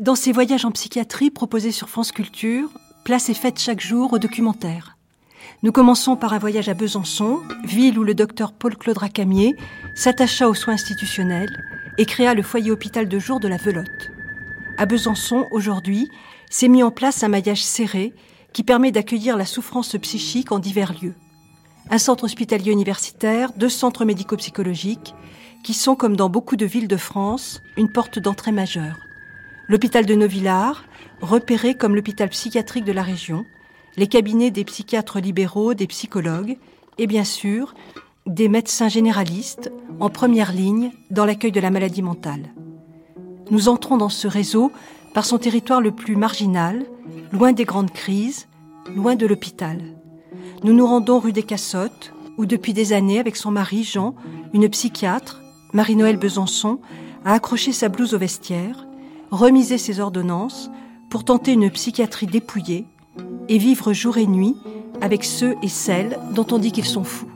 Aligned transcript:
Dans 0.00 0.16
ces 0.16 0.32
voyages 0.32 0.64
en 0.64 0.72
psychiatrie 0.72 1.30
proposés 1.30 1.70
sur 1.70 1.88
France 1.88 2.10
Culture, 2.10 2.68
place 3.04 3.28
est 3.28 3.34
faite 3.34 3.60
chaque 3.60 3.80
jour 3.80 4.12
au 4.12 4.18
documentaire. 4.18 4.98
Nous 5.62 5.70
commençons 5.70 6.16
par 6.16 6.32
un 6.32 6.38
voyage 6.38 6.68
à 6.68 6.74
Besançon, 6.74 7.40
ville 7.64 7.96
où 7.96 8.02
le 8.02 8.14
docteur 8.14 8.52
Paul-Claude 8.52 8.98
Racamier 8.98 9.54
s'attacha 9.94 10.48
aux 10.48 10.54
soins 10.54 10.74
institutionnels 10.74 11.62
et 11.96 12.06
créa 12.06 12.34
le 12.34 12.42
foyer 12.42 12.72
hôpital 12.72 13.08
de 13.08 13.18
jour 13.20 13.38
de 13.38 13.46
la 13.46 13.56
Velotte. 13.56 14.10
À 14.78 14.86
Besançon, 14.86 15.46
aujourd'hui, 15.52 16.08
s'est 16.50 16.66
mis 16.66 16.82
en 16.82 16.90
place 16.90 17.22
un 17.22 17.28
maillage 17.28 17.62
serré 17.62 18.14
qui 18.52 18.64
permet 18.64 18.90
d'accueillir 18.90 19.36
la 19.36 19.46
souffrance 19.46 19.94
psychique 20.02 20.50
en 20.50 20.58
divers 20.58 20.92
lieux. 21.00 21.14
Un 21.88 21.98
centre 21.98 22.24
hospitalier 22.24 22.72
universitaire, 22.72 23.52
deux 23.56 23.68
centres 23.68 24.04
médico-psychologiques, 24.04 25.14
qui 25.62 25.72
sont, 25.72 25.94
comme 25.94 26.16
dans 26.16 26.28
beaucoup 26.28 26.56
de 26.56 26.66
villes 26.66 26.88
de 26.88 26.96
France, 26.96 27.62
une 27.76 27.92
porte 27.92 28.18
d'entrée 28.18 28.52
majeure. 28.52 29.03
L'hôpital 29.66 30.04
de 30.04 30.14
Novillard, 30.14 30.84
repéré 31.22 31.74
comme 31.74 31.94
l'hôpital 31.94 32.28
psychiatrique 32.28 32.84
de 32.84 32.92
la 32.92 33.02
région, 33.02 33.46
les 33.96 34.06
cabinets 34.08 34.50
des 34.50 34.64
psychiatres 34.64 35.20
libéraux, 35.20 35.72
des 35.72 35.86
psychologues, 35.86 36.58
et 36.98 37.06
bien 37.06 37.24
sûr, 37.24 37.74
des 38.26 38.48
médecins 38.48 38.88
généralistes 38.88 39.72
en 40.00 40.10
première 40.10 40.52
ligne 40.52 40.90
dans 41.10 41.24
l'accueil 41.24 41.52
de 41.52 41.60
la 41.60 41.70
maladie 41.70 42.02
mentale. 42.02 42.52
Nous 43.50 43.68
entrons 43.68 43.96
dans 43.96 44.10
ce 44.10 44.28
réseau 44.28 44.70
par 45.14 45.24
son 45.24 45.38
territoire 45.38 45.80
le 45.80 45.92
plus 45.92 46.16
marginal, 46.16 46.84
loin 47.32 47.52
des 47.52 47.64
grandes 47.64 47.92
crises, 47.92 48.48
loin 48.94 49.16
de 49.16 49.26
l'hôpital. 49.26 49.78
Nous 50.62 50.74
nous 50.74 50.86
rendons 50.86 51.20
rue 51.20 51.32
des 51.32 51.42
Cassottes, 51.42 52.12
où 52.36 52.44
depuis 52.44 52.74
des 52.74 52.92
années, 52.92 53.20
avec 53.20 53.36
son 53.36 53.50
mari 53.50 53.84
Jean, 53.84 54.14
une 54.52 54.68
psychiatre, 54.68 55.40
Marie-Noël 55.72 56.16
Besançon, 56.16 56.80
a 57.24 57.32
accroché 57.32 57.72
sa 57.72 57.88
blouse 57.88 58.14
au 58.14 58.18
vestiaire, 58.18 58.86
remisé 59.34 59.78
ses 59.78 60.00
ordonnances 60.00 60.70
pour 61.10 61.24
tenter 61.24 61.52
une 61.52 61.70
psychiatrie 61.70 62.26
dépouillée 62.26 62.86
et 63.48 63.58
vivre 63.58 63.92
jour 63.92 64.18
et 64.18 64.26
nuit 64.26 64.56
avec 65.00 65.24
ceux 65.24 65.54
et 65.62 65.68
celles 65.68 66.18
dont 66.34 66.46
on 66.50 66.58
dit 66.58 66.72
qu'ils 66.72 66.84
sont 66.84 67.04
fous. 67.04 67.28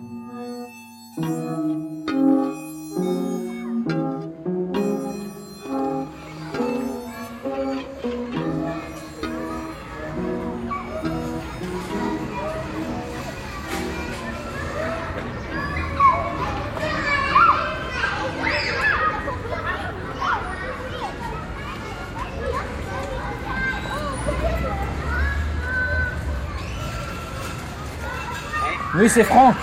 Oui, 28.99 29.09
c'est 29.09 29.23
Franck. 29.23 29.55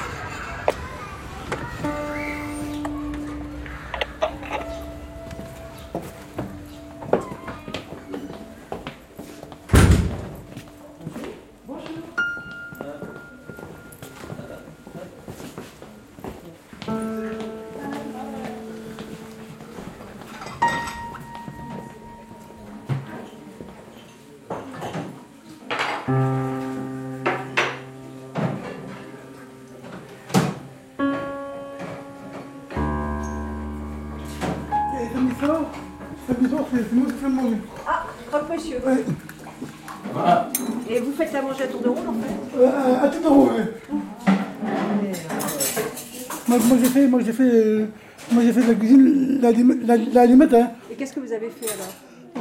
Hein. 49.47 50.71
Et 50.91 50.95
qu'est-ce 50.95 51.13
que 51.13 51.19
vous 51.19 51.33
avez 51.33 51.49
fait 51.49 51.71
alors? 51.73 51.93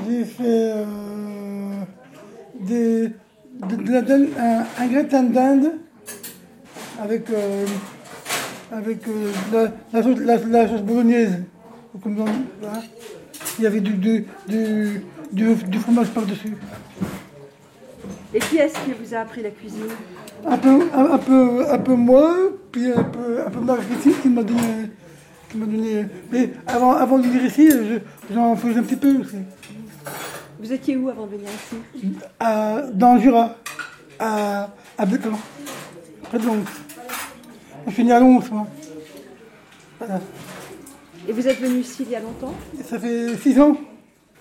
J'ai 0.09 0.25
fait 0.25 0.43
euh, 0.45 0.85
des, 2.61 3.09
de, 3.09 3.77
de 3.77 4.29
un, 4.39 4.65
un 4.83 4.87
gratin 4.89 5.23
de 5.23 5.33
dinde 5.33 5.73
avec, 7.01 7.31
euh, 7.31 7.67
avec 8.73 9.07
euh, 9.09 9.31
la, 9.53 9.73
la, 9.93 10.03
sauce, 10.03 10.19
la, 10.21 10.37
la 10.37 10.69
sauce 10.69 10.83
bolognaise. 10.83 11.43
Comme 12.03 12.17
dans, 12.17 12.25
voilà. 12.61 12.83
Il 13.59 13.65
y 13.65 13.67
avait 13.69 13.81
du, 13.81 13.93
du, 13.93 14.27
du, 15.33 15.79
fromage 15.79 16.09
par-dessus. 16.09 16.57
Et 18.35 18.41
qui 18.41 18.57
est-ce 18.57 18.75
qui 18.75 18.93
vous 19.01 19.15
a 19.15 19.19
appris 19.19 19.43
la 19.43 19.51
cuisine? 19.51 19.87
Un 20.45 20.59
peu, 20.59 20.81
un, 20.93 21.13
un 21.13 21.19
peu, 21.19 21.71
un 21.71 21.79
peu 21.79 21.95
moi, 21.95 22.35
puis 22.73 22.91
un 22.91 23.05
peu, 23.05 23.41
un 23.47 23.51
peu 23.51 23.61
qui 24.23 24.29
m'a 24.29 24.43
donné, 24.43 24.91
qui 25.55 25.59
m'a 25.61 25.67
donné. 25.67 26.07
Mais 26.33 26.51
avant, 26.67 26.93
avant 26.93 27.19
de 27.19 27.27
venir 27.27 27.45
ici, 27.45 27.71
je- 27.71 28.35
j'en 28.35 28.57
faisais 28.57 28.81
un 28.81 28.83
petit 28.83 28.97
peu 28.97 29.19
aussi. 29.21 29.37
Vous 30.59 30.73
étiez 30.73 30.97
où 30.97 31.09
avant 31.09 31.27
de 31.27 31.33
venir 31.37 31.49
ici? 31.49 32.17
Dans 32.95 33.15
le 33.15 33.21
Jura, 33.21 33.57
à, 34.19 34.71
à 34.99 35.07
près 35.07 35.19
de 35.19 36.45
Lons. 36.47 36.65
Je 37.87 37.93
suis 37.93 38.05
né 38.05 38.13
à 38.13 38.21
Lons, 38.21 38.43
moi. 38.51 38.67
Voilà. 39.99 40.21
Et 41.29 41.33
vous 41.33 41.47
êtes 41.47 41.61
venu 41.61 41.79
ici 41.81 42.03
il 42.05 42.11
y 42.11 42.17
a 42.17 42.21
longtemps? 42.21 42.55
Ça 42.85 42.99
fait 42.99 43.37
6 43.37 43.61
ans, 43.61 43.77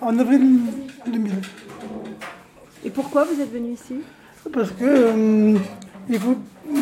en 0.02 0.18
avril 0.20 0.60
2000. 1.06 1.32
Et 2.86 2.90
pourquoi 2.90 3.24
vous 3.26 3.40
êtes 3.40 3.52
venu 3.54 3.74
ici? 3.74 3.96
Parce 4.52 4.72
que 4.72 4.84
euh, 4.84 5.58
il 6.10 6.20
faut 6.20 6.36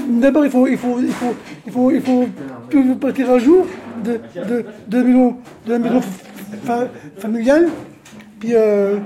d'abord 0.10 0.46
il 0.46 0.52
faut 0.52 0.68
il 0.68 0.78
faut 0.78 1.00
il 1.00 1.12
faut 1.12 1.34
il 1.66 1.72
faut 1.72 1.92
il 1.92 2.02
faut 2.02 2.28
toujours 2.70 2.98
partir 3.00 3.30
à 3.32 3.40
jour 3.40 3.66
de 4.04 4.20
de, 4.36 4.66
de 4.88 4.98
la 4.98 5.04
maison 5.04 5.38
de 5.66 5.72
la 5.72 5.80
maison 5.80 6.02
fa- 6.64 6.88
familiale. 7.18 7.70
Puis 8.40 8.52
euh, 8.56 8.98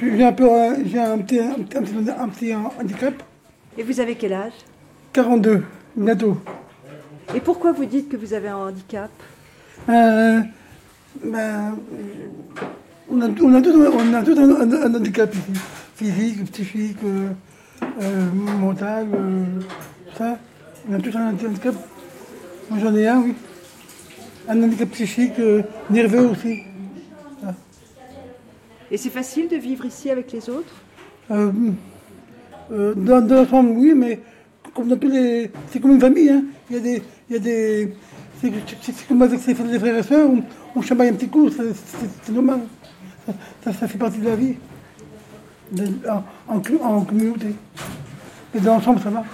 j'ai 0.00 0.24
un 0.24 0.32
peu 0.32 0.50
un- 0.50 0.76
j'ai 0.84 0.98
un 1.00 1.18
petit 1.18 1.40
un, 1.40 1.54
petit- 1.54 1.76
un 1.78 1.82
petit 1.82 2.10
un 2.10 2.28
petit 2.28 2.54
handicap. 2.54 3.14
Et 3.78 3.82
vous 3.82 4.00
avez 4.00 4.14
quel 4.14 4.32
âge? 4.32 4.52
42 5.12 5.62
bientôt. 5.96 6.36
Et 7.34 7.40
pourquoi 7.40 7.72
vous 7.72 7.84
dites 7.84 8.08
que 8.08 8.16
vous 8.16 8.32
avez 8.34 8.48
un 8.48 8.56
handicap? 8.68 9.10
Euh, 9.88 10.40
ben, 11.24 11.76
on 13.10 13.20
a, 13.20 13.26
on 13.42 13.54
a 13.54 13.60
tous, 13.62 13.74
on 13.74 14.14
a 14.14 14.22
tous 14.22 14.38
un, 14.38 14.50
un- 14.50 14.82
un 14.82 14.94
handicap 14.94 15.34
ici. 15.34 15.60
Physique, 15.96 16.44
psychique, 16.52 16.98
euh, 17.04 17.28
euh, 17.82 18.30
mental, 18.32 19.08
euh, 19.14 19.44
ça. 20.16 20.38
On 20.88 20.94
a 20.94 20.98
tous 20.98 21.16
un 21.16 21.30
handicap. 21.30 21.74
Moi 22.70 22.78
j'en 22.82 22.94
ai 22.94 23.06
un, 23.06 23.20
oui. 23.20 23.34
Un 24.48 24.62
handicap 24.62 24.88
psychique, 24.90 25.38
euh, 25.38 25.62
nerveux 25.90 26.28
aussi. 26.28 26.62
Et 28.90 28.96
c'est 28.96 29.10
facile 29.10 29.48
de 29.48 29.56
vivre 29.56 29.84
ici 29.84 30.10
avec 30.10 30.30
les 30.32 30.48
autres? 30.48 30.74
Euh, 31.30 32.94
dans, 32.94 33.20
dans 33.20 33.36
l'ensemble, 33.36 33.70
oui, 33.70 33.94
mais 33.96 34.20
comme 34.74 34.88
dans 34.88 34.96
tous 34.96 35.08
les. 35.08 35.50
C'est 35.70 35.80
comme 35.80 35.92
une 35.92 36.00
famille, 36.00 36.30
hein. 36.30 36.44
Il 36.70 36.76
y 36.76 36.78
a 36.78 36.82
des. 36.82 37.02
Il 37.28 37.32
y 37.34 37.36
a 37.36 37.40
des 37.40 37.94
c'est, 38.40 39.08
comme 39.08 39.22
avec 39.22 39.40
ses 39.40 39.54
frères 39.54 39.96
et 39.96 40.02
sœurs, 40.02 40.30
on, 40.30 40.42
on 40.76 40.82
chamaille 40.82 41.08
un 41.08 41.14
petit 41.14 41.28
coup, 41.28 41.48
c'est, 41.50 42.32
normal. 42.32 42.60
Ça, 43.26 43.32
ça, 43.64 43.72
ça 43.72 43.88
fait 43.88 43.98
partie 43.98 44.18
de 44.18 44.26
la 44.26 44.36
vie. 44.36 44.56
En, 46.48 46.54
en, 46.56 47.00
communauté. 47.00 47.54
Et 48.54 48.60
dans 48.60 48.74
l'ensemble, 48.74 49.00
ça 49.00 49.10
va. 49.10 49.24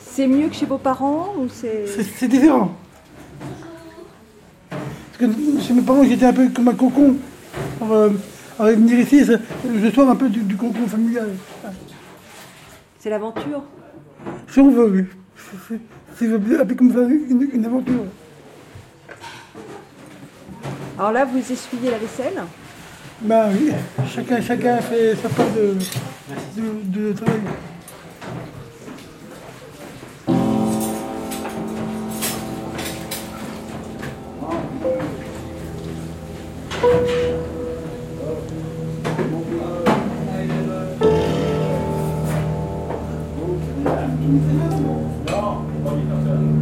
C'est 0.00 0.26
mieux 0.26 0.48
que 0.48 0.54
chez 0.54 0.66
vos 0.66 0.78
parents 0.78 1.34
ou 1.38 1.48
c'est... 1.48 1.86
C'est, 1.86 2.26
différent. 2.26 2.72
Parce 4.70 4.80
que 5.18 5.60
chez 5.60 5.72
mes 5.72 5.82
parents, 5.82 6.02
j'étais 6.04 6.26
un 6.26 6.32
peu 6.32 6.48
comme 6.48 6.68
un 6.68 6.74
cocon. 6.74 7.14
Alors, 7.80 8.10
euh, 8.60 8.74
venir 8.74 8.98
ici, 8.98 9.24
je 9.24 9.90
sors 9.92 10.08
un 10.10 10.16
peu 10.16 10.28
du, 10.28 10.40
du 10.40 10.56
cocon 10.56 10.86
familial. 10.88 11.30
C'est 12.98 13.10
l'aventure 13.10 13.62
Si 14.48 14.58
on 14.58 14.70
veut, 14.70 14.90
oui. 14.90 15.04
C'est- 15.68 15.80
C'est 16.18 16.34
un 16.34 16.66
peu 16.66 16.74
comme 16.74 16.92
ça, 16.92 17.00
une, 17.02 17.48
une 17.52 17.64
aventure. 17.64 18.04
Alors 20.98 21.12
là, 21.12 21.24
vous 21.24 21.38
essuyez 21.38 21.92
la 21.92 21.98
vaisselle 21.98 22.42
ben 23.20 23.50
oui, 23.52 23.72
chacun, 24.14 24.40
chacun 24.40 24.80
fait 24.80 25.16
sa 25.16 25.28
part 25.28 25.46
de, 25.50 25.74
de, 26.56 27.08
de 27.08 27.12
travail. 27.12 27.40
Non, 45.28 46.57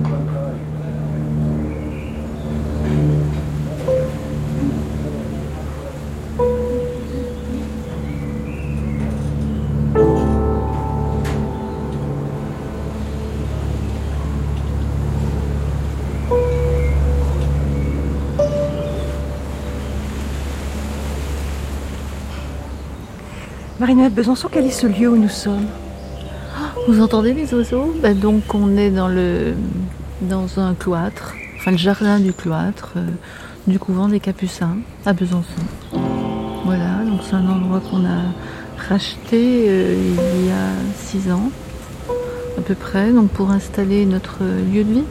Marinette 23.78 24.14
Besançon, 24.14 24.48
quel 24.50 24.64
est 24.64 24.70
ce 24.70 24.86
lieu 24.86 25.10
où 25.10 25.18
nous 25.18 25.28
sommes? 25.28 25.66
Vous 26.88 27.02
entendez 27.02 27.34
les 27.34 27.52
oiseaux? 27.52 27.94
Ben 28.02 28.18
Donc 28.18 28.54
on 28.54 28.74
est 28.78 28.90
dans, 28.90 29.08
le, 29.08 29.52
dans 30.22 30.58
un 30.58 30.72
cloître, 30.72 31.34
enfin 31.58 31.72
le 31.72 31.76
jardin 31.76 32.18
du 32.18 32.32
cloître, 32.32 32.94
euh, 32.96 33.06
du 33.66 33.78
couvent 33.78 34.08
des 34.08 34.18
Capucins 34.18 34.78
à 35.04 35.12
Besançon. 35.12 35.44
Voilà, 36.64 37.04
donc 37.04 37.20
c'est 37.22 37.36
un 37.36 37.46
endroit 37.46 37.80
qu'on 37.80 38.06
a 38.06 38.22
racheté 38.88 39.66
euh, 39.68 39.94
il 40.38 40.46
y 40.46 40.50
a 40.50 40.70
six 40.96 41.30
ans 41.30 41.50
à 42.56 42.62
peu 42.62 42.74
près, 42.74 43.12
donc 43.12 43.28
pour 43.28 43.50
installer 43.50 44.06
notre 44.06 44.38
lieu 44.72 44.84
de 44.84 44.92
vie. 44.94 45.04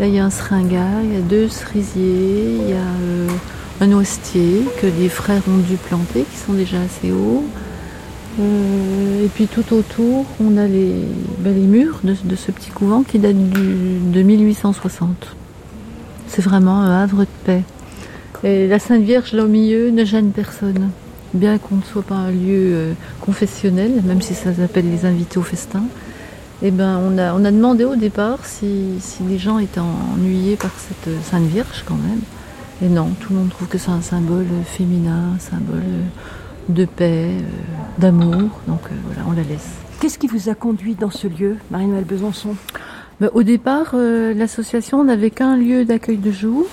Là 0.00 0.08
il 0.08 0.14
y 0.14 0.18
a 0.18 0.24
un 0.24 0.30
seringa, 0.30 1.02
il 1.04 1.14
y 1.14 1.16
a 1.16 1.20
deux 1.20 1.48
cerisiers, 1.48 2.58
il 2.62 2.70
y 2.70 2.72
a 2.72 2.78
euh, 2.78 3.28
un 3.80 3.86
noisetier 3.86 4.62
que 4.80 4.86
des 4.86 5.08
frères 5.08 5.42
ont 5.48 5.58
dû 5.58 5.76
planter, 5.76 6.24
qui 6.30 6.36
sont 6.36 6.52
déjà 6.52 6.76
assez 6.80 7.10
hauts. 7.10 7.44
Euh, 8.38 9.24
et 9.24 9.28
puis 9.28 9.46
tout 9.46 9.74
autour, 9.74 10.26
on 10.40 10.56
a 10.56 10.66
les, 10.66 10.94
ben, 11.38 11.54
murs 11.54 12.00
de, 12.04 12.36
ce 12.36 12.50
petit 12.50 12.70
couvent 12.70 13.02
qui 13.02 13.18
date 13.18 13.36
de 13.36 14.22
1860. 14.22 15.34
C'est 16.28 16.42
vraiment 16.42 16.80
un 16.80 17.02
havre 17.02 17.20
de 17.20 17.28
paix. 17.44 17.62
Et 18.44 18.68
la 18.68 18.78
Sainte 18.78 19.02
Vierge 19.02 19.32
là 19.32 19.44
au 19.44 19.48
milieu 19.48 19.90
ne 19.90 20.04
gêne 20.04 20.30
personne. 20.30 20.90
Bien 21.32 21.58
qu'on 21.58 21.76
ne 21.76 21.82
soit 21.82 22.02
pas 22.02 22.16
un 22.16 22.30
lieu 22.30 22.72
euh, 22.72 22.92
confessionnel, 23.20 24.02
même 24.04 24.20
si 24.20 24.34
ça 24.34 24.52
s'appelle 24.52 24.90
les 24.90 25.06
invités 25.06 25.38
au 25.38 25.42
festin, 25.42 25.82
eh 26.62 26.70
ben, 26.70 27.00
on, 27.02 27.16
a, 27.18 27.32
on 27.32 27.44
a 27.44 27.50
demandé 27.50 27.84
au 27.84 27.96
départ 27.96 28.44
si, 28.44 28.98
si 29.00 29.22
les 29.22 29.38
gens 29.38 29.58
étaient 29.58 29.80
ennuyés 29.80 30.56
par 30.56 30.72
cette 30.76 31.14
Sainte 31.24 31.46
Vierge 31.46 31.84
quand 31.86 31.94
même. 31.96 32.20
Et 32.82 32.88
non, 32.88 33.10
tout 33.20 33.32
le 33.32 33.40
monde 33.40 33.50
trouve 33.50 33.68
que 33.68 33.76
c'est 33.76 33.90
un 33.90 34.00
symbole 34.00 34.46
féminin, 34.64 35.34
un 35.36 35.38
symbole 35.38 35.82
de 36.70 36.84
paix, 36.86 37.28
euh, 37.28 37.42
d'amour. 37.98 38.60
Donc 38.66 38.80
euh, 38.86 38.94
voilà, 39.04 39.22
on 39.28 39.32
la 39.32 39.42
laisse. 39.42 39.74
Qu'est-ce 40.00 40.18
qui 40.18 40.26
vous 40.26 40.48
a 40.48 40.54
conduit 40.54 40.94
dans 40.94 41.10
ce 41.10 41.26
lieu, 41.26 41.56
Marie-Noël 41.70 42.04
Besançon? 42.04 42.56
Ben, 43.20 43.28
Au 43.34 43.42
départ, 43.42 43.90
euh, 43.92 44.32
l'association 44.32 45.04
n'avait 45.04 45.30
qu'un 45.30 45.56
lieu 45.56 45.84
d'accueil 45.84 46.16
de 46.16 46.30
jour. 46.30 46.66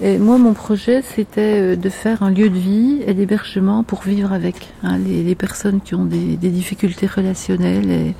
Et 0.00 0.16
moi, 0.16 0.38
mon 0.38 0.54
projet, 0.54 1.02
c'était 1.02 1.76
de 1.76 1.88
faire 1.90 2.22
un 2.22 2.30
lieu 2.30 2.48
de 2.48 2.56
vie 2.56 3.02
et 3.06 3.12
d'hébergement 3.12 3.82
pour 3.82 4.00
vivre 4.00 4.32
avec 4.32 4.72
hein, 4.82 4.96
les, 4.96 5.22
les, 5.22 5.34
personnes 5.34 5.82
qui 5.82 5.94
ont 5.94 6.06
des, 6.06 6.38
des 6.38 6.48
difficultés 6.48 7.06
relationnelles 7.06 7.90
et, 7.90 8.14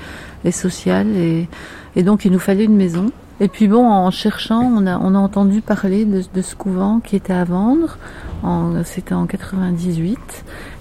et 0.45 0.53
sociales. 0.53 1.09
Et, 1.17 1.49
et 1.97 2.03
donc, 2.03 2.27
il 2.27 2.33
nous 2.33 2.39
fallait 2.39 2.65
une 2.65 2.77
maison. 2.77 3.11
Et 3.43 3.49
puis 3.49 3.69
bon, 3.69 3.87
en 3.87 4.11
cherchant, 4.11 4.61
on 4.63 4.87
a, 4.87 4.99
on 4.99 5.15
a 5.15 5.19
entendu 5.19 5.63
parler 5.63 6.05
de, 6.05 6.43
ce 6.43 6.55
couvent 6.55 7.01
qui 7.01 7.17
était 7.17 7.33
à 7.33 7.45
vendre. 7.45 7.97
C'était 8.85 9.15
en 9.15 9.27
98. 9.27 10.19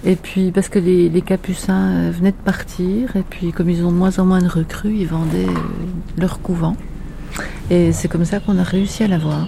Et 0.06 0.16
puis 0.18 0.52
parce 0.52 0.68
que 0.68 0.80
les, 0.80 1.10
les, 1.10 1.22
capucins 1.22 2.12
venaient 2.12 2.32
de 2.32 2.44
partir, 2.44 3.16
et 3.16 3.24
puis 3.30 3.52
comme 3.52 3.70
ils 3.70 3.84
ont 3.86 3.92
de 3.92 3.98
moins 3.98 4.18
en 4.20 4.26
moins 4.26 4.42
de 4.42 4.48
recrues, 4.48 4.96
ils 4.96 5.08
vendaient 5.08 5.48
leur 6.18 6.42
couvent. 6.42 6.76
Et 7.70 7.94
c'est 7.94 8.10
comme 8.10 8.26
ça 8.26 8.40
qu'on 8.40 8.58
a 8.58 8.64
réussi 8.64 9.04
à 9.04 9.08
l'avoir. 9.08 9.48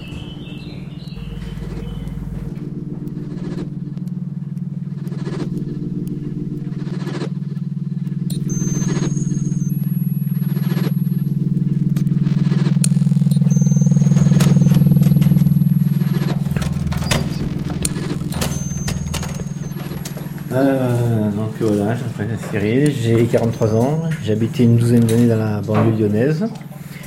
Euh, 20.54 21.32
donc 21.32 21.52
voilà, 21.62 21.96
je 21.96 22.04
m'appelle 22.04 22.21
Cyril, 22.50 22.92
j'ai 22.92 23.26
43 23.26 23.76
ans, 23.76 24.04
j'ai 24.24 24.34
habité 24.34 24.64
une 24.64 24.78
douzaine 24.78 25.04
d'années 25.04 25.28
dans 25.28 25.38
la 25.38 25.62
banlieue 25.62 25.98
lyonnaise. 25.98 26.46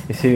Et 0.09 0.13
c'est 0.13 0.35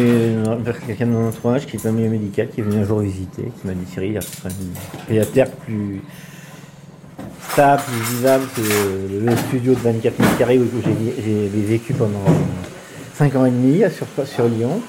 quelqu'un 0.88 1.06
de 1.06 1.12
mon 1.12 1.28
entourage 1.28 1.68
qui 1.68 1.78
est 1.78 1.86
un 1.86 1.92
milieu 1.92 2.10
médical 2.10 2.50
qui 2.50 2.62
est 2.62 2.64
venu 2.64 2.82
un 2.82 2.86
jour 2.86 3.00
visiter, 3.00 3.44
qui 3.44 3.68
m'a 3.68 3.74
dit 3.74 3.86
Cyril, 3.92 4.10
il 4.10 4.14
y 4.14 4.18
a 4.18 4.22
un 4.22 5.06
pied-à-terre 5.08 5.52
plus 5.52 6.02
stable, 7.52 7.82
plus 7.84 8.16
vivable 8.16 8.46
que 8.56 8.62
le, 8.62 9.26
le 9.26 9.38
studio 9.38 9.74
de 9.74 9.80
24 9.80 10.20
mètres 10.20 10.38
carrés 10.38 10.58
où 10.58 10.66
j'ai 10.84 11.48
vécu 11.62 11.94
pendant 11.94 12.26
5 13.16 13.36
ans 13.36 13.46
et 13.46 13.52
demi 13.52 13.84
sur, 13.92 14.08
sur 14.26 14.48
Lyon. 14.48 14.82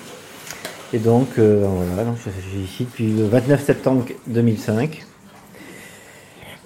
Et 0.92 0.98
donc, 0.98 1.28
euh, 1.38 1.66
voilà, 1.66 2.04
donc 2.04 2.16
je 2.24 2.30
suis 2.30 2.60
ici 2.60 2.84
depuis 2.84 3.12
le 3.12 3.26
29 3.26 3.64
septembre 3.64 4.06
2005. 4.26 5.04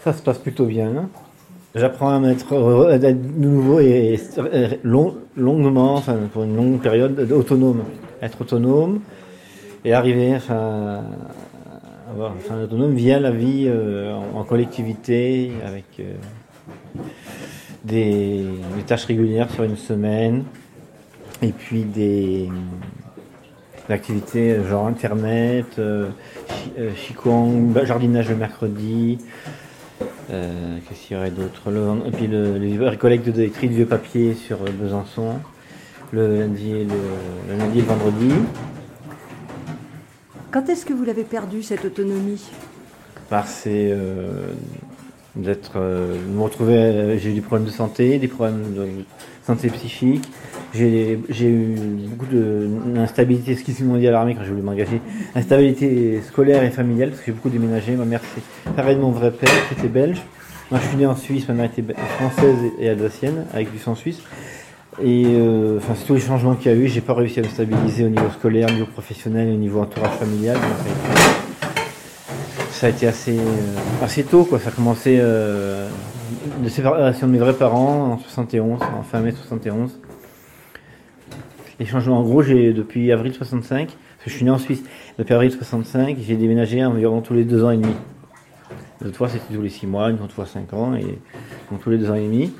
Ça 0.02 0.12
se 0.12 0.22
passe 0.22 0.38
plutôt 0.38 0.66
bien. 0.66 1.08
J'apprends 1.74 2.10
à 2.10 2.20
m'être 2.20 2.54
de 2.54 3.10
nouveau 3.12 3.80
et, 3.80 4.14
et 4.52 4.80
long, 4.84 5.16
longuement, 5.36 5.94
enfin, 5.94 6.16
pour 6.32 6.44
une 6.44 6.54
longue 6.54 6.80
période, 6.80 7.32
autonome. 7.32 7.82
Être 8.22 8.42
autonome 8.42 9.00
et 9.84 9.92
arriver 9.92 10.34
enfin, 10.36 11.02
à 12.06 12.10
avoir 12.10 12.32
enfin, 12.36 12.62
autonome 12.62 12.94
via 12.94 13.18
la 13.18 13.32
vie 13.32 13.64
euh, 13.66 14.14
en, 14.14 14.44
collectivité 14.44 15.50
avec 15.66 15.84
euh, 15.98 16.14
des, 17.82 18.46
tâches 18.86 19.06
régulières 19.06 19.50
sur 19.50 19.64
une 19.64 19.76
semaine 19.76 20.44
et 21.42 21.50
puis 21.50 21.82
des, 21.82 22.48
activités 23.88 24.56
genre 24.64 24.86
internet, 24.86 25.66
euh, 25.78 26.08
Qigong, 26.96 27.74
jardinage 27.84 28.30
le 28.30 28.36
mercredi, 28.36 29.18
euh, 30.30 30.78
Qu'est-ce 30.88 31.06
qu'il 31.06 31.16
y 31.16 31.20
aurait 31.20 31.30
d'autre 31.30 31.62
Et 32.06 32.10
puis 32.10 32.26
le, 32.26 32.96
collecte 32.96 33.26
de 33.26 33.32
de 33.32 33.48
vieux 33.48 33.86
papier 33.86 34.34
sur 34.34 34.58
Besançon, 34.58 35.40
le 36.12 36.40
lundi 36.40 36.70
et 36.70 36.84
le, 36.84 36.94
le, 37.50 37.58
lundi 37.58 37.78
et 37.78 37.82
le 37.82 37.86
vendredi. 37.86 38.32
Quand 40.50 40.68
est-ce 40.68 40.86
que 40.86 40.92
vous 40.92 41.04
l'avez 41.04 41.24
perdu 41.24 41.62
cette 41.62 41.84
autonomie? 41.84 42.42
Par 43.28 43.48
c'est 43.48 43.90
euh, 43.90 44.48
d'être, 45.34 45.72
euh, 45.76 46.16
me 46.28 46.40
retrouver, 46.42 47.18
j'ai 47.18 47.30
eu 47.30 47.34
des 47.34 47.40
problèmes 47.40 47.66
de 47.66 47.72
santé, 47.72 48.18
des 48.18 48.28
problèmes 48.28 48.74
de 48.74 48.88
santé 49.46 49.68
psychique. 49.70 50.28
J'ai 50.74 51.20
eu 51.40 51.76
beaucoup 52.08 52.26
d'instabilité, 52.26 53.54
ce 53.54 53.62
qui 53.62 53.72
s'est 53.72 53.84
dit 53.84 54.08
à 54.08 54.10
l'armée 54.10 54.34
quand 54.34 54.42
j'ai 54.42 54.50
voulu 54.50 54.62
m'engager, 54.62 55.00
instabilité 55.34 56.20
scolaire 56.26 56.64
et 56.64 56.70
familiale, 56.70 57.10
parce 57.10 57.20
que 57.20 57.26
j'ai 57.26 57.32
beaucoup 57.32 57.50
déménagé. 57.50 57.94
Ma 57.94 58.04
mère, 58.04 58.20
c'est 58.34 58.72
pareil 58.72 58.96
de 58.96 59.00
mon 59.00 59.10
vrai 59.10 59.30
père, 59.30 59.50
qui 59.68 59.74
était 59.74 59.88
belge. 59.88 60.20
Moi, 60.70 60.80
je 60.82 60.88
suis 60.88 60.96
né 60.96 61.06
en 61.06 61.14
Suisse, 61.14 61.46
ma 61.46 61.54
mère 61.54 61.66
était 61.66 61.84
française 62.18 62.56
et 62.80 62.88
alsacienne, 62.88 63.44
avec 63.52 63.70
du 63.70 63.78
sang 63.78 63.94
suisse. 63.94 64.20
Et 65.02 65.24
euh, 65.26 65.78
enfin, 65.78 65.94
c'est 65.96 66.06
tous 66.06 66.14
les 66.14 66.20
changements 66.20 66.54
qu'il 66.54 66.70
y 66.70 66.74
a 66.74 66.76
eu. 66.76 66.88
J'ai 66.88 67.00
pas 67.00 67.14
réussi 67.14 67.40
à 67.40 67.42
me 67.42 67.48
stabiliser 67.48 68.04
au 68.04 68.08
niveau 68.08 68.30
scolaire, 68.30 68.68
au 68.70 68.72
niveau 68.72 68.86
professionnel, 68.86 69.48
au 69.48 69.56
niveau 69.56 69.80
entourage 69.80 70.12
familial. 70.12 70.56
Ça 72.70 72.86
a 72.86 72.90
été 72.90 73.06
assez, 73.06 73.38
euh, 73.38 74.02
assez 74.04 74.24
tôt, 74.24 74.44
quoi. 74.44 74.58
Ça 74.58 74.68
a 74.70 74.72
commencé 74.72 75.18
euh, 75.20 75.88
de 76.62 76.68
séparation 76.68 77.26
de 77.26 77.32
mes 77.32 77.38
vrais 77.38 77.54
parents 77.54 78.12
en 78.12 78.18
71, 78.18 78.80
en 78.82 79.02
fin 79.02 79.20
mai 79.20 79.32
71. 79.32 79.90
Les 81.80 81.86
changements, 81.86 82.18
en 82.18 82.22
gros, 82.22 82.42
j'ai 82.42 82.72
depuis 82.72 83.10
avril 83.10 83.34
65, 83.34 83.86
parce 83.88 83.96
que 84.24 84.30
je 84.30 84.34
suis 84.36 84.44
né 84.44 84.50
en 84.50 84.58
Suisse, 84.58 84.82
depuis 85.18 85.34
avril 85.34 85.50
65, 85.50 86.18
j'ai 86.20 86.36
déménagé 86.36 86.84
environ 86.84 87.20
tous 87.20 87.34
les 87.34 87.44
deux 87.44 87.64
ans 87.64 87.70
et 87.70 87.76
demi. 87.76 87.94
L'autre 89.00 89.16
fois, 89.16 89.28
c'était 89.28 89.52
tous 89.52 89.62
les 89.62 89.70
six 89.70 89.86
mois, 89.86 90.10
une 90.10 90.20
autre 90.20 90.34
fois 90.34 90.46
cinq 90.46 90.72
ans, 90.72 90.94
et 90.94 91.18
donc 91.70 91.82
tous 91.82 91.90
les 91.90 91.98
deux 91.98 92.10
ans 92.10 92.14
et 92.14 92.22
demi. 92.22 92.52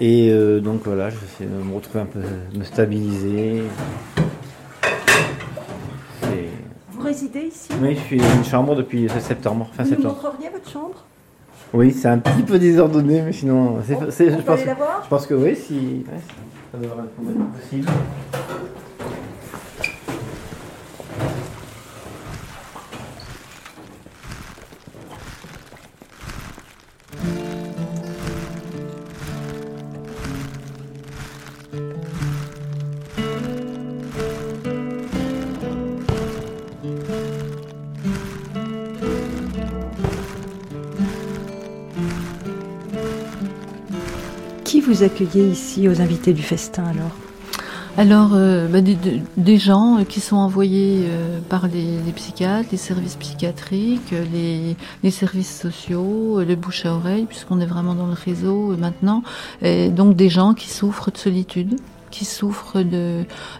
Et 0.00 0.30
euh, 0.30 0.60
donc 0.60 0.82
voilà, 0.84 1.08
j'essaie 1.08 1.46
de 1.46 1.62
me 1.62 1.74
retrouver 1.74 2.00
un 2.00 2.06
peu, 2.06 2.20
me 2.54 2.64
stabiliser. 2.64 3.62
Vous 6.90 7.02
résidez 7.02 7.46
ici? 7.46 7.70
Oui, 7.80 7.94
je 7.94 8.00
suis 8.00 8.18
dans 8.18 8.34
une 8.34 8.44
chambre 8.44 8.74
depuis 8.74 9.08
septembre, 9.20 9.70
fin 9.72 9.84
Vous 9.84 9.90
septembre. 9.90 10.16
Vous 10.16 10.22
montreriez 10.22 10.50
votre 10.50 10.70
chambre? 10.70 11.04
Oui, 11.72 11.92
c'est 11.92 12.08
un 12.08 12.18
petit 12.18 12.42
peu 12.42 12.58
désordonné, 12.58 13.22
mais 13.22 13.32
sinon, 13.32 13.78
c'est, 13.84 13.94
on 13.94 14.38
je, 14.38 14.42
pense, 14.42 14.58
aller 14.58 14.66
la 14.66 14.74
voir? 14.74 15.00
je 15.02 15.08
pense 15.08 15.26
que 15.26 15.34
oui, 15.34 15.56
si, 15.56 16.04
ouais, 16.06 16.20
ça 16.74 16.80
devrait 16.80 17.04
être 17.04 17.60
possible. 17.60 17.88
Vous 44.94 45.02
accueillez 45.02 45.48
ici 45.48 45.88
aux 45.88 46.00
invités 46.00 46.32
du 46.32 46.42
festin 46.42 46.84
alors 46.84 47.10
alors, 47.96 48.30
euh, 48.34 48.66
bah, 48.66 48.80
des, 48.80 49.58
gens 49.58 49.98
euh, 50.00 50.04
qui 50.04 50.20
sont 50.20 50.34
envoyés 50.34 51.02
euh, 51.04 51.38
par 51.48 51.68
les, 51.68 51.98
psychiatres, 52.16 52.68
les 52.72 52.76
services 52.76 53.14
psychiatriques, 53.14 54.12
les, 54.32 54.76
les 55.04 55.10
services 55.12 55.60
sociaux, 55.60 56.42
le 56.42 56.56
bouche 56.56 56.86
à 56.86 56.94
oreille, 56.94 57.26
puisqu'on 57.26 57.60
est 57.60 57.66
vraiment 57.66 57.94
dans 57.94 58.08
le 58.08 58.14
réseau 58.14 58.76
maintenant. 58.76 59.22
Et 59.62 59.90
donc 59.90 60.16
des 60.16 60.28
gens 60.28 60.54
qui 60.54 60.68
souffrent 60.68 61.12
de 61.12 61.16
solitude, 61.16 61.76
qui 62.10 62.24
souffrent 62.24 62.82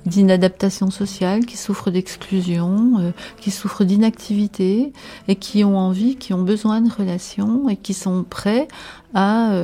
d'inadaptation 0.04 0.90
sociale, 0.90 1.46
qui 1.46 1.56
souffrent 1.56 1.92
d'exclusion, 1.92 3.14
qui 3.40 3.52
souffrent 3.52 3.84
d'inactivité 3.84 4.92
et 5.28 5.36
qui 5.36 5.62
ont 5.62 5.78
envie, 5.78 6.16
qui 6.16 6.34
ont 6.34 6.42
besoin 6.42 6.80
de 6.80 6.92
relations 6.92 7.68
et 7.68 7.76
qui 7.76 7.94
sont 7.94 8.24
prêts 8.28 8.66
à, 9.14 9.60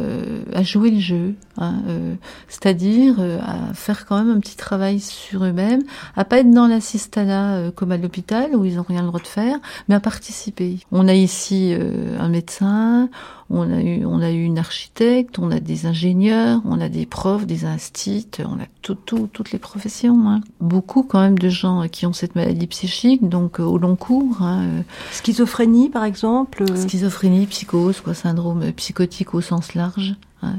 à 0.52 0.62
jouer 0.62 0.92
le 0.92 1.00
jeu, 1.00 1.34
hein, 1.60 1.82
euh, 1.88 2.14
c'est-à-dire 2.48 3.20
à 3.20 3.72
faire 3.74 4.06
quand 4.06 4.18
même 4.18 4.36
un 4.36 4.40
petit 4.40 4.56
travail 4.56 5.00
sur 5.00 5.44
eux-mêmes, 5.44 5.82
à 6.16 6.24
pas 6.24 6.38
être 6.38 6.50
dans 6.50 6.66
l'assistanat 6.66 7.70
comme 7.74 7.92
à 7.92 7.96
l'hôpital 7.96 8.54
où 8.56 8.64
ils 8.64 8.78
ont 8.78 8.84
rien 8.86 9.02
le 9.02 9.08
droit 9.08 9.20
de 9.20 9.26
faire, 9.26 9.58
mais 9.88 9.94
à 9.94 10.00
participer. 10.00 10.78
On 10.92 11.08
a 11.08 11.14
ici 11.14 11.74
un 12.18 12.28
médecin, 12.28 13.08
on 13.50 13.70
a 13.72 13.80
eu, 13.82 14.04
on 14.04 14.20
a 14.20 14.30
eu 14.30 14.44
une 14.44 14.58
architecte, 14.58 15.40
on 15.40 15.50
a 15.50 15.58
des 15.58 15.86
ingénieurs, 15.86 16.62
on 16.64 16.80
a 16.80 16.88
des 16.88 17.04
profs, 17.04 17.46
des 17.46 17.64
instituts, 17.64 18.44
on 18.44 18.60
a 18.60 18.66
tout, 18.80 18.94
tout, 18.94 19.28
toutes 19.32 19.50
les 19.50 19.58
professions. 19.58 20.28
Hein. 20.28 20.40
Beaucoup 20.60 21.02
quand 21.02 21.20
même 21.20 21.38
de 21.38 21.48
gens 21.48 21.88
qui 21.88 22.06
ont 22.06 22.12
cette 22.12 22.36
maladie 22.36 22.68
psychique, 22.68 23.28
donc 23.28 23.58
euh, 23.58 23.64
au 23.64 23.76
long 23.76 23.96
cours. 23.96 24.42
Hein, 24.42 24.62
euh. 24.62 24.82
Schizophrénie 25.10 25.90
par 25.90 26.04
exemple. 26.04 26.62
Euh. 26.62 26.88
Schizophrénie, 26.88 27.46
psychose, 27.46 28.00
quoi, 28.00 28.14
syndrome 28.14 28.72
psychotique 28.72 29.34
au 29.34 29.40
sens 29.40 29.74
large. 29.74 30.14
Hein. 30.42 30.56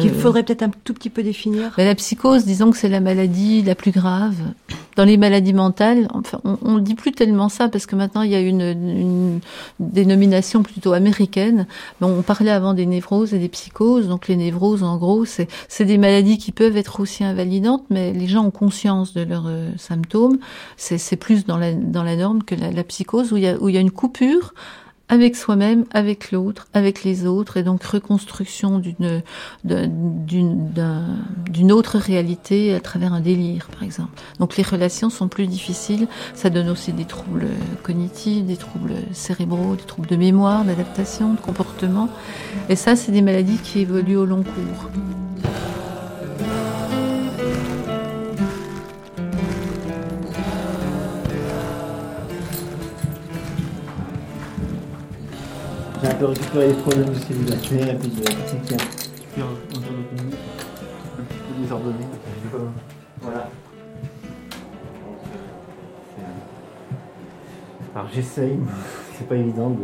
Qu'il 0.00 0.12
faudrait 0.12 0.42
peut-être 0.42 0.62
un 0.62 0.70
tout 0.84 0.92
petit 0.92 1.10
peu 1.10 1.22
définir. 1.22 1.72
Mais 1.78 1.84
la 1.86 1.94
psychose, 1.94 2.44
disons 2.44 2.70
que 2.70 2.76
c'est 2.76 2.88
la 2.88 3.00
maladie 3.00 3.62
la 3.62 3.74
plus 3.74 3.92
grave. 3.92 4.36
Dans 4.96 5.04
les 5.04 5.16
maladies 5.16 5.52
mentales, 5.52 6.08
enfin, 6.12 6.40
on 6.44 6.74
ne 6.74 6.80
dit 6.80 6.94
plus 6.94 7.12
tellement 7.12 7.48
ça 7.48 7.68
parce 7.68 7.86
que 7.86 7.96
maintenant 7.96 8.22
il 8.22 8.30
y 8.30 8.34
a 8.34 8.40
une, 8.40 8.60
une 8.60 9.40
dénomination 9.78 10.62
plutôt 10.62 10.92
américaine. 10.92 11.66
Mais 12.00 12.06
on 12.06 12.22
parlait 12.22 12.50
avant 12.50 12.74
des 12.74 12.86
névroses 12.86 13.32
et 13.32 13.38
des 13.38 13.48
psychoses. 13.48 14.08
Donc 14.08 14.28
les 14.28 14.36
névroses, 14.36 14.82
en 14.82 14.96
gros, 14.96 15.24
c'est 15.24 15.84
des 15.84 15.98
maladies 15.98 16.38
qui 16.38 16.52
peuvent 16.52 16.76
être 16.76 17.00
aussi 17.00 17.24
invalidantes, 17.24 17.84
mais 17.90 18.12
les 18.12 18.26
gens 18.26 18.44
ont 18.44 18.50
conscience 18.50 19.14
de 19.14 19.22
leurs 19.22 19.46
euh, 19.46 19.70
symptômes. 19.76 20.38
C'est 20.76 21.16
plus 21.16 21.46
dans 21.46 21.58
la, 21.58 21.72
dans 21.72 22.02
la 22.02 22.16
norme 22.16 22.42
que 22.42 22.54
la, 22.54 22.70
la 22.70 22.84
psychose 22.84 23.32
où 23.32 23.36
il 23.36 23.44
y 23.44 23.48
a, 23.48 23.56
où 23.60 23.68
il 23.68 23.74
y 23.74 23.78
a 23.78 23.82
une 23.82 23.90
coupure 23.90 24.54
avec 25.08 25.36
soi-même, 25.36 25.84
avec 25.92 26.32
l'autre, 26.32 26.66
avec 26.74 27.04
les 27.04 27.26
autres, 27.26 27.56
et 27.56 27.62
donc 27.62 27.82
reconstruction 27.84 28.78
d'une 28.78 29.22
d'une 29.64 31.72
autre 31.72 31.98
réalité 31.98 32.74
à 32.74 32.80
travers 32.80 33.12
un 33.12 33.20
délire, 33.20 33.68
par 33.68 33.82
exemple. 33.82 34.20
Donc 34.40 34.56
les 34.56 34.62
relations 34.62 35.10
sont 35.10 35.28
plus 35.28 35.46
difficiles, 35.46 36.08
ça 36.34 36.50
donne 36.50 36.68
aussi 36.68 36.92
des 36.92 37.04
troubles 37.04 37.46
cognitifs, 37.82 38.44
des 38.44 38.56
troubles 38.56 38.94
cérébraux, 39.12 39.76
des 39.76 39.84
troubles 39.84 40.08
de 40.08 40.16
mémoire, 40.16 40.64
d'adaptation, 40.64 41.34
de 41.34 41.40
comportement, 41.40 42.08
et 42.68 42.76
ça, 42.76 42.96
c'est 42.96 43.12
des 43.12 43.22
maladies 43.22 43.58
qui 43.58 43.80
évoluent 43.80 44.16
au 44.16 44.26
long 44.26 44.42
cours. 44.42 44.90
J'ai 56.06 56.12
un 56.12 56.14
peu 56.14 56.26
récupéré 56.26 56.68
les 56.68 56.74
problèmes 56.74 57.08
de 57.08 57.14
cellulaire 57.14 57.88
et 57.88 57.96
puis 57.96 58.08
de 58.08 58.20
personne 58.22 58.60
qui 58.64 58.74
a 58.74 58.76
un 58.76 58.78
petit 58.78 59.08
peu 59.34 59.42
un 59.42 59.48
peu 61.18 61.60
désordonné. 61.60 62.04
Voilà. 63.20 63.50
Alors 67.92 68.08
j'essaye, 68.14 68.56
c'est 69.18 69.26
pas 69.26 69.34
évident 69.34 69.70
de 69.70 69.82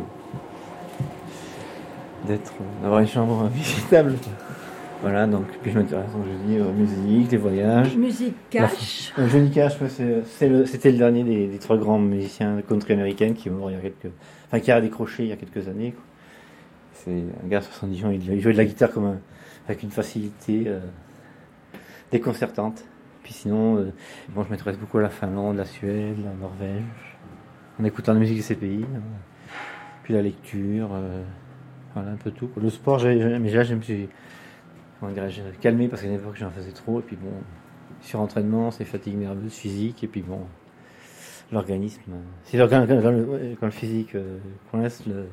d'être 2.29 2.53
d'avoir 2.83 3.01
une 3.01 3.09
chambre 3.09 3.49
visitable. 3.53 4.15
Voilà, 5.01 5.27
donc 5.27 5.47
puis 5.61 5.73
je 5.73 5.79
m'intéresse, 5.81 6.13
comme 6.13 6.23
je 6.25 6.53
dis, 6.53 6.61
aux 6.61 6.71
musiques, 6.71 7.33
les 7.33 7.39
voyages. 7.39 7.97
Musique 7.97 8.37
cash. 8.49 9.13
La, 9.17 9.27
Johnny 9.27 9.51
Cash, 9.51 9.73
c'était 9.89 10.93
le, 10.93 10.99
dernier 10.99 11.25
des, 11.25 11.59
trois 11.59 11.77
grands 11.77 11.99
musiciens 11.99 12.63
country 12.63 12.93
américains 12.93 13.33
qui, 13.33 13.49
il 13.49 13.73
y 13.73 13.75
a 13.75 13.81
quelques, 13.81 14.13
enfin, 14.47 14.61
qui 14.61 14.71
a 14.71 14.81
décroché 14.81 15.25
il 15.25 15.31
y 15.31 15.33
a 15.33 15.37
quelques 15.37 15.67
années. 15.67 15.95
C'est 17.05 17.25
un 17.45 17.49
gars 17.49 17.59
de 17.59 17.65
70 17.65 18.05
ans, 18.05 18.11
il 18.11 18.41
jouait 18.41 18.53
de 18.53 18.59
la 18.59 18.65
guitare 18.65 18.93
comme 18.93 19.19
avec 19.67 19.83
une 19.83 19.91
facilité 19.91 20.65
euh, 20.67 20.81
déconcertante. 22.13 22.85
Puis 23.25 23.33
sinon, 23.33 23.77
euh, 23.77 23.93
bon, 24.29 24.45
je 24.45 24.51
m'intéresse 24.51 24.79
beaucoup 24.79 24.99
à 24.99 25.03
la 25.03 25.09
Finlande, 25.09 25.57
la 25.57 25.65
Suède, 25.65 26.17
la 26.25 26.33
Norvège, 26.35 26.83
en 27.81 27.85
écoutant 27.85 28.13
la 28.13 28.21
musique 28.21 28.39
de 28.39 28.43
ces 28.43 28.55
pays. 28.55 28.85
Hein. 28.85 29.01
Puis 30.05 30.15
la 30.15 30.23
lecture, 30.23 30.91
euh, 30.93 31.23
voilà, 31.95 32.11
un 32.11 32.17
peu 32.17 32.31
tout. 32.31 32.51
Le 32.61 32.71
sport, 32.71 33.03
mais 33.05 33.51
là, 33.51 33.65
je 33.65 33.75
me 33.75 33.83
suis 33.83 34.09
calmé 35.61 35.89
parce 35.89 36.03
qu'à 36.03 36.09
une 36.09 36.15
époque, 36.15 36.37
j'en 36.37 36.51
faisais 36.51 36.73
trop. 36.73 37.01
Et 37.01 37.03
puis 37.03 37.17
bon, 37.17 37.33
sur 38.01 38.21
entraînement, 38.21 38.71
c'est 38.71 38.85
fatigue 38.85 39.19
nerveuse, 39.19 39.53
physique. 39.53 40.05
Et 40.05 40.09
puis 40.09 40.23
bon, 40.23 40.41
l'organisme, 41.51 42.03
c'est 42.45 42.59
quand, 42.59 42.87
le 42.87 43.71
physique 43.71 44.17
coince, 44.71 45.05
le, 45.07 45.27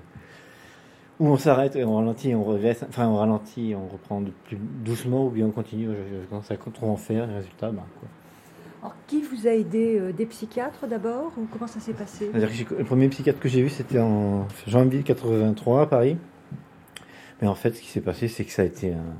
où 1.19 1.27
on 1.27 1.37
s'arrête 1.37 1.75
et 1.75 1.83
on 1.83 1.97
ralentit, 1.97 2.33
on 2.33 2.43
regresse, 2.43 2.85
enfin 2.87 3.07
on 3.07 3.17
ralentit, 3.17 3.75
on 3.75 3.87
reprend 3.87 4.21
de 4.21 4.31
plus 4.45 4.57
doucement 4.57 5.25
ou 5.27 5.29
bien 5.29 5.45
on 5.45 5.51
continue. 5.51 5.87
Je, 5.87 6.29
commence 6.29 6.49
à 6.49 6.57
trop 6.57 6.87
en 6.87 6.95
faire, 6.95 7.27
les 7.27 7.35
résultats, 7.35 7.71
bah, 7.71 7.85
quoi. 7.99 8.09
Alors, 8.81 8.95
qui 9.07 9.21
vous 9.21 9.45
a 9.45 9.51
aidé 9.51 9.99
euh, 9.99 10.13
Des 10.13 10.25
psychiatres 10.25 10.87
d'abord 10.87 11.33
Ou 11.37 11.45
comment 11.51 11.67
ça 11.67 11.81
s'est 11.81 11.93
passé? 11.93 12.31
Le 12.33 12.83
premier 12.85 13.09
psychiatre 13.09 13.39
que 13.39 13.49
j'ai 13.49 13.61
vu, 13.61 13.69
c'était 13.69 13.99
en 13.99 14.47
janvier 14.67 15.03
83 15.03 15.81
à 15.81 15.85
Paris. 15.85 16.17
Mais 17.41 17.47
en 17.47 17.55
fait, 17.55 17.75
ce 17.75 17.81
qui 17.81 17.87
s'est 17.87 18.01
passé, 18.01 18.29
c'est 18.29 18.45
que 18.45 18.51
ça 18.51 18.61
a 18.61 18.65
été 18.65 18.93
un. 18.93 19.15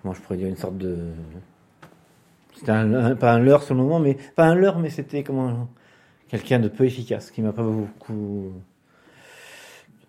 Comment 0.00 0.14
je 0.14 0.20
pourrais 0.22 0.38
dire 0.38 0.48
Une 0.48 0.56
sorte 0.56 0.78
de. 0.78 0.96
C'était 2.54 2.72
un, 2.72 3.16
pas 3.16 3.32
un 3.32 3.38
leurre 3.38 3.62
sur 3.62 3.74
le 3.74 3.82
moment, 3.82 3.98
mais. 3.98 4.16
Pas 4.34 4.46
un 4.46 4.54
leurre, 4.54 4.78
mais 4.78 4.88
c'était 4.90 5.22
comment. 5.22 5.68
Quelqu'un 6.28 6.58
de 6.58 6.68
peu 6.68 6.84
efficace, 6.84 7.30
qui 7.30 7.42
m'a 7.42 7.52
pas 7.52 7.62
beaucoup. 7.62 8.52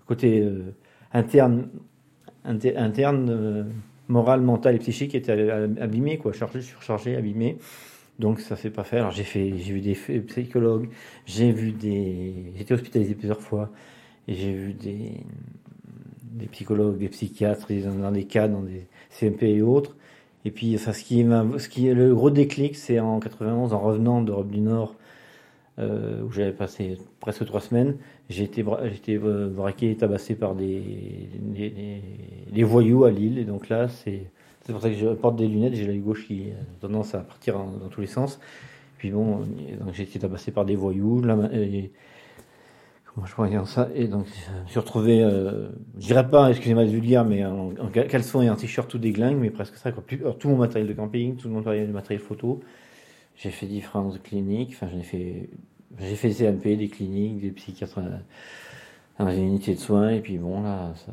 Côté. 0.05 0.39
Euh, 0.39 0.73
interne, 1.13 1.69
interne 2.43 3.29
euh, 3.29 3.63
morale, 4.07 4.41
mentale 4.41 4.75
et 4.75 4.79
psychique 4.79 5.15
était 5.15 5.31
abîmée, 5.79 6.17
quoi, 6.17 6.33
chargé, 6.33 6.61
surchargé, 6.61 7.15
abîmé. 7.15 7.57
Donc 8.19 8.39
ça 8.39 8.55
fait 8.55 8.69
pas 8.69 8.83
faire. 8.83 9.01
Alors 9.01 9.11
j'ai 9.11 9.23
fait, 9.23 9.57
j'ai 9.57 9.73
vu 9.73 9.81
des 9.81 9.95
psychologues, 10.27 10.89
j'ai 11.25 11.51
vu 11.51 11.71
des, 11.71 12.53
j'étais 12.55 12.73
hospitalisé 12.73 13.13
plusieurs 13.13 13.41
fois 13.41 13.71
et 14.27 14.35
j'ai 14.35 14.53
vu 14.53 14.73
des, 14.73 16.47
psychologues, 16.51 16.97
des 16.97 17.09
psychiatres 17.09 17.67
dans 17.73 18.11
des 18.11 18.23
cas, 18.23 18.47
dans 18.47 18.61
des 18.61 18.87
CMP 19.09 19.43
et 19.43 19.61
autres. 19.61 19.95
Et 20.45 20.51
puis, 20.51 20.75
enfin, 20.75 20.93
ce 20.93 21.03
qui 21.03 21.25
ce 21.57 21.69
qui 21.69 21.87
le 21.93 22.13
gros 22.13 22.29
déclic, 22.29 22.75
c'est 22.75 22.99
en 22.99 23.19
91, 23.19 23.73
en 23.73 23.79
revenant 23.79 24.21
d'Europe 24.21 24.49
du 24.49 24.61
Nord, 24.61 24.95
euh, 25.77 26.21
où 26.23 26.31
j'avais 26.31 26.53
passé 26.53 26.97
presque 27.19 27.45
trois 27.45 27.61
semaines. 27.61 27.97
J'ai 28.29 28.43
été, 28.43 28.63
été 28.93 29.17
euh, 29.17 29.49
braqué 29.49 29.91
et 29.91 29.97
tabassé 29.97 30.35
par 30.35 30.55
des, 30.55 30.81
des, 32.51 32.63
voyous 32.63 33.03
à 33.03 33.11
Lille. 33.11 33.37
Et 33.37 33.43
donc 33.43 33.69
là, 33.69 33.87
c'est 33.89 34.29
pour 34.67 34.81
ça 34.81 34.89
que 34.89 34.95
je 34.95 35.07
porte 35.07 35.35
des 35.35 35.47
lunettes. 35.47 35.75
J'ai 35.75 35.85
l'œil 35.85 35.99
gauche 35.99 36.27
qui 36.27 36.51
a 36.51 36.81
tendance 36.81 37.13
à 37.13 37.19
partir 37.19 37.55
dans 37.55 37.89
tous 37.89 38.01
les 38.01 38.07
sens. 38.07 38.39
Puis 38.97 39.11
bon, 39.11 39.41
j'ai 39.93 40.03
été 40.03 40.19
tabassé 40.19 40.51
par 40.51 40.65
des 40.65 40.75
voyous. 40.75 41.21
Là, 41.21 41.37
comment 43.13 43.27
je 43.27 43.33
pourrais 43.33 43.49
dire 43.49 43.67
ça? 43.67 43.89
Et 43.95 44.07
donc, 44.07 44.25
je 44.27 44.63
me 44.63 44.67
suis 44.67 44.79
retrouvé, 44.79 45.23
euh, 45.23 45.69
je 45.97 46.07
dirais 46.07 46.27
pas, 46.29 46.49
excusez-moi 46.49 46.85
de 46.85 46.89
vous 46.89 46.99
dire, 46.99 47.25
mais 47.25 47.45
en, 47.45 47.71
caleçon 47.91 48.41
et 48.41 48.49
en 48.49 48.55
t-shirt 48.55 48.89
tout 48.89 48.97
déglingue, 48.97 49.37
mais 49.37 49.49
presque 49.49 49.75
ça. 49.75 49.91
Quoi. 49.91 50.03
tout 50.39 50.49
mon 50.49 50.57
matériel 50.57 50.87
de 50.87 50.93
camping, 50.93 51.35
tout 51.35 51.49
mon 51.49 51.59
matériel, 51.59 51.89
matériel 51.91 52.21
photo. 52.21 52.61
J'ai 53.37 53.51
fait 53.51 53.65
différentes 53.65 54.21
cliniques, 54.23 54.71
enfin 54.73 54.87
j'en 54.89 54.99
ai 54.99 55.03
fait, 55.03 55.49
j'ai 55.99 56.15
fait 56.15 56.31
CMP, 56.31 56.77
des 56.77 56.87
cliniques, 56.87 57.41
des 57.41 57.51
psychiatres 57.51 57.99
dans 59.19 59.29
une 59.29 59.43
unité 59.43 59.75
de 59.75 59.79
soins, 59.79 60.09
et 60.09 60.21
puis 60.21 60.37
bon 60.37 60.61
là, 60.61 60.93
ça, 60.95 61.11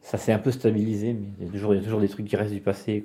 ça 0.00 0.18
s'est 0.18 0.32
un 0.32 0.38
peu 0.38 0.50
stabilisé, 0.50 1.12
mais 1.12 1.26
il 1.38 1.46
y, 1.46 1.48
a 1.48 1.50
toujours, 1.50 1.74
il 1.74 1.78
y 1.78 1.80
a 1.80 1.82
toujours 1.82 2.00
des 2.00 2.08
trucs 2.08 2.26
qui 2.26 2.36
restent 2.36 2.54
du 2.54 2.60
passé. 2.60 3.04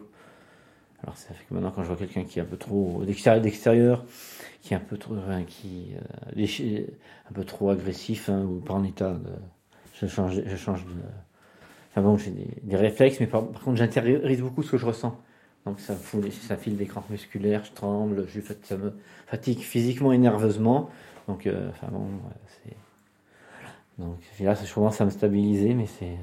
Alors 1.03 1.15
ça 1.15 1.33
fait 1.33 1.45
que 1.45 1.53
maintenant 1.53 1.71
quand 1.71 1.83
je 1.83 1.87
vois 1.87 1.97
quelqu'un 1.97 2.23
qui 2.23 2.39
est 2.39 2.41
un 2.41 2.45
peu 2.45 2.57
trop 2.57 3.03
d'extérieur, 3.05 4.03
qui 4.61 4.73
est 4.73 4.77
un 4.77 4.81
peu 4.81 4.97
trop, 4.97 5.15
qui, 5.47 5.93
euh, 5.95 6.81
un 7.29 7.33
peu 7.33 7.43
trop 7.43 7.69
agressif 7.69 8.29
hein, 8.29 8.43
ou 8.43 8.59
pas 8.59 8.73
en 8.73 8.83
état 8.83 9.13
de, 9.13 9.29
je 9.93 10.07
change, 10.07 10.41
je 10.43 10.55
change 10.55 10.85
de, 10.85 10.91
enfin 11.91 12.01
bon 12.01 12.17
j'ai 12.17 12.31
des, 12.63 12.75
réflexes, 12.75 13.19
mais 13.19 13.27
par, 13.27 13.47
par 13.47 13.61
contre 13.61 13.77
j'intériorise 13.77 14.41
beaucoup 14.41 14.63
ce 14.63 14.71
que 14.71 14.77
je 14.77 14.85
ressens. 14.85 15.17
Donc 15.67 15.81
ça, 15.81 15.95
ça 16.47 16.55
file 16.55 16.77
des 16.77 16.85
crampes 16.85 17.09
musculaires, 17.09 17.65
je 17.65 17.73
tremble, 17.73 18.25
je, 18.29 18.39
ça 18.63 18.77
me 18.77 18.93
fatigue 19.25 19.59
physiquement 19.59 20.13
et 20.13 20.17
nerveusement. 20.17 20.89
Donc, 21.27 21.45
euh, 21.45 21.69
là, 24.39 24.53
je 24.53 24.73
commence 24.73 25.01
à 25.01 25.05
me 25.05 25.09
stabiliser, 25.09 25.73
mais 25.73 25.87
c'est. 25.87 26.15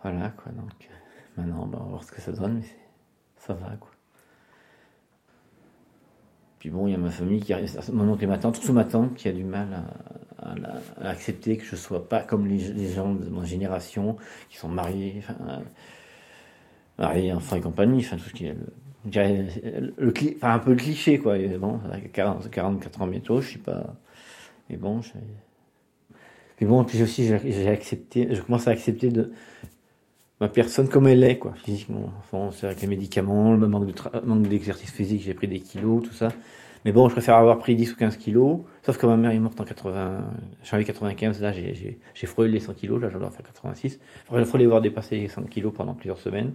Voilà, 0.00 0.28
quoi. 0.28 0.52
Donc, 0.52 0.88
maintenant, 1.36 1.64
on 1.64 1.66
va 1.66 1.78
voir 1.78 2.04
ce 2.04 2.12
que 2.12 2.20
ça 2.20 2.30
donne, 2.30 2.60
mais 2.60 2.66
ça 3.36 3.52
va, 3.54 3.70
quoi. 3.80 3.90
Puis 6.60 6.70
bon, 6.70 6.86
il 6.86 6.92
y 6.92 6.94
a 6.94 6.98
ma 6.98 7.10
famille, 7.10 7.40
qui 7.40 7.52
mon 7.92 8.12
oncle 8.12 8.22
et 8.22 8.28
ma 8.28 8.38
tante, 8.38 8.56
surtout 8.56 8.74
ma 8.74 8.84
tante, 8.84 9.14
qui 9.14 9.28
a 9.28 9.32
du 9.32 9.44
mal 9.44 9.84
à, 10.38 10.54
accepter 11.08 11.56
que 11.56 11.64
je 11.64 11.74
sois 11.74 12.08
pas 12.08 12.20
comme 12.20 12.46
les, 12.46 12.92
gens 12.92 13.12
de 13.12 13.28
ma 13.28 13.44
génération, 13.44 14.16
qui 14.48 14.56
sont 14.56 14.68
mariés, 14.68 15.22
mariés, 16.98 17.32
enfants 17.32 17.56
et 17.56 17.60
compagnie, 17.60 18.00
enfin, 18.00 18.16
tout 18.16 18.28
ce 18.28 18.34
qui 18.34 18.46
est 18.46 18.54
le, 18.54 18.66
dirais, 19.04 19.46
enfin, 20.36 20.54
un 20.54 20.58
peu 20.58 20.70
le 20.70 20.76
cliché, 20.76 21.18
quoi. 21.18 21.38
Et 21.38 21.48
bon, 21.58 21.80
avec 21.90 22.12
40, 22.12 22.50
44 22.50 23.02
ans 23.02 23.06
bientôt, 23.06 23.40
je 23.40 23.48
suis 23.48 23.58
pas, 23.58 23.94
mais 24.70 24.76
bon, 24.76 25.02
je, 25.02 25.12
puis 26.56 26.64
bon, 26.66 26.84
puis 26.84 27.02
aussi, 27.02 27.26
j'ai 27.26 27.68
accepté, 27.68 28.34
je 28.34 28.40
commence 28.40 28.66
à 28.66 28.70
accepter 28.70 29.10
de 29.10 29.30
ma 30.40 30.48
personne 30.48 30.88
comme 30.88 31.06
elle 31.06 31.22
est, 31.22 31.38
quoi, 31.38 31.52
physiquement. 31.54 32.10
Enfin, 32.20 32.50
c'est 32.52 32.66
avec 32.66 32.80
les 32.80 32.86
médicaments, 32.88 33.54
le 33.54 33.68
manque 33.68 33.86
de 33.86 34.26
manque 34.26 34.48
d'exercice 34.48 34.90
physique, 34.90 35.22
j'ai 35.22 35.34
pris 35.34 35.48
des 35.48 35.60
kilos, 35.60 36.02
tout 36.04 36.14
ça. 36.14 36.28
Mais 36.84 36.92
bon, 36.92 37.08
je 37.08 37.14
préfère 37.14 37.36
avoir 37.36 37.58
pris 37.58 37.74
10 37.74 37.92
ou 37.92 37.96
15 37.96 38.16
kilos, 38.16 38.60
sauf 38.84 38.96
que 38.96 39.06
ma 39.06 39.16
mère 39.16 39.32
est 39.32 39.38
morte 39.38 39.60
en 39.60 39.64
80, 39.64 40.24
janvier 40.62 40.84
95, 40.86 41.42
là, 41.42 41.52
j'ai- 41.52 41.98
frôlé 42.26 42.50
les 42.50 42.60
100 42.60 42.74
kilos, 42.74 43.00
là, 43.02 43.10
je 43.10 43.18
dois 43.18 43.30
faire 43.30 43.44
86. 43.44 43.98
Il 44.32 44.44
faut 44.44 44.56
les 44.56 44.66
voir 44.66 44.80
dépasser 44.80 45.16
les 45.18 45.28
100 45.28 45.42
kilos 45.44 45.74
pendant 45.74 45.94
plusieurs 45.94 46.18
semaines. 46.18 46.52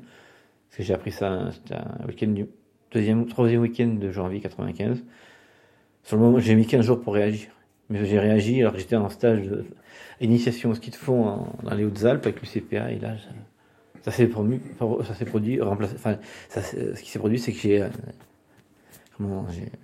Parce 0.71 0.77
que 0.77 0.83
j'ai 0.83 0.93
appris 0.93 1.11
ça, 1.11 1.49
c'était 1.51 1.75
un 1.75 2.07
week-end 2.07 2.27
du, 2.27 2.47
deuxième, 2.93 3.25
troisième 3.25 3.59
week-end 3.59 3.89
de 3.99 4.09
janvier 4.09 4.39
95. 4.39 5.03
Sur 6.03 6.15
le 6.15 6.23
moment, 6.23 6.39
j'ai 6.39 6.55
mis 6.55 6.65
15 6.65 6.85
jours 6.85 7.01
pour 7.01 7.13
réagir. 7.13 7.49
Mais 7.89 8.05
j'ai 8.05 8.17
réagi 8.17 8.61
alors 8.61 8.71
que 8.71 8.79
j'étais 8.79 8.95
en 8.95 9.09
stage 9.09 9.41
de 9.41 9.65
initiation 10.21 10.69
au 10.69 10.75
ski 10.75 10.89
de 10.89 10.95
fond 10.95 11.45
dans 11.61 11.75
les 11.75 11.83
Hautes-Alpes 11.83 12.25
avec 12.25 12.41
l'UCPA 12.41 12.91
et 12.91 12.99
là, 12.99 13.15
ça, 14.01 14.11
s'est 14.11 14.27
produit, 14.27 14.61
remplacé, 15.59 15.95
enfin, 15.95 16.17
ça, 16.47 16.61
ce 16.61 17.01
qui 17.01 17.11
s'est 17.11 17.19
produit, 17.19 17.37
c'est 17.37 17.51
que 17.51 17.59
j'ai, 17.59 17.85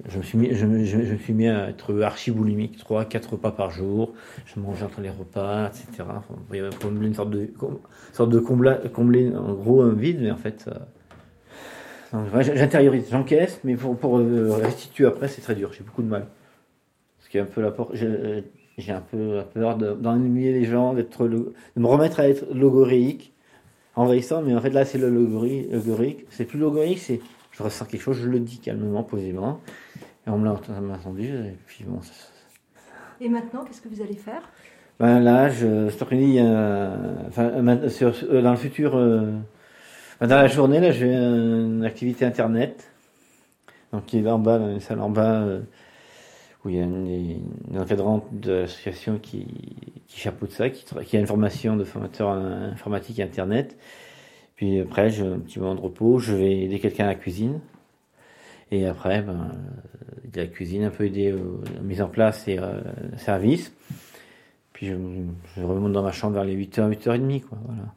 je 0.08 0.17
me 0.17 0.24
suis 0.24 0.38
mis, 0.38 0.53
je 0.53 0.65
me, 0.65 0.84
suis 1.17 1.34
mis 1.34 1.48
à 1.48 1.70
être 1.70 2.01
archi 2.01 2.32
boulimique, 2.32 2.77
3, 2.77 3.06
4 3.06 3.32
repas 3.34 3.51
par 3.51 3.72
jour, 3.72 4.13
je 4.46 4.60
mangeais 4.60 4.86
entre 4.86 5.01
les 5.01 5.10
repas, 5.10 5.67
etc. 5.67 6.03
Il 6.51 6.58
y 6.58 6.60
avait 6.60 6.70
une 7.06 7.13
sorte 7.13 7.29
de, 7.29 7.46
com- 7.46 7.79
sorte 8.13 8.29
de 8.29 8.39
combla, 8.39 8.75
combler, 8.94 9.32
en 9.36 9.53
gros, 9.53 9.82
un 9.82 9.94
vide, 9.94 10.20
mais 10.22 10.32
en 10.32 10.38
fait, 10.38 10.70
euh, 12.13 12.41
j'intériorise, 12.41 13.08
j'encaisse, 13.12 13.60
mais 13.63 13.75
pour, 13.75 14.20
euh, 14.20 14.53
restituer 14.62 15.06
après, 15.06 15.27
c'est 15.27 15.41
très 15.41 15.56
dur, 15.56 15.72
j'ai 15.74 15.84
beaucoup 15.84 16.03
de 16.03 16.08
mal. 16.08 16.27
Ce 17.20 17.29
qui 17.29 17.38
est 17.38 17.41
un 17.41 17.46
peu 17.46 17.62
la. 17.62 17.74
J'ai 18.79 18.91
un 18.91 19.01
peu 19.01 19.41
peur 19.56 19.75
de- 19.75 19.94
d'ennuyer 19.94 20.53
les 20.53 20.63
gens, 20.65 20.94
de 20.94 21.03
me 21.75 21.86
remettre 21.88 22.20
à 22.20 22.29
être 22.29 22.46
logoréique, 22.53 23.34
envahissant, 23.96 24.44
mais 24.44 24.53
en 24.56 24.62
fait 24.62 24.70
là 24.70 24.86
c'est 24.86 25.00
le 25.00 25.10
logori- 25.10 25.67
logorique. 25.72 26.25
C'est 26.29 26.46
plus 26.46 26.60
logorique, 26.60 27.00
c'est 27.00 27.20
je 27.57 27.63
ressens 27.63 27.85
quelque 27.85 28.01
chose, 28.01 28.17
je 28.17 28.29
le 28.29 28.39
dis 28.39 28.59
calmement, 28.59 29.03
posément. 29.03 29.59
Et 30.25 30.29
on 30.29 30.37
me 30.37 30.45
l'a 30.45 30.53
entendu, 30.53 31.27
et 31.27 31.55
puis 31.65 31.83
bon. 31.85 31.99
Et 33.19 33.29
maintenant, 33.29 33.63
qu'est-ce 33.63 33.81
que 33.81 33.89
vous 33.89 34.01
allez 34.01 34.15
faire? 34.15 34.41
Ben 34.99 35.19
là, 35.19 35.49
je, 35.49 35.89
cet 35.89 36.01
après-midi, 36.01 36.39
a- 36.39 36.95
enfin, 37.27 37.43
euh, 37.53 38.41
dans 38.41 38.51
le 38.51 38.57
futur, 38.57 38.95
euh, 38.95 39.31
dans 40.22 40.27
la 40.27 40.48
journée, 40.48 40.79
là, 40.79 40.91
j'ai 40.91 41.13
une 41.13 41.83
activité 41.85 42.25
internet. 42.25 42.91
Donc, 43.93 44.05
qui 44.05 44.20
est 44.20 44.22
là 44.22 44.35
en 44.35 44.39
bas, 44.39 44.59
dans 44.59 44.70
une 44.70 44.79
salle 44.79 45.00
en 45.00 45.09
bas, 45.09 45.41
euh, 45.41 45.61
où 46.65 46.70
il 46.70 46.75
y 46.75 46.79
a 46.79 46.83
une, 46.83 47.41
une 47.72 47.79
encadrante 47.79 48.25
de 48.31 48.51
l'association 48.51 49.17
qui, 49.17 49.48
qui 50.07 50.20
chapeaute 50.20 50.51
ça, 50.51 50.70
qui, 50.70 50.83
qui 51.05 51.17
a 51.17 51.20
une 51.20 51.27
formation 51.27 51.77
de 51.77 51.83
formateur 51.85 52.27
en 52.29 52.43
informatique 52.72 53.20
et 53.20 53.24
internet. 53.24 53.77
Puis 54.57 54.79
après, 54.81 55.09
j'ai 55.11 55.25
un 55.25 55.39
petit 55.39 55.59
moment 55.59 55.75
de 55.75 55.81
repos, 55.81 56.20
je 56.20 56.33
vais 56.33 56.59
aider 56.61 56.79
quelqu'un 56.79 57.05
à 57.05 57.07
la 57.07 57.15
cuisine. 57.15 57.61
Et 58.72 58.85
après, 58.85 59.22
ben, 59.22 59.51
euh, 59.53 60.29
la 60.35 60.48
cuisine, 60.48 60.83
un 60.83 60.89
peu 60.89 61.05
aider 61.05 61.31
à 61.31 61.75
la 61.75 61.81
mise 61.81 62.01
en 62.01 62.09
place 62.09 62.48
et 62.48 62.59
euh, 62.59 62.81
service. 63.17 63.72
Puis 64.74 64.87
je, 64.87 64.96
je 65.55 65.63
remonte 65.63 65.93
dans 65.93 66.03
ma 66.03 66.11
chambre 66.11 66.33
vers 66.33 66.43
les 66.43 66.55
8h, 66.55 66.91
8h30, 66.91 67.41
quoi, 67.41 67.57
voilà. 67.65 67.93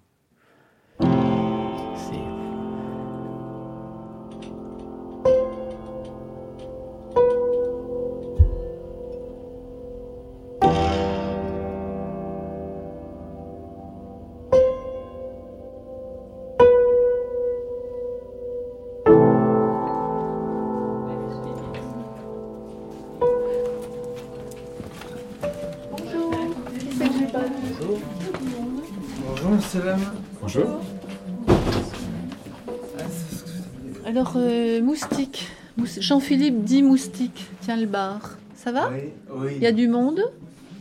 Jean-Philippe 36.31 36.63
dit 36.63 36.85
moustique. 36.85 37.51
Tiens 37.61 37.77
le 37.77 37.87
bar. 37.87 38.21
Ça 38.55 38.71
va 38.71 38.89
Oui, 38.93 39.01
oui. 39.35 39.53
Il 39.57 39.63
y 39.63 39.67
a 39.67 39.73
du 39.73 39.89
monde 39.89 40.21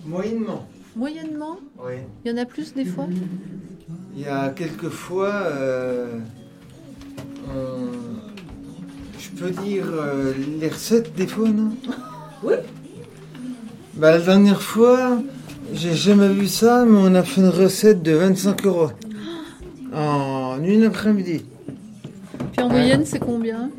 Moyennement. 0.05 0.67
Moyennement 0.95 1.57
Oui. 1.83 1.93
Il 2.23 2.29
y 2.31 2.33
en 2.35 2.37
a 2.37 2.45
plus 2.45 2.71
des 2.75 2.85
fois 2.85 3.07
Il 4.15 4.21
y 4.21 4.27
a 4.27 4.49
quelques 4.49 4.89
fois, 4.89 5.33
euh, 5.33 6.19
on- 7.47 9.17
je 9.17 9.29
peux 9.41 9.49
dire 9.49 9.85
euh, 9.91 10.33
les 10.61 10.67
recettes 10.67 11.15
des 11.15 11.25
fois, 11.25 11.49
non? 11.49 11.71
Oui. 12.43 12.53
Bah, 13.95 14.11
la 14.11 14.19
dernière 14.19 14.61
fois, 14.61 15.19
j'ai 15.73 15.95
jamais 15.95 16.29
vu 16.29 16.45
ça, 16.47 16.85
mais 16.85 16.99
on 17.01 17.15
a 17.15 17.23
fait 17.23 17.41
une 17.41 17.49
recette 17.49 18.03
de 18.03 18.11
25 18.11 18.67
euros 18.67 18.91
en 19.95 20.57
une 20.63 20.83
après-midi. 20.83 21.43
Puis 22.51 22.61
en 22.63 22.69
moyenne, 22.69 23.03
c'est 23.03 23.19
combien? 23.19 23.71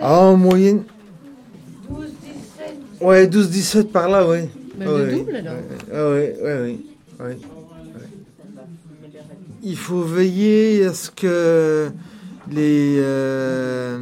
Ah, 0.00 0.20
en 0.20 0.36
moyenne. 0.36 0.84
Ouais, 3.00 3.26
12-17 3.26 3.84
par 3.84 4.08
là, 4.08 4.26
oui. 4.28 4.48
Ah 4.80 4.84
le 4.84 5.04
oui. 5.10 5.18
double 5.18 5.36
alors. 5.36 5.54
Ah 5.92 6.10
oui, 6.10 6.26
oui, 6.42 6.52
oui, 6.62 6.80
oui. 7.20 7.34
Il 9.62 9.76
faut 9.76 10.02
veiller 10.02 10.86
à 10.86 10.94
ce 10.94 11.10
que 11.10 11.90
les, 12.50 12.96
euh, 12.98 13.98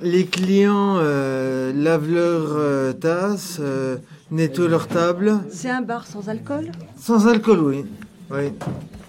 les 0.00 0.26
clients 0.26 0.98
euh, 0.98 1.72
lavent 1.72 2.08
leurs 2.08 2.52
euh, 2.56 2.92
tasses, 2.92 3.58
euh, 3.60 3.96
nettoient 4.30 4.68
leur 4.68 4.86
table. 4.86 5.40
C'est 5.50 5.70
un 5.70 5.82
bar 5.82 6.06
sans 6.06 6.28
alcool? 6.28 6.70
Sans 6.96 7.26
alcool, 7.26 7.60
oui. 7.60 7.84
Oui. 8.30 8.52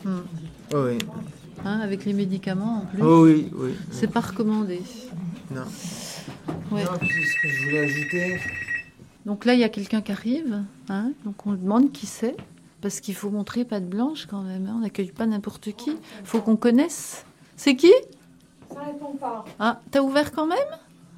Hmm. 0.04 0.22
Oh, 0.74 0.78
oui. 0.88 0.98
Hein, 1.64 1.80
avec 1.84 2.06
les 2.06 2.14
médicaments 2.14 2.84
en 2.84 2.86
plus. 2.88 3.04
Oh, 3.04 3.26
oui, 3.26 3.52
oui. 3.54 3.76
C'est 3.92 4.10
pas 4.12 4.22
recommandé. 4.22 4.82
Non. 5.54 5.66
Ouais. 6.72 6.84
Non, 6.84 6.92
puis 7.00 7.10
ce 7.10 7.42
que 7.42 7.48
je 7.50 7.64
voulais 7.66 7.80
ajouter. 7.80 8.40
Donc 9.26 9.46
là, 9.46 9.54
il 9.54 9.60
y 9.60 9.64
a 9.64 9.70
quelqu'un 9.70 10.02
qui 10.02 10.12
arrive. 10.12 10.64
Hein, 10.90 11.12
donc 11.26 11.46
on 11.46 11.54
demande 11.54 11.92
qui 11.92 12.06
c'est. 12.08 12.36
Parce 12.82 13.00
qu'il 13.00 13.14
faut 13.14 13.30
montrer 13.30 13.64
patte 13.66 13.88
blanche 13.88 14.26
quand 14.26 14.42
même. 14.42 14.66
hein, 14.68 14.74
On 14.78 14.80
n'accueille 14.80 15.12
pas 15.12 15.26
n'importe 15.28 15.72
qui. 15.76 15.92
Il 15.92 16.26
faut 16.26 16.42
qu'on 16.42 16.56
connaisse. 16.56 17.26
C'est 17.56 17.76
qui? 17.76 17.92
Ça 18.74 18.80
répond 18.82 19.14
pas. 19.20 19.46
Ah, 19.60 19.82
t'as 19.92 20.02
ouvert 20.02 20.32
quand 20.32 20.48
même? 20.48 20.58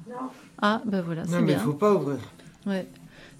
Non. 0.08 0.16
Ah, 0.60 0.82
ben 0.84 1.00
voilà, 1.00 1.24
c'est 1.24 1.30
Non, 1.30 1.36
mais 1.40 1.52
il 1.52 1.54
bien. 1.56 1.64
faut 1.64 1.72
pas 1.72 1.94
ouvrir. 1.94 2.18
Ouais. 2.66 2.86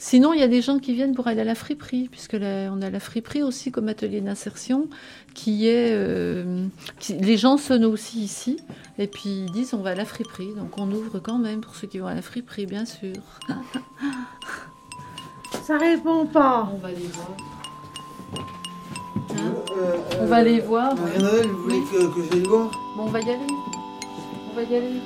Sinon, 0.07 0.35
il 0.35 0.41
y 0.41 0.43
a 0.43 0.49
des 0.49 0.61
gens 0.61 0.79
qui 0.81 0.93
viennent 0.93 1.15
pour 1.15 1.29
aller 1.29 1.41
à 1.41 1.45
la 1.45 1.55
friperie, 1.55 2.09
puisque 2.11 2.35
la- 2.35 2.71
on 2.71 2.83
a 2.83 2.91
la 2.91 3.01
friperie 3.01 3.43
aussi 3.43 3.73
comme 3.73 3.89
atelier 3.89 4.21
d'insertion, 4.21 4.87
qui 5.33 5.67
est... 5.67 5.93
euh, 5.93 6.67
qui- 6.99 7.15
les 7.15 7.39
gens 7.39 7.57
sonnent 7.57 7.87
aussi 7.87 8.19
ici, 8.21 8.59
et 8.99 9.07
puis 9.07 9.23
ils 9.47 9.51
disent 9.53 9.73
on 9.73 9.79
va 9.79 9.91
à 9.91 9.95
la 9.95 10.05
friperie. 10.05 10.53
Donc 10.59 10.77
on 10.77 10.93
ouvre 10.93 11.21
quand 11.21 11.39
même 11.39 11.63
pour 11.63 11.75
ceux 11.75 11.87
qui 11.87 12.01
vont 12.01 12.07
à 12.09 12.15
la 12.15 12.21
friperie, 12.21 12.67
bien 12.67 12.85
sûr. 12.85 13.15
Ça 15.67 15.79
répond 15.79 16.27
pas. 16.27 16.69
On 16.75 16.77
va 16.77 16.91
les 16.91 17.07
voir. 17.07 17.31
Euh, 19.79 19.97
On 20.21 20.27
va 20.27 20.37
aller 20.37 20.61
voir. 20.61 20.95
Marie-Noël, 20.97 21.47
vous 21.47 21.63
voulez 21.63 21.81
que, 21.91 22.15
que 22.15 22.23
j'aille 22.31 22.43
voir? 22.43 22.71
Bon, 22.95 23.05
on 23.05 23.07
va 23.11 23.21
y 23.21 23.31
aller. 23.31 23.47
On 24.53 24.55
va 24.55 24.63
y 24.65 24.77
aller. 24.77 25.01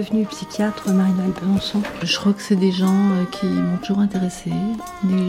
Devenue 0.00 0.24
psychiatre, 0.24 0.88
Marie-Noël 0.90 1.30
Besançon 1.42 1.82
Je 2.02 2.16
crois 2.18 2.32
que 2.32 2.40
c'est 2.40 2.56
des 2.56 2.72
gens 2.72 3.10
euh, 3.10 3.24
qui 3.30 3.44
m'ont 3.44 3.76
toujours 3.76 3.98
intéressée. 3.98 4.50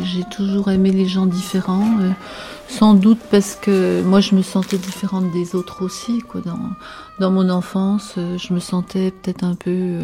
J'ai 0.05 0.23
toujours 0.23 0.71
aimé 0.71 0.91
les 0.91 1.07
gens 1.07 1.25
différents. 1.25 1.99
euh, 1.99 2.11
Sans 2.69 2.93
doute 2.93 3.19
parce 3.29 3.55
que 3.55 4.01
moi 4.03 4.21
je 4.21 4.33
me 4.33 4.41
sentais 4.41 4.77
différente 4.77 5.29
des 5.33 5.55
autres 5.55 5.83
aussi. 5.83 6.23
Dans, 6.45 6.69
dans 7.19 7.31
mon 7.31 7.49
enfance, 7.49 8.13
euh, 8.17 8.37
je 8.37 8.53
me 8.53 8.59
sentais 8.59 9.11
peut-être 9.11 9.43
un 9.43 9.55
peu 9.55 9.99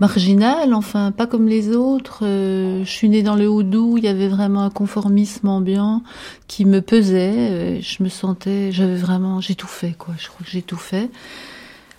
marginale, 0.00 0.74
enfin 0.74 1.12
pas 1.12 1.28
comme 1.28 1.46
les 1.46 1.76
autres. 1.76 2.24
Je 2.24 2.82
suis 2.84 3.08
née 3.08 3.22
dans 3.22 3.36
le 3.36 3.48
Houdou, 3.48 3.98
il 3.98 4.04
y 4.04 4.08
avait 4.08 4.28
vraiment 4.28 4.62
un 4.62 4.70
conformisme 4.70 5.46
ambiant 5.46 6.02
qui 6.48 6.64
me 6.64 6.80
pesait. 6.80 7.80
Je 7.82 8.02
me 8.02 8.08
sentais, 8.08 8.72
j'avais 8.72 8.96
vraiment, 8.96 9.40
j'ai 9.40 9.54
tout 9.54 9.68
fait 9.68 9.92
quoi. 9.96 10.14
Je 10.18 10.26
crois 10.26 10.44
que 10.44 10.50
j'ai. 10.50 10.64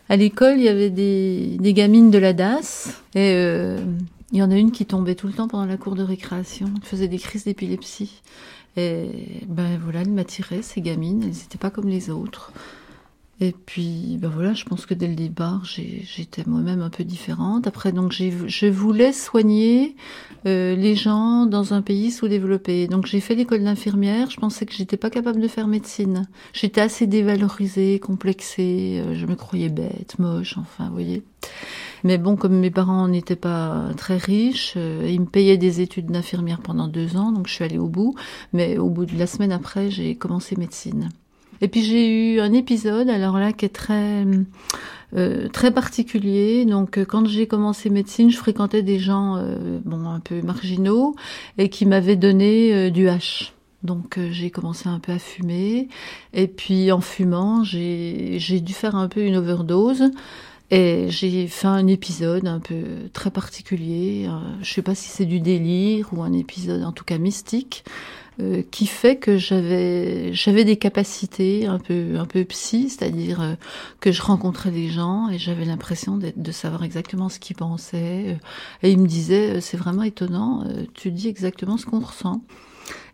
À 0.09 0.17
l'école, 0.17 0.57
il 0.57 0.63
y 0.63 0.69
avait 0.69 0.89
des, 0.89 1.73
gamines 1.73 2.09
de 2.09 2.17
la 2.17 2.33
DAS 2.33 2.99
et 3.13 3.31
euh, 3.35 3.79
il 4.31 4.39
y 4.39 4.43
en 4.43 4.49
a 4.49 4.55
une 4.55 4.71
qui 4.71 4.87
tombait 4.87 5.13
tout 5.13 5.27
le 5.27 5.33
temps 5.33 5.47
pendant 5.47 5.65
la 5.65 5.77
cour 5.77 5.93
de 5.93 6.01
récréation. 6.01 6.67
Elle 6.75 6.87
faisait 6.87 7.07
des 7.07 7.19
crises 7.19 7.43
d'épilepsie. 7.43 8.21
Et 8.75 9.43
ben 9.47 9.79
voilà, 9.83 10.01
elle 10.01 10.09
m'attirait, 10.09 10.63
ces 10.63 10.81
gamines. 10.81 11.21
Elles 11.21 11.29
n'étaient 11.29 11.59
pas 11.59 11.69
comme 11.69 11.89
les 11.89 12.09
autres. 12.09 12.51
Et 13.41 13.53
puis, 13.53 14.17
ben 14.19 14.27
voilà, 14.27 14.53
je 14.53 14.65
pense 14.65 14.85
que 14.85 14.93
dès 14.93 15.07
le 15.07 15.15
départ, 15.15 15.63
j'étais 15.63 16.43
moi-même 16.45 16.81
un 16.81 16.89
peu 16.89 17.05
différente. 17.05 17.67
Après, 17.67 17.93
donc, 17.93 18.11
je 18.11 18.67
voulais 18.67 19.13
soigner 19.13 19.95
euh, 20.45 20.75
les 20.75 20.95
gens 20.95 21.45
dans 21.45 21.73
un 21.73 21.81
pays 21.81 22.11
sous-développé. 22.11 22.87
Donc, 22.87 23.05
j'ai 23.05 23.21
fait 23.21 23.35
l'école 23.35 23.63
d'infirmière. 23.63 24.29
Je 24.29 24.37
pensais 24.37 24.65
que 24.65 24.73
j'étais 24.73 24.97
pas 24.97 25.09
capable 25.09 25.39
de 25.39 25.47
faire 25.47 25.67
médecine. 25.67 26.27
J'étais 26.51 26.81
assez 26.81 27.07
dévalorisée, 27.07 27.99
complexée. 27.99 29.01
euh, 29.05 29.15
je 29.15 29.25
me 29.25 29.35
croyais 29.35 29.69
bête, 29.69 30.19
moche, 30.19 30.57
enfin, 30.57 30.87
vous 30.87 30.93
voyez. 30.93 31.23
Mais 32.03 32.17
bon, 32.17 32.35
comme 32.35 32.59
mes 32.59 32.71
parents 32.71 33.07
n'étaient 33.07 33.37
pas 33.37 33.91
très 33.95 34.17
riches, 34.17 34.73
euh, 34.75 35.07
ils 35.09 35.21
me 35.21 35.25
payaient 35.25 35.57
des 35.57 35.79
études 35.79 36.07
d'infirmière 36.07 36.59
pendant 36.59 36.87
deux 36.89 37.15
ans, 37.15 37.31
donc 37.31 37.47
je 37.47 37.53
suis 37.53 37.63
allée 37.63 37.77
au 37.77 37.87
bout. 37.87 38.15
Mais 38.51 38.77
au 38.77 38.89
bout 38.89 39.05
de 39.05 39.17
la 39.17 39.27
semaine 39.27 39.53
après, 39.53 39.89
j'ai 39.89 40.15
commencé 40.15 40.57
médecine. 40.57 41.09
Et 41.61 41.67
puis 41.67 41.83
j'ai 41.83 42.35
eu 42.35 42.39
un 42.39 42.53
épisode, 42.53 43.09
alors 43.09 43.37
là, 43.37 43.51
qui 43.51 43.65
est 43.65 43.69
très 43.69 44.25
euh, 45.15 45.47
très 45.49 45.71
particulier. 45.71 46.65
Donc 46.65 46.97
euh, 46.97 47.05
quand 47.05 47.27
j'ai 47.27 47.47
commencé 47.47 47.89
médecine, 47.89 48.29
je 48.29 48.37
fréquentais 48.37 48.83
des 48.83 48.99
gens 48.99 49.37
euh, 49.37 49.79
bon 49.83 50.07
un 50.07 50.19
peu 50.19 50.41
marginaux 50.41 51.15
et 51.57 51.69
qui 51.69 51.85
m'avaient 51.85 52.15
donné 52.15 52.91
du 52.91 53.07
H. 53.07 53.51
Donc 53.81 54.19
j'ai 54.31 54.51
commencé 54.51 54.89
un 54.89 54.99
peu 54.99 55.13
à 55.13 55.19
fumer 55.19 55.87
et 56.33 56.47
puis 56.47 56.91
en 56.91 56.99
fumant, 56.99 57.63
j'ai 57.63 58.59
dû 58.61 58.73
faire 58.73 58.95
un 58.95 59.07
peu 59.07 59.21
une 59.21 59.37
overdose. 59.37 60.11
Et 60.71 61.07
j'ai 61.09 61.47
fait 61.47 61.67
un 61.67 61.87
épisode 61.87 62.47
un 62.47 62.59
peu 62.59 62.83
très 63.11 63.31
particulier. 63.31 64.29
je 64.61 64.71
sais 64.71 64.83
pas 64.83 64.93
si 64.93 65.09
c'est 65.09 65.25
du 65.25 65.39
délire 65.39 66.09
ou 66.13 66.21
un 66.21 66.31
épisode 66.31 66.83
en 66.83 66.91
tout 66.91 67.03
cas 67.03 67.17
mystique 67.17 67.83
euh, 68.41 68.61
qui 68.71 68.87
fait 68.87 69.17
que 69.17 69.37
j'avais 69.37 70.33
j'avais 70.33 70.63
des 70.63 70.77
capacités 70.77 71.65
un 71.65 71.77
peu 71.77 72.17
un 72.17 72.25
peu 72.25 72.45
psy, 72.45 72.89
c'est-à-dire 72.89 73.41
euh, 73.41 73.53
que 73.99 74.13
je 74.13 74.21
rencontrais 74.21 74.71
des 74.71 74.87
gens 74.87 75.27
et 75.29 75.37
j'avais 75.37 75.65
l'impression 75.65 76.17
de 76.17 76.51
savoir 76.51 76.83
exactement 76.83 77.27
ce 77.27 77.39
qu'ils 77.39 77.57
pensaient. 77.57 78.25
euh, 78.29 78.35
et 78.83 78.91
ils 78.91 78.99
me 78.99 79.07
disaient 79.07 79.59
c'est 79.59 79.75
vraiment 79.77 80.03
étonnant, 80.03 80.63
tu 80.93 81.11
dis 81.11 81.27
exactement 81.27 81.77
ce 81.77 81.85
qu'on 81.85 81.99
ressent. 81.99 82.41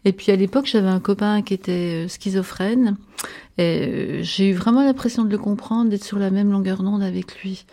Et 0.05 0.13
puis 0.13 0.31
à 0.31 0.35
l'époque, 0.35 0.67
j'avais 0.67 0.89
un 0.89 0.99
copain 0.99 1.41
qui 1.41 1.55
était 1.55 2.07
schizophrène 2.07 2.95
et 3.57 4.19
j'ai 4.21 4.49
eu 4.49 4.53
vraiment 4.53 4.83
l'impression 4.83 5.23
de 5.23 5.29
le 5.31 5.39
comprendre, 5.39 5.89
d'être 5.89 6.03
sur 6.03 6.19
la 6.19 6.29
même 6.29 6.51
longueur 6.51 6.83
d'onde 6.83 7.01
avec 7.01 7.41
lui. 7.41 7.65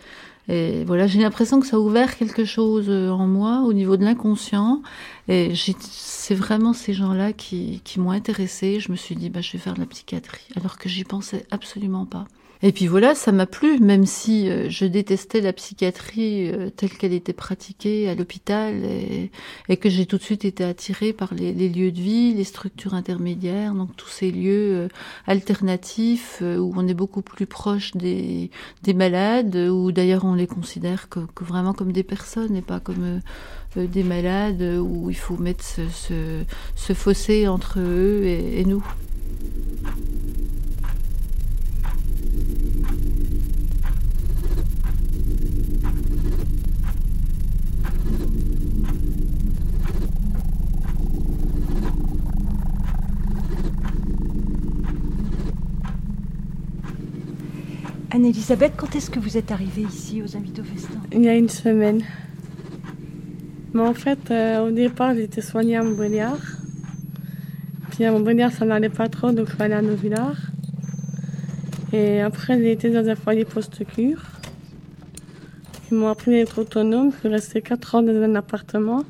Et 0.49 0.83
voilà, 0.83 1.07
j'ai 1.07 1.21
l'impression 1.21 1.59
que 1.59 1.67
ça 1.67 1.77
a 1.77 1.79
ouvert 1.79 2.17
quelque 2.17 2.43
chose 2.43 2.87
euh, 2.89 3.09
en 3.09 3.27
moi 3.27 3.61
au 3.65 3.73
niveau 3.73 3.95
de 3.95 4.03
l'inconscient. 4.03 4.81
Et 5.27 5.53
c'est 5.79 6.35
vraiment 6.35 6.73
ces 6.73 6.93
gens-là 6.93 7.31
qui, 7.31 7.81
qui 7.83 7.99
m'ont 7.99 8.11
intéressée. 8.11 8.79
Je 8.79 8.91
me 8.91 8.97
suis 8.97 9.15
dit, 9.15 9.29
bah, 9.29 9.41
je 9.41 9.53
vais 9.53 9.59
faire 9.59 9.73
de 9.73 9.79
la 9.79 9.85
psychiatrie, 9.85 10.47
alors 10.57 10.77
que 10.77 10.89
j'y 10.89 11.05
pensais 11.05 11.45
absolument 11.51 12.05
pas. 12.05 12.25
Et 12.65 12.71
puis 12.71 12.87
voilà, 12.87 13.13
ça 13.13 13.33
m'a 13.33 13.45
plu, 13.45 13.77
même 13.79 14.05
si 14.05 14.49
euh, 14.49 14.69
je 14.69 14.85
détestais 14.85 15.41
la 15.41 15.51
psychiatrie 15.51 16.49
euh, 16.49 16.69
telle 16.69 16.91
qu'elle 16.91 17.11
était 17.11 17.33
pratiquée 17.33 18.07
à 18.07 18.15
l'hôpital 18.15 18.85
et, 18.85 19.75
que 19.75 19.89
j'ai 19.89 20.05
tout 20.05 20.17
de 20.17 20.23
suite 20.23 20.45
été 20.45 20.63
attirée 20.63 21.11
par 21.11 21.33
les, 21.33 21.51
lieux 21.51 21.91
de 21.91 21.99
vie, 21.99 22.33
les 22.33 22.45
structures 22.45 22.93
intermédiaires, 22.93 23.73
donc 23.73 23.93
tous 23.97 24.07
ces 24.07 24.31
lieux 24.31 24.75
euh, 24.75 24.87
alternatifs 25.27 26.41
où 26.41 26.71
on 26.77 26.87
est 26.87 26.93
beaucoup 26.93 27.21
plus 27.21 27.47
proche 27.47 27.91
des, 27.95 28.49
des 28.83 28.93
malades, 28.93 29.57
où 29.57 29.91
d'ailleurs 29.91 30.23
on 30.23 30.35
les 30.35 30.47
considère 30.47 31.09
vraiment 31.41 31.73
comme 31.73 31.91
des 31.91 32.03
personnes 32.03 32.55
et 32.55 32.61
pas 32.61 32.79
comme 32.79 33.19
des 33.75 34.03
malades, 34.03 34.61
où 34.81 35.09
il 35.09 35.17
faut 35.17 35.35
mettre 35.35 35.65
ce, 35.65 36.93
fossé 36.93 37.45
entre 37.49 37.79
eux 37.81 38.23
et 38.23 38.63
nous. 38.63 38.85
Anne-Elisabeth, 58.15 58.73
quand 58.77 58.95
est-ce 58.95 59.09
que 59.09 59.17
vous 59.17 59.37
êtes 59.37 59.51
arrivée 59.51 59.81
ici 59.81 60.21
aux 60.21 60.37
Invités 60.37 60.61
au 60.61 60.63
Festin? 60.63 61.01
Il 61.11 61.23
y 61.23 61.29
a 61.29 61.35
une 61.35 61.49
semaine. 61.49 62.03
Mais 63.73 63.81
en 63.81 63.95
fait, 63.95 64.29
euh, 64.29 64.67
au 64.67 64.71
départ, 64.71 65.15
j'étais 65.15 65.41
soignée 65.41 65.77
à 65.77 65.83
Montbéliard. 65.83 66.37
Puis 67.89 68.05
à 68.05 68.11
Montbéliard, 68.11 68.51
ça 68.51 68.65
n'allait 68.65 68.89
pas 68.89 69.09
trop, 69.09 69.31
donc 69.31 69.47
je 69.47 69.55
suis 69.55 69.63
allée 69.63 69.73
à 69.73 69.81
Novillard. 69.81 70.37
Et 71.91 72.21
après, 72.21 72.59
j'ai 72.59 72.73
été 72.73 72.91
dans 72.91 73.09
un 73.09 73.15
foyer 73.15 73.45
post-cure. 73.45 74.21
Ils 75.89 75.97
m'ont 75.97 76.09
appris 76.09 76.35
à 76.35 76.41
être 76.41 76.61
autonome. 76.61 77.11
Je 77.13 77.17
suis 77.17 77.29
restée 77.29 77.63
4 77.63 77.95
ans 77.95 78.03
dans 78.03 78.21
un 78.21 78.35
appartement. 78.35 79.03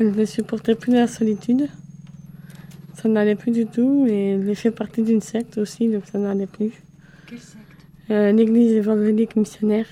Je 0.00 0.06
ne 0.06 0.24
supportais 0.24 0.74
plus 0.74 0.92
la 0.92 1.06
solitude. 1.06 1.68
Ça 3.00 3.08
n'allait 3.08 3.36
plus 3.36 3.52
du 3.52 3.66
tout. 3.66 4.06
Et 4.08 4.40
j'ai 4.44 4.56
fait 4.56 4.72
partie 4.72 5.04
d'une 5.04 5.20
secte 5.20 5.56
aussi, 5.56 5.88
donc 5.88 6.02
ça 6.10 6.18
n'allait 6.18 6.48
plus. 6.48 6.72
Secte 8.04 8.10
Euh, 8.10 8.32
L'église 8.32 8.72
évangélique 8.72 9.36
missionnaire. 9.36 9.86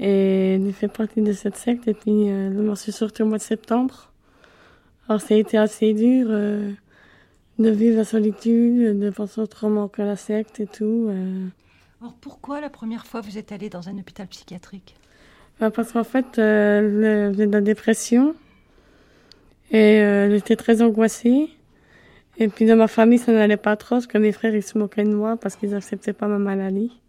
Et 0.00 0.60
j'ai 0.62 0.72
fait 0.72 0.88
partie 0.88 1.22
de 1.22 1.32
cette 1.32 1.56
secte 1.56 1.86
et 1.86 1.94
puis 1.94 2.28
euh, 2.28 2.52
je 2.52 2.60
m'en 2.60 2.74
suis 2.74 2.92
sortie 2.92 3.22
au 3.22 3.26
mois 3.26 3.38
de 3.38 3.42
septembre. 3.42 4.10
Alors 5.08 5.20
ça 5.20 5.34
a 5.34 5.36
été 5.38 5.56
assez 5.56 5.92
dur 5.94 6.26
euh, 6.30 6.72
de 7.58 7.70
vivre 7.70 7.96
la 7.98 8.04
solitude, 8.04 8.98
de 8.98 9.10
penser 9.10 9.40
autrement 9.40 9.86
que 9.88 10.02
la 10.02 10.16
secte 10.16 10.58
et 10.60 10.66
tout. 10.66 11.06
euh. 11.08 11.46
Alors 12.00 12.14
pourquoi 12.14 12.60
la 12.60 12.70
première 12.70 13.06
fois 13.06 13.20
vous 13.20 13.38
êtes 13.38 13.52
allée 13.52 13.70
dans 13.70 13.88
un 13.88 13.96
hôpital 13.98 14.26
psychiatrique? 14.26 14.96
Bah, 15.60 15.70
parce 15.70 15.92
qu'en 15.92 16.02
fait, 16.04 16.26
j'ai 16.34 17.46
de 17.46 17.52
la 17.52 17.60
dépression 17.60 18.34
et 19.70 20.28
j'étais 20.30 20.56
très 20.56 20.82
angoissée. 20.82 21.50
Et 22.38 22.48
puis 22.48 22.66
dans 22.66 22.76
ma 22.76 22.88
famille, 22.88 23.18
ça 23.18 23.32
n'allait 23.32 23.56
pas 23.56 23.76
trop 23.76 23.96
parce 23.96 24.06
que 24.06 24.18
mes 24.18 24.32
frères, 24.32 24.54
ils 24.54 24.62
se 24.62 24.76
moquaient 24.76 25.04
de 25.04 25.14
moi 25.14 25.36
parce 25.36 25.56
qu'ils 25.56 25.70
n'acceptaient 25.70 26.12
pas 26.12 26.26
ma 26.26 26.38
maladie. 26.38 27.00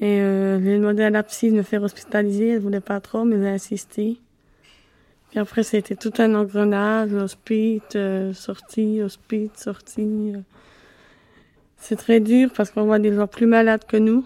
Et 0.00 0.20
euh, 0.20 0.60
j'ai 0.62 0.78
demandé 0.78 1.02
à 1.02 1.10
la 1.10 1.22
psy 1.22 1.50
de 1.50 1.56
me 1.56 1.62
faire 1.62 1.82
hospitaliser, 1.82 2.50
elle 2.50 2.60
voulait 2.60 2.80
pas 2.80 3.00
trop, 3.00 3.24
mais 3.24 3.36
j'ai 3.38 3.48
insisté. 3.48 4.18
Puis 5.30 5.38
après, 5.38 5.62
c'était 5.62 5.94
tout 5.94 6.12
un 6.18 6.34
engrenage, 6.34 7.12
hospice, 7.12 7.82
euh, 7.96 8.32
sortie, 8.32 9.00
hospice, 9.02 9.50
sortie. 9.56 10.32
euh. 10.34 10.40
C'est 11.76 11.96
très 11.96 12.20
dur 12.20 12.50
parce 12.54 12.70
qu'on 12.70 12.84
voit 12.84 12.98
des 12.98 13.14
gens 13.14 13.26
plus 13.26 13.46
malades 13.46 13.84
que 13.86 13.96
nous. 13.96 14.24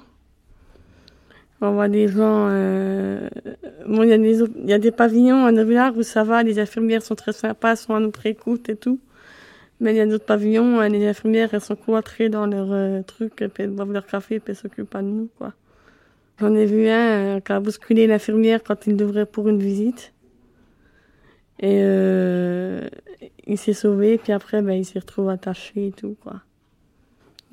On 1.60 1.72
voit 1.72 1.88
des 1.88 2.08
gens. 2.08 2.48
euh, 2.50 3.28
Bon, 3.86 4.02
il 4.02 4.08
y, 4.10 4.12
a 4.12 4.18
des 4.18 4.40
y 4.64 4.72
a 4.72 4.78
des 4.78 4.90
pavillons 4.90 5.44
à 5.44 5.52
Novillard 5.52 5.96
où 5.96 6.02
ça 6.02 6.24
va, 6.24 6.42
les 6.42 6.58
infirmières 6.58 7.02
sont 7.02 7.14
très 7.14 7.32
sympas, 7.32 7.76
sont 7.76 7.94
à 7.94 8.00
notre 8.00 8.24
écoute 8.26 8.68
et 8.68 8.76
tout. 8.76 8.98
Mais 9.84 9.92
il 9.92 9.98
y 9.98 10.00
a 10.00 10.06
d'autres 10.06 10.24
pavillons, 10.24 10.80
hein, 10.80 10.88
les 10.88 11.06
infirmières, 11.06 11.52
elles 11.52 11.60
sont 11.60 11.76
cloîtrées 11.76 12.30
dans 12.30 12.46
leur 12.46 12.72
euh, 12.72 13.02
truc, 13.02 13.42
et 13.42 13.48
puis 13.48 13.66
boivent 13.66 13.92
leur 13.92 14.06
café, 14.06 14.40
puis 14.40 14.52
elles 14.52 14.56
s'occupent 14.56 14.88
pas 14.88 15.02
de 15.02 15.08
nous, 15.08 15.28
quoi. 15.36 15.52
J'en 16.40 16.54
ai 16.54 16.64
vu 16.64 16.88
un 16.88 17.36
euh, 17.36 17.40
qui 17.40 17.52
a 17.52 17.60
bousculé 17.60 18.06
l'infirmière 18.06 18.62
quand 18.64 18.86
il 18.86 18.96
devrait 18.96 19.26
pour 19.26 19.46
une 19.46 19.58
visite. 19.58 20.14
Et 21.60 21.80
euh, 21.82 22.88
il 23.46 23.58
s'est 23.58 23.74
sauvé, 23.74 24.16
puis 24.16 24.32
après, 24.32 24.62
ben, 24.62 24.72
il 24.72 24.86
s'est 24.86 25.00
retrouvé 25.00 25.34
attaché 25.34 25.88
et 25.88 25.92
tout, 25.92 26.16
quoi. 26.22 26.40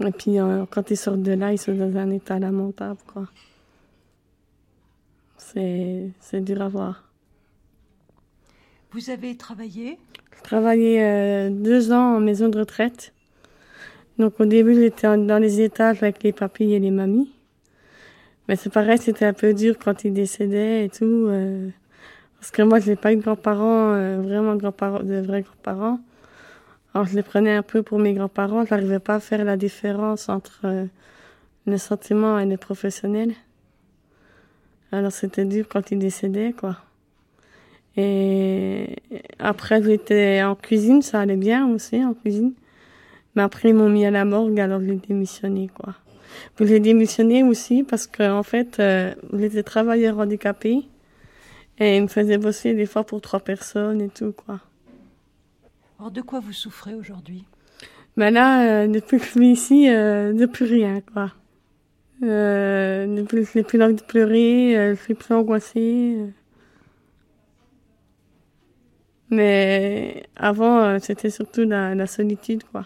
Et 0.06 0.12
puis, 0.12 0.40
euh, 0.40 0.66
quand 0.72 0.90
ils 0.90 0.96
sortent 0.96 1.22
de 1.22 1.34
là, 1.34 1.52
ils 1.52 1.58
sont 1.58 1.74
dans 1.74 1.98
un 1.98 2.12
état 2.12 2.40
lamentable, 2.40 3.02
quoi. 3.06 3.28
C'est 5.38 6.40
dur 6.42 6.62
à 6.62 6.70
voir. 6.70 7.11
Vous 8.94 9.10
avez 9.10 9.38
travaillé? 9.38 9.98
J'ai 10.36 10.42
travaillé 10.44 11.02
euh, 11.02 11.50
deux 11.50 11.94
ans 11.94 12.18
en 12.18 12.20
maison 12.20 12.50
de 12.50 12.60
retraite. 12.60 13.14
Donc 14.18 14.40
au 14.42 14.46
début, 14.46 14.76
j'étais 14.76 15.08
dans 15.08 15.40
les 15.40 15.62
étages 15.62 16.04
avec 16.04 16.22
les 16.24 16.34
papilles 16.34 16.74
et 16.74 16.80
les 16.80 16.92
mamies. 16.92 17.32
Mais 18.50 18.58
c'est 18.58 18.70
pareil, 18.70 18.98
c'était 18.98 19.24
un 19.24 19.32
peu 19.34 19.54
dur 19.54 19.78
quand 19.82 20.04
il 20.04 20.14
décédait 20.14 20.84
et 20.84 20.90
tout. 20.90 21.06
euh, 21.06 21.70
parce 22.38 22.52
que 22.52 22.64
moi, 22.64 22.80
je 22.80 22.90
n'ai 22.90 22.98
pas 22.98 23.14
eu 23.14 23.16
de 23.16 23.22
grands-parents, 23.22 23.94
euh, 23.94 24.20
vraiment 24.22 24.56
grands-parents, 24.56 25.04
de 25.04 25.22
vrais 25.22 25.44
grands-parents. 25.44 26.00
Alors, 26.94 27.08
je 27.08 27.16
les 27.16 27.24
prenais 27.24 27.56
un 27.56 27.62
peu 27.62 27.84
pour 27.84 27.98
mes 27.98 28.14
grands-parents. 28.14 28.66
Je 28.66 28.72
n'arrivais 28.72 29.00
pas 29.00 29.16
à 29.16 29.20
faire 29.22 29.46
la 29.46 29.56
différence 29.56 30.28
entre 30.28 30.60
euh, 30.66 30.86
le 31.66 31.78
sentiment 31.78 32.40
et 32.40 32.46
le 32.46 32.58
professionnel. 32.58 33.34
Alors, 34.92 35.14
c'était 35.14 35.46
dur 35.46 35.68
quand 35.70 35.92
il 35.92 36.00
décédait, 36.00 36.52
quoi. 36.52 36.76
Et 37.98 38.96
après, 39.40 39.84
j'étais 39.84 40.42
en 40.44 40.56
cuisine, 40.56 41.02
ça 41.02 41.20
allait 41.20 41.36
bien 41.36 41.68
aussi, 41.68 42.04
en 42.04 42.14
cuisine. 42.14 42.54
Mais 43.36 43.42
après, 43.42 43.70
ils 43.70 43.76
m'ont 43.76 43.90
mis 43.90 44.06
à 44.06 44.12
la 44.12 44.26
morgue, 44.26 44.60
alors 44.60 44.82
j'ai 44.82 44.96
démissionné, 44.96 45.70
quoi. 45.74 45.96
J'ai 46.60 46.80
démissionné 46.80 47.44
aussi 47.44 47.84
parce 47.84 48.08
qu'en 48.08 48.40
en 48.40 48.44
fait, 48.44 48.80
euh, 48.80 49.14
j'étais 49.34 49.64
travailleur 49.64 50.20
handicapé 50.20 50.84
et 51.78 51.98
ils 51.98 52.04
me 52.04 52.08
faisaient 52.08 52.38
bosser 52.38 52.74
des 52.74 52.86
fois 52.86 53.04
pour 53.04 53.20
trois 53.20 53.42
personnes 53.42 54.02
et 54.02 54.10
tout, 54.10 54.32
quoi. 54.32 54.60
Alors 56.00 56.12
de 56.12 56.22
quoi 56.22 56.40
vous 56.40 56.54
souffrez 56.54 56.94
aujourd'hui? 56.94 57.46
Mais 58.16 58.32
là, 58.32 58.84
euh, 58.84 58.88
depuis 58.88 59.18
que 59.18 59.26
je 59.26 59.30
suis 59.32 59.52
ici, 59.52 59.90
euh, 59.90 60.34
de 60.34 60.46
plus 60.46 60.66
rien, 60.66 61.02
quoi. 61.14 61.32
Euh, 62.24 63.08
depuis, 63.08 63.46
je 63.46 63.58
n'ai 63.58 63.64
plus 63.64 63.82
envie 63.82 63.96
de 63.96 64.04
pleurer, 64.04 64.78
euh, 64.78 64.96
je 64.96 65.02
suis 65.02 65.14
plus 65.16 65.34
angoissée. 65.34 66.18
Mais 69.32 70.28
avant, 70.36 70.80
euh, 70.82 70.98
c'était 71.02 71.30
surtout 71.30 71.64
la, 71.64 71.96
la 71.96 72.06
solitude, 72.06 72.64
quoi. 72.66 72.86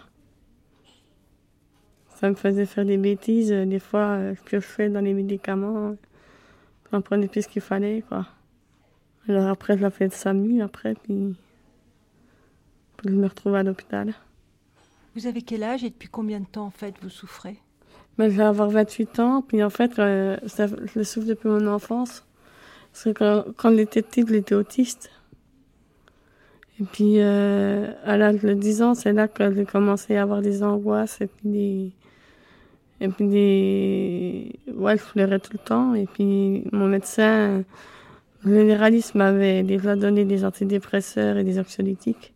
Ça 2.16 2.30
me 2.30 2.34
faisait 2.34 2.64
faire 2.64 2.86
des 2.86 2.96
bêtises, 2.96 3.52
euh, 3.52 3.66
des 3.66 3.78
fois, 3.78 4.16
euh, 4.16 4.34
que 4.46 4.58
je 4.58 4.64
fais 4.64 4.88
dans 4.88 5.02
les 5.02 5.12
médicaments. 5.12 5.96
J'en 6.90 7.02
prenais 7.02 7.28
plus 7.28 7.42
ce 7.42 7.48
qu'il 7.48 7.60
fallait, 7.60 8.02
quoi. 8.08 8.26
Alors 9.28 9.48
après, 9.48 9.76
je 9.76 9.84
de 9.84 10.12
SAMU, 10.12 10.62
après, 10.62 10.94
puis, 10.94 11.34
puis 12.96 13.08
je 13.10 13.14
me 13.14 13.26
retrouve 13.26 13.56
à 13.56 13.62
l'hôpital. 13.62 14.14
Vous 15.14 15.26
avez 15.26 15.42
quel 15.42 15.62
âge 15.62 15.82
et 15.82 15.90
depuis 15.90 16.08
combien 16.08 16.40
de 16.40 16.46
temps 16.46 16.66
en 16.66 16.70
fait 16.70 16.94
vous 17.02 17.10
souffrez? 17.10 17.56
Ben, 18.18 18.30
je 18.30 18.36
vais 18.36 18.44
avoir 18.44 18.70
28 18.70 19.18
ans, 19.18 19.42
puis 19.42 19.62
en 19.62 19.70
fait, 19.70 19.98
euh, 19.98 20.38
ça, 20.46 20.68
je 20.68 20.98
le 20.98 21.04
souffre 21.04 21.26
depuis 21.26 21.48
mon 21.48 21.66
enfance. 21.66 22.24
Parce 22.92 23.04
que 23.04 23.10
quand, 23.10 23.44
quand 23.56 23.76
j'étais 23.76 24.00
petite, 24.00 24.28
j'étais 24.28 24.54
autiste. 24.54 25.10
Et 26.78 26.84
puis, 26.84 27.20
euh, 27.20 27.90
à 28.04 28.16
l'âge 28.16 28.40
de 28.42 28.52
10 28.52 28.82
ans, 28.82 28.94
c'est 28.94 29.12
là 29.12 29.28
que 29.28 29.54
j'ai 29.54 29.64
commencé 29.64 30.16
à 30.16 30.22
avoir 30.22 30.42
des 30.42 30.62
angoisses 30.62 31.20
et 31.20 31.26
puis 31.26 31.48
des. 31.48 31.92
Et 33.00 33.08
puis 33.08 33.26
des. 33.28 34.52
Ouais, 34.74 34.96
je 34.98 35.02
pleurais 35.04 35.38
tout 35.38 35.52
le 35.54 35.58
temps. 35.58 35.94
Et 35.94 36.06
puis, 36.06 36.64
mon 36.72 36.86
médecin, 36.86 37.64
le 38.42 38.54
généraliste, 38.54 39.14
m'avait 39.14 39.62
déjà 39.62 39.96
donné 39.96 40.24
des 40.24 40.44
antidépresseurs 40.44 41.38
et 41.38 41.44
des 41.44 41.58
anxiolytiques. 41.58 42.34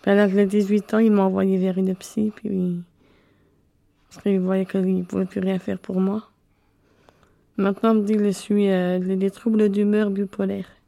Puis 0.00 0.10
à 0.10 0.14
l'âge 0.14 0.32
de 0.32 0.44
18 0.44 0.94
ans, 0.94 0.98
il 0.98 1.12
m'a 1.12 1.22
envoyé 1.24 1.58
vers 1.58 1.76
une 1.76 1.94
psy, 1.96 2.32
puis. 2.34 2.82
Parce 4.08 4.22
qu'il 4.22 4.40
voyait 4.40 4.64
qu'il 4.64 4.96
ne 4.96 5.02
pouvait 5.02 5.26
plus 5.26 5.40
rien 5.40 5.58
faire 5.58 5.78
pour 5.78 6.00
moi. 6.00 6.30
Maintenant, 7.58 7.90
on 7.90 7.94
me 7.96 8.02
dit 8.02 8.14
que 8.14 8.24
je 8.24 8.30
suis 8.30 8.70
euh, 8.70 8.98
des 8.98 9.30
troubles 9.30 9.68
d'humeur 9.68 10.10
bipolaires. 10.10 10.79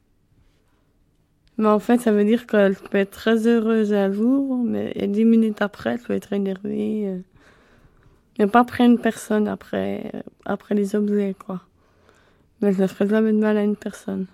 Mais 1.57 1.67
en 1.67 1.79
fait, 1.79 1.99
ça 1.99 2.11
veut 2.11 2.25
dire 2.25 2.47
que 2.47 2.71
je 2.71 2.79
peux 2.79 2.97
être 2.97 3.11
très 3.11 3.47
heureuse 3.47 3.93
un 3.93 4.11
jour, 4.11 4.57
mais 4.63 4.91
dix 5.07 5.25
minutes 5.25 5.61
après, 5.61 5.97
je 5.97 6.03
peux 6.03 6.13
être 6.13 6.33
énervée. 6.33 7.03
euh. 7.07 7.19
Mais 8.39 8.47
pas 8.47 8.61
après 8.61 8.85
une 8.85 8.97
personne, 8.97 9.47
après, 9.47 10.09
euh, 10.15 10.21
après 10.45 10.73
les 10.73 10.95
objets, 10.95 11.35
quoi. 11.45 11.61
Mais 12.61 12.73
je 12.73 12.81
ne 12.81 12.87
ferai 12.87 13.07
jamais 13.07 13.31
de 13.31 13.37
mal 13.37 13.57
à 13.57 13.63
une 13.63 13.75
personne. 13.75 14.25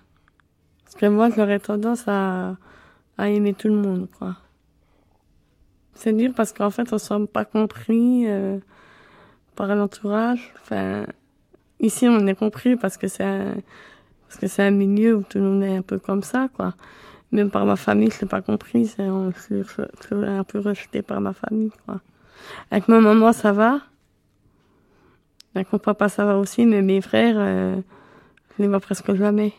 Parce 0.84 0.96
que 0.96 1.06
moi, 1.06 1.28
j'aurais 1.30 1.58
tendance 1.58 2.04
à, 2.06 2.56
à 3.18 3.28
aimer 3.28 3.52
tout 3.54 3.68
le 3.68 3.74
monde, 3.74 4.08
quoi. 4.18 4.36
C'est 5.94 6.14
dur 6.14 6.32
parce 6.34 6.54
qu'en 6.54 6.70
fait, 6.70 6.90
on 6.92 6.96
ne 6.96 6.98
se 6.98 7.26
pas 7.26 7.44
compris 7.44 8.24
euh, 8.26 8.58
par 9.54 9.74
l'entourage. 9.74 10.54
Enfin, 10.62 11.04
ici, 11.80 12.08
on 12.08 12.26
est 12.26 12.34
compris 12.34 12.76
parce 12.76 12.96
que 12.96 13.06
c'est 13.06 13.44
parce 14.30 14.38
que 14.38 14.46
c'est 14.46 14.62
un 14.62 14.70
milieu 14.70 15.16
où 15.16 15.22
tout 15.24 15.38
le 15.38 15.44
monde 15.44 15.64
est 15.64 15.76
un 15.78 15.82
peu 15.82 15.98
comme 15.98 16.22
ça, 16.22 16.48
quoi. 16.54 16.74
Même 17.32 17.50
par 17.50 17.66
ma 17.66 17.74
famille, 17.74 18.12
je 18.12 18.20
l'ai 18.20 18.28
pas 18.28 18.40
compris. 18.40 18.84
Je, 18.84 19.32
suis- 19.40 20.22
un 20.24 20.44
peu 20.44 20.60
rejeté 20.60 21.02
par 21.02 21.20
ma 21.20 21.32
famille, 21.32 21.72
quoi. 21.84 22.00
Avec 22.70 22.86
ma 22.86 23.00
maman, 23.00 23.32
ça 23.32 23.50
va. 23.50 23.80
Avec 25.56 25.72
mon 25.72 25.80
papa, 25.80 26.08
ça 26.08 26.24
va 26.24 26.38
aussi, 26.38 26.64
mais 26.64 26.80
mes 26.80 27.00
frères, 27.00 27.34
euh, 27.38 27.80
je 28.56 28.62
les 28.62 28.68
vois 28.68 28.78
presque 28.78 29.12
jamais. 29.16 29.52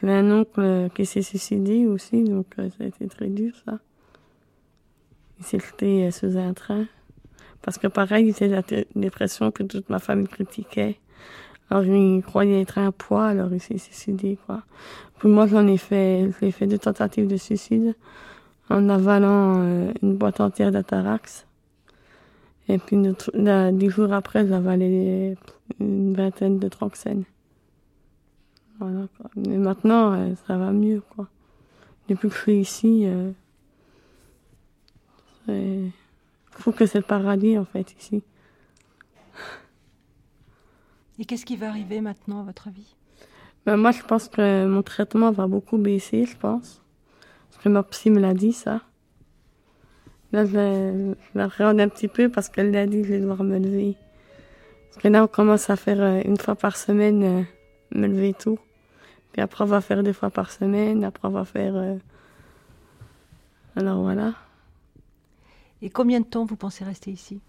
J'ai 0.00 0.08
un 0.12 0.30
oncle 0.30 0.60
euh, 0.60 0.88
qui 0.90 1.06
s'est 1.06 1.22
suicidé 1.22 1.88
aussi, 1.88 2.22
donc 2.22 2.46
euh, 2.60 2.70
ça 2.78 2.84
a 2.84 2.86
été 2.86 3.08
très 3.08 3.26
dur, 3.26 3.52
ça. 3.64 3.80
Il 5.40 5.44
s'est 5.44 5.58
jeté 5.58 6.08
sous 6.12 6.38
un 6.38 6.52
train. 6.52 6.84
Parce 7.62 7.78
que 7.78 7.88
pareil, 7.88 8.26
il 8.26 8.30
était 8.30 8.46
la 8.46 8.62
dépression 8.94 9.50
que 9.50 9.64
toute 9.64 9.90
ma 9.90 9.98
famille 9.98 10.28
critiquait. 10.28 11.00
Alors, 11.70 11.84
il 11.84 12.22
croyait 12.22 12.60
être 12.60 12.78
un 12.78 12.92
poids, 12.92 13.26
alors 13.26 13.52
il 13.52 13.60
s'est 13.60 13.78
suicidé, 13.78 14.38
quoi. 14.46 14.62
Puis 15.18 15.28
moi, 15.28 15.46
j'en 15.46 15.66
ai 15.66 15.78
fait, 15.78 16.30
j'ai 16.40 16.50
fait 16.50 16.66
deux 16.66 16.78
tentatives 16.78 17.26
de 17.26 17.36
suicide 17.36 17.94
en 18.68 18.88
avalant 18.88 19.54
euh, 19.58 19.92
une 20.02 20.16
boîte 20.16 20.40
entière 20.40 20.72
d'Atarax. 20.72 21.46
Et 22.68 22.78
puis, 22.78 22.96
dix 22.96 23.90
jours 23.90 24.12
après, 24.12 24.46
j'ai 24.46 24.54
avalé 24.54 25.36
une 25.80 26.14
vingtaine 26.14 26.58
de 26.58 26.68
Troxène. 26.68 27.24
Voilà, 28.78 29.06
quoi. 29.16 29.30
Mais 29.36 29.56
maintenant, 29.56 30.12
euh, 30.12 30.34
ça 30.46 30.56
va 30.58 30.72
mieux, 30.72 31.02
quoi. 31.14 31.28
Depuis 32.08 32.28
que 32.28 32.34
je 32.34 32.40
suis 32.40 32.58
ici, 32.60 33.06
euh, 33.06 33.30
je 35.48 36.60
trouve 36.60 36.74
que 36.74 36.86
c'est 36.86 36.98
le 36.98 37.04
paradis, 37.04 37.56
en 37.56 37.64
fait, 37.64 37.94
ici. 37.98 38.22
Et 41.18 41.24
qu'est-ce 41.24 41.46
qui 41.46 41.56
va 41.56 41.68
arriver 41.68 42.00
maintenant 42.00 42.40
à 42.40 42.42
votre 42.44 42.68
avis? 42.68 42.94
Ben, 43.64 43.76
moi, 43.76 43.90
je 43.90 44.02
pense 44.02 44.28
que 44.28 44.66
mon 44.66 44.82
traitement 44.82 45.30
va 45.32 45.46
beaucoup 45.46 45.78
baisser, 45.78 46.24
je 46.24 46.36
pense. 46.36 46.82
Parce 47.50 47.62
que 47.62 47.68
ma 47.68 47.82
psy 47.82 48.10
me 48.10 48.20
l'a 48.20 48.34
dit, 48.34 48.52
ça. 48.52 48.82
Là, 50.32 50.44
je 50.44 50.50
vais, 50.52 51.16
je 51.34 51.40
regarder 51.40 51.82
un 51.82 51.88
petit 51.88 52.08
peu 52.08 52.28
parce 52.28 52.48
qu'elle 52.48 52.70
l'a 52.70 52.86
dit, 52.86 53.02
je 53.02 53.08
vais 53.08 53.20
devoir 53.20 53.42
me 53.42 53.58
lever. 53.58 53.96
Parce 54.90 55.02
que 55.02 55.08
là, 55.08 55.24
on 55.24 55.26
commence 55.26 55.70
à 55.70 55.76
faire 55.76 56.00
euh, 56.00 56.20
une 56.24 56.36
fois 56.36 56.54
par 56.54 56.76
semaine, 56.76 57.22
euh, 57.22 57.42
me 57.92 58.06
lever 58.06 58.34
tôt. 58.34 58.58
Puis 59.32 59.40
après, 59.42 59.64
on 59.64 59.68
va 59.68 59.80
faire 59.80 60.02
deux 60.02 60.12
fois 60.12 60.30
par 60.30 60.50
semaine. 60.50 61.04
Après, 61.04 61.28
on 61.28 61.32
va 61.32 61.44
faire... 61.44 61.74
euh, 61.76 61.96
Alors, 63.76 64.02
voilà. 64.02 64.34
Et 65.82 65.90
combien 65.90 66.20
de 66.20 66.26
temps 66.26 66.44
vous 66.44 66.56
pensez 66.56 66.84
rester 66.84 67.10
ici? 67.10 67.40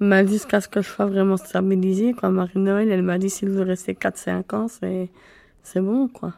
M'a 0.00 0.22
dit 0.24 0.34
jusqu'à 0.34 0.60
ce 0.60 0.68
que 0.68 0.80
je 0.80 0.88
sois 0.88 1.06
vraiment 1.06 1.36
stabilisée. 1.36 2.14
Quand 2.14 2.30
Marie-Noël, 2.30 2.90
elle 2.90 3.02
m'a 3.02 3.18
dit 3.18 3.30
s'il 3.30 3.50
veut 3.50 3.62
rester 3.62 3.94
4-5 3.94 4.54
ans, 4.54 4.68
c'est, 4.68 5.08
c'est 5.62 5.80
bon, 5.80 6.08
quoi. 6.08 6.34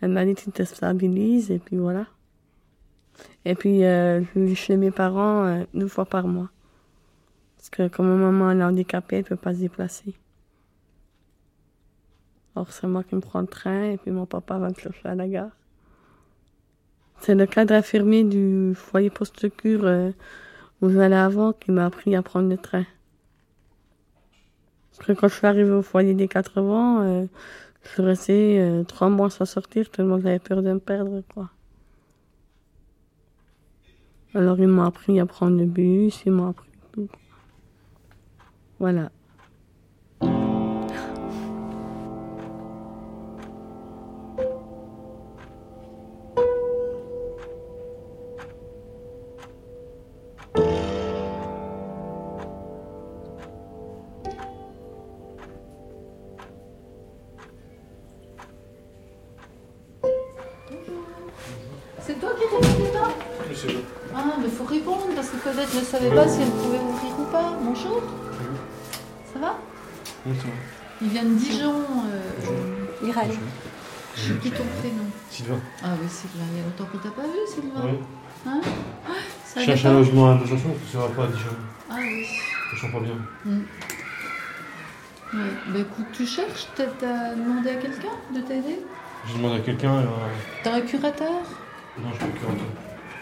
Elle 0.00 0.10
m'a 0.10 0.24
dit 0.24 0.34
tu 0.34 0.50
te 0.50 0.62
stabilises 0.62 1.50
et 1.50 1.58
puis 1.58 1.76
voilà. 1.76 2.06
Et 3.44 3.54
puis, 3.54 3.84
euh, 3.84 4.22
je 4.34 4.40
vis 4.40 4.56
chez 4.56 4.76
mes 4.76 4.90
parents 4.90 5.44
euh, 5.44 5.64
deux 5.72 5.88
fois 5.88 6.04
par 6.04 6.26
mois. 6.26 6.50
Parce 7.56 7.70
que 7.70 7.88
comme 7.88 8.08
ma 8.08 8.16
maman 8.16 8.50
elle 8.52 8.60
est 8.60 8.64
handicapée, 8.64 9.16
elle 9.16 9.24
peut 9.24 9.36
pas 9.36 9.54
se 9.54 9.60
déplacer. 9.60 10.14
Alors 12.54 12.72
c'est 12.72 12.86
moi 12.86 13.02
qui 13.02 13.14
me 13.14 13.20
prends 13.20 13.40
le 13.40 13.46
train 13.46 13.90
et 13.90 13.96
puis 13.98 14.10
mon 14.10 14.24
papa 14.24 14.58
va 14.58 14.68
me 14.68 14.74
chercher 14.74 15.08
à 15.08 15.14
la 15.14 15.26
gare. 15.26 15.50
C'est 17.20 17.34
le 17.34 17.46
cadre 17.46 17.74
infirmier 17.74 18.24
du 18.24 18.72
foyer 18.74 19.10
post-cure 19.10 19.84
euh, 19.84 20.10
où 20.82 20.90
j'allais 20.90 21.16
avant 21.16 21.52
qui 21.52 21.70
m'a 21.70 21.86
appris 21.86 22.14
à 22.14 22.22
prendre 22.22 22.48
le 22.48 22.56
train. 22.56 22.84
Parce 24.90 25.08
que 25.08 25.12
quand 25.12 25.28
je 25.28 25.34
suis 25.34 25.46
arrivée 25.46 25.72
au 25.72 25.82
foyer 25.82 26.14
des 26.14 26.28
80, 26.28 27.02
euh, 27.04 27.26
je 27.82 27.88
suis 27.88 28.02
restée 28.02 28.60
euh, 28.60 28.82
trois 28.82 29.08
mois 29.08 29.30
sans 29.30 29.44
sortir, 29.44 29.90
tellement 29.90 30.18
j'avais 30.18 30.38
peur 30.38 30.62
de 30.62 30.72
me 30.72 30.78
perdre, 30.78 31.22
quoi. 31.32 31.50
Alors 34.34 34.58
ils 34.58 34.68
m'ont 34.68 34.82
appris 34.82 35.18
à 35.18 35.26
prendre 35.26 35.58
le 35.58 35.64
bus, 35.64 36.22
ils 36.26 36.32
m'ont 36.32 36.48
appris 36.48 36.68
tout. 36.92 37.08
Voilà. 38.78 39.10
C'est 62.06 62.20
toi 62.20 62.30
qui 62.38 62.44
répondais 62.44 62.90
pas 62.92 63.08
Ah, 64.14 64.22
mais 64.40 64.48
faut 64.48 64.64
répondre 64.64 65.02
parce 65.14 65.28
que 65.28 65.36
Codette 65.38 65.74
ne 65.74 65.80
savait 65.80 66.10
pas 66.14 66.28
si 66.28 66.42
elle 66.42 66.48
pouvait 66.50 66.78
ouvrir 66.78 67.18
ou 67.20 67.24
pas. 67.24 67.52
Bonjour. 67.60 68.00
Oui, 68.04 68.56
ça 69.32 69.38
va. 69.40 69.54
Il 71.02 71.08
vient 71.08 71.24
de 71.24 71.34
Dijon. 71.34 71.74
Euh, 71.74 73.06
Irène. 73.06 73.30
je 74.16 74.22
sais 74.28 74.34
plus 74.34 74.50
ton 74.50 74.64
prénom. 74.80 75.04
Sylvain. 75.30 75.58
Ah 75.82 75.88
oui, 76.00 76.08
Sylvain. 76.08 76.44
Il 76.52 76.58
y 76.58 76.60
a 76.60 76.64
longtemps 76.64 76.86
qu'on 76.90 76.98
t'a 76.98 77.10
pas 77.14 77.22
vu, 77.22 77.38
Sylvain. 77.52 77.82
Oui. 77.84 77.98
Hein 78.46 78.60
Ah, 79.06 79.10
ça 79.44 79.60
cherche 79.60 79.84
un 79.84 79.92
logement 79.94 80.30
à 80.30 80.34
Besançon 80.36 80.68
parce 80.70 80.80
que 80.80 80.92
ça 80.92 80.98
va 80.98 81.08
pas 81.08 81.24
à 81.24 81.26
Dijon. 81.26 81.56
Ah 81.90 81.94
oui. 81.98 82.26
Je 82.74 82.80
sens 82.80 82.90
pas 82.92 83.00
bien. 83.00 83.16
Ouais. 85.34 85.50
Bah 85.68 85.78
écoute, 85.80 86.06
tu 86.12 86.24
cherches 86.24 86.68
T'as 86.76 86.84
t'as 87.00 87.34
demandé 87.34 87.70
à 87.70 87.74
quelqu'un 87.74 88.14
de 88.34 88.40
t'aider? 88.40 88.78
J'ai 89.26 89.34
demandé 89.38 89.56
à 89.56 89.60
quelqu'un. 89.60 89.94
euh, 89.96 90.04
T'as 90.62 90.74
un 90.74 90.80
curateur? 90.82 91.42
Non, 91.98 92.08
je 92.12 92.16
suis 92.16 92.26
pas 92.32 92.38
curateur. 92.38 92.66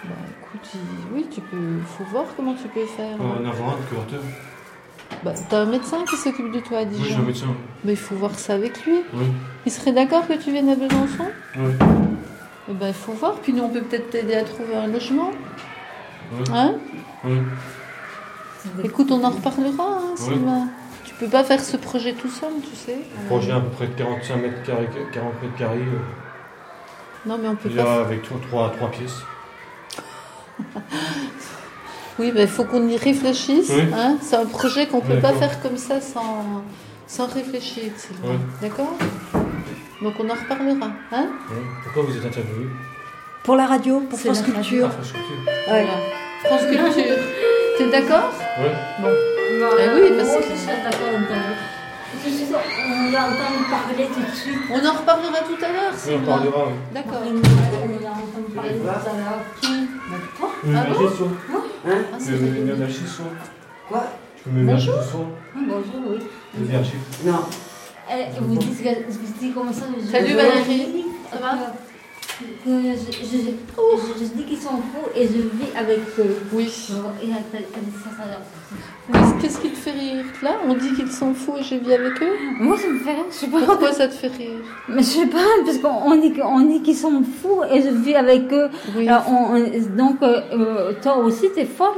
Bah 0.04 0.10
écoute, 0.40 0.68
il- 0.74 1.14
oui, 1.16 1.26
tu 1.30 1.40
peux. 1.40 1.78
Faut 1.96 2.04
voir 2.04 2.24
comment 2.36 2.54
tu 2.54 2.68
peux 2.68 2.84
faire. 2.86 3.16
Euh, 3.20 3.42
en 3.44 3.48
avoir 3.48 3.70
un 3.76 3.80
de 3.80 3.86
curateur. 3.88 4.20
Bah, 5.22 5.32
t'as 5.48 5.60
un 5.60 5.66
médecin 5.66 5.98
qui 6.08 6.16
s'occupe 6.16 6.50
de 6.52 6.60
toi 6.60 6.78
à 6.78 6.82
Oui, 6.82 6.88
j'ai 6.94 7.00
un 7.02 7.06
Dijon. 7.08 7.22
médecin. 7.22 7.46
Mais 7.84 7.92
il 7.92 7.96
faut 7.98 8.14
voir 8.16 8.34
ça 8.38 8.54
avec 8.54 8.84
lui. 8.84 8.96
Oui. 9.14 9.26
Il 9.64 9.72
serait 9.72 9.92
d'accord 9.92 10.26
que 10.26 10.34
tu 10.34 10.50
viennes 10.50 10.68
à 10.68 10.74
Besançon? 10.74 11.26
Oui. 11.56 11.72
Eh 12.68 12.72
ben, 12.72 12.88
il 12.88 12.94
faut 12.94 13.12
voir. 13.12 13.34
Puis 13.36 13.52
nous, 13.52 13.62
on 13.62 13.68
peut 13.68 13.82
peut-être 13.82 14.10
t'aider 14.10 14.34
à 14.34 14.42
trouver 14.44 14.74
un 14.74 14.86
logement. 14.88 15.30
Oui. 16.32 16.44
Hein? 16.52 16.74
Oui. 17.24 17.38
Écoute, 18.82 19.10
on 19.12 19.22
en 19.22 19.30
reparlera, 19.30 19.84
hein, 19.98 20.14
Oui. 20.18 20.24
Sylvain. 20.24 20.68
Tu 21.04 21.14
peux 21.14 21.28
pas 21.28 21.44
faire 21.44 21.60
ce 21.60 21.76
projet 21.76 22.14
tout 22.14 22.28
seul, 22.30 22.50
tu 22.68 22.74
sais. 22.74 22.98
Projet 23.28 23.52
à 23.52 23.60
peu 23.60 23.68
près 23.70 23.86
de 23.86 23.92
45 23.92 24.36
mètres 24.36 24.62
carrés, 24.64 24.88
40 25.12 25.42
mètres 25.42 25.54
carrés. 25.56 25.76
euh, 25.78 26.00
Non, 27.26 27.38
mais 27.38 27.48
on 27.48 27.56
peut 27.56 27.68
déjà 27.68 27.84
pas. 27.84 28.00
avec 28.00 28.22
trois, 28.22 28.38
trois, 28.48 28.70
trois 28.70 28.90
pièces. 28.90 29.22
Oui, 32.18 32.30
mais 32.32 32.42
il 32.42 32.48
faut 32.48 32.62
qu'on 32.64 32.86
y 32.86 32.96
réfléchisse. 32.96 33.70
Oui. 33.74 33.82
Hein 33.92 34.16
C'est 34.22 34.36
un 34.36 34.46
projet 34.46 34.86
qu'on 34.86 34.98
Oui, 34.98 35.04
peut 35.08 35.20
pas 35.20 35.32
faire 35.32 35.60
comme 35.60 35.76
ça 35.76 36.00
sans, 36.00 36.62
sans 37.08 37.26
réfléchir, 37.26 37.90
Sylvain. 37.96 38.22
Oui. 38.34 38.36
D'accord? 38.62 38.92
Donc 40.00 40.14
on 40.20 40.30
en 40.30 40.34
reparlera. 40.34 40.90
Hein? 41.10 41.26
Oui. 41.50 41.56
Pourquoi 41.82 42.02
vous 42.04 42.16
êtes 42.16 42.24
interviewé? 42.24 42.66
Pour 43.42 43.56
la 43.56 43.66
radio, 43.66 43.98
pour 44.08 44.18
France 44.20 44.46
la 44.46 44.54
radio. 44.54 44.60
Culture. 44.62 44.86
Ah, 44.86 44.90
France 44.92 45.12
Culture. 45.12 45.36
Ouais. 45.46 45.86
Voilà. 45.86 45.98
France 46.44 46.66
Culture. 46.70 47.16
T'es 47.78 47.90
d'accord? 47.90 48.30
Oui. 48.60 48.66
Eh 49.00 49.88
oui, 49.94 50.12
parce 50.16 50.36
que- 50.36 51.73
on 52.14 53.10
va 53.10 53.18
entendre 53.24 53.70
parler 53.70 54.06
tout 54.06 54.20
de 54.20 54.36
suite. 54.36 54.58
On 54.70 54.86
en 54.86 54.92
reparlera 54.92 55.38
tout 55.40 55.64
à 55.64 55.68
l'heure, 55.72 55.92
Oui, 55.92 55.96
on 55.96 55.98
Sylvain. 55.98 56.24
parlera. 56.26 56.66
Oui. 56.66 56.72
D'accord. 56.94 57.22
On 57.24 57.34
va 57.34 58.10
entendre 58.10 58.54
parler 58.54 58.74
tout 58.74 58.88
à 58.88 59.12
l'heure. 59.16 59.40
Qui? 59.60 59.86
Toi 60.38 60.50
Ah 60.74 60.86
bon? 60.88 61.08
ce 61.10 61.16
soir 61.16 61.30
Ah, 61.86 61.90
c'est 62.18 62.32
ce 62.92 63.06
soir 63.06 63.28
Quoi? 63.88 64.04
Tu 64.36 64.42
peux 64.44 64.50
me 64.50 64.70
lâcher 64.72 64.90
Bonjour. 64.90 65.26
Ah, 65.54 65.58
Bonjour, 65.66 66.10
oui. 66.10 66.18
Le 66.58 66.64
verger. 66.66 66.98
Non. 67.24 67.40
Eh, 68.10 68.40
vous 68.40 68.56
dites, 68.56 68.82
vous 69.08 69.18
dites 69.40 69.54
comme 69.54 69.72
ça. 69.72 69.86
Salut, 70.10 70.34
Valérie. 70.34 71.04
Ça 71.32 71.38
va? 71.40 71.52
Que 72.38 72.44
je, 72.64 73.12
je, 73.26 73.38
je, 74.18 74.24
dis 74.34 74.44
qu'ils 74.44 74.58
sont 74.60 74.70
fous 74.70 75.08
et 75.14 75.26
je 75.26 75.32
vis 75.32 75.70
avec 75.76 75.98
eux. 76.18 76.36
Oui. 76.52 76.68
Qu'est-ce- 79.40 79.58
qui 79.60 79.70
te 79.70 79.76
fait 79.76 79.90
rire 79.92 80.24
Là, 80.42 80.52
on 80.66 80.74
dit 80.74 80.92
qu'ils 80.94 81.10
sont 81.12 81.34
fous 81.34 81.56
et 81.58 81.62
je 81.62 81.74
vis 81.76 81.92
avec 81.92 82.20
eux? 82.22 82.32
Moi, 82.58 82.76
ça 82.78 82.88
me 82.88 82.98
fait 82.98 83.12
rire. 83.12 83.24
Je 83.30 83.34
sais 83.36 83.46
pas. 83.48 83.60
Pourquoi 83.60 83.92
ça 83.92 84.08
te 84.08 84.14
fait 84.14 84.28
rire? 84.28 84.60
Mais 84.88 85.02
je 85.02 85.06
sais 85.08 85.26
pas, 85.26 85.38
parce 85.64 85.78
qu'on 85.78 86.10
on 86.12 86.16
dit, 86.16 86.32
on 86.42 86.60
dit 86.60 86.82
qu'ils 86.82 86.96
sont 86.96 87.22
fous 87.42 87.62
et 87.70 87.82
je 87.82 87.90
vis 87.90 88.14
avec 88.14 88.52
eux. 88.52 88.68
Oui. 88.96 89.06
On- 89.28 89.56
on- 89.56 89.96
donc, 89.96 90.16
euh, 90.22 90.40
euh, 90.52 90.92
toi 91.02 91.18
aussi, 91.18 91.50
t'es 91.54 91.66
folle. 91.66 91.88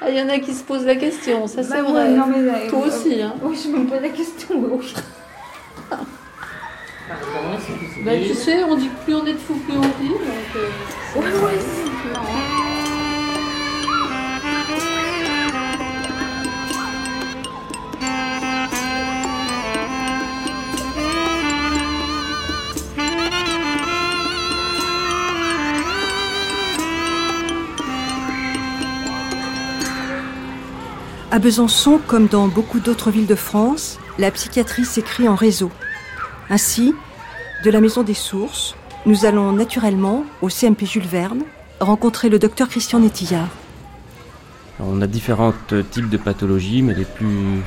Ah, 0.00 0.10
il 0.10 0.16
y 0.16 0.20
en 0.22 0.28
a 0.28 0.38
qui 0.38 0.52
se 0.52 0.62
posent 0.62 0.84
la 0.84 0.96
question, 0.96 1.46
ça 1.46 1.62
c'est 1.62 1.70
Bah, 1.82 1.82
vrai. 1.82 1.92
ouais, 2.04 2.10
non, 2.10 2.26
mais, 2.26 2.36
euh, 2.48 2.68
Toi 2.68 2.80
euh, 2.84 2.88
aussi, 2.88 3.22
hein. 3.22 3.34
Oui, 3.42 3.56
je 3.62 3.68
me 3.70 3.86
pose 3.86 4.02
la 4.02 4.10
question. 4.10 4.62
Oui. 7.06 8.02
Bah, 8.02 8.12
tu 8.16 8.34
sais, 8.34 8.64
on 8.64 8.76
dit 8.76 8.88
que 8.88 9.04
plus 9.04 9.14
on 9.14 9.26
est 9.26 9.34
de 9.34 9.38
fous, 9.38 9.60
plus 9.66 9.76
on 9.76 9.82
vit. 9.82 10.08
Donc, 10.08 10.18
euh, 10.56 10.68
À 31.30 31.38
Besançon, 31.40 32.00
comme 32.06 32.28
dans 32.28 32.46
beaucoup 32.46 32.78
d'autres 32.78 33.10
villes 33.10 33.26
de 33.26 33.34
France, 33.34 33.98
la 34.18 34.30
psychiatrie 34.30 34.84
s'écrit 34.84 35.28
en 35.28 35.34
réseau. 35.34 35.70
Ainsi, 36.50 36.94
de 37.64 37.70
la 37.70 37.80
Maison 37.80 38.02
des 38.02 38.14
Sources, 38.14 38.74
nous 39.06 39.24
allons 39.24 39.52
naturellement 39.52 40.24
au 40.42 40.48
CMP 40.48 40.84
Jules 40.86 41.06
Verne 41.06 41.42
rencontrer 41.80 42.28
le 42.28 42.38
docteur 42.38 42.68
Christian 42.68 43.00
Nétillard. 43.00 43.48
Alors, 44.78 44.92
on 44.92 45.00
a 45.02 45.06
différents 45.06 45.54
types 45.90 46.08
de 46.08 46.16
pathologies, 46.16 46.82
mais 46.82 46.94
les 46.94 47.04
plus 47.04 47.62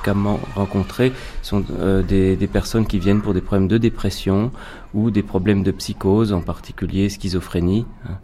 fréquemment 0.00 0.40
rencontrées 0.54 1.12
sont 1.42 1.62
euh, 1.78 2.02
des, 2.02 2.46
personnes 2.46 2.86
qui 2.86 2.98
viennent 2.98 3.20
pour 3.20 3.34
des 3.34 3.40
problèmes 3.40 3.68
de 3.68 3.76
dépression 3.78 4.50
ou 4.94 5.10
des 5.10 5.22
problèmes 5.22 5.62
de 5.62 5.70
psychose, 5.70 6.32
en 6.32 6.40
particulier 6.40 7.08
schizophrénie 7.08 7.86
hein, 8.08 8.18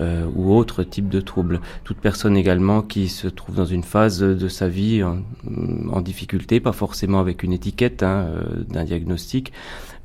euh, 0.00 0.26
ou 0.34 0.52
autres 0.54 0.82
types 0.82 1.08
de 1.08 1.20
troubles. 1.20 1.60
Toute 1.84 1.98
personne 1.98 2.36
également 2.36 2.82
qui 2.82 3.08
se 3.08 3.28
trouve 3.28 3.54
dans 3.54 3.64
une 3.64 3.84
phase 3.84 4.20
de 4.20 4.48
sa 4.48 4.68
vie 4.68 5.02
en, 5.04 5.18
en 5.90 6.00
difficulté, 6.00 6.58
pas 6.58 6.72
forcément 6.72 7.20
avec 7.20 7.42
une 7.42 7.52
étiquette 7.52 8.02
hein, 8.02 8.26
euh, 8.28 8.64
d'un 8.68 8.84
diagnostic, 8.84 9.52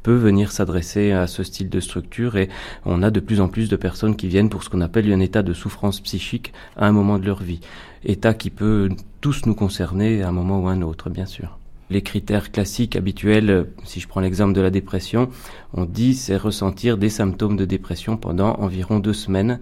peut 0.03 0.13
venir 0.13 0.51
s'adresser 0.51 1.13
à 1.13 1.25
ce 1.25 1.41
style 1.41 1.67
de 1.67 1.79
structure 1.79 2.37
et 2.37 2.49
on 2.85 3.01
a 3.01 3.09
de 3.09 3.19
plus 3.19 3.41
en 3.41 3.47
plus 3.47 3.69
de 3.69 3.75
personnes 3.75 4.15
qui 4.15 4.27
viennent 4.27 4.49
pour 4.49 4.63
ce 4.63 4.69
qu'on 4.69 4.81
appelle 4.81 5.11
un 5.11 5.19
état 5.19 5.41
de 5.41 5.53
souffrance 5.53 5.99
psychique 5.99 6.53
à 6.77 6.85
un 6.85 6.91
moment 6.91 7.17
de 7.17 7.25
leur 7.25 7.41
vie. 7.41 7.61
État 8.05 8.33
qui 8.33 8.49
peut 8.49 8.89
tous 9.21 9.45
nous 9.45 9.55
concerner 9.55 10.21
à 10.21 10.29
un 10.29 10.31
moment 10.31 10.61
ou 10.61 10.67
à 10.67 10.71
un 10.71 10.81
autre, 10.81 11.09
bien 11.09 11.25
sûr. 11.25 11.57
Les 11.91 12.01
critères 12.01 12.51
classiques 12.51 12.95
habituels, 12.95 13.67
si 13.83 13.99
je 13.99 14.07
prends 14.07 14.19
l'exemple 14.19 14.53
de 14.53 14.61
la 14.61 14.71
dépression, 14.71 15.29
on 15.75 15.85
dit 15.85 16.15
c'est 16.15 16.35
ressentir 16.35 16.97
des 16.97 17.09
symptômes 17.09 17.55
de 17.57 17.65
dépression 17.65 18.17
pendant 18.17 18.55
environ 18.55 18.97
deux 18.97 19.13
semaines 19.13 19.59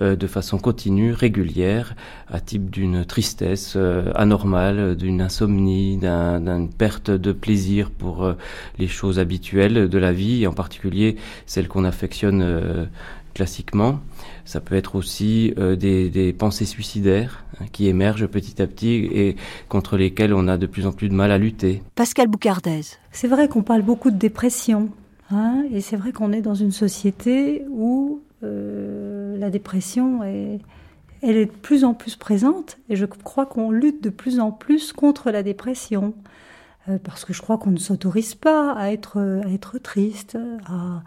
euh, 0.00 0.16
de 0.16 0.26
façon 0.26 0.56
continue, 0.56 1.12
régulière, 1.12 1.94
à 2.28 2.40
type 2.40 2.70
d'une 2.70 3.04
tristesse 3.04 3.74
euh, 3.76 4.10
anormale, 4.14 4.96
d'une 4.96 5.20
insomnie, 5.20 5.98
d'un- 5.98 6.40
d'une 6.40 6.70
perte 6.70 7.10
de 7.10 7.32
plaisir 7.32 7.90
pour 7.90 8.24
euh, 8.24 8.32
les 8.78 8.88
choses 8.88 9.18
habituelles 9.18 9.90
de 9.90 9.98
la 9.98 10.12
vie, 10.12 10.44
et 10.44 10.46
en 10.46 10.54
particulier 10.54 11.16
celles 11.44 11.68
qu'on 11.68 11.84
affectionne 11.84 12.88
classiquement. 13.34 14.00
Ça 14.46 14.60
peut 14.60 14.76
être 14.76 14.94
aussi 14.94 15.52
euh, 15.58 15.74
des, 15.74 16.32
pensées 16.32 16.64
suicidaires 16.64 17.44
hein, 17.60 17.64
qui 17.72 17.88
émergent 17.88 18.26
petit 18.26 18.62
à 18.62 18.66
petit 18.66 18.94
et 18.94 19.36
contre 19.68 19.96
lesquelles 19.96 20.32
on 20.32 20.46
a 20.46 20.56
de 20.56 20.66
plus 20.66 20.86
en 20.86 20.92
plus 20.92 21.08
de 21.08 21.14
mal 21.14 21.32
à 21.32 21.38
lutter. 21.38 21.82
Pascal 21.96 22.28
Boucardez. 22.28 22.82
C'est 23.10 23.26
vrai 23.26 23.48
qu'on 23.48 23.62
parle 23.62 23.82
beaucoup 23.82 24.12
de 24.12 24.16
dépression, 24.16 24.90
hein, 25.32 25.64
et 25.72 25.80
c'est 25.80 25.96
vrai 25.96 26.12
qu'on 26.12 26.32
est 26.32 26.42
dans 26.42 26.54
une 26.54 26.70
société 26.70 27.64
où 27.70 28.22
euh, 28.44 29.36
la 29.36 29.50
dépression 29.50 30.22
est, 30.22 30.60
elle 31.22 31.36
est 31.36 31.46
de 31.46 31.50
plus 31.50 31.82
en 31.82 31.92
plus 31.92 32.14
présente, 32.14 32.78
et 32.88 32.94
je 32.94 33.04
crois 33.04 33.46
qu'on 33.46 33.72
lutte 33.72 34.02
de 34.02 34.10
plus 34.10 34.38
en 34.38 34.52
plus 34.52 34.92
contre 34.92 35.30
la 35.30 35.42
dépression, 35.42 36.14
Euh, 36.88 36.98
parce 37.02 37.24
que 37.24 37.32
je 37.32 37.42
crois 37.42 37.58
qu'on 37.58 37.72
ne 37.72 37.78
s'autorise 37.78 38.36
pas 38.36 38.72
à 38.74 38.92
être, 38.92 39.18
à 39.18 39.50
être 39.50 39.78
triste, 39.78 40.38
à, 40.66 41.02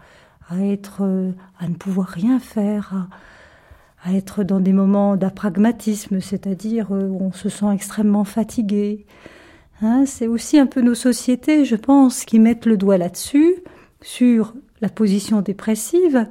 à 0.50 0.64
être, 0.64 1.02
à 1.58 1.68
ne 1.68 1.74
pouvoir 1.74 2.08
rien 2.08 2.38
faire, 2.40 3.08
à, 4.04 4.12
être 4.12 4.42
dans 4.42 4.60
des 4.60 4.72
moments 4.72 5.16
d'apragmatisme, 5.16 6.20
c'est-à-dire 6.20 6.88
euh, 6.92 7.06
où 7.06 7.22
on 7.22 7.32
se 7.32 7.48
sent 7.48 7.66
extrêmement 7.72 8.24
fatigué. 8.24 9.06
Hein, 9.82 10.04
c'est 10.06 10.26
aussi 10.26 10.58
un 10.58 10.66
peu 10.66 10.80
nos 10.80 10.94
sociétés, 10.94 11.64
je 11.64 11.76
pense, 11.76 12.24
qui 12.24 12.38
mettent 12.38 12.66
le 12.66 12.76
doigt 12.76 12.98
là-dessus, 12.98 13.56
sur 14.02 14.54
la 14.80 14.88
position 14.88 15.40
dépressive. 15.40 16.26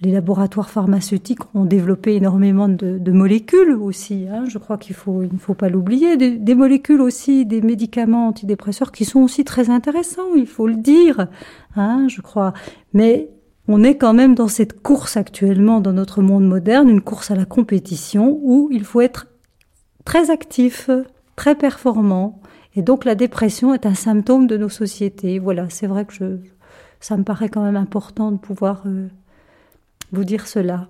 Les 0.00 0.10
laboratoires 0.10 0.68
pharmaceutiques 0.68 1.38
ont 1.54 1.64
développé 1.64 2.16
énormément 2.16 2.68
de, 2.68 3.12
molécules 3.12 3.72
aussi. 3.72 4.26
hein, 4.28 4.44
je 4.48 4.58
crois 4.58 4.76
qu'il 4.76 4.96
faut, 4.96 5.22
il 5.22 5.32
ne 5.32 5.38
faut 5.38 5.54
pas 5.54 5.68
l'oublier. 5.68 6.16
Des, 6.16 6.36
des 6.36 6.54
molécules 6.56 7.00
aussi, 7.00 7.46
des 7.46 7.60
médicaments 7.60 8.26
antidépresseurs 8.26 8.90
qui 8.90 9.04
sont 9.04 9.20
aussi 9.20 9.44
très 9.44 9.70
intéressants, 9.70 10.34
il 10.36 10.48
faut 10.48 10.66
le 10.66 10.76
dire. 10.76 11.28
hein, 11.76 12.06
je 12.08 12.20
crois. 12.20 12.52
Mais 12.92 13.30
on 13.74 13.82
est 13.82 13.96
quand 13.96 14.12
même 14.12 14.34
dans 14.34 14.48
cette 14.48 14.82
course 14.82 15.16
actuellement 15.16 15.80
dans 15.80 15.94
notre 15.94 16.20
monde 16.20 16.46
moderne, 16.46 16.90
une 16.90 17.00
course 17.00 17.30
à 17.30 17.34
la 17.34 17.46
compétition 17.46 18.38
où 18.42 18.68
il 18.70 18.84
faut 18.84 19.00
être 19.00 19.28
très 20.04 20.30
actif, 20.30 20.90
très 21.36 21.54
performant. 21.54 22.38
Et 22.76 22.82
donc 22.82 23.06
la 23.06 23.14
dépression 23.14 23.72
est 23.72 23.86
un 23.86 23.94
symptôme 23.94 24.46
de 24.46 24.58
nos 24.58 24.68
sociétés. 24.68 25.38
Voilà, 25.38 25.70
c'est 25.70 25.86
vrai 25.86 26.04
que 26.04 26.12
je, 26.12 26.24
ça 27.00 27.16
me 27.16 27.24
paraît 27.24 27.48
quand 27.48 27.62
même 27.62 27.76
important 27.76 28.30
de 28.30 28.36
pouvoir 28.36 28.82
euh, 28.84 29.08
vous 30.12 30.24
dire 30.24 30.46
cela. 30.46 30.86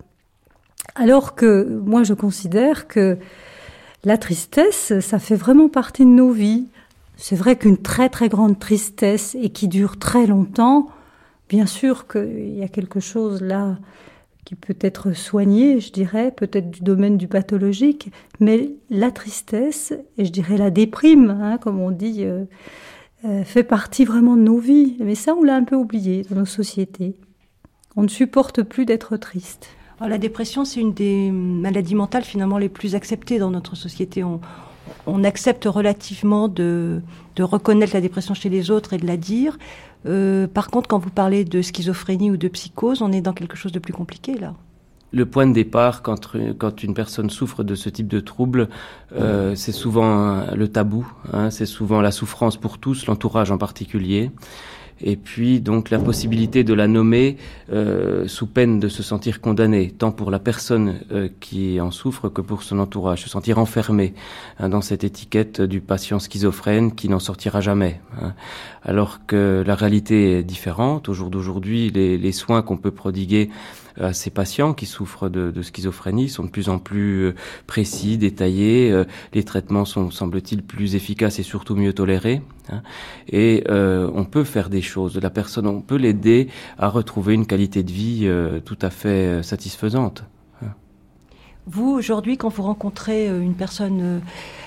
Alors 0.97 1.37
que 1.37 1.80
moi 1.87 2.03
je 2.03 2.14
considère 2.14 2.89
que 2.89 3.16
la 4.03 4.18
tristesse, 4.18 4.99
ça 4.99 5.20
fait 5.20 5.37
vraiment 5.37 5.68
partie 5.68 6.05
de 6.05 6.11
nos 6.11 6.33
vies. 6.33 6.66
C'est 7.16 7.37
vrai 7.37 7.55
qu'une 7.55 7.78
très 7.78 8.09
très 8.09 8.28
grande 8.28 8.59
tristesse 8.59 9.37
et 9.41 9.51
qui 9.51 9.68
dure 9.68 10.01
très 10.01 10.26
longtemps, 10.26 10.89
bien 11.53 11.67
sûr 11.67 12.07
qu'il 12.07 12.57
y 12.57 12.63
a 12.63 12.69
quelque 12.69 12.99
chose 12.99 13.43
là 13.43 13.77
qui 14.47 14.55
peut 14.55 14.77
être 14.81 15.13
soigné, 15.13 15.81
je 15.81 15.93
dirais, 15.93 16.33
peut-être 16.33 16.71
du 16.71 16.81
domaine 16.81 17.19
du 17.19 17.29
pathologique, 17.29 18.11
mais 18.41 18.71
la 18.89 19.11
tristesse, 19.11 19.93
et 20.17 20.25
je 20.25 20.33
dirais 20.33 20.57
la 20.57 20.71
déprime, 20.71 21.29
hein, 21.31 21.59
comme 21.59 21.79
on 21.79 21.91
dit, 21.91 22.25
euh, 22.25 22.45
euh, 23.27 23.45
fait 23.45 23.65
partie 23.65 24.07
vraiment 24.07 24.35
de 24.35 24.41
nos 24.41 24.57
vies. 24.57 24.97
Mais 25.01 25.15
ça, 25.15 25.35
on 25.35 25.45
l'a 25.45 25.55
un 25.55 25.65
peu 25.65 25.77
oublié 25.77 26.23
dans 26.31 26.37
nos 26.37 26.47
sociétés. 26.47 27.15
On 27.97 28.03
ne 28.03 28.09
supporte 28.09 28.63
plus 28.63 28.87
d'être 28.87 29.19
triste. 29.19 29.69
Alors, 29.99 30.09
la 30.09 30.19
dépression, 30.19 30.65
c'est 30.65 30.81
une 30.81 30.95
des 30.95 31.31
maladies 31.31 31.95
mentales 31.95 32.25
finalement 32.25 32.57
les 32.57 32.71
plus 32.71 32.95
acceptées 32.95 33.39
dans 33.39 33.51
notre 33.51 33.77
société. 33.77 34.25
On, 34.25 34.41
accepte 35.23 35.67
relativement 35.67 36.49
de, 36.49 37.03
reconnaître 37.39 37.93
la 37.95 38.01
dépression 38.01 38.33
chez 38.33 38.49
les 38.49 38.71
autres 38.71 38.95
et 38.95 38.97
de 38.97 39.07
la 39.07 39.19
dire. 39.19 39.59
Euh, 40.07 40.47
par 40.47 40.69
contre, 40.69 40.89
quand 40.89 40.99
vous 40.99 41.11
parlez 41.11 41.45
de 41.45 41.63
schizophrénie 41.63 42.31
ou 42.31 42.37
de 42.37 42.49
psychose, 42.49 43.03
on 43.03 43.13
est 43.13 43.21
dans 43.21 43.33
quelque 43.33 43.57
chose 43.57 43.73
de 43.73 43.79
plus 43.79 43.93
compliqué 43.93 44.39
là. 44.39 44.55
Le 45.15 45.27
point 45.27 45.47
de 45.47 45.53
départ, 45.53 46.01
quand, 46.01 46.35
une 46.83 46.95
personne 46.95 47.29
souffre 47.29 47.65
de 47.65 47.75
ce 47.75 47.91
type 47.91 48.09
de 48.09 48.19
trouble, 48.19 48.71
euh, 49.15 49.55
c'est 49.55 49.73
souvent 49.73 50.47
le 50.55 50.69
tabou, 50.69 51.07
hein, 51.35 51.51
c'est 51.51 51.67
souvent 51.67 52.01
la 52.01 52.11
souffrance 52.11 52.57
pour 52.57 52.79
tous, 52.79 53.05
l'entourage 53.05 53.51
en 53.51 53.59
particulier 53.59 54.31
et 55.01 55.16
puis 55.16 55.61
donc 55.61 55.90
la 55.90 55.99
possibilité 55.99 56.64
de 56.64 56.74
la 56.74 56.88
nommer 56.88 57.36
euh, 57.72 58.26
sous 58.28 58.47
peine 58.47 58.80
de 58.80 58.88
se 58.88 59.03
sentir 59.03 59.40
condamné, 59.40 59.90
tant 59.90 60.12
pour 60.12 60.30
la 60.30 60.38
personne 60.38 61.01
euh, 61.11 61.28
qui 61.40 61.80
en 61.80 61.90
souffre 61.90 62.28
que 62.28 62.40
pour 62.40 62.62
son 62.62 62.78
entourage, 62.78 63.22
se 63.22 63.28
sentir 63.28 63.59
enfermé 63.59 64.14
hein, 64.59 64.68
dans 64.68 64.80
cette 64.80 65.05
étiquette 65.05 65.61
du 65.61 65.80
patient 65.80 66.18
schizophrène 66.18 66.95
qui 66.95 67.09
n'en 67.09 67.18
sortira 67.18 67.61
jamais. 67.61 68.01
Hein. 68.20 68.34
Alors 68.82 69.26
que 69.26 69.62
la 69.66 69.74
réalité 69.74 70.38
est 70.38 70.43
différente. 70.43 71.09
Au 71.09 71.14
jour 71.14 71.30
d'aujourd'hui, 71.30 71.90
les, 71.90 72.18
les 72.18 72.32
soins 72.32 72.62
qu'on 72.62 72.76
peut 72.76 72.90
prodiguer 72.90 73.51
à 74.01 74.12
ces 74.12 74.30
patients 74.30 74.74
qui 74.74 74.86
souffrent 74.86 75.28
de, 75.28 75.62
schizophrénie 75.62 76.28
sont 76.28 76.45
de 76.45 76.51
plus 76.51 76.68
en 76.68 76.78
plus 76.78 77.24
euh, 77.24 77.34
précis, 77.66 78.18
détaillés. 78.18 78.90
Euh, 78.90 79.05
les 79.32 79.45
traitements 79.45 79.84
sont, 79.84 80.11
semble-t-il, 80.11 80.62
plus 80.62 80.95
efficaces 80.95 81.38
et 81.38 81.43
surtout 81.43 81.74
mieux 81.74 81.93
tolérés. 81.93 82.43
Hein. 82.70 82.82
Et 83.28 83.64
euh, 83.68 84.11
on 84.14 84.24
peut 84.24 84.45
faire 84.45 84.70
des 84.70 84.82
choses. 84.82 85.18
La 85.18 85.30
personne, 85.30 85.66
on 85.66 85.80
peut 85.80 85.97
l'aider 85.97 86.49
à 86.78 86.88
retrouver 86.88 87.34
une 87.34 87.47
qualité 87.47 87.82
de 87.82 87.93
vie 87.93 88.22
euh, 88.24 88.61
tout 88.61 88.78
à 88.82 88.90
fait 88.90 89.43
satisfaisante. 89.43 90.24
Hein. 90.62 90.74
Vous, 91.66 91.90
aujourd'hui, 91.90 92.36
quand 92.36 92.49
vous 92.49 92.62
rencontrez 92.62 93.28
une 93.28 93.55
personne 93.55 94.20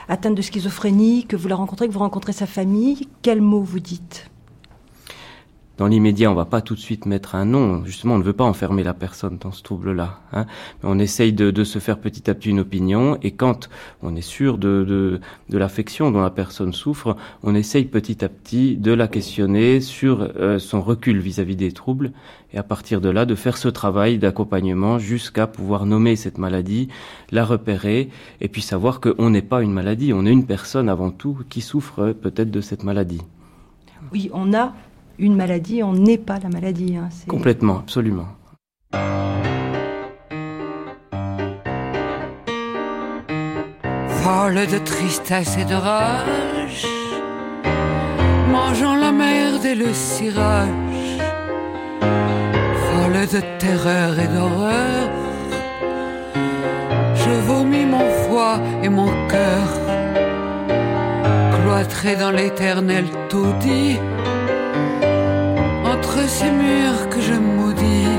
atteinte 0.08 0.36
de 0.36 0.42
schizophrénie, 0.42 1.26
que 1.26 1.36
vous 1.36 1.48
la 1.48 1.56
rencontrez, 1.56 1.88
que 1.88 1.94
vous 1.94 2.00
rencontrez 2.00 2.34
sa 2.34 2.46
famille, 2.46 3.08
quels 3.22 3.42
mots 3.42 3.64
vous 3.64 3.80
dites? 3.80 4.30
Dans 5.78 5.88
l'immédiat, 5.88 6.32
on 6.32 6.36
va 6.36 6.46
pas 6.46 6.62
tout 6.62 6.74
de 6.74 6.80
suite 6.80 7.06
mettre 7.06 7.36
un 7.36 7.44
nom. 7.44 7.84
Justement, 7.84 8.16
on 8.16 8.18
ne 8.18 8.24
veut 8.24 8.34
pas 8.34 8.46
enfermer 8.46 8.84
la 8.84 8.94
personne 8.94 9.38
dans 9.38 9.52
ce 9.52 9.62
trouble-là. 9.62 10.22
Hein. 10.32 10.46
On 10.84 11.00
essaye 11.00 11.34
de, 11.34 11.64
se 11.64 11.80
faire 11.80 12.00
petit 12.00 12.30
à 12.30 12.34
petit 12.34 12.50
une 12.50 12.62
opinion. 12.62 13.18
Et 13.24 13.32
quand 13.32 13.70
on 14.02 14.16
est 14.16 14.22
sûr 14.22 14.58
de, 14.58 15.20
de, 15.50 15.58
l'affection 15.58 16.12
dont 16.12 16.22
la 16.22 16.30
personne 16.30 16.72
souffre, 16.72 17.18
on 17.44 17.56
essaye 17.56 17.86
petit 17.86 18.24
à 18.24 18.30
petit 18.30 18.78
de 18.78 18.94
la 18.94 19.10
questionner 19.10 19.82
sur 19.82 20.30
euh, 20.38 20.60
son 20.60 20.82
recul 20.82 21.20
vis-à-vis 21.20 21.56
-vis 21.56 21.58
des 21.58 21.72
troubles. 21.74 22.12
Et 22.54 22.58
à 22.58 22.64
partir 22.64 23.02
de 23.02 23.10
là, 23.10 23.26
de 23.26 23.36
faire 23.36 23.58
ce 23.58 23.68
travail 23.68 24.18
d'accompagnement 24.18 24.98
jusqu'à 24.98 25.46
pouvoir 25.46 25.86
nommer 25.86 26.16
cette 26.16 26.38
maladie, 26.38 26.88
la 27.32 27.44
repérer, 27.44 28.10
et 28.40 28.48
puis 28.48 28.62
savoir 28.62 29.02
qu'on 29.02 29.30
n'est 29.30 29.42
pas 29.42 29.62
une 29.62 29.74
maladie. 29.74 30.14
On 30.14 30.26
est 30.26 30.32
une 30.32 30.46
personne 30.46 30.88
avant 30.88 31.12
tout 31.12 31.40
qui 31.50 31.60
souffre 31.60 32.14
peut-être 32.14 32.52
de 32.52 32.62
cette 32.62 32.84
maladie. 32.84 33.22
Oui, 34.14 34.30
on 34.34 34.54
a 34.54 34.74
une 35.20 35.36
maladie, 35.36 35.84
on 35.84 35.94
n'est 35.94 36.18
pas 36.18 36.40
la 36.40 36.50
maladie. 36.50 36.96
Hein, 36.98 37.10
Complètement, 37.28 37.80
absolument. 37.80 38.28
Folle 44.24 44.66
de 44.68 44.78
tristesse 44.80 45.58
et 45.58 45.66
de 45.66 45.76
rage, 45.76 46.86
mangeant 48.52 48.96
la 48.96 49.12
merde 49.12 49.66
et 49.66 49.76
le 49.76 49.94
cirage, 49.94 51.20
folle 52.88 53.28
de 53.34 53.42
terreur 53.60 54.20
et 54.20 54.28
d'horreur, 54.28 55.10
je 57.16 57.30
vomis 57.48 57.86
mon 57.86 58.10
foie 58.24 58.60
et 58.84 58.90
mon 58.90 59.12
cœur, 59.28 59.68
cloîtré 61.62 62.16
dans 62.16 62.32
l'éternel 62.32 63.06
tout 63.30 63.54
dit 63.62 63.98
entre 65.86 66.20
ces 66.28 66.52
murs 66.52 67.10
que 67.10 67.22
je 67.22 67.34
maudis, 67.34 68.18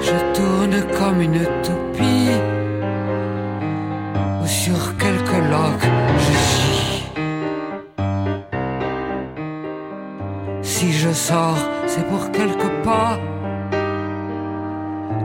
je 0.00 0.16
tourne 0.36 0.78
comme 0.98 1.20
une 1.20 1.44
toupie, 1.62 2.30
ou 4.42 4.46
sur 4.46 4.96
quelque 4.98 5.38
loque 5.52 5.88
je 6.18 6.32
chie. 6.48 7.04
Si 10.62 10.92
je 10.92 11.12
sors, 11.12 11.62
c'est 11.86 12.06
pour 12.08 12.30
quelques 12.30 12.72
pas. 12.84 13.18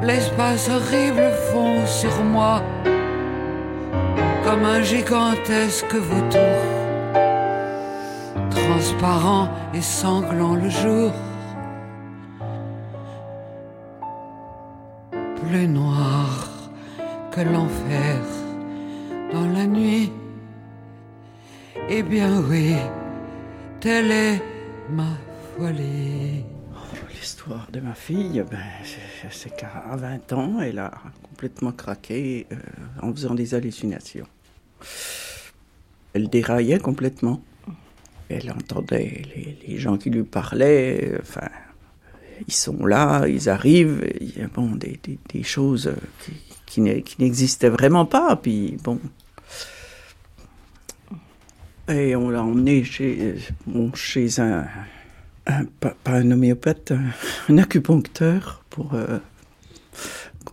L'espace 0.02 0.70
horrible 0.70 1.30
fond 1.52 1.86
sur 1.86 2.24
moi, 2.24 2.62
comme 4.46 4.64
un 4.66 4.82
gigantesque 4.82 5.94
vautour 5.94 6.79
transparent 8.50 9.50
et 9.74 9.82
sanglant 9.82 10.56
le 10.56 10.70
jour, 10.70 11.12
plus 15.42 15.68
noir 15.68 16.50
que 17.32 17.42
l'enfer 17.42 18.20
dans 19.32 19.48
la 19.48 19.66
nuit. 19.66 20.12
Eh 21.90 22.04
bien 22.04 22.42
oui, 22.50 22.76
telle 23.80 24.12
est 24.12 24.42
ma 24.90 25.18
folie. 25.58 26.44
L'histoire 27.10 27.68
de 27.72 27.80
ma 27.80 27.94
fille, 27.94 28.44
ben, 28.50 28.60
c'est 29.30 29.56
qu'à 29.56 29.84
20 29.96 30.34
ans, 30.34 30.62
elle 30.62 30.80
a 30.80 30.92
complètement 31.24 31.72
craqué 31.72 32.48
euh, 32.52 32.56
en 33.02 33.12
faisant 33.12 33.34
des 33.36 33.54
hallucinations. 33.54 34.28
Elle 36.14 36.30
déraillait 36.30 36.80
complètement 36.80 37.42
elle 38.30 38.52
entendait 38.52 39.24
les, 39.68 39.78
gens 39.80 39.98
qui 39.98 40.10
lui 40.10 40.24
parlaient, 40.24 41.18
enfin, 41.20 41.50
ils 42.48 42.54
sont 42.54 42.86
là, 42.86 43.28
ils 43.28 43.50
arrivent, 43.50 44.08
il 44.22 44.38
y 44.38 44.42
a 44.42 44.48
bon, 44.48 44.76
des, 44.76 45.44
choses 45.44 45.92
qui, 46.66 46.82
n'existaient 46.82 47.70
vraiment 47.70 48.06
pas, 48.06 48.36
puis 48.36 48.78
bon. 48.84 49.00
Et 51.88 52.16
on 52.16 52.30
l'a 52.30 52.44
emmené 52.44 52.84
chez, 52.84 53.36
un, 54.38 54.66
pas, 55.80 55.96
un 56.06 56.30
homéopathe, 56.30 56.92
un, 56.92 57.06
un 57.50 57.58
acupuncteur 57.58 58.64
pour 58.70 58.94
euh, 58.94 59.18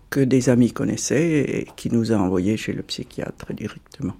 que 0.08 0.20
des 0.20 0.48
amis 0.48 0.72
connaissaient 0.72 1.40
et 1.40 1.68
qui 1.76 1.90
nous 1.90 2.10
a 2.10 2.16
envoyé 2.16 2.56
chez 2.56 2.72
le 2.72 2.82
psychiatre 2.82 3.52
directement. 3.52 4.16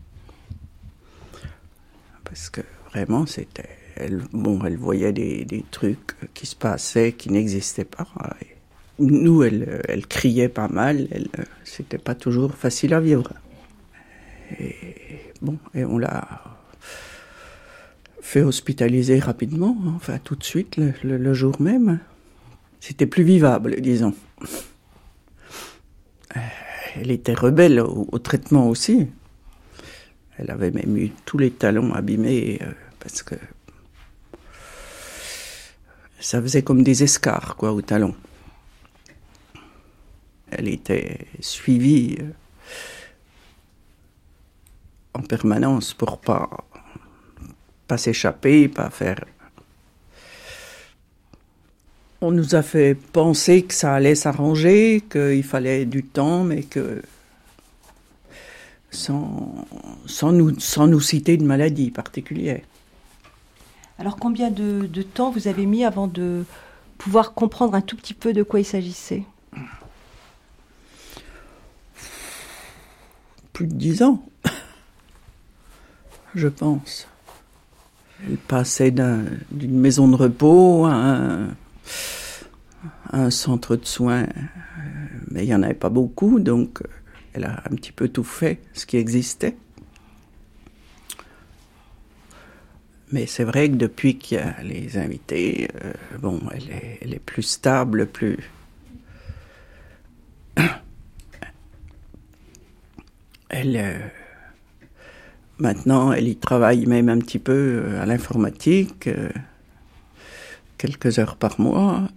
Parce 2.23 2.51
que 2.51 2.61
vraiment, 2.97 3.27
c'était. 3.27 3.69
Elle, 3.97 4.23
bon, 4.33 4.63
elle 4.65 4.77
voyait 4.77 5.13
des, 5.13 5.65
trucs 5.71 6.17
qui 6.35 6.47
se 6.47 6.57
passaient 6.57 7.13
qui 7.13 7.31
n'existaient 7.31 7.85
pas. 7.85 8.07
Nous, 8.99 9.43
elle, 9.43 10.07
criait 10.07 10.49
pas 10.49 10.69
mal. 10.69 11.09
Elle, 11.11 11.29
c'était 11.65 11.99
pas 11.99 12.15
toujours 12.15 12.55
facile 12.55 12.95
à 12.95 13.01
vivre. 13.01 13.33
Et 14.61 14.75
bon, 15.43 15.59
et 15.75 15.85
on 15.85 15.99
l'a 15.99 16.43
fait 18.21 18.43
hospitaliser 18.43 19.19
rapidement, 19.19 19.77
enfin 19.95 20.19
tout 20.23 20.37
de 20.37 20.45
suite, 20.45 20.77
le, 20.77 21.35
jour 21.35 21.61
même. 21.61 22.01
C'était 22.81 23.07
plus 23.07 23.25
vivable, 23.25 23.81
disons. 23.81 24.15
Elle 26.99 27.11
était 27.11 27.35
rebelle 27.35 27.81
au, 27.81 28.09
au, 28.11 28.19
traitement 28.19 28.69
aussi. 28.69 29.07
Elle 30.39 30.51
avait 30.51 30.71
même 30.71 30.97
eu 30.97 31.11
tous 31.25 31.39
les 31.39 31.51
talons 31.51 31.95
abîmés. 31.95 32.59
Euh, 32.63 32.73
parce 33.07 33.23
que 33.23 33.37
ça 36.19 36.43
faisait 36.43 36.63
comme 36.63 36.83
des 36.83 37.05
escarres 37.05 37.55
quoi 37.55 37.71
au 37.73 37.81
talon. 37.81 38.17
Elle 40.51 40.67
était 40.67 41.29
suivie 41.39 42.17
euh, 42.19 42.33
en 45.15 45.23
permanence 45.23 45.95
pour 45.95 46.19
pas 46.19 46.51
pas 47.87 47.97
s'échapper, 47.97 48.67
pas 48.67 48.91
faire. 48.91 49.25
On 52.21 52.33
nous 52.33 52.57
a 52.57 52.63
fait 52.63 52.97
penser 52.97 53.63
que 53.63 53.75
ça 53.75 53.95
allait 53.95 54.17
s'arranger, 54.17 55.05
qu'il 55.09 55.45
fallait 55.45 55.85
du 55.85 56.03
temps, 56.03 56.43
mais 56.43 56.65
que 56.65 57.03
sans, 58.91 59.65
sans, 60.07 60.33
nous, 60.33 60.59
sans 60.59 60.89
nous 60.89 61.01
citer 61.01 61.37
de 61.37 61.45
maladie 61.45 61.93
particulière. 61.93 62.63
Alors 63.99 64.17
combien 64.17 64.51
de, 64.51 64.87
temps 65.03 65.31
vous 65.31 65.49
avez 65.49 65.67
mis 65.67 65.85
avant 65.85 66.07
de 66.07 66.45
pouvoir 66.99 67.33
comprendre 67.35 67.75
un 67.75 67.81
tout 67.81 67.97
petit 67.97 68.15
peu 68.15 68.33
de 68.33 68.43
quoi 68.43 68.61
il 68.61 68.65
s'agissait? 68.65 69.25
Plus 73.53 73.67
de 73.67 73.75
dix 73.75 74.03
ans, 74.03 74.23
je 76.35 76.49
pense. 76.49 77.09
Elle 78.27 78.37
passait 78.37 78.91
d'un- 78.91 79.25
d'une 79.51 79.79
maison 79.79 80.09
de 80.09 80.15
repos 80.15 80.85
à 80.85 80.93
un, 80.93 81.47
à 83.11 83.21
un 83.23 83.31
centre 83.31 83.77
de 83.77 83.85
soins, 83.87 84.25
euh, 84.25 84.27
mais 85.31 85.45
il 85.45 85.47
n'y 85.49 85.55
en 85.55 85.63
avait 85.63 85.73
pas 85.75 85.89
beaucoup, 85.89 86.39
donc 86.39 86.83
euh, 86.83 86.87
elle 87.33 87.45
a 87.45 87.63
un 87.71 87.75
petit 87.77 87.93
peu 87.93 88.09
tout 88.09 88.25
fait, 88.25 88.61
ce 88.75 88.85
qui 88.85 88.99
existait. 88.99 89.57
Mais 93.13 93.27
c'est 93.27 93.45
vrai 93.45 93.69
que 93.71 93.77
depuis 93.77 94.19
qu'il 94.19 94.39
y 94.39 94.41
a 94.41 94.61
les 94.63 94.99
invités, 94.99 95.69
euh, 95.85 95.93
bon, 96.19 96.41
elle 96.53 97.15
est, 97.15 97.21
plus 97.21 97.45
stable, 97.45 98.07
plus. 98.07 98.39
Elle. 103.49 103.77
euh, 103.77 103.99
maintenant, 105.59 106.13
elle 106.13 106.27
y 106.29 106.37
travaille 106.37 106.87
même 106.87 107.09
un 107.09 107.19
petit 107.19 107.39
peu 107.39 107.85
euh, 107.85 108.03
à 108.03 108.07
l'informatique, 108.07 109.09
quelques 110.77 111.21
heures 111.21 111.37
par 111.37 111.61
mois. 111.61 112.09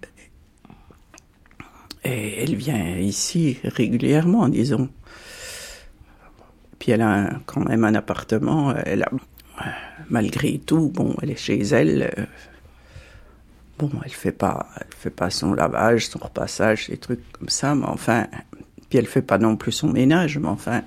Et 2.04 2.44
elle 2.44 2.56
vient 2.56 2.98
ici 2.98 3.60
régulièrement, 3.64 4.50
disons. 4.50 4.90
Puis 6.80 6.92
elle 6.94 7.02
a 7.02 7.40
quand 7.46 7.62
même 7.62 7.84
un 7.84 7.94
appartement. 7.94 8.74
Elle 8.76 9.04
a, 9.04 9.12
malgré 10.10 10.58
tout, 10.60 10.90
bon, 10.90 11.16
elle 11.22 11.32
est 11.32 11.36
chez 11.36 11.60
elle. 11.60 12.14
euh, 12.18 12.26
bon, 13.78 13.90
elle 14.04 14.12
fait 14.12 14.32
pas, 14.32 14.68
elle 14.78 14.88
fait 14.98 15.10
pas 15.10 15.30
son 15.30 15.54
lavage, 15.54 16.08
son 16.08 16.20
repassage, 16.20 16.90
des 16.90 16.98
trucs 16.98 17.32
comme 17.32 17.50
ça, 17.50 17.76
mais 17.76 17.86
enfin, 17.86 18.28
puis 18.90 18.98
elle 19.00 19.08
fait 19.08 19.22
pas 19.22 19.38
non 19.38 19.56
plus 19.56 19.72
son 19.72 19.90
ménage, 19.92 20.38
mais 20.38 20.48
enfin, 20.48 20.82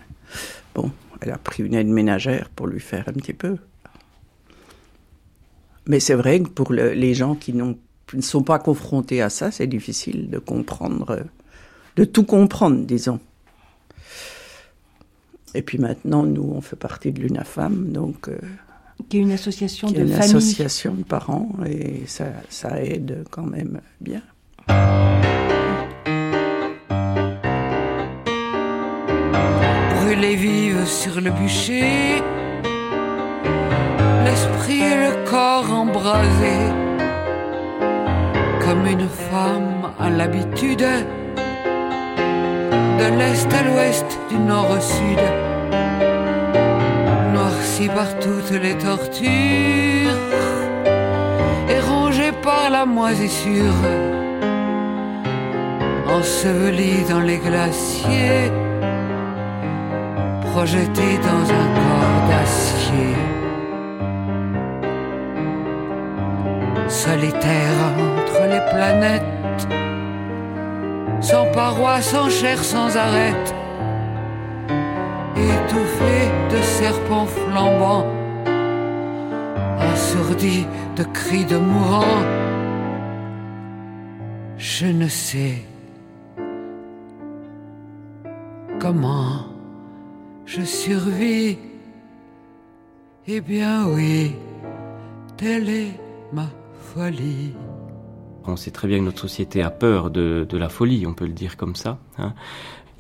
bon, 0.75 0.91
elle 1.20 1.31
a 1.31 1.39
pris 1.39 1.62
une 1.62 1.75
aide 1.75 1.89
ménagère 1.89 2.49
pour 2.51 2.66
lui 2.66 2.81
faire 2.81 3.05
un 3.09 3.12
petit 3.12 3.33
peu. 3.33 3.57
Mais 5.87 6.01
c'est 6.01 6.14
vrai 6.14 6.41
que 6.41 6.49
pour 6.49 6.73
le- 6.73 6.93
les 6.93 7.14
gens 7.14 7.35
qui 7.35 7.53
ne 7.53 7.75
sont 8.20 8.43
pas 8.43 8.59
confrontés 8.59 9.20
à 9.23 9.31
ça, 9.31 9.51
c'est 9.51 9.66
difficile 9.66 10.31
de 10.31 10.39
comprendre, 10.39 11.25
de 11.97 12.05
tout 12.05 12.25
comprendre, 12.25 12.85
disons. 12.85 13.20
Et 15.55 15.62
puis 15.62 15.78
maintenant, 15.78 16.22
nous, 16.24 16.50
on 16.55 16.61
fait 16.61 16.76
partie 16.76 17.12
de 17.12 17.20
l'UNAFAM, 17.20 17.92
donc 17.92 18.28
euh, 18.28 18.38
Qui 19.09 19.18
est 19.18 19.20
une 19.20 19.32
association 19.32 19.88
qui 19.88 19.96
est 19.96 19.98
de 19.98 20.05
une 20.05 20.12
famille. 20.12 20.36
association 20.36 20.94
de 20.94 21.03
parents, 21.03 21.50
et 21.66 22.05
ça, 22.07 22.26
ça 22.48 22.82
aide 22.82 23.24
quand 23.30 23.46
même 23.46 23.80
bien. 24.00 24.22
brûlée 30.00 30.36
vive 30.36 30.84
sur 30.86 31.20
le 31.20 31.30
bûcher, 31.30 32.22
l'esprit 34.24 34.80
et 34.80 34.98
le 35.07 35.30
corps 35.30 35.70
embrasés, 35.70 36.68
comme 38.64 38.86
une 38.86 39.09
femme 39.09 39.90
à 39.98 40.11
l'habitude, 40.11 40.86
de 43.03 43.18
l'est 43.18 43.53
à 43.53 43.62
l'ouest, 43.62 44.07
du 44.30 44.38
nord 44.38 44.70
au 44.70 44.80
sud, 44.80 45.22
noircie 47.34 47.88
par 47.88 48.11
toutes 48.24 48.55
les 48.64 48.76
tortures, 48.76 50.18
et 51.72 51.80
rongée 51.90 52.32
par 52.42 52.70
la 52.70 52.84
moisissure, 52.86 53.80
ensevelie 56.18 57.03
dans 57.09 57.20
les 57.20 57.38
glaciers 57.38 58.50
projeté 60.53 61.09
dans 61.28 61.44
un 61.61 61.66
corps 61.78 62.22
d'acier. 62.28 63.14
Solitaire 66.88 67.78
entre 67.98 68.40
les 68.53 68.62
planètes, 68.72 69.66
sans 71.23 71.47
parois, 71.53 72.03
sans 72.03 72.29
chair, 72.29 72.62
sans 72.62 72.97
arête, 72.97 73.55
étouffé 75.37 76.16
de 76.51 76.61
serpents 76.62 77.27
flambants, 77.27 78.07
assourdi 79.79 80.66
de 80.97 81.05
cris 81.05 81.45
de 81.45 81.57
mourants. 81.57 82.25
Je 84.59 84.87
ne 84.87 85.09
sais 85.09 85.62
comment 88.81 89.47
je 90.45 90.62
survis. 90.62 91.59
Eh 93.29 93.41
bien 93.41 93.87
oui, 93.87 94.35
telle 95.37 95.68
est 95.68 96.01
ma 96.33 96.49
folie. 96.93 97.55
On 98.49 98.57
sait 98.57 98.70
très 98.70 98.88
bien 98.88 98.99
que 98.99 99.05
notre 99.05 99.20
société 99.20 99.62
a 99.62 99.70
peur 99.70 100.11
de, 100.11 100.47
la 100.53 100.68
folie, 100.68 101.07
on 101.07 101.14
peut 101.14 101.26
le 101.26 101.32
dire 101.32 101.57
comme 101.57 101.76
ça. 101.76 101.99
hein. 102.18 102.34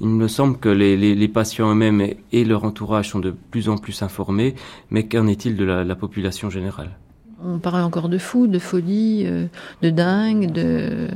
Il 0.00 0.08
me 0.08 0.26
semble 0.26 0.58
que 0.58 0.68
les, 0.68 1.28
patients 1.28 1.70
eux-mêmes 1.70 2.14
et, 2.32 2.44
leur 2.44 2.64
entourage 2.64 3.10
sont 3.10 3.20
de 3.20 3.30
plus 3.30 3.68
en 3.68 3.76
plus 3.76 4.02
informés, 4.02 4.56
mais 4.90 5.06
qu'en 5.06 5.28
est-il 5.28 5.56
de 5.56 5.64
la, 5.64 5.84
la 5.84 5.94
population 5.94 6.50
générale? 6.50 6.90
On 7.44 7.58
parle 7.58 7.82
encore 7.82 8.08
de 8.08 8.18
fou, 8.18 8.46
de 8.46 8.58
folie, 8.58 9.24
euh, 9.26 9.46
de 9.82 9.90
dingue, 9.90 10.50
de 10.50 11.08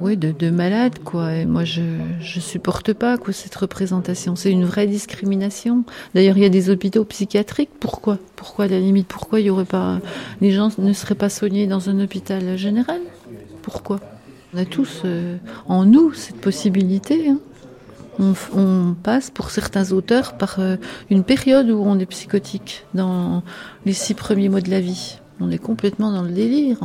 oui, 0.00 0.16
de, 0.16 0.32
de 0.32 0.50
malade 0.50 0.98
quoi. 1.04 1.34
Et 1.34 1.44
moi 1.44 1.64
je 1.64 1.82
je 2.20 2.40
supporte 2.40 2.92
pas 2.92 3.18
quoi 3.18 3.32
cette 3.32 3.54
représentation. 3.54 4.36
C'est 4.36 4.50
une 4.50 4.64
vraie 4.64 4.86
discrimination. 4.86 5.84
D'ailleurs 6.14 6.36
il 6.36 6.42
y 6.42 6.46
a 6.46 6.50
des 6.50 6.70
hôpitaux 6.70 7.04
psychiatriques. 7.04 7.70
Pourquoi? 7.78 8.18
Pourquoi 8.36 8.64
à 8.66 8.68
la 8.68 8.80
limite 8.80 9.08
Pourquoi 9.08 9.40
il 9.40 9.46
y 9.46 9.50
aurait 9.50 9.64
pas 9.64 10.00
les 10.40 10.50
gens 10.50 10.70
ne 10.78 10.92
seraient 10.92 11.14
pas 11.14 11.28
soignés 11.28 11.66
dans 11.66 11.90
un 11.90 12.00
hôpital 12.00 12.56
général? 12.56 13.00
Pourquoi? 13.62 14.00
On 14.54 14.58
a 14.58 14.64
tous 14.64 15.02
euh, 15.04 15.36
en 15.68 15.84
nous 15.84 16.12
cette 16.12 16.40
possibilité. 16.40 17.28
hein. 17.28 17.38
On, 18.18 18.94
passe 19.02 19.30
pour 19.30 19.50
certains 19.50 19.92
auteurs 19.92 20.36
par 20.36 20.56
euh, 20.58 20.76
une 21.08 21.24
période 21.24 21.70
où 21.70 21.82
on 21.82 21.98
est 21.98 22.06
psychotique 22.06 22.84
dans 22.92 23.42
les 23.86 23.94
six 23.94 24.12
premiers 24.14 24.50
mois 24.50 24.60
de 24.60 24.70
la 24.70 24.80
vie. 24.80 25.18
On 25.40 25.50
est 25.50 25.58
complètement 25.58 26.12
dans 26.12 26.22
le 26.22 26.30
délire 26.30 26.82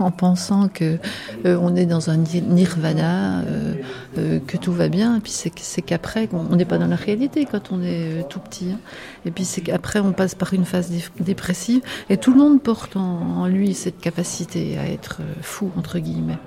en 0.00 0.10
pensant 0.10 0.68
que 0.68 0.98
euh, 1.46 1.58
on 1.60 1.76
est 1.76 1.86
dans 1.86 2.10
un 2.10 2.16
ni- 2.16 2.42
nirvana, 2.42 3.40
euh, 3.40 3.74
euh, 4.18 4.40
que 4.46 4.56
tout 4.56 4.72
va 4.72 4.88
bien. 4.88 5.20
Puis 5.20 5.32
c'est 5.32 5.82
qu'après, 5.82 6.28
on 6.32 6.56
n'est 6.56 6.64
pas 6.64 6.78
dans 6.78 6.86
la 6.86 6.96
réalité 6.96 7.46
quand 7.50 7.72
on 7.72 7.82
est 7.82 8.28
tout 8.28 8.40
petit. 8.40 8.70
hein. 8.72 8.78
Et 9.24 9.30
puis 9.30 9.44
c'est 9.44 9.60
qu'après, 9.60 10.00
on 10.00 10.12
passe 10.12 10.34
par 10.34 10.52
une 10.54 10.64
phase 10.64 10.90
dé- 10.90 11.04
dépressive. 11.20 11.82
Et 12.08 12.16
tout 12.16 12.32
le 12.32 12.38
monde 12.38 12.62
porte 12.62 12.96
en, 12.96 13.46
lui 13.46 13.74
cette 13.74 14.00
capacité 14.00 14.78
à 14.78 14.86
être 14.88 15.20
fou 15.42 15.70
entre 15.76 15.98
guillemets. 15.98 16.38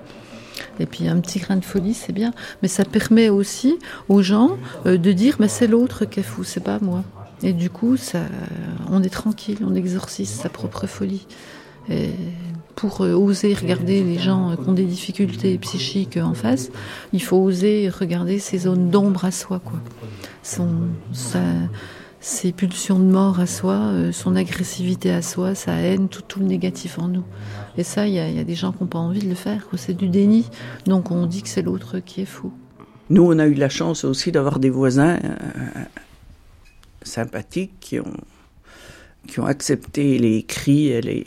Et 0.80 0.86
puis 0.86 1.08
un 1.08 1.20
petit 1.20 1.40
grain 1.40 1.56
de 1.58 1.66
folie, 1.66 1.94
c'est 1.94 2.14
bien, 2.14 2.34
mais 2.62 2.68
ça 2.68 2.86
permet 2.86 3.30
aussi 3.30 3.78
aux 4.10 4.22
gens 4.22 4.58
de 4.86 5.12
dire, 5.12 5.36
mais 5.40 5.48
c'est 5.48 5.68
l'autre 5.68 6.06
qui 6.06 6.20
est 6.20 6.24
fou, 6.24 6.44
c'est 6.44 6.64
pas 6.64 6.80
moi. 6.82 7.04
Et 7.42 7.54
du 7.54 7.70
coup, 7.70 7.98
ça, 7.98 8.20
on 8.90 9.04
est 9.04 9.10
tranquille, 9.10 9.58
on 9.66 9.76
exorcise 9.76 10.30
sa 10.30 10.50
propre 10.50 10.88
folie. 10.88 11.28
Pour 12.76 13.02
euh, 13.02 13.14
oser 13.14 13.54
regarder 13.54 14.04
les 14.04 14.18
gens 14.18 14.56
qui 14.56 14.68
ont 14.70 14.74
des 14.74 14.86
difficultés 14.86 15.58
psychiques 15.60 16.18
en 16.18 16.34
face, 16.34 16.72
il 17.14 17.22
faut 17.22 17.38
oser 17.38 17.90
regarder 17.90 18.40
ces 18.40 18.58
zones 18.60 18.90
d'ombre 18.90 19.26
à 19.26 19.32
soi, 19.32 19.60
quoi. 19.64 19.80
Son, 20.42 20.68
sa- 21.14 21.40
ses 22.20 22.52
pulsions 22.54 23.00
de 23.00 23.04
mort 23.12 23.40
à 23.40 23.46
soi, 23.48 23.74
euh, 23.76 24.12
son 24.12 24.36
agressivité 24.36 25.12
à 25.12 25.22
soi, 25.22 25.56
sa 25.56 25.74
haine, 25.74 26.08
tout, 26.08 26.22
tout 26.28 26.40
le 26.40 26.46
négatif 26.46 26.98
en 27.00 27.08
nous. 27.10 27.24
Et 27.78 27.84
ça, 27.84 28.08
il 28.08 28.14
y, 28.14 28.20
a- 28.20 28.30
il 28.30 28.36
y 28.36 28.40
a 28.40 28.44
des 28.46 28.56
gens 28.56 28.72
qui 28.72 28.82
n'ont 28.82 28.88
pas 28.90 29.00
envie 29.00 29.20
de 29.22 29.30
le 29.30 29.36
faire, 29.36 29.68
c'est 29.76 29.94
du 29.96 30.08
déni. 30.10 30.46
Donc 30.86 31.12
on 31.12 31.26
dit 31.26 31.42
que 31.44 31.50
c'est 31.50 31.62
l'autre 31.62 32.00
qui 32.00 32.22
est 32.22 32.26
fou. 32.26 32.52
Nous, 33.10 33.24
on 33.24 33.38
a 33.40 33.46
eu 33.46 33.54
la 33.56 33.70
chance 33.70 34.06
aussi 34.06 34.32
d'avoir 34.32 34.60
des 34.60 34.70
voisins 34.70 35.20
euh, 35.24 35.84
sympathiques 37.04 37.74
qui 37.80 38.00
ont, 38.00 38.18
qui 39.28 39.40
ont 39.40 39.46
accepté 39.46 40.18
les 40.18 40.44
cris 40.44 40.88
et 40.88 41.02
les, 41.02 41.26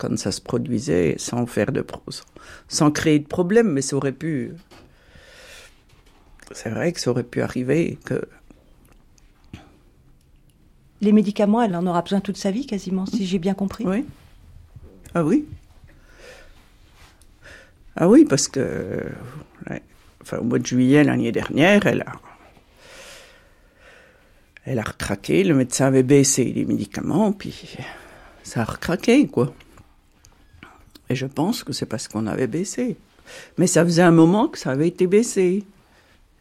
quand 0.00 0.18
ça 0.18 0.32
se 0.32 0.40
produisait 0.40 1.14
sans 1.18 1.44
faire 1.46 1.70
de 1.72 1.82
pro- 1.82 2.02
sans 2.68 2.90
créer 2.90 3.18
de 3.18 3.26
problème, 3.26 3.70
mais 3.70 3.82
ça 3.82 3.96
aurait 3.96 4.12
pu. 4.12 4.52
C'est 6.52 6.70
vrai 6.70 6.92
que 6.92 7.00
ça 7.00 7.10
aurait 7.10 7.22
pu 7.22 7.42
arriver 7.42 7.98
que 8.04 8.26
Les 11.02 11.12
médicaments, 11.12 11.62
elle 11.62 11.74
en 11.76 11.86
aura 11.86 12.02
besoin 12.02 12.20
toute 12.20 12.36
sa 12.36 12.50
vie 12.50 12.66
quasiment, 12.66 13.06
si 13.06 13.24
j'ai 13.26 13.38
bien 13.38 13.54
compris. 13.54 13.84
Oui. 13.86 14.04
Ah 15.14 15.24
oui. 15.24 15.46
Ah 17.96 18.06
oui, 18.08 18.26
parce 18.28 18.48
que 18.48 19.06
ouais, 19.70 19.82
enfin, 20.22 20.38
au 20.38 20.44
mois 20.44 20.58
de 20.58 20.66
juillet 20.66 21.02
l'année 21.04 21.32
dernière, 21.32 21.86
elle 21.86 22.02
a, 22.02 22.12
elle 24.66 24.78
a 24.78 24.82
recraqué, 24.82 25.42
le 25.42 25.54
médecin 25.54 25.86
avait 25.86 26.02
baissé 26.02 26.44
les 26.44 26.64
médicaments, 26.66 27.32
puis 27.32 27.76
ça 28.42 28.60
a 28.60 28.64
recraqué, 28.64 29.26
quoi. 29.26 29.54
Et 31.10 31.14
je 31.14 31.26
pense 31.26 31.64
que 31.64 31.74
c'est 31.74 31.84
parce 31.86 32.08
qu'on 32.08 32.26
avait 32.26 32.46
baissé. 32.46 32.96
Mais 33.58 33.66
ça 33.66 33.84
faisait 33.84 34.00
un 34.02 34.10
moment 34.12 34.48
que 34.48 34.58
ça 34.58 34.70
avait 34.70 34.88
été 34.88 35.06
baissé. 35.06 35.64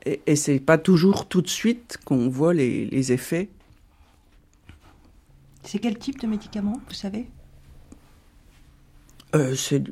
Et, 0.06 0.22
et 0.26 0.38
c'est 0.38 0.60
pas 0.60 0.78
toujours 0.78 1.28
tout 1.28 1.42
de 1.42 1.50
suite 1.50 1.98
qu'on 2.06 2.30
voit 2.30 2.54
les, 2.54 2.86
les 2.86 3.12
effets. 3.12 3.50
C'est 5.64 5.80
quel 5.80 5.98
type 5.98 6.20
de 6.20 6.28
médicament, 6.28 6.80
vous 6.88 6.94
savez? 6.94 7.28
Euh, 9.36 9.56
c'est, 9.56 9.84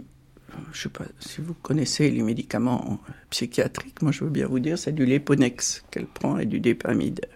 je 0.72 0.82
sais 0.82 0.90
pas 0.90 1.06
si 1.20 1.42
vous 1.42 1.54
connaissez 1.56 2.10
les 2.10 2.24
médicaments 2.24 3.00
psychiatriques. 3.30 4.02
Moi, 4.02 4.12
je 4.12 4.24
veux 4.24 4.30
bien 4.30 4.48
vous 4.48 4.60
dire, 4.60 4.80
c'est 4.80 4.94
du 4.94 5.06
Léponex 5.06 5.84
qu'elle 5.92 6.08
prend 6.08 6.38
et 6.38 6.46
du 6.46 6.60
Dépamide. 6.60 7.28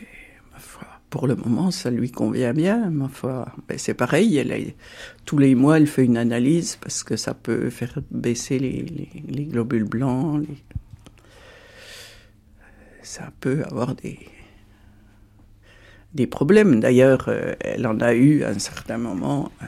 Et, 0.00 0.06
ma 0.52 0.58
foi, 0.58 0.86
pour 1.14 1.28
le 1.28 1.36
moment, 1.36 1.70
ça 1.70 1.90
lui 1.92 2.10
convient 2.10 2.52
bien. 2.52 2.90
Ma 2.90 3.06
foi, 3.08 3.46
Ben, 3.68 3.78
c'est 3.78 3.94
pareil. 3.94 4.36
Elle 4.36 4.74
tous 5.24 5.38
les 5.38 5.54
mois, 5.54 5.76
elle 5.76 5.86
fait 5.86 6.04
une 6.04 6.16
analyse 6.16 6.74
parce 6.80 7.04
que 7.04 7.14
ça 7.16 7.34
peut 7.34 7.70
faire 7.70 8.00
baisser 8.10 8.58
les, 8.58 8.82
les- 8.82 9.22
les 9.28 9.44
globules 9.44 9.84
blancs. 9.84 10.44
Ça 13.04 13.30
peut 13.38 13.62
avoir 13.70 13.94
des 13.94 14.18
des 16.14 16.26
problèmes. 16.26 16.80
D'ailleurs, 16.80 17.26
euh, 17.28 17.54
elle 17.60 17.86
en 17.86 18.00
a 18.00 18.12
eu 18.12 18.42
à 18.42 18.48
un 18.48 18.58
certain 18.58 18.98
moment. 18.98 19.52
euh, 19.62 19.66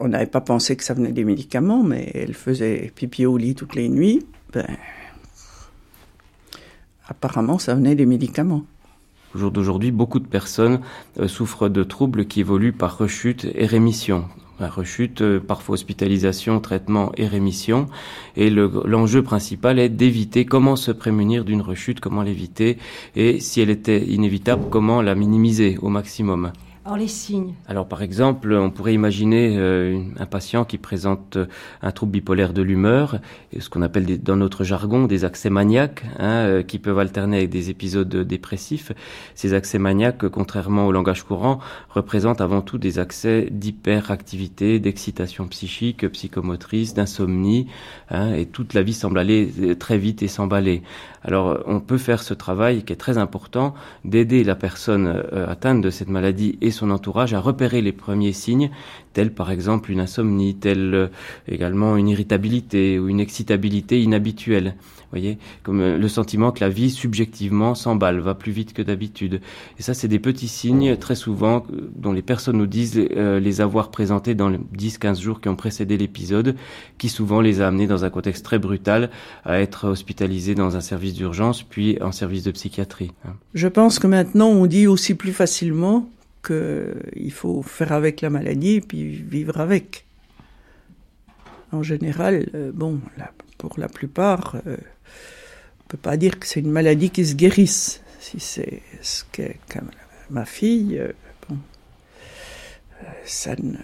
on 0.00 0.08
n'avait 0.08 0.24
pas 0.36 0.40
pensé 0.40 0.76
que 0.78 0.84
ça 0.84 0.94
venait 0.94 1.12
des 1.12 1.24
médicaments, 1.24 1.82
mais 1.82 2.10
elle 2.14 2.32
faisait 2.32 2.90
pipi 2.94 3.26
au 3.26 3.36
lit 3.36 3.54
toutes 3.54 3.74
les 3.74 3.90
nuits. 3.90 4.24
Ben, 4.54 4.66
apparemment, 7.06 7.58
ça 7.58 7.74
venait 7.74 7.94
des 7.94 8.06
médicaments. 8.06 8.64
Au 9.36 9.38
jour 9.38 9.50
d'aujourd'hui, 9.50 9.90
beaucoup 9.90 10.18
de 10.18 10.26
personnes 10.26 10.80
euh, 11.20 11.28
souffrent 11.28 11.68
de 11.68 11.82
troubles 11.82 12.24
qui 12.24 12.40
évoluent 12.40 12.72
par 12.72 12.96
rechute 12.96 13.46
et 13.54 13.66
rémission. 13.66 14.24
La 14.58 14.70
rechute, 14.70 15.20
euh, 15.20 15.40
parfois 15.40 15.74
hospitalisation, 15.74 16.58
traitement 16.58 17.12
et 17.18 17.26
rémission. 17.26 17.86
Et 18.38 18.48
le- 18.48 18.70
l'enjeu 18.86 19.22
principal 19.22 19.78
est 19.78 19.90
d'éviter 19.90 20.46
comment 20.46 20.74
se 20.74 20.90
prémunir 20.90 21.44
d'une 21.44 21.60
rechute, 21.60 22.00
comment 22.00 22.22
l'éviter, 22.22 22.78
et 23.14 23.38
si 23.38 23.60
elle 23.60 23.68
était 23.68 24.06
inévitable, 24.06 24.70
comment 24.70 25.02
la 25.02 25.14
minimiser 25.14 25.76
au 25.82 25.90
maximum. 25.90 26.50
Alors 26.86 26.98
les 26.98 27.08
signes. 27.08 27.54
Alors 27.66 27.88
par 27.88 28.00
exemple, 28.00 28.52
on 28.52 28.70
pourrait 28.70 28.94
imaginer 28.94 29.56
euh, 29.58 30.00
un 30.20 30.26
patient 30.26 30.64
qui 30.64 30.78
présente 30.78 31.34
euh, 31.34 31.46
un 31.82 31.90
trouble 31.90 32.12
bipolaire 32.12 32.52
de 32.52 32.62
l'humeur, 32.62 33.18
ce 33.58 33.68
qu'on 33.68 33.82
appelle 33.82 34.04
des- 34.04 34.18
dans 34.18 34.36
notre 34.36 34.62
jargon 34.62 35.06
des 35.06 35.24
accès 35.24 35.50
maniaques, 35.50 36.04
hein, 36.20 36.44
euh, 36.44 36.62
qui 36.62 36.78
peuvent 36.78 37.00
alterner 37.00 37.38
avec 37.38 37.50
des 37.50 37.70
épisodes 37.70 38.08
dépressifs. 38.16 38.92
Ces 39.34 39.52
accès 39.52 39.80
maniaques, 39.80 40.28
contrairement 40.28 40.86
au 40.86 40.92
langage 40.92 41.24
courant, 41.24 41.58
représentent 41.90 42.40
avant 42.40 42.60
tout 42.60 42.78
des 42.78 43.00
accès 43.00 43.48
d'hyperactivité, 43.50 44.78
d'excitation 44.78 45.48
psychique, 45.48 46.06
psychomotrice, 46.12 46.94
d'insomnie, 46.94 47.66
hein, 48.10 48.32
et 48.32 48.46
toute 48.46 48.74
la 48.74 48.84
vie 48.84 48.94
semble 48.94 49.18
aller 49.18 49.52
euh, 49.60 49.74
très 49.74 49.98
vite 49.98 50.22
et 50.22 50.28
s'emballer. 50.28 50.84
Alors 51.24 51.64
on 51.66 51.80
peut 51.80 51.98
faire 51.98 52.22
ce 52.22 52.32
travail 52.32 52.84
qui 52.84 52.92
est 52.92 52.96
très 52.96 53.18
important 53.18 53.74
d'aider 54.04 54.44
la 54.44 54.54
personne 54.54 55.24
atteinte 55.32 55.80
de 55.80 55.90
cette 55.90 56.08
maladie 56.08 56.56
et 56.60 56.70
son 56.76 56.90
entourage 56.90 57.34
à 57.34 57.40
repérer 57.40 57.82
les 57.82 57.92
premiers 57.92 58.32
signes, 58.32 58.70
tels 59.12 59.32
par 59.32 59.50
exemple 59.50 59.90
une 59.90 60.00
insomnie, 60.00 60.54
tels 60.54 60.94
euh, 60.94 61.08
également 61.48 61.96
une 61.96 62.08
irritabilité 62.08 62.98
ou 62.98 63.08
une 63.08 63.20
excitabilité 63.20 64.00
inhabituelle. 64.02 64.74
Voyez, 65.12 65.38
comme 65.62 65.80
euh, 65.80 65.98
le 65.98 66.08
sentiment 66.08 66.50
que 66.50 66.60
la 66.60 66.68
vie 66.68 66.90
subjectivement 66.90 67.74
s'emballe, 67.74 68.20
va 68.20 68.34
plus 68.34 68.52
vite 68.52 68.72
que 68.72 68.82
d'habitude. 68.82 69.40
Et 69.78 69.82
ça, 69.82 69.94
c'est 69.94 70.08
des 70.08 70.18
petits 70.18 70.48
signes 70.48 70.96
très 70.96 71.14
souvent 71.14 71.64
euh, 71.72 71.90
dont 71.94 72.12
les 72.12 72.22
personnes 72.22 72.58
nous 72.58 72.66
disent 72.66 73.00
euh, 73.16 73.38
les 73.38 73.60
avoir 73.60 73.90
présentés 73.90 74.34
dans 74.34 74.48
les 74.48 74.58
10-15 74.76 75.20
jours 75.20 75.40
qui 75.40 75.48
ont 75.48 75.56
précédé 75.56 75.96
l'épisode, 75.96 76.56
qui 76.98 77.08
souvent 77.08 77.40
les 77.40 77.60
a 77.60 77.68
amenés 77.68 77.86
dans 77.86 78.04
un 78.04 78.10
contexte 78.10 78.44
très 78.44 78.58
brutal 78.58 79.10
à 79.44 79.60
être 79.60 79.88
hospitalisés 79.88 80.54
dans 80.54 80.76
un 80.76 80.80
service 80.80 81.14
d'urgence, 81.14 81.62
puis 81.62 81.98
en 82.02 82.12
service 82.12 82.42
de 82.42 82.50
psychiatrie. 82.50 83.12
hein. 83.24 83.34
Je 83.54 83.68
pense 83.68 83.98
que 83.98 84.06
maintenant, 84.06 84.48
on 84.48 84.66
dit 84.66 84.86
aussi 84.86 85.14
plus 85.14 85.32
facilement 85.32 86.08
qu'il 86.46 87.32
faut 87.32 87.62
faire 87.62 87.92
avec 87.92 88.20
la 88.20 88.30
maladie 88.30 88.76
et 88.76 88.80
puis 88.80 89.10
vivre 89.10 89.60
avec. 89.60 90.04
En 91.72 91.82
général, 91.82 92.48
euh, 92.54 92.70
bon, 92.72 93.00
pour 93.58 93.74
la 93.78 93.88
plupart, 93.88 94.56
euh, 94.66 94.76
on 95.80 95.88
peut 95.88 95.96
pas 95.98 96.16
dire 96.16 96.38
que 96.38 96.46
c'est 96.46 96.60
une 96.60 96.70
maladie 96.70 97.10
qui 97.10 97.26
se 97.26 97.34
guérisse. 97.34 98.00
Si 98.20 98.40
c'est 98.40 98.82
ce 99.02 99.24
qu'est 99.32 99.58
ma 100.30 100.44
fille, 100.44 100.98
euh, 100.98 101.12
euh, 101.50 101.54
ça 103.24 103.54
ne- 103.56 103.76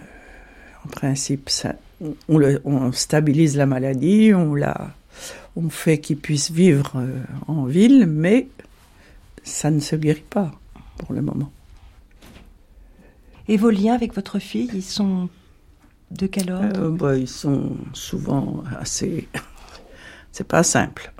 en 0.85 0.89
principe, 0.89 1.49
on, 2.27 2.91
stabilise 2.91 3.55
la 3.55 3.65
maladie, 3.65 4.33
on 4.33 4.53
la, 4.55 4.93
on 5.55 5.69
fait 5.69 5.99
qu'il 5.99 6.17
puisse 6.17 6.51
vivre 6.51 6.93
euh, 6.97 7.21
en 7.47 7.65
ville, 7.65 8.05
mais 8.05 8.47
ça 9.43 9.71
ne 9.71 9.79
se 9.79 9.95
guérit 9.95 10.25
pas 10.29 10.51
pour 10.97 11.13
le 11.13 11.21
moment. 11.21 11.51
Et 13.47 13.57
vos 13.57 13.69
liens 13.69 13.93
avec 13.93 14.13
votre 14.13 14.39
fille, 14.39 14.69
ils 14.73 14.83
sont 14.83 15.29
de 16.11 16.27
quel 16.27 16.51
ordre? 16.51 16.79
Euh, 16.79 16.89
bah, 16.89 17.17
ils 17.17 17.27
sont 17.27 17.75
souvent 17.93 18.63
assez. 18.79 19.27
C'est 20.31 20.47
pas 20.47 20.63
simple. 20.63 21.11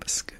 Parce 0.00 0.22
que 0.22 0.34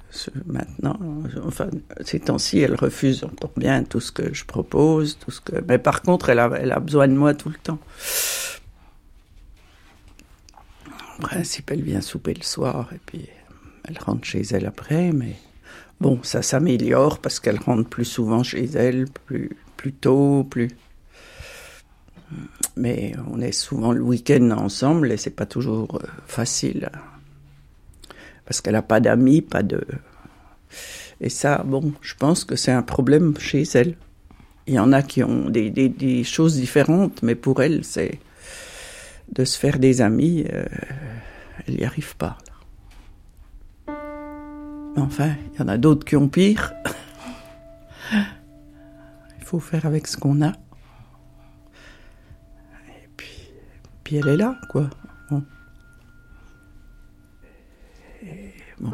maintenant, 0.46 0.98
enfin, 1.44 1.68
ces 2.04 2.20
temps-ci, 2.20 2.60
elle 2.60 2.74
refuse 2.74 3.24
encore 3.24 3.52
bien 3.56 3.84
tout 3.84 4.00
ce 4.00 4.12
que 4.12 4.34
je 4.34 4.44
propose, 4.44 5.18
tout 5.18 5.30
ce 5.30 5.40
que. 5.40 5.60
Mais 5.66 5.78
par 5.78 6.02
contre, 6.02 6.28
elle 6.28 6.38
a, 6.38 6.50
elle 6.58 6.72
a 6.72 6.80
besoin 6.80 7.08
de 7.08 7.14
moi 7.14 7.34
tout 7.34 7.48
le 7.48 7.56
temps. 7.56 7.78
En 11.18 11.22
principe, 11.22 11.70
elle 11.70 11.82
vient 11.82 12.00
souper 12.00 12.34
le 12.34 12.42
soir 12.42 12.90
et 12.92 13.00
puis 13.06 13.28
elle 13.84 13.98
rentre 13.98 14.24
chez 14.24 14.42
elle 14.50 14.66
après, 14.66 15.12
mais 15.12 15.36
bon, 16.00 16.20
ça 16.22 16.42
s'améliore 16.42 17.20
parce 17.20 17.38
qu'elle 17.38 17.58
rentre 17.58 17.88
plus 17.88 18.04
souvent 18.04 18.42
chez 18.42 18.64
elle, 18.64 19.06
plus, 19.26 19.50
plus 19.84 19.92
tôt, 19.92 20.46
plus. 20.48 20.70
Mais 22.74 23.12
on 23.30 23.38
est 23.42 23.52
souvent 23.52 23.92
le 23.92 24.00
week-end 24.00 24.50
ensemble 24.52 25.12
et 25.12 25.18
c'est 25.18 25.36
pas 25.36 25.44
toujours 25.44 25.96
euh, 25.96 26.06
facile. 26.26 26.88
Parce 28.46 28.62
qu'elle 28.62 28.76
a 28.76 28.82
pas 28.82 29.00
d'amis, 29.00 29.42
pas 29.42 29.62
de. 29.62 29.82
Et 31.20 31.28
ça, 31.28 31.62
bon, 31.66 31.92
je 32.00 32.14
pense 32.14 32.44
que 32.44 32.56
c'est 32.56 32.72
un 32.72 32.80
problème 32.80 33.36
chez 33.36 33.64
elle. 33.74 33.94
Il 34.66 34.72
y 34.72 34.78
en 34.78 34.90
a 34.94 35.02
qui 35.02 35.22
ont 35.22 35.50
des, 35.50 35.68
des, 35.68 36.24
choses 36.24 36.56
différentes, 36.56 37.22
mais 37.22 37.34
pour 37.34 37.62
elle, 37.62 37.84
c'est 37.84 38.20
de 39.32 39.44
se 39.44 39.58
faire 39.58 39.78
des 39.78 40.00
amis, 40.00 40.46
euh, 40.50 40.64
elle 41.66 41.74
n'y 41.74 41.84
arrive 41.84 42.16
pas. 42.16 42.38
Enfin, 44.96 45.34
il 45.52 45.60
y 45.60 45.62
en 45.62 45.68
a 45.68 45.76
d'autres 45.76 46.06
qui 46.06 46.16
ont 46.16 46.28
pire. 46.28 46.72
Faire 49.60 49.86
avec 49.86 50.06
ce 50.06 50.16
qu'on 50.16 50.42
a. 50.42 50.50
Et 52.88 53.08
puis, 53.16 53.50
puis 54.02 54.16
elle 54.16 54.28
est 54.28 54.36
là, 54.36 54.58
quoi. 54.68 54.90
Bon. 58.80 58.90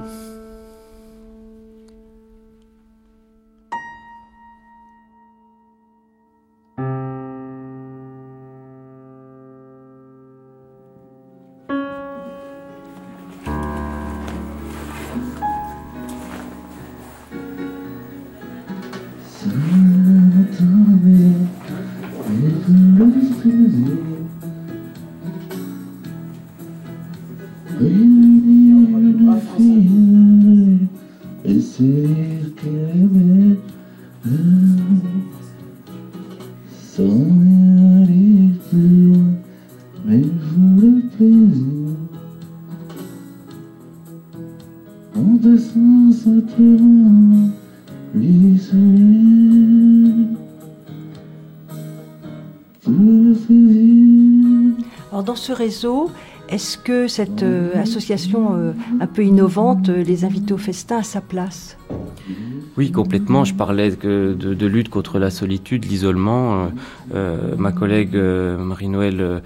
Réseau, 55.52 56.10
Est-ce 56.50 56.78
que 56.78 57.06
cette 57.06 57.44
euh, 57.44 57.80
association 57.80 58.56
euh, 58.56 58.72
un 58.98 59.06
peu 59.06 59.24
innovante, 59.24 59.88
euh, 59.88 60.02
les 60.02 60.24
invités 60.24 60.52
au 60.52 60.58
festin, 60.58 60.98
a 60.98 61.02
sa 61.04 61.20
place? 61.20 61.78
Oui, 62.76 62.90
complètement. 62.90 63.44
Je 63.44 63.54
parlais 63.54 63.90
de, 63.90 64.66
lutte 64.66 64.88
contre 64.88 65.20
la 65.20 65.30
solitude, 65.30 65.84
l'isolement. 65.84 66.70
Ma 67.12 67.72
collègue 67.72 68.16
Marie-Noël 68.16 69.42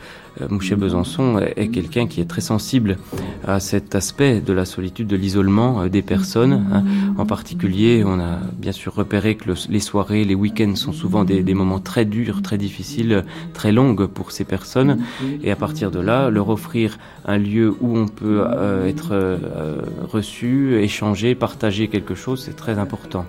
Mouchet-Besançon 0.50 1.38
est, 1.57 1.68
quelqu'un 1.68 2.07
qui 2.07 2.20
est 2.20 2.26
très 2.26 2.42
sensible 2.42 2.98
à 3.46 3.61
cet 3.61 3.94
aspect 3.94 4.40
de 4.40 4.52
la 4.52 4.66
solitude, 4.66 5.09
de 5.09 5.16
l'isolement 5.16 5.86
des 5.86 6.02
personnes. 6.02 6.84
En 7.16 7.26
particulier, 7.26 8.02
on 8.04 8.18
a 8.18 8.38
bien 8.58 8.72
sûr 8.72 8.92
repéré 8.94 9.36
que 9.36 9.48
le- 9.48 9.54
les 9.70 9.78
soirées, 9.80 10.24
les 10.24 10.34
week-ends 10.34 10.74
sont 10.74 10.92
souvent 10.92 11.24
des, 11.24 11.54
moments 11.54 11.78
très 11.78 12.04
durs, 12.04 12.42
très 12.42 12.58
difficiles, 12.58 13.24
très 13.52 13.70
longues 13.70 14.06
pour 14.06 14.32
ces 14.32 14.44
personnes. 14.44 14.98
Et 15.42 15.50
à 15.52 15.56
partir 15.56 15.92
de 15.92 16.00
là, 16.00 16.28
leur 16.30 16.48
offrir 16.48 16.98
un 17.24 17.38
lieu 17.38 17.74
où 17.80 17.96
on 17.96 18.08
peut 18.08 18.44
euh, 18.46 18.88
être 18.88 19.10
euh, 19.12 19.82
reçu, 20.10 20.74
échanger, 20.80 21.36
partager 21.36 21.86
quelque 21.86 22.16
chose, 22.16 22.42
c'est 22.44 22.56
très 22.56 22.78
important. 22.78 23.26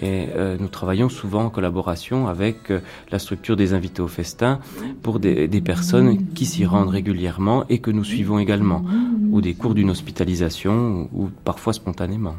Et 0.00 0.26
euh, 0.36 0.56
nous 0.60 0.68
travaillons 0.68 1.08
souvent 1.08 1.46
en 1.46 1.50
collaboration 1.50 2.28
avec 2.28 2.72
la 3.10 3.18
structure 3.18 3.56
des 3.56 3.74
invités 3.74 4.00
au 4.00 4.06
festin 4.06 4.60
pour 5.02 5.18
des, 5.18 5.48
personnes 5.60 6.24
qui 6.34 6.46
s'y 6.46 6.64
rendent 6.64 6.90
régulièrement 6.90 7.64
et 7.68 7.80
que 7.80 7.90
nous 7.90 8.04
suivons 8.04 8.38
également, 8.38 8.84
ou 9.32 9.40
des 9.40 9.54
cours 9.54 9.74
d'une 9.74 9.90
hospitalisation, 9.90 11.08
ou 11.12 11.30
parfois 11.44 11.72
spontanément. 11.72 12.36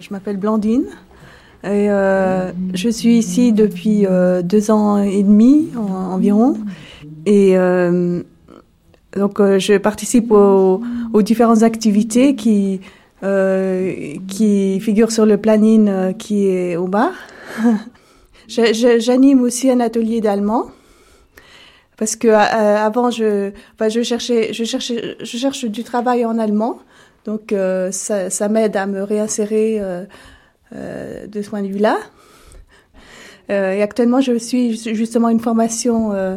Je 0.00 0.08
m'appelle 0.10 0.36
Blandine 0.36 0.84
et 1.64 1.90
euh, 1.90 2.52
je 2.74 2.88
suis 2.88 3.18
ici 3.18 3.52
depuis 3.52 4.06
euh, 4.06 4.42
deux 4.42 4.70
ans 4.70 4.98
et 4.98 5.22
demi 5.22 5.68
en- 5.76 6.14
environ. 6.14 6.56
Et 7.26 7.58
euh, 7.58 8.22
donc 9.16 9.38
je 9.40 9.76
participe 9.78 10.30
aux, 10.30 10.80
aux 11.12 11.22
différentes 11.22 11.62
activités 11.62 12.34
qui, 12.36 12.80
qui 14.28 14.80
figurent 14.80 15.10
sur 15.12 15.26
le 15.26 15.36
planning 15.36 16.14
qui 16.16 16.46
est 16.46 16.76
au 16.76 16.86
bar. 16.86 17.10
J'anime 18.48 19.42
aussi 19.42 19.70
un 19.70 19.80
atelier 19.80 20.20
d'allemand. 20.20 20.66
Parce 21.98 22.14
que 22.16 22.28
euh, 22.28 22.36
avant, 22.36 23.10
je, 23.10 23.50
enfin, 23.74 23.88
je 23.88 24.02
cherchais, 24.02 24.52
je 24.52 24.64
cherchais, 24.64 25.16
je 25.20 25.36
cherche 25.36 25.64
du 25.64 25.82
travail 25.82 26.24
en 26.24 26.38
allemand, 26.38 26.78
donc 27.24 27.52
euh, 27.52 27.90
ça, 27.90 28.30
ça 28.30 28.48
m'aide 28.48 28.76
à 28.76 28.86
me 28.86 29.02
réinsérer 29.02 29.78
euh, 29.80 30.04
euh, 30.74 31.26
de 31.26 31.42
ce 31.42 31.50
point 31.50 31.62
de 31.62 31.66
vue-là. 31.68 31.98
Euh, 33.50 33.72
et 33.72 33.82
actuellement, 33.82 34.20
je 34.20 34.38
suis 34.38 34.76
ju- 34.76 34.94
justement 34.94 35.28
une 35.28 35.40
formation 35.40 36.12
euh, 36.12 36.36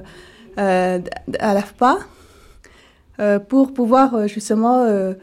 euh, 0.57 0.99
à 1.39 1.53
l'AFPA 1.53 1.97
euh, 3.19 3.37
pour 3.37 3.73
pouvoir 3.73 4.15
euh, 4.15 4.27
justement 4.27 4.83
euh, 4.85 5.13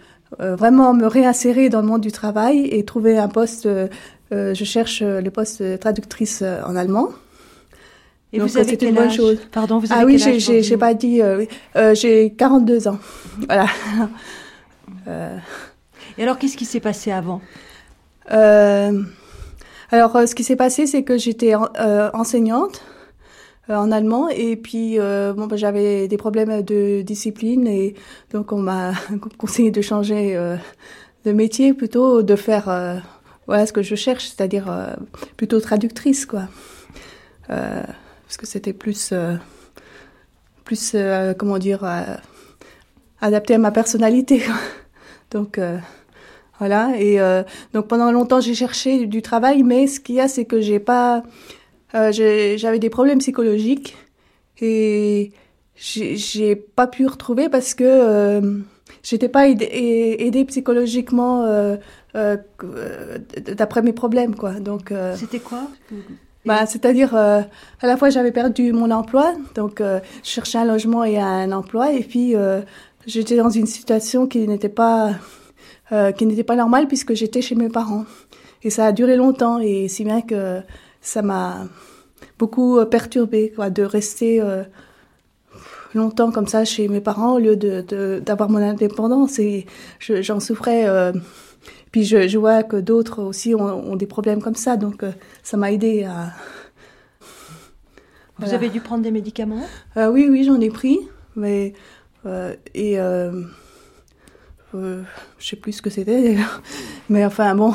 euh, 0.41 0.55
vraiment 0.55 0.93
me 0.95 1.07
réinsérer 1.07 1.69
dans 1.69 1.81
le 1.81 1.87
monde 1.89 2.03
du 2.03 2.13
travail 2.13 2.67
et 2.71 2.85
trouver 2.85 3.19
un 3.19 3.29
poste. 3.29 3.67
euh, 3.67 3.89
euh, 4.31 4.53
je 4.55 4.65
cherche 4.65 5.01
euh, 5.03 5.23
le 5.23 5.31
poste 5.31 5.81
traductrice 5.81 6.43
euh, 6.43 6.61
en 6.67 6.77
allemand. 6.77 7.09
Et 8.33 8.39
Donc, 8.39 8.49
vous 8.51 8.59
avez 8.59 8.77
quel 8.77 8.91
une 8.91 8.95
bonne 8.95 9.05
âge 9.07 9.17
chose. 9.17 9.39
Pardon, 9.51 9.79
vous 9.79 9.91
avez 9.91 10.03
ah 10.03 10.05
oui, 10.05 10.19
j'ai- 10.19 10.77
pas 10.77 10.93
dit. 10.95 11.23
euh. 11.23 11.45
Euh, 11.77 11.95
j'ai 11.95 12.31
42 12.31 12.87
ans. 12.89 12.99
Voilà. 13.47 13.67
Euh, 15.07 15.37
Et 16.19 16.23
alors, 16.23 16.39
qu'est-ce 16.39 16.57
qui 16.57 16.65
s'est 16.65 16.81
passé 16.81 17.11
avant 17.11 17.41
euh, 18.31 19.03
alors, 19.91 20.15
euh, 20.17 20.27
ce 20.27 20.35
qui 20.35 20.45
s'est 20.45 20.57
passé, 20.57 20.87
c'est 20.87 21.03
que 21.03 21.17
j'étais 21.17 21.55
en- 21.55 21.71
euh, 21.81 22.11
enseignante 22.13 22.83
en 23.71 23.91
allemand 23.91 24.29
et 24.29 24.55
puis 24.57 24.99
euh, 24.99 25.33
bon, 25.33 25.47
bah, 25.47 25.57
j'avais 25.57 26.09
des 26.09 26.17
problèmes 26.19 26.61
de 26.61 27.01
discipline 27.01 27.67
et 27.67 27.95
donc 28.33 28.53
on 28.53 28.59
m'a 28.59 28.93
conseillé 29.39 29.71
de 29.71 29.81
changer 29.81 30.37
euh, 30.37 30.57
de 31.25 31.33
métier 31.33 31.73
plutôt 31.73 32.23
de 32.23 32.37
faire 32.37 32.69
euh, 32.69 32.97
voilà 33.47 33.65
ce 33.65 33.73
que 33.73 33.81
je 33.83 33.95
cherche, 33.95 34.27
c'est-à-dire 34.27 34.71
euh, 34.71 34.89
plutôt 35.39 35.59
traductrice 35.61 36.27
quoi, 36.27 36.49
Euh, 37.49 37.83
parce 38.29 38.37
que 38.37 38.47
c'était 38.47 38.75
plus 38.75 39.09
euh, 39.13 39.37
plus 40.65 40.93
euh, 40.95 41.33
comment 41.33 41.57
dire 41.57 41.83
euh, 41.83 42.03
adapté 43.23 43.55
à 43.55 43.59
ma 43.59 43.71
personnalité. 43.71 44.43
Donc 45.31 45.59
voilà. 46.59 46.91
Et 46.99 47.19
donc 47.75 47.87
pendant 47.87 48.11
longtemps 48.13 48.41
j'ai 48.41 48.55
cherché 48.55 49.07
du 49.07 49.23
travail, 49.23 49.63
mais 49.63 49.87
ce 49.87 50.01
qu'il 50.01 50.15
y 50.17 50.21
a 50.21 50.29
c'est 50.29 50.45
que 50.47 50.61
j'ai 50.61 50.79
pas, 50.79 51.23
j'avais 51.93 52.79
des 52.79 52.91
problèmes 52.91 53.19
psychologiques 53.19 53.97
et 54.61 55.33
j'ai 55.77 56.57
pas 56.57 56.87
pu 56.87 57.07
retrouver 57.07 57.51
parce 57.51 57.75
que 57.75 58.65
j'étais 59.03 59.29
pas 59.29 59.49
aidée, 59.49 60.45
psychologiquement 60.47 61.47
d'après 62.15 63.83
mes 63.83 63.93
problèmes 63.93 64.35
quoi. 64.35 64.55
Donc 64.55 64.93
C'était 65.17 65.41
quoi? 65.41 65.69
Bah, 66.45 66.67
c'est-à-dire, 66.67 67.15
euh, 67.15 67.41
à 67.81 67.87
la 67.87 67.97
fois 67.97 68.11
j'avais 68.11 68.33
perdu 68.33 68.73
mon 68.73 68.91
emploi, 68.91 69.35
donc 69.55 69.81
euh, 69.81 70.01
je 70.25 70.31
cherchais 70.31 70.59
un 70.59 70.65
logement 70.65 71.05
et 71.05 71.19
un 71.19 71.53
emploi, 71.53 71.93
et 71.93 72.03
puis 72.03 72.35
euh, 72.37 72.61
j'étais 73.07 73.37
dans 73.37 73.51
une 73.51 73.67
situation 73.67 74.27
qui 74.27 74.47
n'était 74.49 74.69
pas, 74.69 75.13
pas 75.91 76.57
normale 76.57 76.87
puisque 76.89 77.15
j'étais 77.15 77.43
chez 77.43 77.55
mes 77.55 77.69
parents. 77.69 78.05
Et 78.63 78.71
ça 78.71 78.87
a 78.87 78.93
duré 78.93 79.17
longtemps, 79.17 79.59
et 79.61 79.89
si 79.89 80.05
bien 80.05 80.21
que 80.21 80.61
ça 81.01 81.23
m'a 81.23 81.69
beaucoup 82.39 82.85
perturbée, 82.87 83.53
de 83.71 83.83
rester 83.83 84.43
longtemps 85.95 86.31
comme 86.33 86.47
ça 86.49 86.65
chez 86.65 86.89
mes 86.89 87.01
parents 87.01 87.35
au 87.35 87.39
lieu 87.39 87.57
de, 87.57 87.83
de- 87.83 88.21
d'avoir 88.25 88.51
mon 88.51 88.59
indépendance. 88.59 89.39
Et 89.39 89.67
je- 90.01 90.23
j'en 90.23 90.41
souffrais. 90.41 90.87
Puis 91.99 92.07
je, 92.07 92.29
je 92.29 92.39
vois 92.39 92.63
que 92.63 92.77
d'autres 92.77 93.25
aussi 93.25 93.57
ont, 93.57 93.91
ont 93.91 93.97
des 93.97 94.07
problèmes 94.07 94.41
comme 94.41 94.55
ça, 94.55 94.77
donc 94.77 95.03
euh, 95.03 95.11
ça 95.43 95.57
m'a 95.57 95.73
aidé 95.73 96.05
à. 96.05 96.33
Vous 98.39 98.55
avez 98.55 98.69
dû 98.69 98.81
prendre 98.81 99.03
des 99.03 99.11
médicaments? 99.11 99.67
Euh, 99.97 100.09
oui, 100.09 100.29
oui, 100.31 100.45
j'en 100.45 100.61
ai 100.61 100.71
pris, 100.71 101.01
mais 101.35 101.73
euh, 102.25 102.55
et 102.73 103.01
euh, 103.01 103.33
je 104.73 105.03
sais 105.41 105.57
plus 105.57 105.73
ce 105.73 105.83
que 105.83 105.91
c'était, 105.91 106.37
mais 107.09 107.25
enfin 107.25 107.57
bon. 107.57 107.75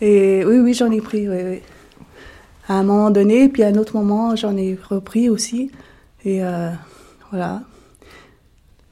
Et 0.00 0.42
oui, 0.46 0.60
oui, 0.60 0.72
j'en 0.72 0.90
ai 0.90 1.02
pris, 1.02 1.28
oui, 1.28 1.42
oui. 1.44 1.60
À 2.66 2.78
un 2.78 2.82
moment 2.82 3.10
donné, 3.10 3.50
puis 3.50 3.62
à 3.62 3.66
un 3.66 3.74
autre 3.74 3.94
moment, 3.94 4.36
j'en 4.36 4.56
ai 4.56 4.74
repris 4.88 5.28
aussi, 5.28 5.70
et 6.24 6.40
voilà. 7.30 7.60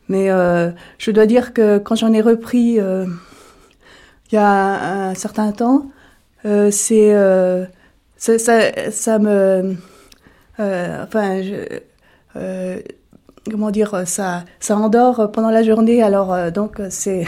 Mais 0.09 0.29
je 0.99 1.11
dois 1.11 1.25
dire 1.25 1.55
que 1.55 1.79
quand 1.79 1.95
j'en 1.95 2.13
ai 2.13 2.21
repris 2.21 2.79
il 4.33 4.37
y 4.37 4.39
a 4.39 5.09
un, 5.09 5.15
certain 5.15 5.53
temps, 5.53 5.91
euh, 6.47 6.71
c'est 6.71 7.15
euh, 7.15 7.67
ça, 8.17 8.39
ça, 8.39 8.91
ça 8.91 9.19
me 9.19 9.77
euh, 10.59 11.05
enfin, 11.05 11.43
je, 11.43 12.81
comment 13.51 13.71
dire, 13.71 14.07
ça, 14.07 14.45
ça 14.59 14.77
endort 14.77 15.31
pendant 15.33 15.51
la 15.51 15.63
journée. 15.63 16.03
Alors 16.03 16.51
donc 16.51 16.81
c'est, 16.89 17.27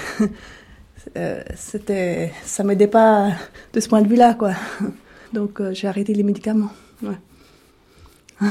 c'était, 1.55 2.33
ça 2.43 2.65
m'aidait 2.65 2.87
pas 2.87 3.33
de 3.75 3.81
ce 3.81 3.89
point 3.89 4.01
de 4.01 4.09
vue-là, 4.09 4.35
quoi. 4.35 4.53
Donc 5.35 5.61
j'ai 5.73 5.89
arrêté 5.89 6.15
les 6.15 6.23
médicaments. 6.23 6.71
Ouais. 7.03 8.49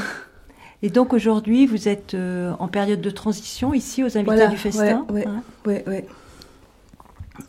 Et 0.82 0.90
donc 0.90 1.14
aujourd'hui, 1.14 1.66
vous 1.66 1.88
êtes 1.88 2.14
en 2.58 2.68
période 2.68 3.00
de 3.00 3.10
transition 3.10 3.72
ici 3.72 4.04
aux 4.04 4.18
invités 4.18 4.24
Voilà, 4.24 4.46
du 4.48 4.58
festin. 4.58 5.06
ouais, 5.08 5.26
hein? 5.26 5.42
ouais. 5.64 6.06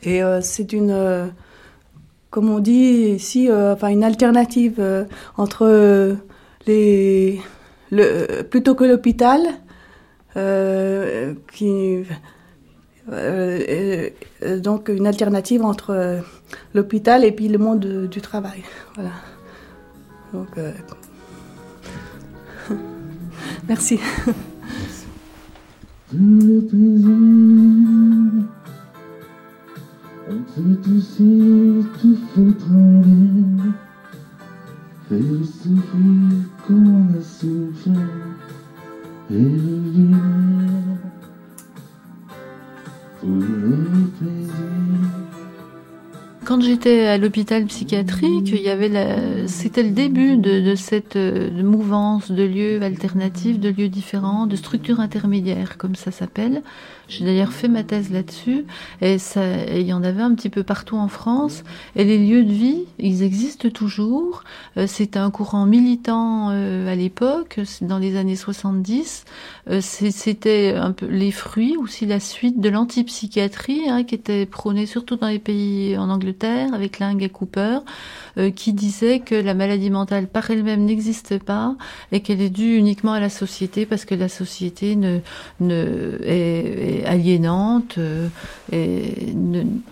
Et 0.03 0.23
euh, 0.23 0.41
c'est 0.41 0.73
une, 0.73 0.91
euh, 0.91 1.27
comme 2.29 2.49
on 2.49 2.59
dit 2.59 3.13
ici, 3.15 3.49
euh, 3.49 3.73
enfin 3.73 3.89
une 3.89 4.03
alternative 4.03 4.81
entre 5.37 6.15
les, 6.67 7.39
le, 7.91 8.41
plutôt 8.43 8.75
que 8.75 8.83
l'hôpital, 8.83 9.41
qui, 11.53 12.03
euh, 13.11 14.09
donc 14.57 14.89
une 14.89 15.07
alternative 15.07 15.63
entre 15.63 15.91
euh, 15.91 16.19
l'hôpital 16.73 17.23
et 17.23 17.31
puis 17.31 17.47
le 17.47 17.57
monde 17.57 17.79
de- 17.79 18.07
du 18.07 18.19
travail. 18.21 18.63
Voilà. 18.95 19.11
Donc, 20.33 20.47
euh, 20.57 20.71
merci. 23.69 23.99
Pour 46.85 47.04
l'hôpital 47.17 47.65
psychiatrique, 47.65 48.49
il 48.51 48.61
y 48.61 48.69
avait 48.69 48.89
la... 48.89 49.47
c'était 49.47 49.83
le 49.83 49.91
début 49.91 50.37
de, 50.37 50.61
de 50.61 50.75
cette 50.75 51.15
euh, 51.15 51.51
mouvance 51.63 52.31
de 52.31 52.43
lieux 52.43 52.81
alternatifs, 52.81 53.59
de 53.59 53.69
lieux 53.69 53.89
différents, 53.89 54.47
de 54.47 54.55
structures 54.55 54.99
intermédiaires, 54.99 55.77
comme 55.77 55.95
ça 55.95 56.11
s'appelle. 56.11 56.63
J'ai 57.07 57.23
d'ailleurs 57.23 57.53
fait 57.53 57.67
ma 57.67 57.83
thèse 57.83 58.09
là-dessus, 58.11 58.65
et 58.99 59.19
ça, 59.19 59.65
il 59.67 59.85
y 59.85 59.93
en 59.93 60.03
avait 60.03 60.23
un 60.23 60.33
petit 60.33 60.49
peu 60.49 60.63
partout 60.63 60.97
en 60.97 61.07
France. 61.07 61.63
Et 61.95 62.03
les 62.03 62.17
lieux 62.17 62.43
de 62.43 62.51
vie, 62.51 62.85
ils 62.97 63.21
existent 63.21 63.69
toujours. 63.69 64.43
Euh, 64.77 64.87
C'était 64.87 65.19
un 65.19 65.29
courant 65.29 65.67
militant 65.67 66.49
euh, 66.51 66.91
à 66.91 66.95
l'époque, 66.95 67.59
c'est 67.65 67.85
dans 67.85 67.99
les 67.99 68.15
années 68.17 68.35
70. 68.35 69.25
Euh, 69.69 69.81
c'est- 69.81 70.09
C'était 70.11 70.73
un 70.75 70.91
peu 70.93 71.05
les 71.05 71.31
fruits, 71.31 71.75
aussi 71.77 72.05
la 72.07 72.19
suite 72.19 72.59
de 72.59 72.69
l'antipsychiatrie, 72.69 73.87
hein, 73.89 74.03
qui 74.03 74.15
était 74.15 74.45
prônée 74.47 74.85
surtout 74.87 75.15
dans 75.15 75.27
les 75.27 75.39
pays 75.39 75.97
en 75.97 76.09
Angleterre, 76.09 76.73
avec 76.73 76.97
Et 77.19 77.29
Cooper, 77.29 77.79
euh, 78.37 78.51
qui 78.51 78.73
disait 78.73 79.19
que 79.19 79.35
la 79.35 79.53
maladie 79.53 79.89
mentale 79.89 80.27
par 80.27 80.49
elle-même 80.51 80.85
n'existe 80.85 81.39
pas 81.39 81.75
et 82.11 82.21
qu'elle 82.21 82.41
est 82.41 82.49
due 82.49 82.75
uniquement 82.75 83.13
à 83.13 83.19
la 83.19 83.29
société 83.29 83.85
parce 83.85 84.05
que 84.05 84.15
la 84.15 84.29
société 84.29 84.95
ne, 84.95 85.19
est 86.23 87.05
aliénante, 87.05 87.97
euh, 87.97 88.27
est, 88.71 89.35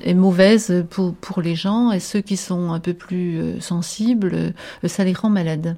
est 0.03 0.13
mauvaise 0.13 0.85
pour, 0.89 1.13
pour 1.13 1.41
les 1.41 1.55
gens 1.55 1.91
et 1.91 1.99
ceux 1.99 2.21
qui 2.21 2.37
sont 2.37 2.71
un 2.71 2.79
peu 2.79 2.93
plus 2.93 3.39
euh, 3.39 3.59
sensibles, 3.59 4.31
euh, 4.33 4.87
ça 4.87 5.03
les 5.03 5.13
rend 5.13 5.29
malades. 5.29 5.75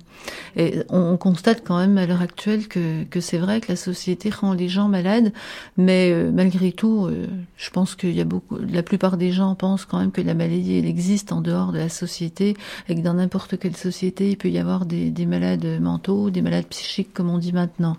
Et 0.56 0.80
on, 0.90 1.00
on 1.14 1.18
constate 1.18 1.64
quand 1.66 1.78
même 1.78 1.98
à 1.98 2.06
l'heure 2.06 2.22
actuelle 2.22 2.68
que, 2.68 3.04
que 3.04 3.20
c'est 3.20 3.38
vrai 3.38 3.62
que 3.62 3.70
la 3.70 3.76
société 3.76 4.30
rend 4.30 4.54
les 4.54 4.70
gens 4.70 4.88
malades, 4.88 5.32
mais 5.78 6.12
euh, 6.12 6.32
malgré 6.32 6.72
tout, 6.72 7.06
euh, 7.06 7.28
je 7.58 7.70
pense 7.70 7.96
qu'il 7.96 8.16
y 8.16 8.22
a 8.22 8.26
beaucoup, 8.26 8.58
la 8.58 8.84
plupart 8.84 9.18
des 9.18 9.32
gens 9.32 9.56
pensent 9.56 9.86
quand 9.86 10.00
même 10.00 10.12
que 10.12 10.22
la 10.22 10.34
maladie 10.34 10.78
elle 10.78 10.86
existe 10.86 11.32
en 11.32 11.42
dehors 11.42 11.72
de 11.72 11.78
la 11.78 11.90
société 11.90 12.56
et 12.90 12.96
que 12.96 13.02
dans 13.02 13.16
n'importe 13.16 13.58
quelle 13.60 13.76
société 13.76 14.32
il 14.32 14.38
peut 14.38 14.50
y 14.50 14.58
avoir 14.58 14.86
des, 14.86 15.10
des 15.10 15.26
malades 15.26 15.80
mentaux, 15.82 16.30
des 16.30 16.42
malades 16.42 16.68
psychiques 16.68 17.14
comme 17.14 17.30
on 17.30 17.38
dit 17.38 17.54
maintenant. 17.54 17.98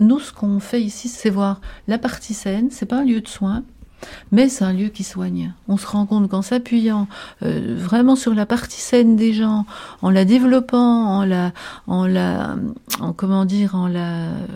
Nous, 0.00 0.20
ce 0.20 0.32
qu'on 0.32 0.60
fait 0.60 0.80
ici, 0.80 1.08
c'est 1.08 1.30
voir 1.30 1.60
la 1.88 1.98
partie 1.98 2.34
saine. 2.34 2.68
C'est 2.70 2.86
pas 2.86 3.00
un 3.00 3.04
lieu 3.04 3.20
de 3.20 3.28
soins. 3.28 3.64
Mais 4.32 4.48
c'est 4.48 4.64
un 4.64 4.72
lieu 4.72 4.88
qui 4.88 5.04
soigne. 5.04 5.52
On 5.68 5.76
se 5.76 5.86
rend 5.86 6.06
compte 6.06 6.28
qu'en 6.28 6.42
s'appuyant 6.42 7.08
euh, 7.42 7.76
vraiment 7.76 8.16
sur 8.16 8.34
la 8.34 8.46
partie 8.46 8.80
saine 8.80 9.16
des 9.16 9.32
gens, 9.32 9.66
en 10.02 10.10
la 10.10 10.24
développant, 10.24 11.18
en 11.18 11.24
la, 11.24 11.52
en 11.86 12.06
la, 12.06 12.56
en 13.00 13.12
comment 13.12 13.44
dire, 13.44 13.74
en 13.74 13.88
la, 13.88 14.28
euh, 14.28 14.46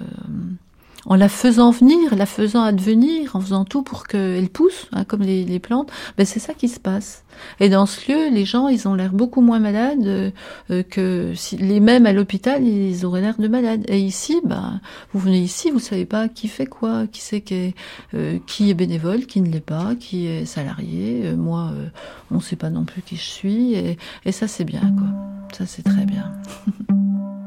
en 1.06 1.16
la 1.16 1.28
faisant 1.28 1.70
venir, 1.70 2.14
la 2.14 2.26
faisant 2.26 2.62
advenir, 2.62 3.34
en 3.34 3.40
faisant 3.40 3.64
tout 3.64 3.82
pour 3.82 4.06
qu'elle 4.06 4.48
pousse, 4.48 4.86
hein, 4.92 5.04
comme 5.04 5.22
les, 5.22 5.58
plantes, 5.58 5.90
ben 6.16 6.24
c'est 6.24 6.38
ça 6.38 6.54
qui 6.54 6.68
se 6.68 6.80
passe. 6.80 7.24
Et 7.60 7.68
dans 7.68 7.86
ce 7.86 8.10
lieu, 8.10 8.30
les 8.30 8.44
gens, 8.44 8.68
ils 8.68 8.86
ont 8.86 8.94
l'air 8.94 9.12
beaucoup 9.12 9.40
moins 9.40 9.58
malades 9.58 10.06
euh, 10.06 10.30
euh, 10.70 10.82
que 10.82 11.32
si, 11.34 11.56
les 11.56 11.80
mêmes 11.80 12.06
à 12.06 12.12
l'hôpital, 12.12 12.66
ils 12.66 13.04
auraient 13.04 13.20
l'air 13.20 13.36
de 13.38 13.48
malades. 13.48 13.84
Et 13.88 13.98
ici, 13.98 14.40
ben, 14.44 14.80
vous 15.12 15.20
venez 15.20 15.40
ici, 15.40 15.70
vous 15.70 15.78
savez 15.78 16.04
pas 16.04 16.28
qui 16.28 16.48
fait 16.48 16.66
quoi, 16.66 17.06
qui 17.06 17.20
est, 17.34 17.74
euh, 18.14 18.38
qui 18.46 18.70
est 18.70 18.74
bénévole, 18.74 19.26
qui 19.26 19.40
ne 19.40 19.48
l'est 19.50 19.60
pas, 19.60 19.94
qui 19.98 20.26
est 20.26 20.44
salarié. 20.44 21.32
Moi, 21.36 21.70
on 22.30 22.40
sait 22.40 22.56
pas 22.56 22.70
non 22.70 22.84
plus 22.84 23.02
qui 23.02 23.16
je 23.16 23.22
suis. 23.22 23.74
Et, 23.74 23.98
et 24.24 24.32
ça, 24.32 24.46
c'est 24.46 24.64
bien, 24.64 24.94
quoi. 24.96 25.08
Ça, 25.56 25.66
c'est 25.66 25.82
très 25.82 26.06
bien. 26.06 26.32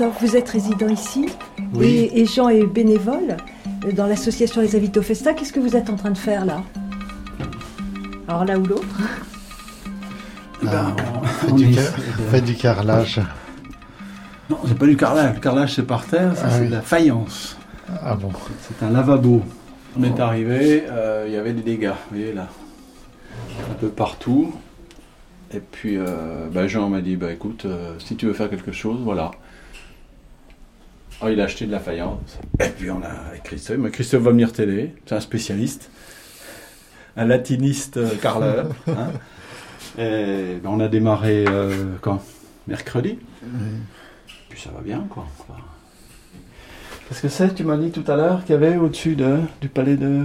Christophe, 0.00 0.22
vous 0.30 0.34
êtes 0.36 0.48
résident 0.48 0.88
ici 0.88 1.26
Oui. 1.74 1.86
et, 2.14 2.20
et 2.22 2.24
Jean 2.24 2.48
est 2.48 2.64
bénévole 2.64 3.36
dans 3.94 4.06
l'association 4.06 4.62
Les 4.62 4.74
Avitos 4.74 5.02
Festa. 5.02 5.34
Qu'est-ce 5.34 5.52
que 5.52 5.60
vous 5.60 5.76
êtes 5.76 5.90
en 5.90 5.96
train 5.96 6.10
de 6.10 6.16
faire 6.16 6.46
là? 6.46 6.62
Alors 8.26 8.46
l'un 8.46 8.58
ou 8.60 8.64
l'autre? 8.64 8.86
Ben, 10.62 10.96
on, 11.50 11.54
du, 11.54 11.66
est- 11.70 11.74
car- 11.74 11.92
on 12.18 12.30
fait 12.30 12.40
du 12.40 12.54
carrelage. 12.54 13.20
Non, 14.48 14.56
c'est 14.66 14.78
pas 14.78 14.86
du 14.86 14.96
carrelage. 14.96 15.34
Le 15.34 15.40
carrelage, 15.40 15.74
c'est 15.74 15.86
par 15.86 16.06
terre, 16.06 16.34
ça, 16.34 16.44
Ah 16.46 16.50
c'est 16.50 16.60
oui. 16.62 16.66
de 16.68 16.72
la 16.72 16.80
faïence. 16.80 17.58
Ah 18.02 18.14
bon 18.14 18.30
C'est 18.62 18.82
un 18.86 18.88
lavabo. 18.92 19.42
On 19.98 20.02
est 20.02 20.18
arrivé, 20.18 20.84
euh, 20.90 21.24
il 21.28 21.34
y 21.34 21.36
avait 21.36 21.52
des 21.52 21.60
dégâts, 21.62 21.88
vous 22.10 22.16
voyez 22.16 22.32
là. 22.32 22.48
Un 23.70 23.74
peu 23.74 23.88
partout. 23.88 24.50
Et 25.52 25.60
puis, 25.60 25.98
euh, 25.98 26.46
bah, 26.50 26.66
Jean 26.68 26.88
m'a 26.88 27.02
dit, 27.02 27.16
bah 27.16 27.30
écoute, 27.32 27.66
euh, 27.66 27.92
si 27.98 28.16
tu 28.16 28.24
veux 28.24 28.32
faire 28.32 28.48
quelque 28.48 28.72
chose, 28.72 29.00
voilà. 29.04 29.32
Oh, 31.22 31.28
il 31.28 31.40
a 31.40 31.44
acheté 31.44 31.66
de 31.66 31.72
la 31.72 31.80
faïence. 31.80 32.38
Et 32.60 32.68
puis 32.68 32.90
on 32.90 33.02
a 33.02 33.08
avec 33.28 33.42
Christophe. 33.42 33.78
Mais 33.78 33.90
Christophe 33.90 34.22
va 34.22 34.30
venir 34.30 34.52
t'aider. 34.52 34.94
C'est 35.06 35.14
un 35.14 35.20
spécialiste. 35.20 35.90
Un 37.16 37.26
latiniste 37.26 37.98
euh, 37.98 38.08
carreleur. 38.22 38.68
hein. 38.88 39.10
Et 39.98 40.56
ben, 40.62 40.70
on 40.70 40.80
a 40.80 40.88
démarré 40.88 41.44
euh, 41.46 41.96
quand? 42.00 42.22
Mercredi. 42.68 43.18
Puis 44.48 44.60
ça 44.60 44.70
va 44.74 44.80
bien, 44.80 45.04
quoi. 45.10 45.26
Enfin, 45.40 45.58
Qu'est-ce 47.08 47.22
que 47.22 47.28
c'est 47.28 47.54
Tu 47.54 47.64
m'as 47.64 47.76
dit 47.76 47.90
tout 47.90 48.04
à 48.10 48.16
l'heure 48.16 48.44
qu'il 48.44 48.54
y 48.54 48.56
avait 48.56 48.76
au-dessus 48.76 49.16
de, 49.16 49.38
du 49.60 49.68
palais 49.68 49.96
de. 49.96 50.24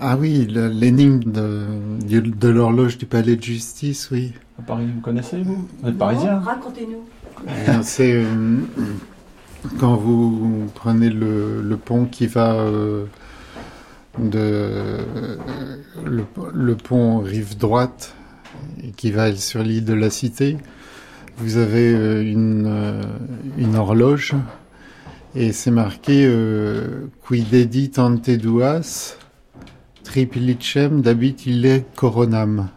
Ah 0.00 0.16
oui, 0.16 0.46
l'énigme 0.48 1.20
de, 1.20 1.64
de 2.04 2.48
l'horloge 2.48 2.98
du 2.98 3.06
palais 3.06 3.36
de 3.36 3.42
justice, 3.42 4.10
oui. 4.10 4.32
À 4.58 4.62
Paris, 4.62 4.86
vous 4.92 5.00
connaissez, 5.00 5.40
vous? 5.42 5.68
Vous 5.80 5.88
êtes 5.88 5.96
parisien 5.96 6.40
Racontez-nous. 6.40 7.04
Euh, 7.48 7.78
C'est 7.82 8.14
euh, 8.14 8.24
quand 9.78 9.96
vous 9.96 10.70
prenez 10.74 11.10
le, 11.10 11.76
pont 11.76 12.06
qui 12.06 12.26
va 12.26 12.54
euh, 12.54 13.04
de 14.18 14.98
le, 16.04 16.74
pont 16.76 17.20
rive 17.20 17.56
droite 17.56 18.14
qui 18.96 19.10
va 19.10 19.34
sur 19.34 19.62
l'île 19.62 19.84
de 19.84 19.94
la 19.94 20.10
Cité, 20.10 20.56
vous 21.38 21.56
avez 21.56 21.94
euh, 21.94 22.22
une, 22.22 22.66
euh, 22.66 23.02
une 23.56 23.76
horloge 23.76 24.34
et 25.34 25.52
c'est 25.52 25.70
marqué 25.70 26.24
euh, 26.26 27.06
Qui 27.28 27.42
dedit 27.42 27.92
ante 27.98 28.30
duas 28.30 29.16
tripliccem 30.02 31.02
dabit 31.02 31.36
ille 31.46 31.84
coronam. 31.94 32.68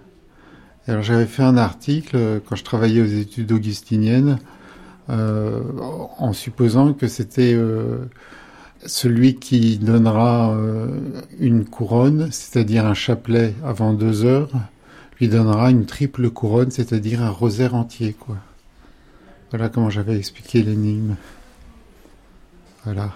Alors 0.86 1.02
j'avais 1.02 1.26
fait 1.26 1.44
un 1.44 1.58
article 1.58 2.42
quand 2.46 2.56
je 2.56 2.64
travaillais 2.64 3.02
aux 3.02 3.06
études 3.06 3.52
augustiniennes 3.52 4.38
en 5.10 6.34
supposant 6.34 6.94
que 6.94 7.08
c'était 7.08 7.54
euh, 7.54 7.98
celui 8.86 9.36
qui 9.36 9.78
donnera 9.78 10.52
euh, 10.54 10.88
une 11.40 11.66
couronne, 11.66 12.30
c'est-à-dire 12.32 12.86
un 12.86 12.94
chapelet 12.94 13.54
avant 13.66 13.94
deux 13.94 14.24
heures, 14.26 14.50
lui 15.20 15.28
donnera 15.28 15.70
une 15.70 15.86
triple 15.86 16.30
couronne, 16.30 16.72
c'est-à-dire 16.72 17.22
un 17.22 17.30
rosaire 17.30 17.76
entier, 17.76 18.14
quoi. 18.14 18.38
Voilà 19.52 19.70
comment 19.70 19.90
j'avais 19.90 20.18
expliqué 20.18 20.64
l'énigme. 20.64 21.16
Voilà. 22.86 23.12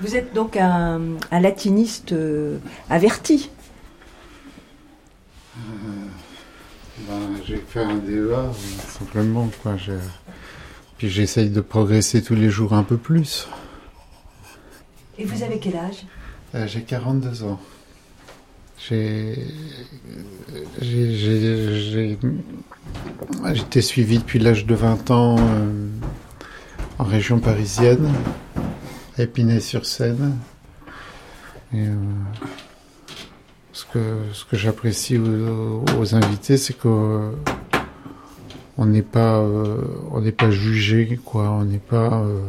Vous 0.00 0.14
êtes 0.14 0.34
donc 0.34 0.56
un, 0.56 1.00
un 1.30 1.40
latiniste 1.40 2.12
euh, 2.12 2.58
averti. 2.90 3.50
Ben, 7.08 7.20
j'ai 7.44 7.56
fait 7.56 7.82
un 7.82 7.96
DEA, 7.96 8.12
euh, 8.32 8.52
simplement, 8.98 9.48
quoi. 9.62 9.76
J'ai- 9.76 9.92
Puis 10.98 11.08
j'essaye 11.10 11.50
de 11.50 11.60
progresser 11.60 12.22
tous 12.22 12.34
les 12.34 12.50
jours 12.50 12.72
un 12.74 12.82
peu 12.82 12.96
plus. 12.96 13.48
Et 15.18 15.24
vous 15.24 15.42
avez 15.42 15.58
quel 15.58 15.76
âge? 15.76 16.04
Euh, 16.54 16.66
j'ai 16.66 16.82
42 16.82 17.42
ans. 17.44 17.60
J'ai. 18.88 19.46
j'ai- 20.80 21.14
j'ai- 21.16 21.80
j'ai- 21.90 22.18
J'étais 23.54 23.80
suivi 23.80 24.18
depuis 24.18 24.38
l'âge 24.38 24.66
de 24.66 24.74
20 24.74 25.10
ans 25.10 25.36
euh, 25.38 25.88
en 26.98 27.04
région 27.04 27.38
parisienne, 27.40 28.12
à 29.18 29.22
Épinay-sur-Seine. 29.22 30.36
Et, 31.72 31.86
euh, 31.86 31.94
ce 33.72 33.84
que, 33.86 34.18
ce 34.32 34.44
que 34.44 34.56
j'apprécie 34.56 35.18
aux, 35.18 35.84
aux 35.98 36.14
invités, 36.14 36.56
c'est 36.56 36.74
qu'on 36.78 37.32
on 38.76 38.86
n'est 38.86 39.02
pas, 39.02 39.38
euh, 39.38 39.82
on 40.10 40.20
n'est 40.20 40.32
pas 40.32 40.50
jugé, 40.50 41.18
quoi. 41.24 41.50
On 41.50 41.64
n'est 41.64 41.78
pas 41.78 42.22
euh, 42.22 42.40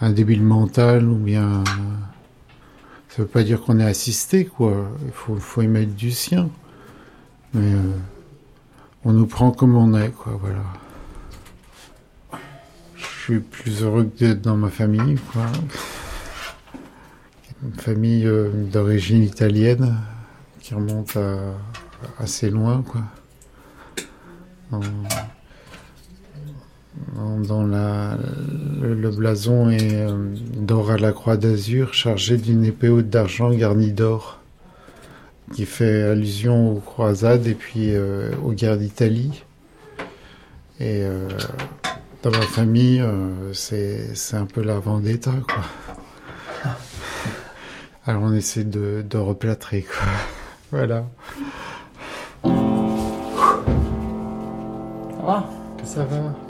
un 0.00 0.10
débile 0.10 0.42
mental 0.42 1.08
ou 1.08 1.16
bien. 1.16 1.64
Ça 3.08 3.22
veut 3.22 3.28
pas 3.28 3.42
dire 3.42 3.62
qu'on 3.62 3.80
est 3.80 3.84
assisté, 3.84 4.44
quoi. 4.44 4.90
Il 5.04 5.12
faut, 5.12 5.36
faut 5.36 5.62
y 5.62 5.66
mettre 5.66 5.94
du 5.94 6.12
sien. 6.12 6.48
Mais 7.52 7.72
euh, 7.72 7.96
on 9.04 9.12
nous 9.12 9.26
prend 9.26 9.50
comme 9.50 9.76
on 9.76 9.98
est, 9.98 10.10
quoi. 10.10 10.38
Voilà. 10.40 10.62
Je 12.94 13.04
suis 13.04 13.40
plus 13.40 13.82
heureux 13.82 14.04
que 14.04 14.24
d'être 14.24 14.40
dans 14.40 14.56
ma 14.56 14.70
famille, 14.70 15.16
quoi. 15.32 15.46
Une 17.64 17.74
famille 17.74 18.30
d'origine 18.72 19.24
italienne 19.24 19.96
qui 20.60 20.74
remonte 20.74 21.18
assez 22.20 22.50
loin, 22.50 22.82
quoi. 22.82 23.02
Dans, 24.70 24.80
dans- 27.14 27.40
dans 27.40 27.66
la, 27.66 28.16
le, 28.80 28.94
le 28.94 29.10
blason 29.10 29.70
est 29.70 29.94
euh, 29.94 30.34
d'or 30.56 30.90
à 30.90 30.96
la 30.98 31.12
croix 31.12 31.36
d'azur, 31.36 31.94
chargé 31.94 32.36
d'une 32.36 32.64
épée 32.64 32.88
haute 32.88 33.08
d'argent 33.08 33.50
garnie 33.50 33.92
d'or, 33.92 34.40
qui 35.54 35.64
fait 35.64 36.02
allusion 36.02 36.72
aux 36.72 36.80
croisades 36.80 37.46
et 37.46 37.54
puis 37.54 37.94
euh, 37.94 38.30
aux 38.44 38.52
guerres 38.52 38.76
d'Italie. 38.78 39.44
Et 40.80 41.02
euh, 41.02 41.28
dans 42.22 42.30
ma 42.30 42.42
famille, 42.42 43.02
c'est 43.52 44.14
c'est 44.14 44.36
un 44.36 44.46
peu 44.46 44.62
la 44.62 44.78
vendetta, 44.78 45.32
quoi. 45.48 46.72
Alors 48.06 48.22
on 48.22 48.32
essaie 48.34 48.64
de, 48.64 49.04
de 49.08 49.18
replâtrer, 49.18 49.82
quoi. 49.82 50.06
Voilà. 50.70 51.06
Va 55.28 55.44
Ça 55.84 56.04
va. 56.04 56.47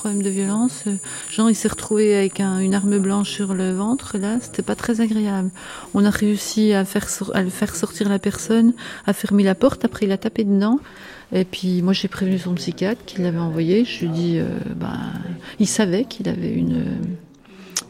Problème 0.00 0.22
de 0.22 0.30
violence. 0.30 0.84
euh, 0.86 0.96
Jean, 1.30 1.48
il 1.48 1.54
s'est 1.54 1.68
retrouvé 1.68 2.16
avec 2.16 2.40
un- 2.40 2.58
une 2.60 2.74
arme 2.74 2.98
blanche 2.98 3.30
sur 3.30 3.52
le 3.52 3.72
ventre. 3.72 4.16
Là, 4.16 4.38
c'était 4.40 4.62
pas 4.62 4.74
très 4.74 5.02
agréable. 5.02 5.50
On 5.92 6.06
a 6.06 6.10
réussi 6.10 6.72
à 6.72 6.86
faire 6.86 7.06
le 7.34 7.50
faire 7.50 7.76
sortir 7.76 8.08
la 8.08 8.18
personne, 8.18 8.72
à 9.06 9.12
fermer 9.12 9.42
la 9.44 9.54
porte. 9.54 9.84
Après, 9.84 10.06
il 10.06 10.12
a 10.12 10.16
tapé 10.16 10.44
dedans. 10.44 10.78
Et 11.32 11.44
puis, 11.44 11.82
moi, 11.82 11.92
j'ai 11.92 12.08
prévenu 12.08 12.38
son 12.38 12.54
psychiatre 12.54 13.02
qui 13.04 13.20
l'avait 13.20 13.38
envoyé. 13.38 13.84
Je 13.84 14.00
lui 14.00 14.06
ai 14.06 14.10
dit, 14.10 14.38
euh, 14.38 14.48
ben, 14.74 14.98
il 15.58 15.68
savait 15.68 16.04
qu'il 16.06 16.28
avait 16.30 16.52
une 16.54 16.84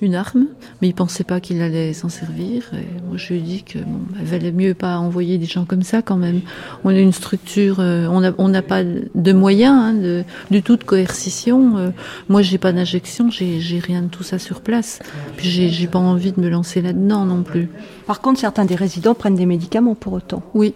une 0.00 0.14
arme, 0.14 0.46
mais 0.80 0.88
il 0.88 0.94
pensait 0.94 1.24
pas 1.24 1.40
qu'il 1.40 1.60
allait 1.62 1.92
s'en 1.92 2.08
servir. 2.08 2.70
Et 2.74 2.86
moi, 3.08 3.16
je 3.16 3.32
lui 3.32 3.40
ai 3.40 3.42
dit 3.42 3.62
que 3.62 3.78
bon, 3.78 4.00
il 4.18 4.24
valait 4.24 4.52
mieux 4.52 4.74
pas 4.74 4.98
envoyer 4.98 5.38
des 5.38 5.46
gens 5.46 5.64
comme 5.64 5.82
ça 5.82 6.02
quand 6.02 6.16
même. 6.16 6.40
On 6.84 6.90
est 6.90 7.02
une 7.02 7.12
structure, 7.12 7.76
euh, 7.80 8.06
on 8.08 8.20
n'a 8.20 8.32
on 8.38 8.52
pas 8.62 8.82
de 8.84 9.32
moyens 9.32 9.74
hein, 9.74 9.94
de, 9.94 10.24
du 10.50 10.62
tout 10.62 10.76
de 10.76 10.84
coercition. 10.84 11.76
Euh, 11.78 11.90
moi, 12.28 12.42
j'ai 12.42 12.58
pas 12.58 12.72
d'injection, 12.72 13.30
j'ai 13.30 13.60
rien 13.78 14.02
de 14.02 14.08
tout 14.08 14.22
ça 14.22 14.38
sur 14.38 14.60
place. 14.60 15.00
Puis 15.36 15.48
j'ai 15.50 15.86
pas 15.86 15.98
envie 15.98 16.32
de 16.32 16.40
me 16.40 16.48
lancer 16.48 16.80
là-dedans 16.82 17.24
non 17.26 17.42
plus. 17.42 17.68
Par 18.06 18.20
contre, 18.20 18.40
certains 18.40 18.64
des 18.64 18.74
résidents 18.74 19.14
prennent 19.14 19.34
des 19.36 19.46
médicaments 19.46 19.94
pour 19.94 20.12
autant. 20.12 20.42
Oui. 20.54 20.74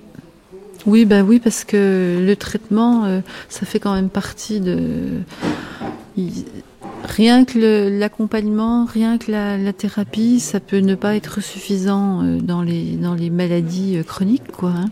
Oui, 0.87 1.07
bah 1.07 1.23
oui, 1.23 1.41
parce 1.41 1.65
que 1.65 2.19
le 2.21 2.37
traitement, 2.37 3.05
euh, 3.07 3.21
ça 3.49 3.65
fait 3.65 3.79
quand 3.81 3.95
même 3.95 4.11
partie 4.11 4.61
de. 4.61 5.21
il- 6.17 6.45
Rien 7.05 7.45
que 7.45 7.99
l'accompagnement, 7.99 8.87
rien 8.87 9.19
que 9.19 9.31
la, 9.31 9.59
la 9.59 9.73
thérapie, 9.73 10.41
ça 10.41 10.59
peut 10.59 10.79
ne 10.79 10.95
pas 10.95 11.15
être 11.15 11.41
suffisant 11.43 12.23
euh, 12.25 12.39
dans 12.41 12.63
les 12.63 12.97
dans 12.97 13.15
les 13.15 13.31
maladies 13.31 13.99
euh, 13.99 14.03
chroniques, 14.03 14.51
quoi. 14.53 14.71
hein. 14.71 14.87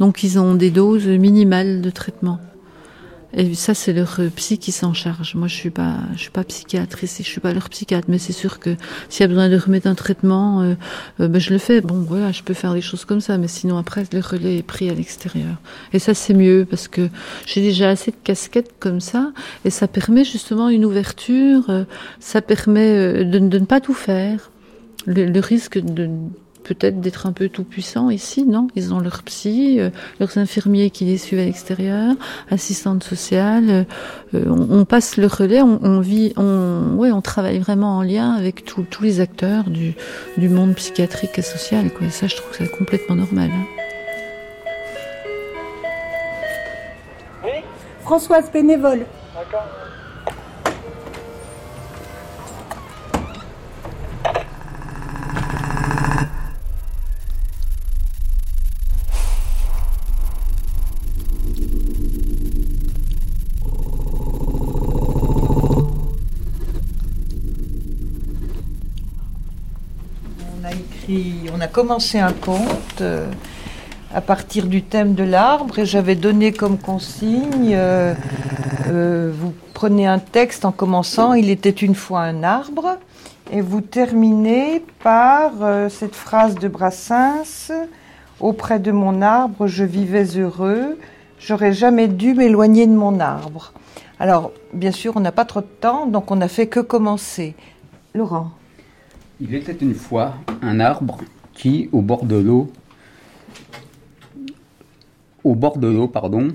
Donc 0.00 0.22
ils 0.22 0.38
ont 0.38 0.54
des 0.54 0.70
doses 0.70 1.06
minimales 1.06 1.82
de 1.82 1.90
traitement. 1.90 2.40
Et 3.34 3.54
ça, 3.54 3.72
c'est 3.72 3.92
leur 3.92 4.20
euh, 4.20 4.28
psy 4.34 4.58
qui 4.58 4.72
s'en 4.72 4.92
charge. 4.92 5.34
Moi, 5.34 5.48
je 5.48 5.54
suis 5.54 5.70
pas, 5.70 5.94
je 6.14 6.20
suis 6.20 6.30
pas 6.30 6.44
psychiatre 6.44 7.02
ici, 7.02 7.22
je 7.22 7.28
suis 7.28 7.40
pas 7.40 7.54
leur 7.54 7.70
psychiatre, 7.70 8.08
mais 8.08 8.18
c'est 8.18 8.32
sûr 8.32 8.58
que 8.58 8.76
s'il 9.08 9.22
y 9.22 9.24
a 9.24 9.28
besoin 9.28 9.48
de 9.48 9.56
remettre 9.56 9.86
un 9.86 9.94
traitement, 9.94 10.60
euh, 10.60 10.74
euh, 11.20 11.28
ben, 11.28 11.40
je 11.40 11.50
le 11.50 11.58
fais. 11.58 11.80
Bon, 11.80 12.00
voilà, 12.00 12.30
je 12.32 12.42
peux 12.42 12.52
faire 12.52 12.74
des 12.74 12.82
choses 12.82 13.04
comme 13.04 13.20
ça, 13.20 13.38
mais 13.38 13.48
sinon 13.48 13.78
après, 13.78 14.04
le 14.12 14.20
relais 14.20 14.58
est 14.58 14.62
pris 14.62 14.90
à 14.90 14.94
l'extérieur. 14.94 15.56
Et 15.94 15.98
ça, 15.98 16.12
c'est 16.12 16.34
mieux 16.34 16.66
parce 16.68 16.88
que 16.88 17.08
j'ai 17.46 17.62
déjà 17.62 17.88
assez 17.88 18.10
de 18.10 18.16
casquettes 18.22 18.74
comme 18.78 19.00
ça, 19.00 19.32
et 19.64 19.70
ça 19.70 19.88
permet 19.88 20.24
justement 20.24 20.68
une 20.68 20.84
ouverture. 20.84 21.86
ça 22.20 22.42
permet 22.42 23.24
de, 23.24 23.38
ne 23.38 23.64
pas 23.64 23.80
tout 23.80 23.94
faire. 23.94 24.50
Le 25.06 25.40
risque 25.40 25.78
de 25.78 26.10
peut-être 26.62 27.00
d'être 27.00 27.26
un 27.26 27.32
peu 27.32 27.48
tout 27.48 27.64
puissant 27.64 28.10
ici, 28.10 28.44
non? 28.44 28.68
Ils 28.76 28.92
ont 28.94 29.00
leur 29.00 29.22
psy, 29.22 29.80
euh, 29.80 29.90
leurs 30.20 30.38
infirmiers 30.38 30.90
qui 30.90 31.04
les 31.04 31.18
suivent 31.18 31.40
à 31.40 31.44
l'extérieur, 31.44 32.14
assistantes 32.50 33.04
sociales. 33.04 33.70
euh, 33.70 33.84
euh, 34.34 34.44
on, 34.48 34.80
on 34.80 34.84
passe 34.84 35.16
le 35.16 35.26
relais, 35.26 35.62
on, 35.62 35.78
on 35.82 36.00
vit, 36.00 36.32
on, 36.36 36.94
ouais, 36.96 37.12
on 37.12 37.20
travaille 37.20 37.58
vraiment 37.58 37.98
en 37.98 38.02
lien 38.02 38.32
avec 38.32 38.64
tous 38.64 38.82
tous 38.90 39.02
les 39.02 39.20
acteurs 39.20 39.64
du, 39.70 39.94
du 40.36 40.48
monde 40.48 40.74
psychiatrique 40.74 41.38
et 41.38 41.42
social. 41.42 41.90
Quoi. 41.92 42.06
Et 42.06 42.10
ça, 42.10 42.26
je 42.26 42.36
trouve 42.36 42.50
que 42.50 42.56
c'est 42.58 42.70
complètement 42.70 43.16
normal. 43.16 43.50
hein. 43.52 43.66
Françoise 48.02 48.50
bénévole. 48.52 49.06
On 49.34 49.81
commencé 71.72 72.18
un 72.18 72.32
conte 72.32 73.00
euh, 73.00 73.26
à 74.14 74.20
partir 74.20 74.66
du 74.66 74.82
thème 74.82 75.14
de 75.14 75.24
l'arbre 75.24 75.78
et 75.78 75.86
j'avais 75.86 76.14
donné 76.14 76.52
comme 76.52 76.76
consigne, 76.78 77.72
euh, 77.72 78.14
euh, 78.88 79.32
vous 79.34 79.54
prenez 79.72 80.06
un 80.06 80.18
texte 80.18 80.66
en 80.66 80.72
commençant, 80.72 81.32
il 81.32 81.48
était 81.48 81.70
une 81.70 81.94
fois 81.94 82.20
un 82.20 82.42
arbre, 82.42 82.98
et 83.50 83.62
vous 83.62 83.80
terminez 83.80 84.84
par 85.02 85.52
cette 85.90 86.14
phrase 86.14 86.54
de 86.54 86.68
Brassens, 86.68 87.72
auprès 88.38 88.78
de 88.78 88.92
mon 88.92 89.20
arbre, 89.20 89.66
je 89.66 89.84
vivais 89.84 90.24
heureux, 90.36 90.98
j'aurais 91.40 91.72
jamais 91.72 92.06
dû 92.06 92.34
m'éloigner 92.34 92.86
de 92.86 92.92
mon 92.92 93.18
arbre. 93.18 93.72
Alors, 94.20 94.52
bien 94.72 94.92
sûr, 94.92 95.14
on 95.16 95.20
n'a 95.20 95.32
pas 95.32 95.44
trop 95.44 95.60
de 95.60 95.66
temps, 95.80 96.06
donc 96.06 96.30
on 96.30 96.36
n'a 96.36 96.48
fait 96.48 96.66
que 96.66 96.80
commencer. 96.80 97.54
Laurent. 98.14 98.50
Il 99.40 99.54
était 99.54 99.72
une 99.72 99.94
fois 99.94 100.34
un 100.62 100.78
arbre 100.78 101.18
qui, 101.62 101.88
au 101.92 102.02
bord 102.02 102.24
de 102.24 102.34
l'eau, 102.34 102.72
au 105.44 105.54
bord 105.54 105.78
de 105.78 105.86
l'eau, 105.86 106.08
pardon, 106.08 106.48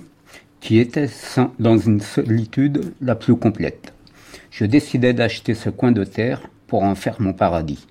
qui 0.59 0.79
était 0.79 1.07
sans- 1.07 1.53
dans 1.59 1.77
une 1.77 2.01
solitude 2.01 2.93
la 2.99 3.15
plus 3.15 3.37
complète. 3.37 3.93
Je 4.51 4.65
décidai 4.65 5.13
d'acheter 5.13 5.53
ce 5.53 5.69
coin 5.69 5.93
de 5.93 6.03
terre 6.03 6.41
pour 6.67 6.83
en 6.83 6.93
faire 6.93 7.21
mon 7.21 7.31
paradis. 7.31 7.87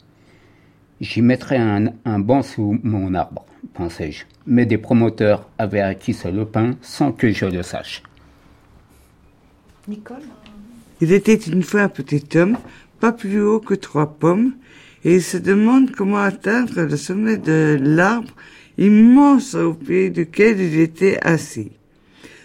J'y 1.00 1.22
mettrais 1.22 1.56
un, 1.56 1.86
un 2.04 2.18
banc 2.18 2.42
sous 2.42 2.78
mon 2.82 3.14
arbre, 3.14 3.46
pensai-je. 3.72 4.26
Mais 4.46 4.66
des 4.66 4.76
promoteurs 4.76 5.48
avaient 5.56 5.80
acquis 5.80 6.12
ce 6.12 6.28
lopin 6.28 6.76
sans 6.82 7.12
que 7.12 7.32
je 7.32 7.46
le 7.46 7.62
sache. 7.62 8.02
Nicole? 9.88 10.28
Il 11.00 11.12
était 11.12 11.34
une 11.34 11.62
fois 11.62 11.80
un 11.80 11.88
petit 11.88 12.26
homme, 12.36 12.58
pas 13.00 13.12
plus 13.12 13.40
haut 13.40 13.60
que 13.60 13.74
trois 13.74 14.18
pommes, 14.18 14.52
et 15.07 15.14
il 15.14 15.22
se 15.22 15.36
demande 15.36 15.92
comment 15.92 16.18
atteindre 16.18 16.82
le 16.82 16.96
sommet 16.96 17.36
de 17.36 17.78
l'arbre 17.80 18.34
immense 18.76 19.54
au 19.54 19.72
pied 19.72 20.11
duquel 20.11 20.61
il 20.61 20.80
était 20.80 21.16
assis. 21.22 21.70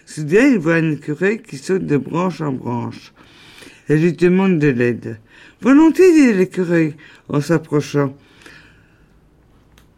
Soudain, 0.06 0.46
il 0.46 0.60
voit 0.60 0.76
un 0.76 0.92
écureuil 0.92 1.42
qui 1.42 1.58
saute 1.58 1.88
de 1.88 1.98
branche 1.98 2.40
en 2.40 2.52
branche. 2.52 3.14
Elle 3.88 4.02
lui 4.02 4.14
demande 4.14 4.60
de 4.60 4.68
l'aide. 4.68 5.18
Volontiers, 5.60 6.14
dit 6.14 6.34
l'écureuil 6.34 6.94
en 7.30 7.42
s'approchant. 7.42 8.16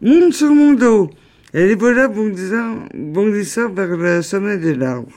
Monte 0.00 0.32
sur 0.32 0.54
mon 0.54 0.72
dos. 0.72 1.10
Elle 1.52 1.72
y 1.72 1.74
voilà 1.74 2.08
bondissant, 2.08 2.78
bondissant 2.94 3.68
vers 3.74 3.94
le 3.94 4.22
sommet 4.22 4.56
de 4.56 4.70
l'arbre. 4.70 5.12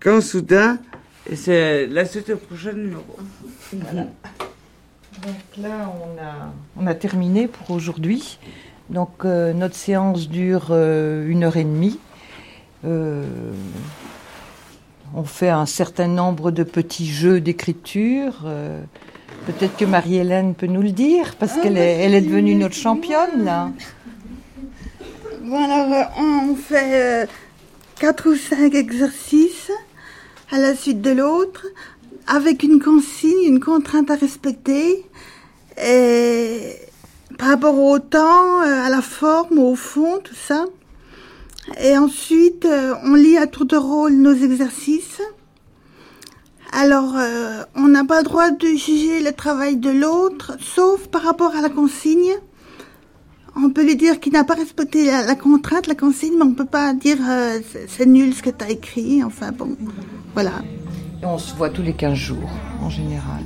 Quand 0.00 0.20
soudain, 0.20 0.80
et 1.30 1.36
c'est 1.36 1.86
la 1.86 2.04
suite 2.04 2.30
au 2.30 2.38
prochain 2.38 2.72
numéro. 2.72 3.04
Donc 5.24 5.64
là, 5.64 5.90
on 6.02 6.22
a, 6.22 6.52
on 6.82 6.86
a 6.86 6.94
terminé 6.94 7.48
pour 7.48 7.70
aujourd'hui. 7.70 8.38
Donc 8.90 9.24
euh, 9.24 9.54
notre 9.54 9.74
séance 9.74 10.28
dure 10.28 10.66
euh, 10.70 11.26
une 11.26 11.44
heure 11.44 11.56
et 11.56 11.64
demie. 11.64 11.98
Euh, 12.84 13.24
on 15.14 15.24
fait 15.24 15.48
un 15.48 15.64
certain 15.64 16.08
nombre 16.08 16.50
de 16.50 16.62
petits 16.62 17.06
jeux 17.06 17.40
d'écriture. 17.40 18.44
Peut-être 19.46 19.76
que 19.76 19.84
Marie-Hélène 19.86 20.54
peut 20.54 20.66
nous 20.66 20.82
le 20.82 20.90
dire, 20.90 21.36
parce 21.38 21.52
Ah, 21.56 21.62
qu'elle 21.62 21.78
est, 21.78 22.00
elle 22.00 22.14
est 22.14 22.20
devenue 22.20 22.56
notre 22.56 22.74
championne, 22.74 23.44
là. 23.44 23.70
Bon, 25.42 25.62
alors, 25.64 26.10
on 26.18 26.56
fait 26.56 27.28
quatre 28.00 28.28
ou 28.28 28.34
cinq 28.34 28.74
exercices 28.74 29.70
à 30.50 30.58
la 30.58 30.74
suite 30.74 31.00
de 31.00 31.10
l'autre, 31.10 31.66
avec 32.26 32.62
une 32.62 32.80
consigne, 32.80 33.44
une 33.44 33.60
contrainte 33.60 34.10
à 34.10 34.16
respecter, 34.16 35.04
et 35.82 36.76
par 37.38 37.48
rapport 37.48 37.78
au 37.78 37.98
temps, 37.98 38.60
euh, 38.62 38.86
à 38.86 38.90
la 38.90 39.02
forme, 39.02 39.58
au 39.58 39.74
fond, 39.74 40.20
tout 40.22 40.34
ça. 40.34 40.66
Et 41.80 41.96
ensuite, 41.96 42.64
euh, 42.64 42.94
on 43.04 43.14
lit 43.14 43.36
à 43.36 43.46
tour 43.46 43.64
de 43.64 43.76
rôle 43.76 44.12
nos 44.12 44.34
exercices. 44.34 45.20
Alors, 46.72 47.14
euh, 47.16 47.62
on 47.74 47.88
n'a 47.88 48.04
pas 48.04 48.18
le 48.18 48.24
droit 48.24 48.50
de 48.50 48.66
juger 48.66 49.20
le 49.20 49.32
travail 49.32 49.76
de 49.76 49.90
l'autre, 49.90 50.56
sauf 50.60 51.06
par 51.08 51.22
rapport 51.22 51.54
à 51.54 51.60
la 51.60 51.70
consigne. 51.70 52.34
On 53.56 53.70
peut 53.70 53.84
lui 53.84 53.96
dire 53.96 54.18
qu'il 54.18 54.32
n'a 54.32 54.42
pas 54.42 54.54
respecté 54.54 55.06
la, 55.06 55.34
contrainte, 55.36 55.86
la 55.86 55.94
consigne, 55.94 56.34
mais 56.36 56.42
on 56.42 56.54
peut 56.54 56.64
pas 56.64 56.92
dire 56.92 57.18
c'est 57.86 58.04
nul 58.04 58.34
ce 58.34 58.42
que 58.42 58.50
tu 58.50 58.64
as 58.64 58.70
écrit. 58.70 59.22
Enfin 59.22 59.52
bon, 59.52 59.76
voilà. 60.34 60.54
Et 61.24 61.26
on 61.26 61.38
se 61.38 61.54
voit 61.54 61.70
tous 61.70 61.80
les 61.80 61.94
15 61.94 62.12
jours, 62.12 62.50
en 62.82 62.90
général. 62.90 63.44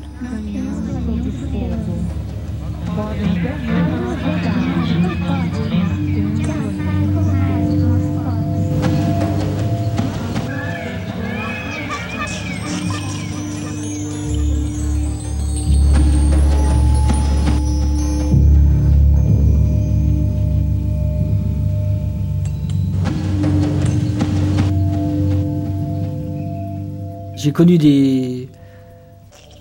J'ai 27.48 27.52
connu 27.54 27.78
des, 27.78 28.46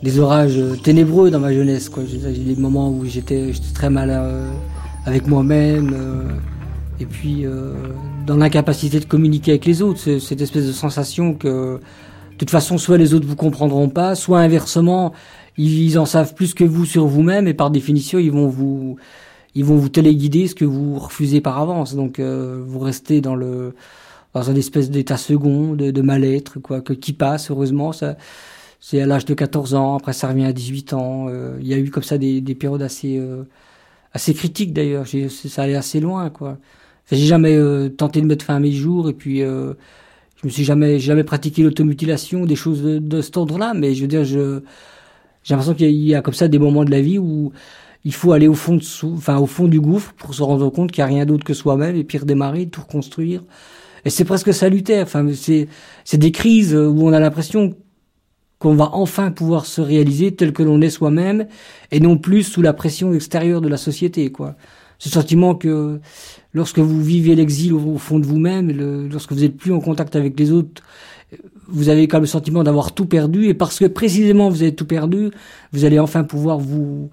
des 0.03 0.19
orages 0.19 0.59
ténébreux 0.83 1.31
dans 1.31 1.39
ma 1.39 1.53
jeunesse. 1.53 1.87
quoi. 1.87 2.03
J'ai 2.05 2.17
des 2.17 2.57
moments 2.57 2.91
où 2.91 3.05
j'étais 3.05 3.53
très 3.73 3.89
mal 3.89 4.09
euh, 4.11 4.51
avec 5.05 5.25
moi-même. 5.25 5.93
euh, 5.93 6.23
et 6.99 7.05
puis, 7.05 7.45
euh, 7.45 7.71
dans 8.25 8.35
l'incapacité 8.35 8.99
de 8.99 9.05
communiquer 9.05 9.51
avec 9.51 9.63
les 9.63 9.81
autres, 9.81 10.19
cette 10.19 10.41
espèce 10.41 10.67
de 10.67 10.73
sensation 10.73 11.33
que, 11.33 11.79
de 12.31 12.37
toute 12.37 12.49
façon, 12.49 12.77
soit 12.77 12.97
les 12.97 13.13
autres 13.13 13.25
vous 13.25 13.37
comprendront 13.37 13.87
pas, 13.87 14.15
soit 14.15 14.39
inversement, 14.41 15.13
ils 15.55 15.97
en 15.97 16.05
savent 16.05 16.33
plus 16.33 16.53
que 16.53 16.65
vous 16.65 16.83
sur 16.83 17.07
vous-même, 17.07 17.47
et 17.47 17.53
par 17.53 17.71
définition, 17.71 18.19
ils 18.19 18.33
vont 18.33 18.49
vous, 18.49 18.97
ils 19.55 19.63
vont 19.63 19.77
vous 19.77 19.87
téléguider 19.87 20.49
ce 20.49 20.55
que 20.55 20.65
vous 20.65 20.99
refusez 20.99 21.39
par 21.39 21.57
avance. 21.57 21.95
Donc, 21.95 22.19
vous 22.19 22.79
restez 22.79 23.21
dans 23.21 23.35
le, 23.35 23.75
dans 24.33 24.49
un 24.49 24.55
espèce 24.55 24.89
d'état 24.91 25.17
second, 25.17 25.73
de, 25.75 25.91
de 25.91 26.01
mal-être, 26.01 26.59
quoi, 26.59 26.81
que, 26.81 26.93
qui 26.93 27.13
passe, 27.13 27.51
heureusement, 27.51 27.91
ça, 27.93 28.17
c'est 28.79 29.01
à 29.01 29.05
l'âge 29.07 29.25
de 29.25 29.33
14 29.33 29.75
ans, 29.75 29.97
après 29.97 30.13
ça 30.13 30.29
revient 30.29 30.45
à 30.45 30.53
18 30.53 30.93
ans, 30.93 31.27
euh, 31.29 31.57
il 31.61 31.67
y 31.67 31.73
a 31.73 31.77
eu 31.79 31.89
comme 31.91 32.03
ça 32.03 32.17
des, 32.17 32.41
des 32.41 32.55
périodes 32.55 32.81
assez, 32.83 33.17
euh, 33.17 33.43
assez 34.13 34.33
critiques 34.33 34.73
d'ailleurs, 34.73 35.05
J'ai- 35.05 35.29
ça 35.29 35.63
allait 35.63 35.75
assez 35.75 35.99
loin, 35.99 36.29
quoi. 36.29 36.57
J'ai 37.11 37.17
jamais 37.25 37.55
euh, 37.55 37.89
tenté 37.89 38.21
de 38.21 38.25
mettre 38.27 38.45
fin 38.45 38.55
à 38.57 38.59
mes 38.59 38.71
jours 38.71 39.09
et 39.09 39.13
puis 39.13 39.41
euh, 39.43 39.73
je 40.41 40.47
me 40.47 40.51
suis 40.51 40.63
jamais 40.65 40.99
jamais 40.99 41.23
pratiqué 41.23 41.63
l'automutilation, 41.63 42.45
des 42.45 42.55
choses 42.55 42.83
de, 42.83 42.99
de 42.99 43.21
cet 43.21 43.37
ordre-là. 43.37 43.73
Mais 43.75 43.95
je 43.95 44.01
veux 44.03 44.07
dire, 44.07 44.25
je 44.25 44.61
j'ai 45.43 45.53
l'impression 45.53 45.73
qu'il 45.75 45.87
y, 45.91 46.09
a- 46.11 46.13
y 46.13 46.15
a 46.15 46.21
comme 46.21 46.33
ça 46.33 46.47
des 46.47 46.59
moments 46.59 46.85
de 46.85 46.91
la 46.91 47.01
vie 47.01 47.19
où 47.19 47.51
il 48.05 48.13
faut 48.13 48.31
aller 48.33 48.47
au 48.47 48.53
fond 48.53 48.75
de 48.75 48.83
sou- 48.83 49.13
enfin 49.17 49.37
au 49.37 49.45
fond 49.47 49.67
du 49.67 49.79
gouffre 49.81 50.13
pour 50.15 50.33
se 50.33 50.43
rendre 50.43 50.69
compte 50.69 50.91
qu'il 50.91 51.03
n'y 51.03 51.11
a 51.11 51.13
rien 51.15 51.25
d'autre 51.25 51.43
que 51.45 51.53
soi-même 51.53 51.95
et 51.95 52.03
puis 52.03 52.17
redémarrer, 52.17 52.67
tout 52.69 52.81
reconstruire. 52.81 53.43
Et 54.05 54.09
c'est 54.09 54.25
presque 54.25 54.53
salutaire. 54.53 55.03
Enfin, 55.03 55.25
c'est 55.33 56.17
des 56.17 56.31
crises 56.31 56.75
où 56.75 57.07
on 57.07 57.13
a 57.13 57.19
l'impression 57.19 57.75
qu'on 58.59 58.73
va 58.73 58.89
enfin 58.93 59.31
pouvoir 59.31 59.65
se 59.65 59.81
réaliser 59.81 60.35
tel 60.35 60.51
que 60.51 60.63
l'on 60.63 60.81
est 60.81 60.89
soi-même 60.89 61.47
et 61.91 61.99
non 61.99 62.17
plus 62.17 62.43
sous 62.43 62.61
la 62.61 62.73
pression 62.73 63.13
extérieure 63.13 63.61
de 63.61 63.67
la 63.67 63.77
société, 63.77 64.31
quoi. 64.31 64.55
Ce 64.99 65.09
sentiment 65.09 65.53
que 65.53 65.99
lorsque 66.53 66.79
vous 66.79 67.03
vivez 67.03 67.35
l'exil 67.35 67.71
au, 67.73 67.99
fond 67.99 68.17
de 68.17 68.25
vous-même, 68.25 68.71
lorsque 69.11 69.31
vous 69.31 69.41
n'êtes 69.41 69.55
plus 69.55 69.71
en 69.71 69.79
contact 69.79 70.15
avec 70.15 70.39
les 70.39 70.51
autres, 70.51 70.81
vous 71.67 71.89
avez 71.89 72.07
quand 72.07 72.17
même 72.17 72.23
le 72.23 72.27
sentiment 72.27 72.63
d'avoir 72.63 72.93
tout 72.93 73.05
perdu 73.05 73.45
et 73.45 73.53
parce 73.53 73.77
que 73.77 73.85
précisément 73.85 74.49
vous 74.49 74.63
avez 74.63 74.73
tout 74.73 74.87
perdu, 74.87 75.29
vous 75.71 75.85
allez 75.85 75.99
enfin 75.99 76.23
pouvoir 76.23 76.57
vous 76.57 77.11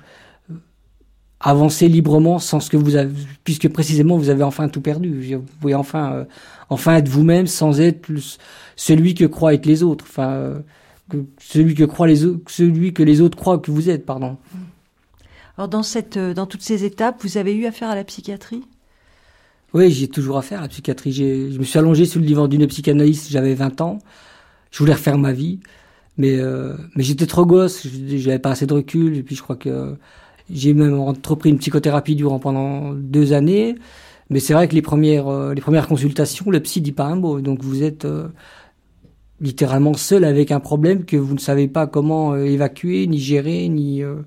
avancer 1.47 1.89
librement 1.89 2.39
sans 2.39 2.59
ce 2.59 2.71
que 2.71 2.77
vous 2.77 2.97
avez, 2.97 3.13
puisque 3.45 3.69
précisément 3.69 4.17
vous 4.17 4.31
avez 4.31 4.43
enfin 4.43 4.69
tout 4.69 4.81
perdu. 4.81 5.37
Vous 5.37 5.45
pouvez 5.61 5.75
enfin, 5.75 6.13
euh, 6.15 6.25
enfin 6.71 6.97
être 6.97 7.09
vous-même 7.09 7.47
sans 7.47 7.81
être 7.81 8.09
celui 8.77 9.15
que 9.15 9.27
croient 9.27 9.55
être 9.55 9.67
les 9.67 9.83
autres. 9.83 10.07
Enfin, 10.09 10.31
euh, 10.31 10.59
celui 11.39 11.75
que 11.75 11.85
croient 11.85 12.07
les 12.07 12.25
autres, 12.25 12.51
celui 12.51 12.95
que 12.95 13.03
les 13.03 13.21
autres 13.21 13.37
croient 13.37 13.59
que 13.59 13.71
vous 13.71 13.91
êtes, 13.91 14.07
pardon. 14.07 14.39
Alors 15.59 15.69
dans, 15.69 15.83
cette, 15.83 16.17
euh, 16.17 16.33
dans 16.35 16.47
toutes 16.47 16.63
ces 16.63 16.85
étapes, 16.85 17.23
vous 17.23 17.37
avez 17.37 17.55
eu 17.55 17.67
affaire 17.67 17.91
à 17.91 17.95
la 17.95 18.05
psychiatrie? 18.05 18.63
Oui, 19.75 19.91
j'ai 19.91 20.09
toujours 20.09 20.39
affaire 20.39 20.61
à 20.61 20.63
la 20.63 20.69
psychiatrie. 20.69 21.13
J'ai- 21.13 21.51
Je 21.51 21.59
me 21.59 21.65
suis 21.65 21.79
allongé 21.79 22.07
sur 22.07 22.21
le 22.21 22.27
divan 22.27 22.49
d'une 22.49 22.67
psychanalyste, 22.67 23.29
j'avais 23.31 23.55
20 23.55 23.81
ans. 23.81 23.99
Je 24.71 24.79
voulais 24.79 24.95
refaire 24.95 25.19
ma 25.19 25.33
vie. 25.33 25.61
Mais, 26.17 26.37
euh, 26.39 26.75
mais 26.97 27.03
j'étais 27.03 27.27
trop 27.27 27.45
gosse, 27.45 27.87
je- 27.89 28.17
j'avais 28.19 28.39
pas 28.39 28.51
assez 28.53 28.67
de 28.67 28.73
recul. 28.75 29.17
Et 29.17 29.23
puis 29.23 29.37
je 29.37 29.43
crois 29.43 29.57
que 29.57 29.97
j'ai 30.51 30.75
même 30.75 30.99
entrepris 30.99 31.51
une 31.51 31.59
psychothérapie 31.59 32.17
durant 32.17 32.39
pendant 32.39 32.93
deux 32.95 33.33
années. 33.33 33.77
Mais 34.31 34.41
c'est 34.41 34.55
vrai 34.55 34.69
que 34.69 34.75
les 34.75 34.83
premières, 34.83 35.29
euh, 35.29 35.55
les 35.55 35.61
premières 35.61 35.87
consultations, 35.87 36.51
le 36.51 36.61
psy 36.61 36.81
dit 36.81 36.93
pas 36.93 37.05
un 37.05 37.17
mot. 37.17 37.41
Donc 37.41 37.63
vous 37.63 37.83
êtes 37.83 38.05
euh, 38.05 38.29
littéralement 39.41 39.95
seul 39.95 40.25
avec 40.25 40.51
un 40.51 40.61
problème 40.61 41.05
que 41.05 41.17
vous 41.17 41.35
ne 41.35 41.39
savez 41.39 41.69
pas 41.69 41.87
comment 41.87 42.33
euh, 42.33 42.45
évacuer, 42.45 43.07
ni 43.07 43.19
gérer, 43.19 43.69
ni... 43.69 44.03
euh, 44.03 44.23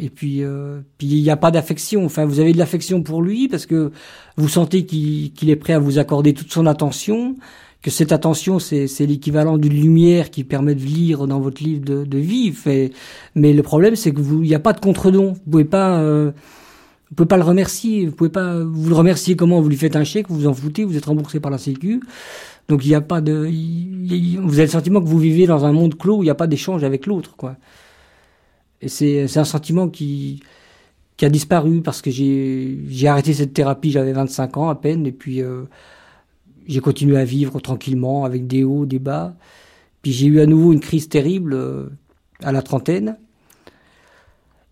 et 0.00 0.10
puis, 0.10 0.44
euh, 0.44 0.80
puis 0.96 1.08
il 1.08 1.22
n'y 1.22 1.30
a 1.30 1.36
pas 1.36 1.50
d'affection. 1.50 2.04
Enfin, 2.04 2.24
vous 2.24 2.38
avez 2.40 2.52
de 2.52 2.58
l'affection 2.58 3.02
pour 3.02 3.20
lui 3.20 3.48
parce 3.48 3.66
que 3.66 3.90
vous 4.36 4.48
sentez 4.48 4.86
qu'il 4.86 5.32
qu'il 5.32 5.50
est 5.50 5.56
prêt 5.56 5.72
à 5.72 5.80
vous 5.80 5.98
accorder 5.98 6.34
toute 6.34 6.52
son 6.52 6.66
attention, 6.66 7.34
que 7.82 7.90
cette 7.90 8.12
attention, 8.12 8.58
c'est 8.58 8.86
l'équivalent 9.06 9.56
d'une 9.56 9.72
lumière 9.80 10.30
qui 10.30 10.42
permet 10.44 10.74
de 10.74 10.82
lire 10.82 11.26
dans 11.28 11.40
votre 11.40 11.62
livre 11.62 11.84
de, 11.84 12.04
de. 12.04 12.52
Fait- 12.52 12.90
mais 13.34 13.52
le 13.52 13.62
problème, 13.62 13.94
c'est 13.96 14.12
que 14.12 14.20
vous, 14.20 14.42
il 14.42 14.48
n'y 14.48 14.54
a 14.54 14.58
pas 14.60 14.72
de 14.72 14.80
contre-don. 14.80 15.32
Vous 15.34 15.50
pouvez 15.50 15.64
pas, 15.64 16.00
euh, 16.00 16.32
vous 17.10 17.14
pouvez 17.16 17.28
pas 17.28 17.36
le 17.36 17.44
remercier. 17.44 18.06
Vous 18.06 18.12
pouvez 18.16 18.30
pas, 18.30 18.58
vous 18.64 18.88
le 18.88 18.94
remerciez 18.96 19.36
comment 19.36 19.60
Vous 19.60 19.68
lui 19.68 19.76
faites 19.76 19.94
un 19.96 20.04
chèque, 20.04 20.28
vous 20.28 20.36
vous 20.40 20.46
en 20.48 20.54
foutez, 20.54 20.84
vous 20.84 20.96
êtes 20.96 21.04
remboursé 21.06 21.38
par 21.40 21.50
la 21.52 21.58
Sécu. 21.58 22.00
Donc 22.68 22.84
il 22.84 22.88
n'y 22.88 22.94
a 22.96 23.00
pas 23.00 23.20
de, 23.20 23.46
il- 23.48 24.12
il- 24.12 24.40
vous 24.40 24.54
avez 24.54 24.64
le 24.66 24.70
sentiment 24.72 25.00
que 25.00 25.06
vous 25.08 25.18
vivez 25.18 25.46
dans 25.46 25.64
un 25.64 25.72
monde 25.72 25.96
clos 25.96 26.18
où 26.18 26.22
il 26.22 26.26
n'y 26.26 26.30
a 26.30 26.34
pas 26.34 26.46
d'échange 26.48 26.84
avec 26.84 27.06
l'autre, 27.06 27.36
quoi. 27.36 27.56
Et 28.80 28.88
c'est 28.88 29.24
un 29.38 29.44
sentiment 29.44 29.88
qui 29.88 30.40
qui 31.16 31.24
a 31.26 31.30
disparu 31.30 31.82
parce 31.82 32.02
que 32.02 32.10
j'ai 32.10 32.78
j'ai 32.88 33.08
arrêté 33.08 33.34
cette 33.34 33.54
thérapie, 33.54 33.90
j'avais 33.92 34.12
25 34.12 34.56
ans 34.58 34.68
à 34.70 34.74
peine, 34.76 35.06
et 35.06 35.12
puis 35.12 35.42
euh, 35.42 35.64
j'ai 36.68 36.80
continué 36.80 37.16
à 37.16 37.24
vivre 37.24 37.60
tranquillement 37.60 38.24
avec 38.24 38.46
des 38.46 38.62
hauts, 38.62 38.86
des 38.86 38.98
bas. 38.98 39.34
Puis 40.02 40.12
j'ai 40.12 40.26
eu 40.26 40.40
à 40.40 40.46
nouveau 40.46 40.72
une 40.72 40.80
crise 40.80 41.08
terrible 41.08 41.54
euh, 41.54 41.86
à 42.42 42.52
la 42.52 42.62
trentaine. 42.62 43.16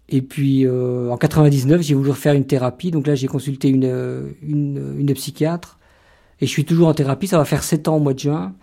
Et 0.08 0.22
puis 0.22 0.66
euh, 0.66 1.10
en 1.10 1.16
99, 1.16 1.82
j'ai 1.82 1.94
voulu 1.94 2.10
refaire 2.10 2.34
une 2.34 2.46
thérapie, 2.46 2.92
donc 2.92 3.08
là 3.08 3.16
j'ai 3.16 3.26
consulté 3.26 3.68
une, 3.68 3.84
euh, 3.84 4.30
une 4.40 4.94
une 4.98 5.12
psychiatre 5.14 5.78
et 6.40 6.46
je 6.46 6.50
suis 6.50 6.64
toujours 6.64 6.86
en 6.86 6.94
thérapie. 6.94 7.26
Ça 7.26 7.38
va 7.38 7.44
faire 7.44 7.64
sept 7.64 7.88
ans 7.88 7.96
au 7.96 8.00
mois 8.00 8.14
de 8.14 8.20
juin. 8.20 8.54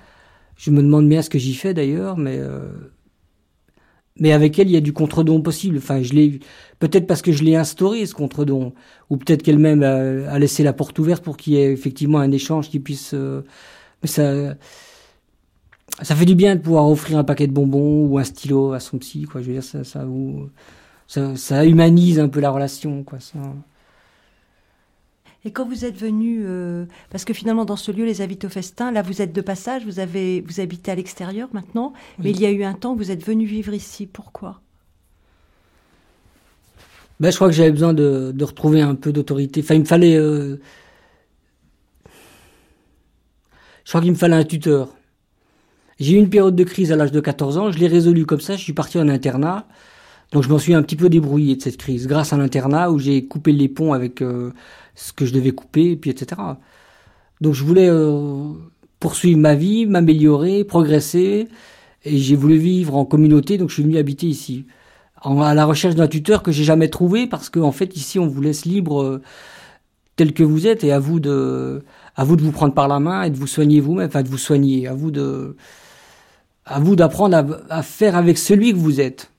Je 0.55 0.71
me 0.71 0.81
demande 0.81 1.09
bien 1.09 1.21
ce 1.21 1.29
que 1.29 1.39
j'y 1.39 1.55
fais 1.55 1.73
d'ailleurs, 1.73 2.17
mais 2.17 2.39
mais 4.19 4.31
avec 4.31 4.59
elle, 4.59 4.67
il 4.69 4.73
y 4.73 4.77
a 4.77 4.81
du 4.81 4.93
contre-don 4.93 5.41
possible. 5.41 5.77
Enfin, 5.77 6.01
je 6.03 6.13
l'ai 6.13 6.39
peut-être 6.79 7.07
parce 7.07 7.21
que 7.21 7.31
je 7.31 7.43
l'ai 7.43 7.55
instauré 7.55 8.05
ce 8.05 8.13
contre-don, 8.13 8.73
ou 9.09 9.17
peut-être 9.17 9.43
qu'elle-même 9.43 9.83
a, 9.83 10.37
laissé 10.39 10.63
la 10.63 10.73
porte 10.73 10.97
ouverte 10.99 11.23
pour 11.23 11.37
qu'il 11.37 11.53
y 11.53 11.57
ait 11.57 11.71
effectivement 11.71 12.19
un 12.19 12.31
échange 12.31 12.69
qui 12.69 12.79
puisse. 12.79 13.13
euh, 13.13 13.41
mais 14.01 14.07
ça, 14.09 14.55
ça 16.01 16.15
fait 16.15 16.25
du 16.25 16.35
bien 16.35 16.55
de 16.55 16.61
pouvoir 16.61 16.89
offrir 16.89 17.17
un 17.17 17.23
paquet 17.23 17.47
de 17.47 17.53
bonbons 17.53 18.05
ou 18.07 18.17
un 18.17 18.23
stylo 18.23 18.73
à 18.73 18.79
son 18.79 18.97
psy, 18.99 19.23
quoi. 19.23 19.41
Je 19.41 19.47
veux 19.47 19.53
dire, 19.53 19.63
ça, 19.63 19.83
ça, 19.83 20.05
vous- 20.05 20.49
ça, 21.07 21.35
ça 21.35 21.65
humanise 21.65 22.19
un 22.19 22.29
peu 22.29 22.39
la 22.39 22.49
relation, 22.51 23.03
quoi. 23.03 23.19
Et 25.45 25.51
quand 25.51 25.65
vous 25.67 25.83
êtes 25.85 25.97
venu, 25.97 26.43
euh, 26.45 26.85
parce 27.09 27.25
que 27.25 27.33
finalement 27.33 27.65
dans 27.65 27.75
ce 27.75 27.91
lieu, 27.91 28.05
les 28.05 28.21
Avites 28.21 28.45
au 28.45 28.49
Festin, 28.49 28.91
là 28.91 29.01
vous 29.01 29.21
êtes 29.21 29.33
de 29.33 29.41
passage, 29.41 29.85
vous 29.85 29.99
avez, 29.99 30.41
vous 30.41 30.59
habitez 30.61 30.91
à 30.91 30.95
l'extérieur 30.95 31.49
maintenant, 31.53 31.93
mais 32.23 32.31
il 32.31 32.39
y 32.39 32.45
a 32.45 32.51
eu 32.51 32.63
un 32.63 32.73
temps, 32.73 32.95
vous 32.95 33.11
êtes 33.11 33.23
venu 33.25 33.45
vivre 33.45 33.73
ici. 33.73 34.07
Pourquoi? 34.07 34.61
Ben, 37.19 37.29
je 37.31 37.35
crois 37.35 37.47
que 37.49 37.53
j'avais 37.55 37.71
besoin 37.71 37.93
de, 37.93 38.31
de 38.35 38.43
retrouver 38.43 38.81
un 38.81 38.95
peu 38.95 39.11
d'autorité. 39.13 39.61
Enfin, 39.63 39.75
il 39.75 39.81
me 39.81 39.85
fallait. 39.85 40.15
euh, 40.17 40.57
Je 43.85 43.91
crois 43.91 44.01
qu'il 44.01 44.11
me 44.11 44.17
fallait 44.17 44.35
un 44.35 44.43
tuteur. 44.43 44.89
J'ai 45.99 46.13
eu 46.13 46.17
une 46.17 46.29
période 46.29 46.55
de 46.55 46.63
crise 46.63 46.91
à 46.91 46.95
l'âge 46.95 47.11
de 47.11 47.19
14 47.19 47.57
ans, 47.57 47.71
je 47.71 47.77
l'ai 47.79 47.87
résolue 47.87 48.25
comme 48.25 48.39
ça, 48.41 48.55
je 48.55 48.63
suis 48.63 48.73
parti 48.73 48.97
en 48.97 49.07
internat. 49.09 49.67
Donc 50.31 50.43
je 50.43 50.49
m'en 50.49 50.59
suis 50.59 50.73
un 50.73 50.83
petit 50.83 50.95
peu 50.95 51.09
débrouillé 51.09 51.55
de 51.55 51.61
cette 51.61 51.77
crise, 51.77 52.07
grâce 52.07 52.33
à 52.33 52.37
l'internat 52.37 52.91
où 52.91 52.99
j'ai 52.99 53.25
coupé 53.27 53.51
les 53.53 53.69
ponts 53.69 53.93
avec 53.93 54.21
euh, 54.21 54.51
ce 54.95 55.13
que 55.13 55.25
je 55.25 55.33
devais 55.33 55.51
couper, 55.51 55.91
et 55.91 55.95
puis 55.95 56.09
etc. 56.09 56.41
Donc 57.41 57.53
je 57.53 57.63
voulais 57.63 57.89
euh, 57.89 58.53
poursuivre 58.99 59.39
ma 59.39 59.55
vie, 59.55 59.85
m'améliorer, 59.85 60.63
progresser, 60.63 61.47
et 62.05 62.17
j'ai 62.17 62.35
voulu 62.35 62.57
vivre 62.57 62.95
en 62.95 63.05
communauté, 63.05 63.57
donc 63.57 63.69
je 63.69 63.75
suis 63.75 63.83
venu 63.83 63.97
habiter 63.97 64.27
ici. 64.27 64.65
En, 65.21 65.41
à 65.41 65.53
la 65.53 65.65
recherche 65.65 65.95
d'un 65.95 66.07
tuteur 66.07 66.43
que 66.43 66.51
j'ai 66.51 66.63
jamais 66.63 66.89
trouvé, 66.89 67.27
parce 67.27 67.49
qu'en 67.49 67.71
fait 67.71 67.95
ici 67.97 68.19
on 68.19 68.27
vous 68.27 68.41
laisse 68.41 68.65
libre 68.65 69.01
euh, 69.01 69.21
tel 70.15 70.33
que 70.33 70.43
vous 70.43 70.67
êtes, 70.67 70.83
et 70.83 70.91
à 70.91 70.99
vous 70.99 71.19
de, 71.19 71.83
à 72.15 72.23
vous 72.23 72.35
de 72.35 72.43
vous 72.43 72.51
prendre 72.51 72.73
par 72.73 72.87
la 72.87 72.99
main 72.99 73.23
et 73.23 73.29
de 73.29 73.37
vous 73.37 73.47
soigner 73.47 73.79
vous-même, 73.79 74.07
enfin 74.07 74.23
de 74.23 74.29
vous 74.29 74.37
soigner, 74.37 74.87
à 74.87 74.93
vous 74.93 75.11
de, 75.11 75.55
à 76.65 76.79
vous 76.79 76.95
d'apprendre 76.95 77.61
à 77.69 77.83
faire 77.83 78.15
avec 78.15 78.37
celui 78.37 78.71
que 78.73 78.77
vous 78.77 79.01
êtes. 79.01 79.32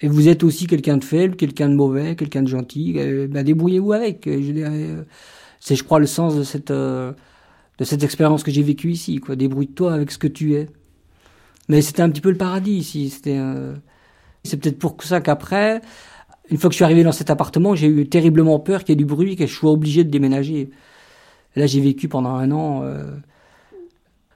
Et 0.00 0.08
vous 0.08 0.28
êtes 0.28 0.44
aussi 0.44 0.66
quelqu'un 0.66 0.96
de 0.96 1.04
faible, 1.04 1.36
quelqu'un 1.36 1.68
de 1.68 1.74
mauvais, 1.74 2.14
quelqu'un 2.14 2.42
de 2.42 2.48
gentil. 2.48 2.92
ben 2.92 3.42
débrouillez-vous 3.42 3.92
avec. 3.92 4.26
euh, 4.26 4.40
euh, 4.40 5.02
c'est, 5.60 5.74
je 5.74 5.82
crois, 5.82 5.98
le 5.98 6.06
sens 6.06 6.36
de 6.36 6.44
cette 6.44 6.70
euh, 6.70 7.12
de 7.78 7.84
cette 7.84 8.02
expérience 8.02 8.42
que 8.42 8.50
j'ai 8.50 8.62
vécue 8.62 8.90
ici. 8.90 9.16
Quoi, 9.18 9.36
débrouille-toi 9.36 9.92
avec 9.92 10.10
ce 10.10 10.18
que 10.18 10.28
tu 10.28 10.54
es. 10.54 10.68
Mais 11.68 11.82
c'était 11.82 12.02
un 12.02 12.10
petit 12.10 12.20
peu 12.20 12.30
le 12.30 12.36
paradis 12.36 12.72
ici. 12.76 13.10
C'était, 13.10 13.38
euh, 13.38 13.74
c'est 14.44 14.56
peut-être 14.58 14.78
pour 14.78 14.96
ça 15.02 15.20
qu'après, 15.20 15.80
une 16.50 16.58
fois 16.58 16.70
que 16.70 16.74
je 16.74 16.78
suis 16.78 16.84
arrivé 16.84 17.02
dans 17.02 17.12
cet 17.12 17.30
appartement, 17.30 17.74
j'ai 17.74 17.88
eu 17.88 18.08
terriblement 18.08 18.58
peur 18.60 18.84
qu'il 18.84 18.90
y 18.90 18.94
ait 18.94 18.96
du 18.96 19.04
bruit, 19.04 19.36
que 19.36 19.46
je 19.46 19.54
sois 19.54 19.70
obligé 19.72 20.04
de 20.04 20.10
déménager. 20.10 20.70
Là, 21.56 21.66
j'ai 21.66 21.80
vécu 21.80 22.08
pendant 22.08 22.34
un 22.34 22.50
an. 22.52 22.84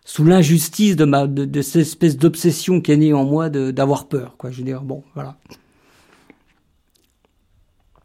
Sous 0.04 0.24
l'injustice 0.24 0.96
de 0.96 1.04
ma 1.04 1.26
de, 1.26 1.44
de 1.44 1.62
cette 1.62 1.82
espèce 1.82 2.16
d'obsession 2.16 2.80
qui 2.80 2.92
est 2.92 2.96
née 2.96 3.12
en 3.12 3.24
moi 3.24 3.50
d'avoir 3.50 4.08
peur 4.08 4.36
quoi. 4.36 4.50
Je 4.50 4.58
veux 4.58 4.64
dire 4.64 4.82
bon 4.82 5.04
voilà. 5.14 5.36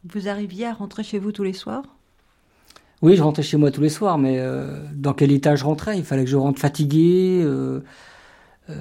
Vous 0.04 0.28
arriviez 0.28 0.66
à 0.66 0.72
rentrer 0.74 1.02
chez 1.02 1.18
vous 1.18 1.32
tous 1.32 1.42
les 1.42 1.52
soirs? 1.52 1.84
Oui 3.02 3.16
je 3.16 3.22
rentrais 3.22 3.42
chez 3.42 3.56
moi 3.56 3.70
tous 3.70 3.80
les 3.80 3.88
soirs 3.88 4.16
mais 4.16 4.38
euh, 4.38 4.84
dans 4.94 5.12
quel 5.12 5.32
état 5.32 5.56
je 5.56 5.64
rentrais? 5.64 5.98
Il 5.98 6.04
fallait 6.04 6.24
que 6.24 6.30
je 6.30 6.36
rentre 6.36 6.60
fatigué 6.60 7.40
euh, 7.42 7.80
euh, 8.70 8.74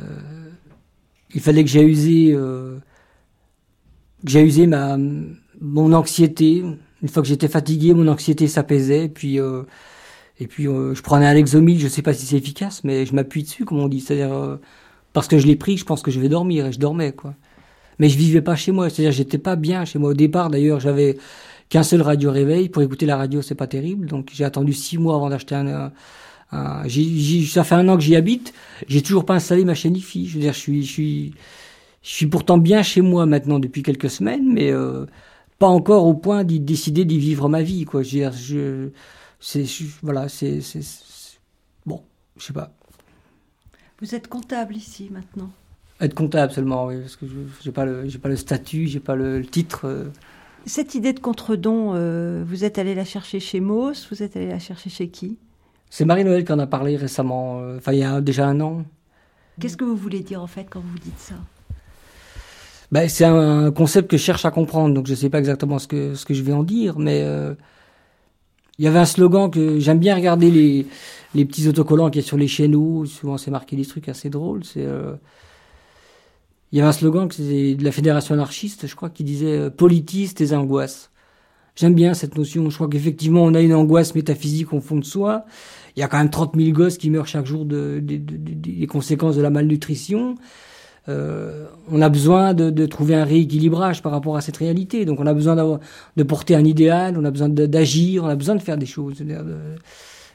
il 1.33 1.41
fallait 1.41 1.63
que 1.63 1.69
j'ai 1.69 1.83
usé 1.83 2.33
euh, 2.33 2.77
que 4.23 4.31
j'ai 4.31 4.43
usé 4.43 4.67
ma 4.67 4.97
mon 5.59 5.91
anxiété. 5.93 6.63
Une 7.01 7.09
fois 7.09 7.21
que 7.23 7.27
j'étais 7.27 7.47
fatigué 7.47 7.93
mon 7.93 8.07
anxiété 8.07 8.47
s'apaisait 8.47 9.09
puis 9.09 9.39
euh, 9.39 9.63
et 10.39 10.47
puis 10.47 10.67
euh, 10.67 10.93
je 10.95 11.01
prenais 11.01 11.25
un 11.27 11.33
Lexomil, 11.33 11.79
je 11.79 11.87
sais 11.87 12.01
pas 12.01 12.13
si 12.13 12.25
c'est 12.25 12.37
efficace, 12.37 12.83
mais 12.83 13.05
je 13.05 13.15
m'appuie 13.15 13.43
dessus, 13.43 13.65
comme 13.65 13.79
on 13.79 13.87
dit. 13.87 14.01
C'est-à-dire 14.01 14.33
euh, 14.33 14.57
parce 15.13 15.27
que 15.27 15.37
je 15.39 15.47
l'ai 15.47 15.55
pris, 15.55 15.77
je 15.77 15.85
pense 15.85 16.01
que 16.03 16.11
je 16.11 16.19
vais 16.19 16.29
dormir 16.29 16.67
et 16.67 16.71
je 16.73 16.79
dormais 16.79 17.13
quoi. 17.13 17.35
Mais 17.99 18.09
je 18.09 18.17
vivais 18.17 18.41
pas 18.41 18.55
chez 18.55 18.71
moi, 18.71 18.89
c'est-à-dire 18.89 19.11
j'étais 19.13 19.37
pas 19.39 19.55
bien 19.55 19.85
chez 19.85 19.99
moi 19.99 20.11
au 20.11 20.13
départ. 20.15 20.49
D'ailleurs, 20.51 20.79
j'avais 20.79 21.17
qu'un 21.69 21.83
seul 21.83 22.01
radio 22.01 22.31
réveil 22.31 22.69
pour 22.69 22.81
écouter 22.83 23.05
la 23.07 23.17
radio, 23.17 23.41
c'est 23.41 23.55
pas 23.55 23.67
terrible. 23.67 24.07
Donc 24.07 24.29
j'ai 24.33 24.45
attendu 24.45 24.73
six 24.73 24.97
mois 24.97 25.15
avant 25.15 25.29
d'acheter 25.29 25.55
un. 25.55 25.67
un- 25.67 25.91
un- 26.51 26.87
j'ai- 26.87 27.03
j'ai- 27.19 27.45
ça 27.45 27.63
fait 27.63 27.75
un 27.75 27.87
an 27.89 27.97
que 27.97 28.03
j'y 28.03 28.15
habite, 28.15 28.53
j'ai 28.87 29.01
toujours 29.01 29.25
pas 29.25 29.35
installé 29.35 29.65
ma 29.65 29.75
chaîne 29.75 29.95
IFI. 29.97 30.27
Je 30.27 30.35
veux 30.35 30.41
dire, 30.41 30.53
je 30.53 30.59
suis, 30.59 30.83
je 30.85 30.91
suis, 30.91 31.33
je 32.03 32.09
suis 32.09 32.27
pourtant 32.27 32.57
bien 32.57 32.83
chez 32.83 33.01
moi 33.01 33.25
maintenant 33.25 33.59
depuis 33.59 33.83
quelques 33.83 34.09
semaines, 34.09 34.45
mais 34.53 34.71
euh, 34.71 35.05
pas 35.59 35.67
encore 35.67 36.05
au 36.07 36.13
point 36.15 36.43
d'y 36.43 36.59
décider 36.59 37.05
d'y 37.05 37.19
vivre 37.19 37.49
ma 37.49 37.61
vie 37.63 37.85
quoi. 37.85 38.03
Je 38.03 38.07
veux 38.11 38.19
dire, 38.21 38.31
je 38.33 38.89
c'est 39.39 39.65
voilà, 40.01 40.29
c'est 40.29 40.59
bon, 41.85 42.01
je 42.37 42.45
sais 42.45 42.53
pas. 42.53 42.71
Vous 44.01 44.13
êtes 44.15 44.27
comptable 44.27 44.75
ici 44.75 45.09
maintenant. 45.11 45.49
Être 45.99 46.13
comptable 46.13 46.51
seulement, 46.53 46.85
oui, 46.85 46.99
parce 47.01 47.15
que 47.15 47.25
je 47.27 47.33
j'ai 47.63 47.71
pas 47.71 47.85
le 47.85 48.07
j'ai 48.07 48.19
pas 48.19 48.29
le 48.29 48.35
statut, 48.35 48.87
j'ai 48.87 48.99
pas 48.99 49.15
le, 49.15 49.39
le 49.39 49.45
titre. 49.45 49.81
euh. 49.85 50.05
Cette 50.65 50.95
idée 50.95 51.13
de 51.13 51.19
contredon, 51.19 51.93
euh, 51.95 52.43
vous 52.45 52.63
êtes 52.63 52.77
allé 52.77 52.93
la 52.93 53.05
chercher 53.05 53.39
chez 53.39 53.59
Mauss, 53.59 54.07
vous 54.11 54.21
êtes 54.21 54.35
allé 54.35 54.47
la 54.47 54.59
chercher 54.59 54.89
chez 54.89 55.07
qui? 55.09 55.37
C'est 55.89 56.05
Marie-Noël 56.05 56.43
qui 56.43 56.51
en 56.51 56.59
a 56.59 56.67
parlé 56.67 56.97
récemment, 56.97 57.61
euh, 57.61 57.77
enfin 57.77 57.93
il 57.93 57.99
y 57.99 58.03
a 58.03 58.19
déjà 58.21 58.47
un 58.47 58.59
an. 58.59 58.83
Qu'est-ce 59.59 59.77
que 59.77 59.85
vous 59.85 59.95
voulez 59.95 60.19
dire 60.19 60.41
en 60.41 60.47
fait 60.47 60.65
quand 60.69 60.81
vous 60.81 60.99
dites 60.99 61.17
ça? 61.17 61.35
Ben, 62.91 63.09
c'est 63.09 63.25
un 63.25 63.71
concept 63.71 64.09
que 64.11 64.17
je 64.17 64.21
cherche 64.23 64.45
à 64.45 64.51
comprendre, 64.51 64.93
donc 64.93 65.07
je 65.07 65.15
sais 65.15 65.29
pas 65.29 65.39
exactement 65.39 65.79
ce 65.79 65.87
que 65.87 66.13
ce 66.15 66.25
que 66.25 66.33
je 66.33 66.43
vais 66.43 66.53
en 66.53 66.63
dire, 66.63 66.99
mais 66.99 67.21
euh, 67.23 67.53
il 68.79 68.85
y 68.85 68.87
avait 68.87 68.99
un 68.99 69.05
slogan 69.05 69.49
que 69.51 69.79
j'aime 69.79 69.99
bien 69.99 70.15
regarder 70.15 70.51
les 70.51 70.85
les 71.35 71.45
petits 71.45 71.67
autocollants 71.67 72.09
qui 72.09 72.19
est 72.19 72.21
sur 72.23 72.37
les 72.37 72.47
chaîneaux, 72.47 73.05
souvent 73.05 73.37
c'est 73.37 73.51
marqué 73.51 73.75
des 73.75 73.85
trucs 73.85 74.09
assez 74.09 74.29
drôles, 74.29 74.63
c'est 74.63 74.85
euh, 74.85 75.13
il 76.71 76.77
y 76.77 76.81
avait 76.81 76.89
un 76.89 76.93
slogan 76.93 77.27
que 77.27 77.35
c'est 77.35 77.75
de 77.75 77.83
la 77.83 77.91
fédération 77.91 78.33
anarchiste, 78.33 78.87
je 78.87 78.95
crois, 78.95 79.09
qui 79.09 79.23
disait 79.23 79.57
euh, 79.57 79.69
politise 79.69 80.33
tes 80.33 80.53
angoisses. 80.53 81.11
J'aime 81.75 81.93
bien 81.93 82.13
cette 82.13 82.37
notion. 82.37 82.69
Je 82.69 82.75
crois 82.75 82.89
qu'effectivement, 82.89 83.43
on 83.43 83.53
a 83.53 83.61
une 83.61 83.73
angoisse 83.73 84.15
métaphysique 84.15 84.73
au 84.73 84.81
fond 84.81 84.97
de 84.97 85.05
soi. 85.05 85.45
Il 85.95 85.99
y 85.99 86.03
a 86.03 86.07
quand 86.07 86.17
même 86.17 86.29
30 86.31 86.55
000 86.57 86.71
gosses 86.71 86.97
qui 86.97 87.09
meurent 87.11 87.27
chaque 87.27 87.45
jour 87.45 87.65
de- 87.65 87.99
de- 88.01 88.17
de- 88.17 88.37
des 88.53 88.87
conséquences 88.87 89.35
de 89.35 89.41
la 89.41 89.49
malnutrition. 89.51 90.35
Euh, 91.09 91.67
on 91.89 92.01
a 92.01 92.09
besoin 92.09 92.53
de, 92.53 92.69
de 92.69 92.85
trouver 92.85 93.15
un 93.15 93.23
rééquilibrage 93.23 94.01
par 94.01 94.11
rapport 94.11 94.35
à 94.35 94.41
cette 94.41 94.57
réalité. 94.57 95.05
Donc, 95.05 95.19
on 95.19 95.25
a 95.27 95.33
besoin 95.33 95.79
de 96.17 96.23
porter 96.23 96.55
un 96.55 96.65
idéal, 96.65 97.17
on 97.17 97.23
a 97.23 97.31
besoin 97.31 97.49
d'agir, 97.49 98.23
on 98.25 98.27
a 98.27 98.35
besoin 98.35 98.55
de 98.55 98.61
faire 98.61 98.77
des 98.77 98.85
choses. 98.85 99.21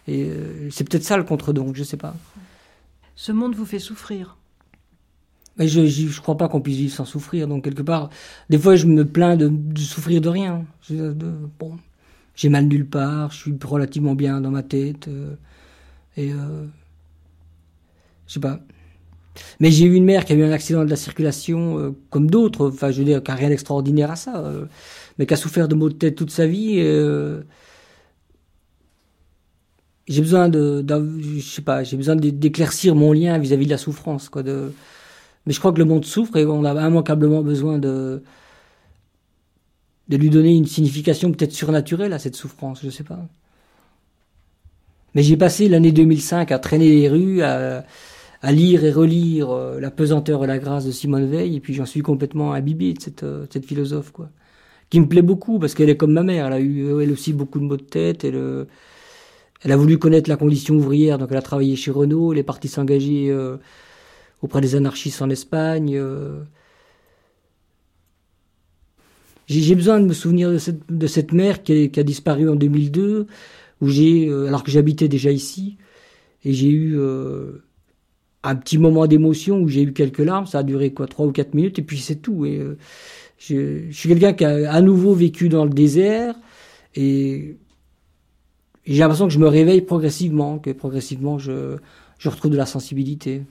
Et 0.08 0.24
euh, 0.24 0.68
c'est 0.70 0.88
peut-être 0.88 1.04
ça 1.04 1.16
le 1.16 1.24
contre-don, 1.24 1.72
je 1.74 1.84
sais 1.84 1.96
pas. 1.98 2.14
Ce 3.14 3.32
monde 3.32 3.54
vous 3.54 3.66
fait 3.66 3.78
souffrir. 3.78 4.36
Mais 5.58 5.68
je, 5.68 5.84
je, 5.86 6.08
je 6.08 6.20
crois 6.22 6.38
pas 6.38 6.48
qu'on 6.48 6.62
puisse 6.62 6.78
vivre 6.78 6.94
sans 6.94 7.04
souffrir. 7.04 7.46
Donc 7.46 7.64
quelque 7.64 7.82
part, 7.82 8.08
des 8.48 8.58
fois, 8.58 8.74
je 8.74 8.86
me 8.86 9.04
plains 9.04 9.36
de, 9.36 9.48
de 9.48 9.78
souffrir 9.80 10.20
de 10.22 10.28
rien. 10.30 10.64
De- 10.88 11.14
bon, 11.58 11.76
j'ai 12.34 12.48
mal 12.48 12.66
nulle 12.66 12.88
part. 12.88 13.30
Je 13.32 13.36
suis 13.36 13.54
relativement 13.62 14.14
bien 14.14 14.40
dans 14.40 14.50
ma 14.50 14.62
tête. 14.62 15.08
euh, 15.08 15.34
et 16.16 16.30
je 18.26 18.32
sais 18.34 18.40
pas. 18.40 18.60
Mais 19.60 19.70
j'ai 19.70 19.86
eu 19.86 19.94
une 19.94 20.04
mère 20.04 20.24
qui 20.24 20.32
a 20.32 20.36
eu 20.36 20.44
un 20.44 20.52
accident 20.52 20.84
de 20.84 20.90
la 20.90 20.96
circulation, 20.96 21.78
euh, 21.78 21.90
comme 22.10 22.30
d'autres. 22.30 22.68
Enfin, 22.68 22.90
je 22.90 22.98
veux 22.98 23.04
dire, 23.04 23.22
qui 23.22 23.30
a 23.30 23.34
rien 23.34 23.48
d'extraordinaire 23.48 24.10
à 24.10 24.16
ça, 24.16 24.38
euh, 24.44 24.66
mais 25.18 25.26
qui 25.26 25.34
a 25.34 25.36
souffert 25.36 25.68
de 25.68 25.74
maux 25.74 25.88
de 25.88 25.94
tête 25.94 26.16
toute 26.16 26.30
sa 26.30 26.46
vie. 26.46 26.76
euh, 26.80 27.42
j'ai 30.08 30.20
besoin 30.20 30.48
de, 30.48 30.84
je 31.20 31.40
sais 31.40 31.62
pas, 31.62 31.84
j'ai 31.84 31.96
besoin 31.96 32.16
d'é- 32.16 32.32
d'éclaircir 32.32 32.94
mon 32.94 33.12
lien 33.12 33.38
vis-à-vis 33.38 33.66
de 33.66 33.70
la 33.70 33.78
souffrance, 33.78 34.28
quoi. 34.28 34.42
De, 34.42 34.72
mais 35.46 35.52
je 35.52 35.58
crois 35.60 35.72
que 35.72 35.78
le 35.78 35.84
monde 35.86 36.04
souffre 36.04 36.36
et 36.38 36.46
on 36.46 36.64
a 36.64 36.72
immanquablement 36.88 37.42
besoin 37.42 37.78
de, 37.78 38.22
de 40.08 40.16
lui 40.16 40.30
donner 40.30 40.54
une 40.56 40.66
signification 40.66 41.32
peut-être 41.32 41.50
surnaturelle 41.52 42.12
à 42.12 42.18
cette 42.20 42.36
souffrance, 42.36 42.80
je 42.84 42.90
sais 42.90 43.02
pas. 43.04 43.18
Mais 45.14 45.22
j'ai 45.22 45.36
passé 45.36 45.68
l'année 45.68 45.92
2005 45.92 46.52
à 46.52 46.58
traîner 46.58 46.88
les 46.88 47.08
rues, 47.08 47.42
à, 47.42 47.84
à 48.42 48.52
lire 48.52 48.84
et 48.84 48.90
relire 48.90 49.50
euh, 49.50 49.80
La 49.80 49.90
pesanteur 49.90 50.44
et 50.44 50.46
la 50.48 50.58
grâce 50.58 50.84
de 50.84 50.90
Simone 50.90 51.26
Veil, 51.26 51.56
et 51.56 51.60
puis 51.60 51.74
j'en 51.74 51.86
suis 51.86 52.02
complètement 52.02 52.52
imbibé 52.52 52.92
de 52.92 53.00
cette, 53.00 53.22
euh, 53.22 53.46
cette 53.50 53.64
philosophe, 53.66 54.10
quoi. 54.12 54.30
Qui 54.90 55.00
me 55.00 55.08
plaît 55.08 55.22
beaucoup, 55.22 55.58
parce 55.58 55.74
qu'elle 55.74 55.88
est 55.90 55.96
comme 55.96 56.12
ma 56.12 56.22
mère, 56.22 56.46
elle 56.48 56.52
a 56.52 56.60
eu, 56.60 57.00
elle 57.00 57.12
aussi, 57.12 57.32
beaucoup 57.32 57.58
de 57.60 57.64
maux 57.64 57.76
de 57.76 57.82
tête, 57.82 58.24
elle, 58.24 58.34
euh, 58.36 58.64
elle 59.62 59.72
a 59.72 59.76
voulu 59.76 59.98
connaître 59.98 60.28
la 60.28 60.36
condition 60.36 60.74
ouvrière, 60.74 61.18
donc 61.18 61.28
elle 61.30 61.38
a 61.38 61.42
travaillé 61.42 61.76
chez 61.76 61.90
Renault, 61.92 62.32
elle 62.32 62.38
est 62.40 62.42
partie 62.42 62.68
s'engager 62.68 63.30
euh, 63.30 63.56
auprès 64.42 64.60
des 64.60 64.74
anarchistes 64.74 65.22
en 65.22 65.30
Espagne. 65.30 65.96
euh. 65.96 66.42
J'ai 69.48 69.74
besoin 69.74 70.00
de 70.00 70.06
me 70.06 70.14
souvenir 70.14 70.50
de 70.50 70.58
cette, 70.58 70.80
de 70.90 71.06
cette 71.06 71.32
mère 71.32 71.62
qui, 71.62 71.90
qui 71.90 72.00
a 72.00 72.02
disparu 72.02 72.48
en 72.48 72.56
2002, 72.56 73.26
où 73.80 73.88
j'ai, 73.88 74.30
alors 74.30 74.62
que 74.64 74.70
j'habitais 74.70 75.08
déjà 75.08 75.30
ici, 75.30 75.76
et 76.44 76.52
j'ai 76.52 76.68
eu 76.68 76.98
euh, 76.98 77.62
un 78.44 78.56
petit 78.56 78.78
moment 78.78 79.06
d'émotion 79.06 79.60
où 79.60 79.68
j'ai 79.68 79.82
eu 79.82 79.92
quelques 79.92 80.18
larmes. 80.18 80.46
Ça 80.46 80.58
a 80.58 80.62
duré 80.62 80.92
quoi, 80.92 81.06
trois 81.06 81.26
ou 81.26 81.32
quatre 81.32 81.54
minutes, 81.54 81.78
et 81.78 81.82
puis 81.82 81.98
c'est 81.98 82.16
tout. 82.16 82.44
Et 82.44 82.58
euh, 82.58 82.76
je, 83.38 83.90
suis 83.90 84.08
quelqu'un 84.08 84.32
qui 84.32 84.44
a 84.44 84.72
à 84.72 84.80
nouveau 84.80 85.14
vécu 85.14 85.48
dans 85.48 85.64
le 85.64 85.70
désert, 85.70 86.34
et 86.94 87.56
j'ai 88.86 88.98
l'impression 88.98 89.26
que 89.26 89.32
je 89.32 89.38
me 89.38 89.48
réveille 89.48 89.82
progressivement, 89.82 90.58
que 90.58 90.70
progressivement 90.70 91.38
je, 91.38 91.76
je 92.18 92.28
retrouve 92.28 92.50
de 92.50 92.56
la 92.56 92.66
sensibilité. 92.66 93.42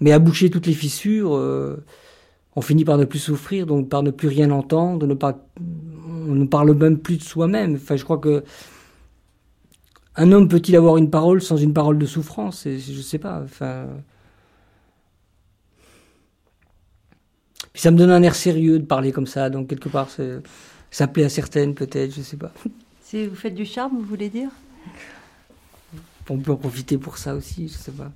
Mais 0.00 0.12
à 0.12 0.18
boucher 0.18 0.50
toutes 0.50 0.66
les 0.66 0.74
fissures, 0.74 1.34
euh, 1.34 1.82
on 2.54 2.60
finit 2.60 2.84
par 2.84 2.98
ne 2.98 3.04
plus 3.04 3.18
souffrir, 3.18 3.66
donc 3.66 3.88
par 3.88 4.02
ne 4.02 4.10
plus 4.10 4.28
rien 4.28 4.50
entendre, 4.50 5.06
ne 5.06 5.14
pas, 5.14 5.46
on 6.28 6.34
ne 6.34 6.44
parle 6.44 6.74
même 6.74 6.98
plus 6.98 7.16
de 7.16 7.22
soi-même. 7.22 7.76
Enfin, 7.76 7.96
je 7.96 8.04
crois 8.04 8.18
que 8.18 8.44
un 10.16 10.32
homme 10.32 10.48
peut-il 10.48 10.76
avoir 10.76 10.96
une 10.96 11.10
parole 11.10 11.42
sans 11.42 11.56
une 11.56 11.72
parole 11.74 11.98
de 11.98 12.06
souffrance? 12.06 12.66
Et 12.66 12.78
Je 12.78 13.00
sais 13.00 13.18
pas. 13.18 13.42
Enfin, 13.44 13.86
Puis 17.76 17.82
ça 17.82 17.90
me 17.90 17.98
donne 17.98 18.10
un 18.10 18.22
air 18.22 18.34
sérieux 18.34 18.78
de 18.78 18.86
parler 18.86 19.12
comme 19.12 19.26
ça, 19.26 19.50
donc 19.50 19.68
quelque 19.68 19.90
part, 19.90 20.08
ça 20.90 21.08
plaît 21.08 21.24
à 21.24 21.28
certaines 21.28 21.74
peut-être, 21.74 22.14
je 22.14 22.22
sais 22.22 22.38
pas. 22.38 22.50
Si 23.02 23.24
vous 23.26 23.36
faites 23.36 23.54
du 23.54 23.66
charme, 23.66 23.98
vous 23.98 24.02
voulez 24.04 24.30
dire? 24.30 24.48
On 26.28 26.38
peut 26.38 26.52
en 26.52 26.56
profiter 26.56 26.96
pour 26.98 27.18
ça 27.18 27.36
aussi, 27.36 27.68
je 27.68 27.74
sais 27.74 27.92
pas. 27.92 28.10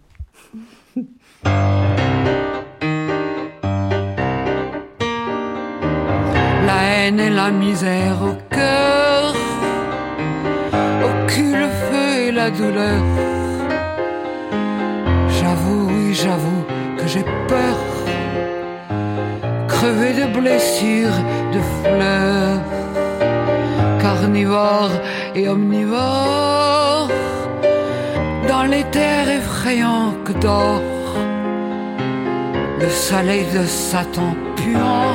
la 6.67 7.07
haine 7.07 7.21
et 7.21 7.31
la 7.31 7.51
misère 7.51 8.23
au 8.23 8.35
cœur, 8.53 9.35
la 12.43 12.51
douleur. 12.51 13.03
J'avoue, 15.37 15.85
oui, 15.93 16.15
j'avoue 16.23 16.63
que 16.99 17.07
j'ai 17.13 17.25
peur, 17.53 17.77
crever 19.75 20.13
de 20.21 20.27
blessures, 20.39 21.21
de 21.55 21.61
fleurs, 21.81 22.61
carnivore 24.05 24.95
et 25.39 25.45
omnivore, 25.57 27.09
dans 28.51 28.67
les 28.75 28.85
terres 28.97 29.31
effrayants 29.41 30.13
que 30.25 30.35
dort 30.49 30.83
le 32.83 32.89
soleil 33.09 33.45
de 33.57 33.65
Satan 33.67 34.31
puant 34.59 35.13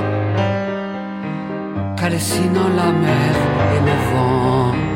calcinant 2.00 2.72
la 2.82 2.90
mer 3.06 3.34
et 3.76 3.82
le 3.90 3.98
vent. 4.10 4.95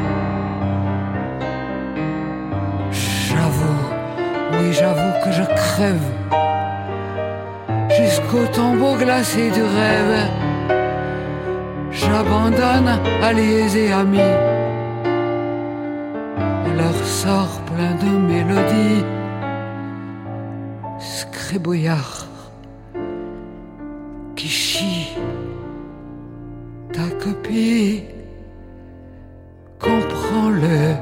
J'avoue 4.80 5.14
que 5.24 5.32
je 5.32 5.44
crève 5.44 6.08
jusqu'au 7.90 8.46
tombeau 8.54 8.96
glacé 8.96 9.52
du 9.52 9.62
rêve. 9.62 10.16
J'abandonne 11.92 12.92
alliés 13.22 13.78
et 13.78 13.92
amis 13.92 14.34
leur 16.78 17.06
sort 17.06 17.62
plein 17.72 17.96
de 18.04 18.12
mélodies. 18.32 19.04
Scribouillard 21.00 22.28
qui 24.36 24.48
chie 24.48 25.10
ta 26.94 27.08
copie. 27.24 28.04
Comprends-le, 29.80 30.96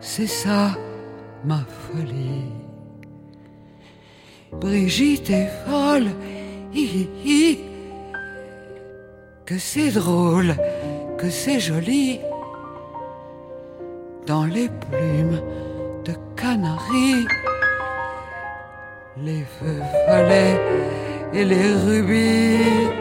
c'est 0.00 0.26
ça 0.26 0.76
ma 1.44 1.60
folie. 1.82 2.63
Brigitte 4.60 5.30
est 5.30 5.50
folle, 5.66 6.08
hi, 6.72 6.82
hi, 6.82 7.08
hi. 7.24 7.58
que 9.44 9.58
c'est 9.58 9.90
drôle, 9.90 10.54
que 11.18 11.28
c'est 11.28 11.60
joli. 11.60 12.20
Dans 14.26 14.44
les 14.44 14.68
plumes 14.68 15.40
de 16.04 16.14
canari, 16.34 17.26
les 19.22 19.44
feux 19.58 19.82
follets 20.06 20.60
et 21.34 21.44
les 21.44 21.74
rubis. 21.74 22.94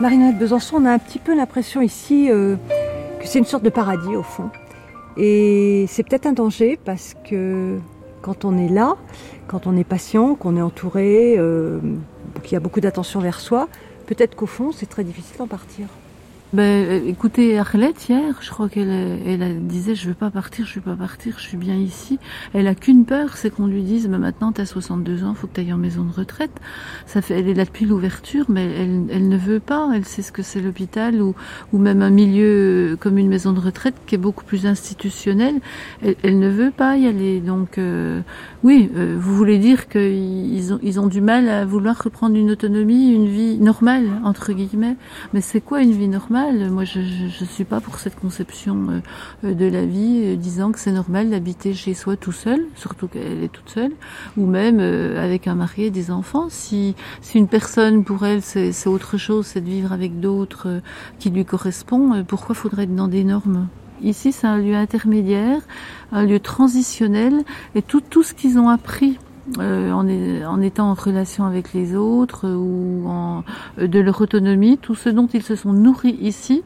Marinette 0.00 0.38
Besançon, 0.38 0.76
on 0.78 0.86
a 0.86 0.92
un 0.92 0.98
petit 0.98 1.18
peu 1.18 1.36
l'impression 1.36 1.82
ici 1.82 2.30
euh, 2.30 2.56
que 3.20 3.26
c'est 3.26 3.38
une 3.38 3.44
sorte 3.44 3.62
de 3.62 3.68
paradis 3.68 4.16
au 4.16 4.22
fond. 4.22 4.50
Et 5.16 5.86
c'est 5.88 6.02
peut-être 6.02 6.26
un 6.26 6.32
danger 6.32 6.78
parce 6.84 7.14
que 7.28 7.78
quand 8.22 8.44
on 8.44 8.56
est 8.58 8.68
là, 8.68 8.96
quand 9.48 9.66
on 9.66 9.76
est 9.76 9.84
patient, 9.84 10.34
qu'on 10.34 10.56
est 10.56 10.62
entouré, 10.62 11.36
euh, 11.38 11.80
qu'il 12.42 12.52
y 12.52 12.56
a 12.56 12.60
beaucoup 12.60 12.80
d'attention 12.80 13.20
vers 13.20 13.40
soi, 13.40 13.68
peut-être 14.06 14.34
qu'au 14.34 14.46
fond 14.46 14.72
c'est 14.72 14.88
très 14.88 15.04
difficile 15.04 15.36
d'en 15.38 15.46
partir. 15.46 15.86
Ben, 16.52 16.62
euh, 16.64 17.00
écoutez, 17.06 17.56
Arlette, 17.60 18.08
hier, 18.08 18.34
je 18.40 18.50
crois 18.50 18.68
qu'elle 18.68 18.90
elle, 18.90 19.64
disait 19.68 19.94
je 19.94 20.08
veux 20.08 20.14
pas 20.14 20.30
partir, 20.30 20.66
je 20.66 20.74
veux 20.74 20.80
pas 20.80 20.96
partir, 20.96 21.34
je 21.38 21.44
suis 21.44 21.56
bien 21.56 21.76
ici. 21.76 22.18
Elle 22.54 22.66
a 22.66 22.74
qu'une 22.74 23.04
peur, 23.04 23.36
c'est 23.36 23.50
qu'on 23.50 23.68
lui 23.68 23.84
dise 23.84 24.08
ben, 24.08 24.18
maintenant 24.18 24.50
tu 24.50 24.60
as 24.60 24.66
62 24.66 25.22
ans, 25.22 25.34
faut 25.34 25.46
que 25.46 25.54
tu 25.54 25.60
ailles 25.60 25.72
en 25.72 25.78
maison 25.78 26.02
de 26.02 26.12
retraite. 26.12 26.50
Ça 27.06 27.22
fait, 27.22 27.38
elle 27.38 27.48
est 27.48 27.54
là 27.54 27.64
depuis 27.64 27.86
l'ouverture, 27.86 28.46
mais 28.48 28.64
elle, 28.64 29.04
elle 29.12 29.28
ne 29.28 29.36
veut 29.36 29.60
pas. 29.60 29.90
Elle 29.94 30.04
sait 30.04 30.22
ce 30.22 30.32
que 30.32 30.42
c'est 30.42 30.60
l'hôpital 30.60 31.22
ou, 31.22 31.36
ou 31.72 31.78
même 31.78 32.02
un 32.02 32.10
milieu 32.10 32.96
comme 32.98 33.18
une 33.18 33.28
maison 33.28 33.52
de 33.52 33.60
retraite 33.60 33.94
qui 34.08 34.16
est 34.16 34.18
beaucoup 34.18 34.44
plus 34.44 34.66
institutionnel. 34.66 35.54
Elle, 36.02 36.16
elle 36.24 36.40
ne 36.40 36.48
veut 36.48 36.72
pas 36.72 36.96
y 36.96 37.06
aller. 37.06 37.38
Donc, 37.38 37.78
euh, 37.78 38.22
oui, 38.64 38.90
euh, 38.96 39.16
vous 39.16 39.36
voulez 39.36 39.58
dire 39.58 39.88
qu'ils 39.88 40.74
ont, 40.74 40.80
ils 40.82 40.98
ont 40.98 41.06
du 41.06 41.20
mal 41.20 41.48
à 41.48 41.64
vouloir 41.64 41.96
reprendre 42.02 42.34
une 42.34 42.50
autonomie, 42.50 43.12
une 43.14 43.28
vie 43.28 43.56
normale, 43.58 44.08
entre 44.24 44.52
guillemets. 44.52 44.96
Mais 45.32 45.42
c'est 45.42 45.60
quoi 45.60 45.80
une 45.82 45.92
vie 45.92 46.08
normale? 46.08 46.39
Moi, 46.70 46.84
je, 46.84 47.00
je 47.00 47.44
suis 47.44 47.64
pas 47.64 47.80
pour 47.80 47.98
cette 47.98 48.18
conception 48.18 49.02
euh, 49.44 49.54
de 49.54 49.66
la 49.66 49.84
vie, 49.84 50.22
euh, 50.24 50.36
disant 50.36 50.72
que 50.72 50.78
c'est 50.78 50.92
normal 50.92 51.30
d'habiter 51.30 51.74
chez 51.74 51.94
soi 51.94 52.16
tout 52.16 52.32
seul, 52.32 52.66
surtout 52.76 53.08
qu'elle 53.08 53.42
est 53.42 53.52
toute 53.52 53.68
seule, 53.68 53.92
ou 54.36 54.46
même 54.46 54.78
euh, 54.80 55.22
avec 55.22 55.46
un 55.46 55.54
mari 55.54 55.84
et 55.84 55.90
des 55.90 56.10
enfants. 56.10 56.48
Si, 56.48 56.94
si 57.20 57.38
une 57.38 57.48
personne, 57.48 58.04
pour 58.04 58.24
elle, 58.24 58.42
c'est 58.42 58.86
autre 58.86 59.18
chose, 59.18 59.46
c'est 59.46 59.60
de 59.60 59.68
vivre 59.68 59.92
avec 59.92 60.20
d'autres 60.20 60.68
euh, 60.68 60.80
qui 61.18 61.30
lui 61.30 61.44
correspond, 61.44 62.14
euh, 62.14 62.22
pourquoi 62.22 62.54
faudrait 62.54 62.84
être 62.84 62.94
dans 62.94 63.08
des 63.08 63.24
normes? 63.24 63.68
Ici, 64.02 64.32
c'est 64.32 64.46
un 64.46 64.56
lieu 64.56 64.74
intermédiaire, 64.74 65.60
un 66.10 66.24
lieu 66.24 66.40
transitionnel, 66.40 67.44
et 67.74 67.82
tout, 67.82 68.00
tout 68.00 68.22
ce 68.22 68.32
qu'ils 68.34 68.58
ont 68.58 68.68
appris 68.68 69.18
euh, 69.58 69.90
en, 69.92 70.06
est- 70.06 70.44
en 70.44 70.60
étant 70.60 70.90
en 70.90 70.94
relation 70.94 71.44
avec 71.44 71.72
les 71.72 71.96
autres 71.96 72.46
euh, 72.46 72.54
ou 72.56 73.08
en, 73.08 73.42
euh, 73.78 73.86
de 73.88 73.98
leur 74.00 74.20
autonomie, 74.20 74.78
tout 74.78 74.94
ce 74.94 75.08
dont 75.08 75.26
ils 75.26 75.42
se 75.42 75.56
sont 75.56 75.72
nourris 75.72 76.16
ici, 76.20 76.62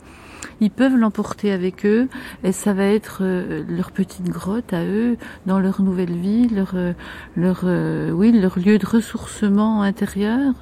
ils 0.61 0.71
peuvent 0.71 0.97
l'emporter 0.97 1.51
avec 1.53 1.85
eux. 1.87 2.09
Et 2.45 2.53
ça 2.53 2.75
va 2.75 2.85
être 2.85 3.19
euh, 3.23 3.65
leur 3.69 3.91
petite 3.91 4.29
grotte 4.29 4.73
à 4.73 4.85
eux 4.85 5.17
dans 5.47 5.59
leur 5.59 5.83
nouvelle 5.83 6.13
vie, 6.13 6.49
leur 6.49 6.73
euh, 6.75 6.93
leur 7.37 7.63
euh, 7.65 8.11
oui 8.11 8.33
leur 8.33 8.59
lieu 8.59 8.79
de 8.79 8.87
ressourcement 8.87 9.83
intérieur 9.83 10.53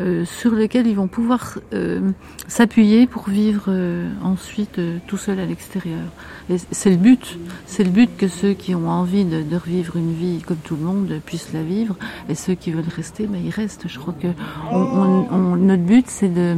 euh, 0.00 0.10
euh, 0.10 0.24
sur 0.24 0.52
lequel 0.52 0.86
ils 0.86 0.96
vont 0.96 1.08
pouvoir 1.08 1.58
euh, 1.72 2.12
s'appuyer 2.48 3.06
pour 3.06 3.28
vivre 3.28 3.64
euh, 3.68 4.08
ensuite 4.22 4.78
euh, 4.78 4.98
tout 5.06 5.16
seul 5.16 5.38
à 5.38 5.46
l'extérieur. 5.46 6.04
Et 6.48 6.56
c'est 6.70 6.90
le 6.90 6.96
but, 6.96 7.38
c'est 7.66 7.84
le 7.84 7.90
but 7.90 8.10
que 8.16 8.28
ceux 8.28 8.52
qui 8.52 8.74
ont 8.74 8.88
envie 8.88 9.24
de, 9.24 9.56
revivre 9.56 9.96
une 9.96 10.12
vie 10.12 10.42
comme 10.46 10.56
tout 10.56 10.76
le 10.76 10.82
monde 10.82 11.20
puissent 11.24 11.52
la 11.52 11.62
vivre 11.62 11.96
et 12.28 12.34
ceux 12.34 12.54
qui 12.54 12.70
veulent 12.70 12.84
rester, 12.94 13.26
ben, 13.26 13.40
ils 13.44 13.50
restent. 13.50 13.88
Je 13.88 13.98
crois 13.98 14.14
que 14.14 14.28
notre 14.72 15.82
but 15.82 16.06
c'est 16.08 16.32
de 16.32 16.56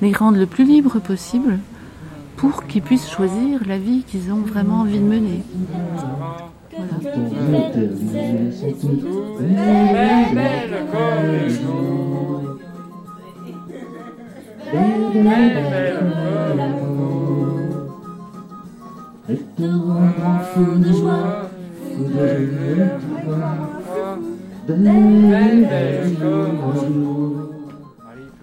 les 0.00 0.12
rendre 0.12 0.38
le 0.38 0.46
plus 0.46 0.64
libres 0.64 1.00
possible 1.00 1.58
pour 2.36 2.66
qu'ils 2.66 2.82
puissent 2.82 3.10
choisir 3.10 3.60
la 3.66 3.78
vie 3.78 4.04
qu'ils 4.06 4.32
ont 4.32 4.40
vraiment 4.40 4.80
envie 4.80 4.98
de 4.98 5.04
mener. 5.04 5.42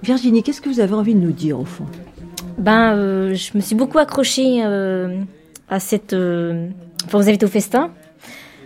Virginie, 0.04 0.44
qu'est-ce 0.44 0.62
que 0.62 0.70
vous 0.70 0.80
avez 0.80 0.94
envie 0.94 1.16
de 1.16 1.20
nous 1.20 1.32
dire 1.32 1.60
au 1.60 1.66
fond? 1.66 1.86
Ben, 2.58 2.96
euh, 2.96 3.34
je 3.34 3.52
me 3.56 3.62
suis 3.62 3.76
beaucoup 3.76 3.98
accrochée 3.98 4.62
euh, 4.64 5.20
à 5.70 5.80
cette, 5.80 6.14
euh, 6.14 6.68
enfin, 7.06 7.20
aux 7.20 7.28
invités 7.28 7.46
au 7.46 7.50
festin. 7.50 7.92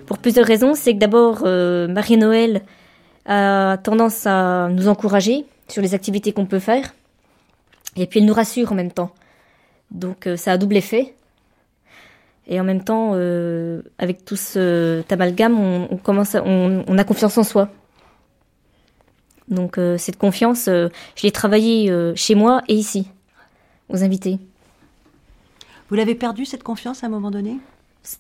Pour 0.06 0.18
plusieurs 0.20 0.46
raisons. 0.46 0.76
C'est 0.76 0.94
que 0.94 1.00
d'abord, 1.00 1.42
Marie-Noël 1.44 2.62
a 3.26 3.78
tendance 3.82 4.28
à 4.28 4.70
nous 4.70 4.88
encourager 4.88 5.46
sur 5.68 5.82
les 5.82 5.96
activités 5.96 6.32
qu'on 6.32 6.46
peut 6.46 6.60
faire, 6.60 6.94
et 7.96 8.08
puis 8.08 8.20
elle 8.20 8.26
nous 8.26 8.34
rassure 8.34 8.72
en 8.72 8.76
même 8.76 8.92
temps. 8.92 9.12
Donc, 9.92 10.28
euh, 10.28 10.36
ça 10.36 10.52
a 10.52 10.58
double 10.58 10.78
effet. 10.78 11.16
Et 12.48 12.60
en 12.60 12.64
même 12.64 12.84
temps, 12.84 13.12
euh, 13.14 13.82
avec 13.98 14.26
tout 14.26 14.36
cet 14.36 15.12
amalgame, 15.12 15.60
on, 15.60 15.88
on 15.92 15.98
commence, 15.98 16.36
à- 16.36 16.44
on, 16.46 16.84
on 16.88 16.98
a 16.98 17.04
confiance 17.04 17.38
en 17.38 17.44
soi. 17.44 17.70
Donc, 19.48 19.78
euh, 19.78 19.98
cette 19.98 20.18
confiance, 20.18 20.68
euh, 20.68 20.90
je 21.16 21.24
l'ai 21.24 21.32
travaillée 21.32 21.92
chez 22.16 22.36
moi 22.36 22.62
et 22.68 22.76
ici 22.76 23.08
aux 23.90 24.04
invités. 24.04 24.40
Vous 25.90 25.96
l'avez 25.96 26.16
perdu 26.16 26.46
cette 26.46 26.64
confiance 26.64 27.04
à 27.04 27.08
un 27.08 27.10
moment 27.12 27.30
donné? 27.32 27.58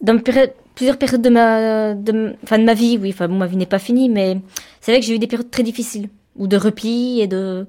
Dans 0.01 0.17
péri- 0.17 0.51
plusieurs 0.75 0.97
périodes 0.97 1.21
de 1.21 1.29
ma, 1.29 1.93
de, 1.93 2.35
enfin, 2.43 2.59
de 2.59 2.63
ma 2.63 2.73
vie, 2.73 2.97
oui, 2.99 3.09
enfin 3.09 3.27
bon, 3.27 3.37
ma 3.37 3.47
vie 3.47 3.57
n'est 3.57 3.65
pas 3.65 3.79
finie, 3.79 4.09
mais 4.09 4.39
c'est 4.81 4.91
vrai 4.91 4.99
que 4.99 5.05
j'ai 5.05 5.15
eu 5.15 5.19
des 5.19 5.27
périodes 5.27 5.49
très 5.51 5.63
difficiles, 5.63 6.09
ou 6.35 6.47
de 6.47 6.57
repli 6.57 7.21
et 7.21 7.27
de 7.27 7.67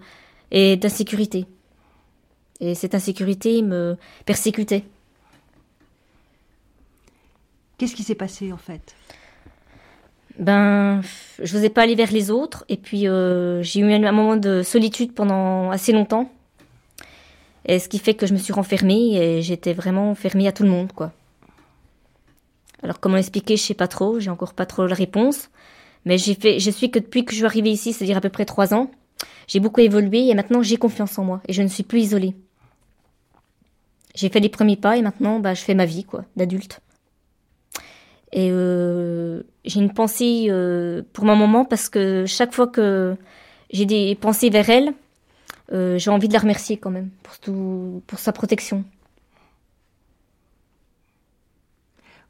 et 0.51 0.77
d'insécurité. 0.77 1.47
Et 2.61 2.75
cette 2.75 2.95
insécurité 2.95 3.63
me 3.63 3.97
persécutait. 4.25 4.85
Qu'est-ce 7.79 7.95
qui 7.95 8.03
s'est 8.03 8.15
passé 8.15 8.53
en 8.53 8.57
fait? 8.57 8.95
Ben, 10.39 11.01
je 11.43 11.57
n'osais 11.57 11.71
pas 11.71 11.83
aller 11.83 11.95
vers 11.95 12.13
les 12.13 12.31
autres. 12.31 12.65
Et 12.69 12.77
puis, 12.77 13.09
euh, 13.09 13.63
j'ai 13.63 13.81
eu 13.81 13.93
un 13.93 14.13
moment 14.13 14.37
de 14.37 14.63
solitude 14.63 15.13
pendant 15.13 15.71
assez 15.71 15.93
longtemps. 15.93 16.31
Et 17.67 17.79
ce 17.79 17.89
qui 17.89 17.99
fait 17.99 18.15
que 18.15 18.27
je 18.27 18.33
me 18.33 18.39
suis 18.39 18.53
renfermée 18.53 19.17
et 19.17 19.43
j'étais 19.43 19.73
vraiment 19.73 20.15
fermée 20.15 20.47
à 20.47 20.53
tout 20.53 20.63
le 20.63 20.69
monde, 20.69 20.93
quoi. 20.93 21.13
Alors, 22.83 23.01
comment 23.01 23.17
l'expliquer, 23.17 23.57
je 23.57 23.63
sais 23.63 23.75
pas 23.75 23.89
trop. 23.89 24.21
J'ai 24.21 24.31
encore 24.31 24.55
pas 24.55 24.67
trop 24.67 24.87
la 24.87 24.95
réponse. 24.95 25.51
Mais 26.05 26.19
j'ai 26.19 26.35
fait, 26.35 26.61
je 26.61 26.71
suis 26.71 26.91
que 26.91 27.01
depuis 27.01 27.25
que 27.25 27.33
je 27.33 27.39
suis 27.39 27.45
arrivée 27.45 27.71
ici, 27.71 27.93
c'est-à-dire 27.93 28.19
à 28.19 28.21
peu 28.21 28.29
près 28.29 28.45
trois 28.45 28.75
ans, 28.75 28.91
j'ai 29.49 29.59
beaucoup 29.59 29.81
évolué 29.81 30.29
et 30.29 30.35
maintenant 30.35 30.63
j'ai 30.63 30.77
confiance 30.77 31.19
en 31.19 31.25
moi 31.25 31.41
et 31.49 31.53
je 31.53 31.63
ne 31.63 31.69
suis 31.69 31.83
plus 31.83 32.01
isolée. 32.01 32.37
J'ai 34.17 34.31
fait 34.31 34.41
les 34.41 34.49
premiers 34.49 34.77
pas 34.77 34.97
et 34.97 35.03
maintenant, 35.03 35.39
bah, 35.39 35.55
je 35.55 35.63
fais 35.63 35.75
ma 35.75 35.85
vie, 35.85 36.03
quoi, 36.03 36.25
d'adulte. 36.35 36.81
Et 38.33 38.49
euh, 38.51 39.43
j'ai 39.65 39.79
une 39.79 39.93
pensée 39.93 40.47
euh, 40.49 41.03
pour 41.13 41.25
ma 41.25 41.37
maman 41.37 41.65
parce 41.65 41.89
que 41.89 42.25
chaque 42.27 42.53
fois 42.53 42.67
que 42.67 43.15
j'ai 43.71 43.85
des 43.85 44.15
pensées 44.15 44.51
vers 44.51 44.69
elle, 44.69 44.95
euh, 45.73 45.99
j'ai 45.99 46.11
envie 46.11 46.29
de 46.29 46.33
la 46.33 46.41
remercier 46.41 46.77
quand 46.77 46.91
même 46.91 47.11
pour 47.23 47.39
tout, 47.39 48.03
pour 48.07 48.19
sa 48.19 48.33
protection. 48.33 48.85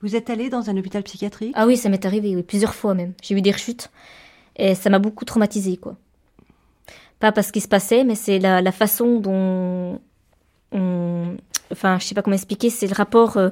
Vous 0.02 0.16
êtes 0.16 0.28
allé 0.28 0.50
dans 0.50 0.68
un 0.68 0.76
hôpital 0.76 1.02
psychiatrique? 1.04 1.54
Ah 1.56 1.66
oui, 1.66 1.76
ça 1.76 1.88
m'est 1.88 2.04
arrivé, 2.04 2.34
oui, 2.36 2.42
plusieurs 2.42 2.74
fois 2.74 2.94
même. 2.94 3.14
J'ai 3.22 3.34
eu 3.34 3.42
des 3.42 3.52
rechutes 3.52 3.90
et 4.56 4.74
ça 4.74 4.90
m'a 4.90 4.98
beaucoup 4.98 5.24
traumatisée, 5.24 5.76
quoi. 5.76 5.96
Pas 7.20 7.32
parce 7.32 7.50
qu'il 7.50 7.62
se 7.62 7.68
passait, 7.68 8.04
mais 8.04 8.14
c'est 8.14 8.38
la, 8.38 8.60
la 8.60 8.72
façon 8.72 9.20
dont 9.20 10.00
on... 10.72 11.36
Enfin, 11.72 11.98
je 11.98 12.04
sais 12.06 12.14
pas 12.14 12.22
comment 12.22 12.36
expliquer, 12.36 12.70
c'est 12.70 12.86
le 12.86 12.94
rapport 12.94 13.36
euh, 13.36 13.50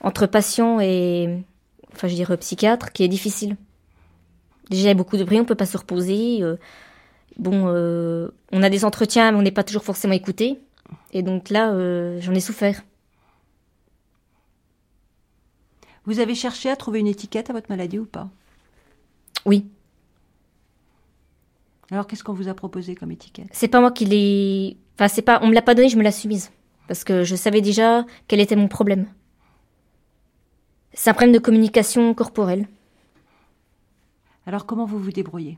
entre 0.00 0.26
patient 0.26 0.80
et... 0.80 1.42
Enfin, 1.92 2.08
je 2.08 2.14
dire, 2.14 2.36
psychiatre, 2.38 2.92
qui 2.92 3.02
est 3.02 3.08
difficile. 3.08 3.56
Déjà, 4.70 4.82
il 4.82 4.88
y 4.88 4.90
a 4.90 4.94
beaucoup 4.94 5.16
de 5.16 5.24
bruit, 5.24 5.40
on 5.40 5.44
peut 5.44 5.54
pas 5.54 5.66
se 5.66 5.78
reposer. 5.78 6.42
euh, 6.42 6.56
bon, 7.38 7.64
euh, 7.68 8.28
on 8.52 8.62
a 8.62 8.70
des 8.70 8.84
entretiens, 8.84 9.32
mais 9.32 9.38
on 9.38 9.42
n'est 9.42 9.50
pas 9.50 9.64
toujours 9.64 9.84
forcément 9.84 10.14
écouté. 10.14 10.60
Et 11.12 11.22
donc 11.22 11.50
là, 11.50 11.72
j'en 12.20 12.34
ai 12.34 12.40
souffert. 12.40 12.82
Vous 16.04 16.20
avez 16.20 16.34
cherché 16.34 16.70
à 16.70 16.76
trouver 16.76 17.00
une 17.00 17.06
étiquette 17.06 17.50
à 17.50 17.52
votre 17.52 17.70
maladie 17.70 17.98
ou 17.98 18.06
pas? 18.06 18.30
Oui. 19.44 19.66
Alors 21.90 22.06
qu'est-ce 22.06 22.24
qu'on 22.24 22.32
vous 22.32 22.48
a 22.48 22.54
proposé 22.54 22.94
comme 22.94 23.10
étiquette? 23.10 23.48
C'est 23.52 23.68
pas 23.68 23.80
moi 23.80 23.90
qui 23.90 24.06
l'ai. 24.06 24.76
Enfin, 24.98 25.06
c'est 25.06 25.22
pas. 25.22 25.38
On 25.42 25.46
me 25.46 25.54
l'a 25.54 25.62
pas 25.62 25.76
donné, 25.76 25.88
je 25.88 25.96
me 25.96 26.02
l'ai 26.02 26.10
soumise. 26.10 26.50
Parce 26.88 27.04
que 27.04 27.22
je 27.22 27.36
savais 27.36 27.60
déjà 27.60 28.04
quel 28.26 28.40
était 28.40 28.56
mon 28.56 28.66
problème. 28.66 29.06
C'est 30.92 31.10
un 31.10 31.14
problème 31.14 31.32
de 31.34 31.38
communication 31.38 32.12
corporelle. 32.14 32.66
Alors 34.46 34.66
comment 34.66 34.86
vous 34.86 34.98
vous 34.98 35.12
débrouillez? 35.12 35.56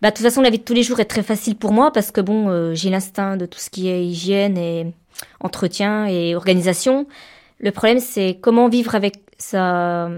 Bah, 0.00 0.10
de 0.10 0.16
toute 0.16 0.24
façon, 0.24 0.40
la 0.40 0.50
vie 0.50 0.58
de 0.58 0.64
tous 0.64 0.72
les 0.72 0.84
jours 0.84 1.00
est 1.00 1.04
très 1.04 1.24
facile 1.24 1.56
pour 1.56 1.72
moi 1.72 1.92
parce 1.92 2.10
que 2.10 2.20
bon, 2.22 2.48
euh, 2.48 2.72
j'ai 2.72 2.88
l'instinct 2.88 3.36
de 3.36 3.44
tout 3.44 3.58
ce 3.58 3.68
qui 3.68 3.88
est 3.88 4.06
hygiène 4.06 4.56
et 4.56 4.94
entretien 5.40 6.06
et 6.06 6.34
organisation. 6.34 7.06
Le 7.58 7.72
problème, 7.72 7.98
c'est 7.98 8.38
comment 8.40 8.68
vivre 8.68 8.94
avec 8.94 9.16
sa, 9.36 10.08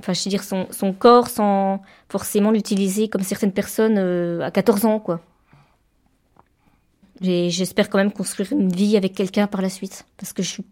enfin, 0.00 0.12
je 0.14 0.24
veux 0.24 0.30
dire, 0.30 0.42
son, 0.42 0.66
son 0.70 0.92
corps 0.92 1.28
sans 1.28 1.82
forcément 2.08 2.50
l'utiliser 2.50 3.08
comme 3.08 3.22
certaines 3.22 3.52
personnes 3.52 3.98
euh, 3.98 4.40
à 4.40 4.50
14 4.50 4.86
ans, 4.86 4.98
quoi. 4.98 5.20
J'espère 7.20 7.88
quand 7.88 7.98
même 7.98 8.12
construire 8.12 8.52
une 8.52 8.72
vie 8.72 8.96
avec 8.96 9.14
quelqu'un 9.14 9.46
par 9.46 9.62
la 9.62 9.70
suite 9.70 10.06
parce 10.16 10.32
que 10.32 10.42
je 10.42 10.48
suis 10.48 10.64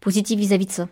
positive 0.00 0.38
vis-à-vis 0.38 0.66
de 0.66 0.72
ça. 0.72 0.88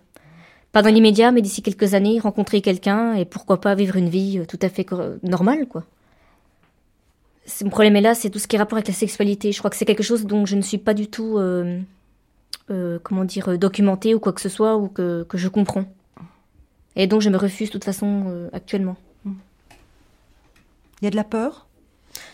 Pas 0.72 0.82
dans 0.82 0.92
l'immédiat, 0.92 1.30
mais 1.30 1.42
d'ici 1.42 1.62
quelques 1.62 1.94
années, 1.94 2.18
rencontrer 2.18 2.60
quelqu'un 2.60 3.14
et 3.14 3.24
pourquoi 3.24 3.60
pas 3.60 3.74
vivre 3.74 3.96
une 3.96 4.08
vie 4.08 4.40
euh, 4.40 4.44
tout 4.46 4.58
à 4.60 4.68
fait 4.68 4.86
normale, 5.22 5.68
quoi. 5.68 5.84
Mon 7.62 7.70
problème 7.70 7.96
est 7.96 8.00
là, 8.00 8.14
c'est 8.14 8.30
tout 8.30 8.38
ce 8.38 8.46
qui 8.46 8.56
est 8.56 8.58
rapport 8.58 8.78
avec 8.78 8.88
la 8.88 8.94
sexualité. 8.94 9.52
Je 9.52 9.58
crois 9.58 9.70
que 9.70 9.76
c'est 9.76 9.84
quelque 9.84 10.02
chose 10.02 10.24
dont 10.24 10.46
je 10.46 10.56
ne 10.56 10.62
suis 10.62 10.78
pas 10.78 10.94
du 10.94 11.08
tout, 11.08 11.38
euh, 11.38 11.80
euh, 12.70 12.98
comment 13.02 13.24
dire, 13.24 13.50
euh, 13.50 13.58
documentée 13.58 14.14
ou 14.14 14.20
quoi 14.20 14.32
que 14.32 14.40
ce 14.40 14.48
soit, 14.48 14.76
ou 14.76 14.88
que, 14.88 15.26
je 15.34 15.48
comprends. 15.48 15.84
Et 16.96 17.06
donc 17.06 17.20
je 17.20 17.28
me 17.28 17.36
refuse 17.36 17.68
de 17.68 17.72
toute 17.72 17.84
façon 17.84 18.48
actuellement. 18.52 18.96
Il 19.26 21.04
y 21.04 21.06
a 21.06 21.10
de 21.10 21.16
la 21.16 21.24
peur? 21.24 21.63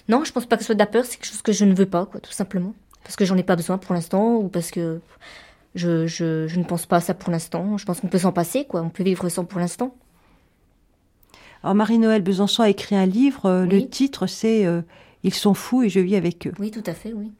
Non, 0.09 0.25
je 0.25 0.33
pense 0.33 0.47
pas 0.47 0.57
que 0.57 0.63
ce 0.63 0.67
soit 0.67 0.75
de 0.75 0.81
la 0.81 0.87
peur, 0.87 1.05
c'est 1.05 1.17
quelque 1.17 1.27
chose 1.27 1.43
que 1.43 1.53
je 1.53 1.65
ne 1.65 1.75
veux 1.75 1.87
pas, 1.87 2.07
quoi, 2.07 2.21
tout 2.21 2.33
simplement. 2.33 2.75
Parce 3.03 3.17
que 3.17 3.25
j'en 3.25 3.37
ai 3.37 3.43
pas 3.43 3.57
besoin 3.57 3.79
pour 3.79 3.95
l'instant, 3.95 4.37
ou 4.37 4.49
parce 4.49 4.71
que 4.71 5.01
je, 5.75 6.07
je, 6.07 6.47
je 6.49 6.59
ne 6.59 6.65
pense 6.65 6.87
pas 6.87 6.97
à 6.97 7.01
ça 7.01 7.15
pour 7.15 7.31
l'instant. 7.31 7.77
Je 7.79 7.85
pense 7.85 8.01
qu'on 8.01 8.09
peut 8.09 8.19
s'en 8.19 8.33
passer, 8.33 8.65
quoi. 8.65 8.83
On 8.83 8.91
peut 8.91 9.05
vivre 9.05 9.29
sans 9.29 9.45
pour 9.45 9.61
l'instant. 9.61 9.95
Alors 11.63 11.75
Marie-Noël 11.75 12.23
Besançon 12.23 12.63
a 12.63 12.71
écrit 12.71 12.97
un 12.97 13.07
livre, 13.07 13.47
euh, 13.47 13.67
le 13.67 13.87
titre 13.87 14.27
c'est 14.27 14.65
euh, 14.65 14.81
Ils 15.25 15.35
sont 15.35 15.55
fous 15.55 15.83
et 15.83 15.89
je 15.89 16.01
vis 16.01 16.17
avec 16.17 16.47
eux. 16.47 16.53
Oui, 16.59 16.71
tout 16.71 16.83
à 16.87 16.95
fait, 16.95 17.13
oui. 17.13 17.33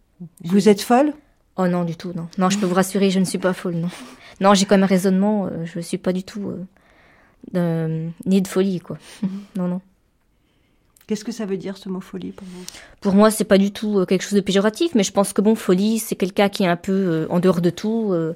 Vous 0.45 0.69
êtes 0.69 0.83
folle? 0.83 1.15
Oh 1.57 1.67
non, 1.67 1.85
du 1.85 1.97
tout, 1.97 2.13
non. 2.15 2.29
Non, 2.37 2.51
je 2.51 2.59
peux 2.59 2.67
vous 2.67 2.75
rassurer, 2.75 3.11
je 3.11 3.19
ne 3.19 3.25
suis 3.25 3.39
pas 3.39 3.55
folle, 3.55 3.77
non. 3.77 3.89
Non, 4.41 4.55
j'ai 4.55 4.67
quand 4.67 4.75
même 4.75 4.85
un 4.85 4.87
raisonnement, 4.87 5.47
euh, 5.47 5.65
je 5.65 5.81
suis 5.81 5.99
pas 5.99 6.13
du 6.13 6.23
tout 6.23 6.53
ni 7.55 8.43
de 8.43 8.49
folie, 8.49 8.81
quoi. 8.81 8.99
non, 9.57 9.69
non. 9.69 9.81
Qu'est-ce 11.11 11.25
que 11.25 11.33
ça 11.33 11.45
veut 11.45 11.57
dire 11.57 11.77
ce 11.77 11.89
mot 11.89 12.01
folie 12.01 12.31
pour 12.31 12.47
vous? 12.47 12.65
Pour 13.01 13.15
moi, 13.17 13.33
c'est 13.33 13.43
pas 13.43 13.59
du 13.59 13.73
tout 13.73 13.99
euh, 13.99 14.07
quelque 14.07 14.23
chose 14.23 14.35
de 14.35 14.41
péjoratif, 14.41 14.95
mais 14.95 15.03
je 15.03 15.11
pense 15.11 15.33
que 15.33 15.41
bon, 15.43 15.57
folie, 15.57 15.99
c'est 15.99 16.15
quelqu'un 16.15 16.49
qui 16.49 16.63
est 16.63 16.69
un 16.69 16.77
peu 16.77 16.93
euh, 16.93 17.27
en 17.31 17.41
dehors 17.41 17.61
de 17.61 17.71
tout 17.71 18.11
euh, 18.13 18.35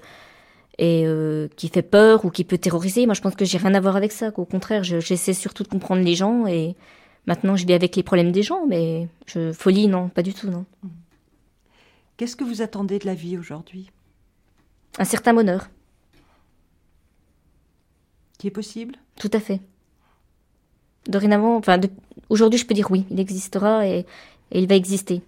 et 0.79 1.07
euh, 1.07 1.47
qui 1.55 1.69
fait 1.69 1.83
peur 1.83 2.25
ou 2.25 2.31
qui 2.31 2.43
peut 2.43 2.59
terroriser. 2.59 3.07
Moi, 3.07 3.15
je 3.15 3.21
pense 3.21 3.37
que 3.37 3.45
j'ai 3.45 3.59
rien 3.59 3.75
à 3.75 3.81
voir 3.81 3.95
avec 3.95 4.11
ça. 4.11 4.33
qu'au 4.33 4.45
contraire, 4.45 4.83
je- 4.83 4.99
j'essaie 4.99 5.35
surtout 5.35 5.63
de 5.63 5.69
comprendre 5.69 6.03
les 6.03 6.17
gens 6.17 6.49
et 6.49 6.75
maintenant, 7.27 7.55
je 7.55 7.65
vis 7.65 7.75
avec 7.75 7.95
les 7.95 8.03
problèmes 8.03 8.33
des 8.33 8.43
gens, 8.43 8.67
mais 8.67 9.07
je, 9.27 9.53
folie, 9.53 9.87
non, 9.87 10.09
pas 10.09 10.23
du 10.25 10.35
tout, 10.35 10.51
non. 10.51 10.65
Qu'est-ce 12.17 12.35
que 12.35 12.43
vous 12.43 12.61
attendez 12.61 12.99
de 12.99 13.07
la 13.07 13.15
vie 13.15 13.39
aujourd'hui? 13.39 13.93
Un 14.99 15.05
certain 15.05 15.33
bonheur, 15.33 15.69
Qui 18.37 18.49
est 18.49 18.51
possible? 18.51 18.97
Tout 19.21 19.31
à 19.33 19.39
fait. 19.39 19.61
Dorénavant, 21.07 21.57
enfin, 21.57 21.79
de- 21.79 21.91
aujourd'hui, 22.29 22.59
je 22.59 22.67
peux 22.67 22.75
dire 22.75 22.91
oui, 22.91 23.05
il 23.11 23.21
existera 23.21 23.87
et, 23.87 24.07
il 24.53 24.67
va 24.69 24.75
exister. 24.75 25.23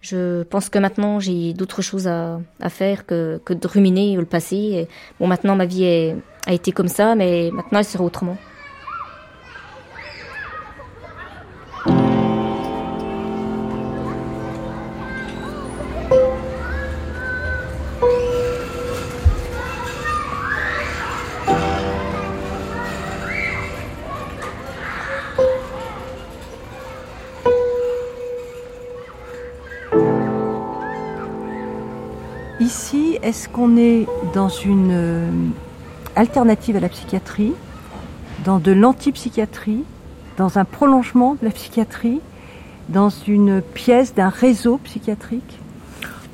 Je 0.00 0.44
pense 0.44 0.68
que 0.68 0.78
maintenant, 0.78 1.18
j'ai 1.18 1.52
d'autres 1.52 1.82
choses 1.82 2.06
à, 2.06 2.40
faire 2.68 3.06
que, 3.06 3.40
de 3.48 3.66
ruminer 3.66 4.14
le 4.14 4.24
passé. 4.24 4.86
Bon, 5.18 5.26
maintenant, 5.26 5.56
ma 5.56 5.66
vie 5.66 6.14
a 6.46 6.52
été 6.52 6.70
comme 6.70 6.86
ça, 6.88 7.16
mais 7.16 7.50
maintenant, 7.52 7.80
elle 7.80 7.84
sera 7.84 8.04
autrement. 8.04 8.36
Est-ce 33.26 33.48
qu'on 33.48 33.76
est 33.76 34.06
dans 34.34 34.48
une 34.48 34.90
euh, 34.92 35.28
alternative 36.14 36.76
à 36.76 36.80
la 36.80 36.88
psychiatrie, 36.88 37.54
dans 38.44 38.60
de 38.60 38.70
l'antipsychiatrie, 38.70 39.82
dans 40.36 40.58
un 40.58 40.64
prolongement 40.64 41.34
de 41.34 41.44
la 41.44 41.50
psychiatrie, 41.50 42.20
dans 42.88 43.10
une 43.10 43.62
pièce 43.62 44.14
d'un 44.14 44.28
réseau 44.28 44.78
psychiatrique? 44.84 45.58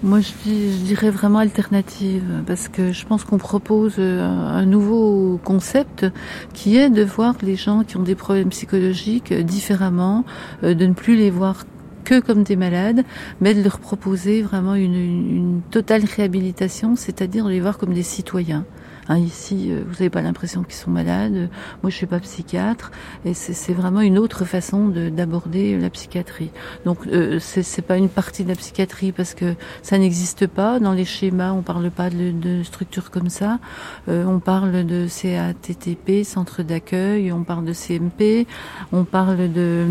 Moi, 0.02 0.18
je, 0.20 0.84
dirais 0.84 1.08
vraiment 1.08 1.38
alternative, 1.38 2.24
parce 2.46 2.68
que 2.68 2.92
je 2.92 3.06
pense 3.06 3.24
qu'on 3.24 3.38
propose 3.38 3.94
euh, 3.98 4.20
un 4.20 4.66
nouveau 4.66 5.40
concept 5.42 6.04
qui 6.52 6.76
est 6.76 6.90
de 6.90 7.04
voir 7.04 7.36
les 7.40 7.56
gens 7.56 7.84
qui 7.84 7.96
ont 7.96 8.02
des 8.02 8.16
problèmes 8.16 8.50
psychologiques 8.50 9.32
différemment, 9.32 10.26
euh, 10.62 10.74
de 10.74 10.84
ne 10.84 10.92
plus 10.92 11.16
les 11.16 11.30
voir 11.30 11.64
que 12.04 12.20
comme 12.20 12.42
des 12.42 12.56
malades, 12.56 13.04
mais 13.40 13.54
de 13.54 13.62
leur 13.62 13.78
proposer 13.78 14.42
vraiment 14.42 14.74
une, 14.74 14.94
une- 14.94 15.60
totale 15.70 16.04
réhabilitation, 16.04 16.96
c'est-à-dire 16.96 17.44
de 17.46 17.50
les 17.50 17.60
voir 17.60 17.78
comme 17.78 17.94
des 17.94 18.02
citoyens. 18.02 18.64
Hein, 19.08 19.18
ici, 19.18 19.66
euh, 19.70 19.82
vous 19.84 19.94
n'avez 19.94 20.10
pas 20.10 20.22
l'impression 20.22 20.62
qu'ils 20.62 20.74
sont 20.76 20.90
malades. 20.90 21.48
Moi, 21.82 21.90
je 21.90 21.96
suis 21.96 22.06
pas 22.06 22.20
psychiatre, 22.20 22.92
et 23.24 23.34
c'est 23.34 23.72
vraiment 23.72 24.00
une 24.00 24.16
autre 24.16 24.44
façon 24.44 24.86
de- 24.86 25.08
d'aborder 25.08 25.76
la 25.76 25.90
psychiatrie. 25.90 26.50
Donc, 26.84 26.98
euh, 27.08 27.40
c'est 27.40 27.82
pas 27.82 27.96
une 27.96 28.08
partie 28.08 28.44
de 28.44 28.48
la 28.50 28.54
psychiatrie 28.54 29.10
parce 29.10 29.34
que 29.34 29.54
ça 29.82 29.98
n'existe 29.98 30.46
pas 30.46 30.78
dans 30.78 30.92
les 30.92 31.04
schémas. 31.04 31.50
On 31.52 31.62
parle 31.62 31.90
pas 31.90 32.10
de, 32.10 32.30
de 32.30 32.62
structures 32.62 33.10
comme 33.10 33.28
ça. 33.28 33.58
Euh, 34.08 34.24
on 34.24 34.38
parle 34.38 34.86
de 34.86 35.08
CATTP, 35.08 36.22
centre 36.24 36.62
d'accueil. 36.62 37.32
On 37.32 37.42
parle 37.42 37.64
de 37.64 37.72
CMP. 37.72 38.46
On 38.92 39.02
parle 39.02 39.52
de 39.52 39.86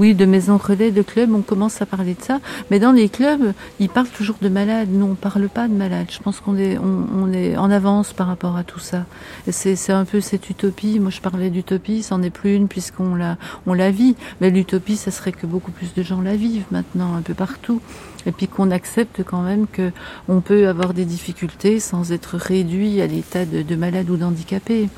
Oui, 0.00 0.14
de 0.14 0.24
maisons 0.24 0.56
relais, 0.56 0.90
de 0.90 1.02
clubs, 1.02 1.32
on 1.32 1.42
commence 1.42 1.80
à 1.80 1.86
parler 1.86 2.14
de 2.14 2.22
ça. 2.22 2.40
Mais 2.70 2.78
dans 2.78 2.92
les 2.92 3.08
clubs, 3.08 3.52
ils 3.78 3.88
parlent 3.88 4.08
toujours 4.08 4.36
de 4.42 4.48
malades. 4.48 4.88
Nous, 4.90 5.06
on 5.06 5.14
parle 5.14 5.48
pas 5.48 5.68
de 5.68 5.74
malades. 5.74 6.08
Je 6.10 6.18
pense 6.18 6.40
qu'on 6.40 6.56
est, 6.56 6.78
on, 6.78 7.32
est 7.32 7.56
en 7.56 7.70
avance 7.70 8.12
par 8.12 8.26
rapport 8.26 8.56
à 8.56 8.64
tout 8.64 8.80
ça. 8.80 9.04
C'est, 9.48 9.90
un 9.90 10.04
peu 10.04 10.20
cette 10.20 10.50
utopie. 10.50 10.98
Moi, 10.98 11.10
je 11.10 11.20
parlais 11.20 11.50
d'utopie, 11.50 12.02
c'en 12.02 12.22
est 12.22 12.30
plus 12.30 12.54
une 12.54 12.68
puisqu'on 12.68 13.14
la, 13.14 13.36
on 13.66 13.74
la 13.74 13.90
vit. 13.90 14.16
Mais 14.40 14.50
l'utopie, 14.50 14.96
ça 14.96 15.10
serait 15.10 15.32
que 15.32 15.46
beaucoup 15.46 15.70
plus 15.70 15.94
de 15.94 16.02
gens 16.02 16.20
la 16.20 16.36
vivent 16.36 16.66
maintenant, 16.70 17.14
un 17.14 17.22
peu 17.22 17.34
partout. 17.34 17.80
Et 18.26 18.32
puis 18.32 18.48
qu'on 18.48 18.70
accepte 18.70 19.22
quand 19.22 19.42
même 19.42 19.66
que 19.66 19.92
on 20.28 20.40
peut 20.40 20.68
avoir 20.68 20.94
des 20.94 21.04
difficultés 21.04 21.80
sans 21.80 22.12
être 22.12 22.36
réduit 22.36 23.00
à 23.00 23.06
l'état 23.06 23.44
de, 23.44 23.62
de 23.62 23.76
malade 23.76 24.08
ou 24.10 24.16
d'handicapé. 24.16 24.88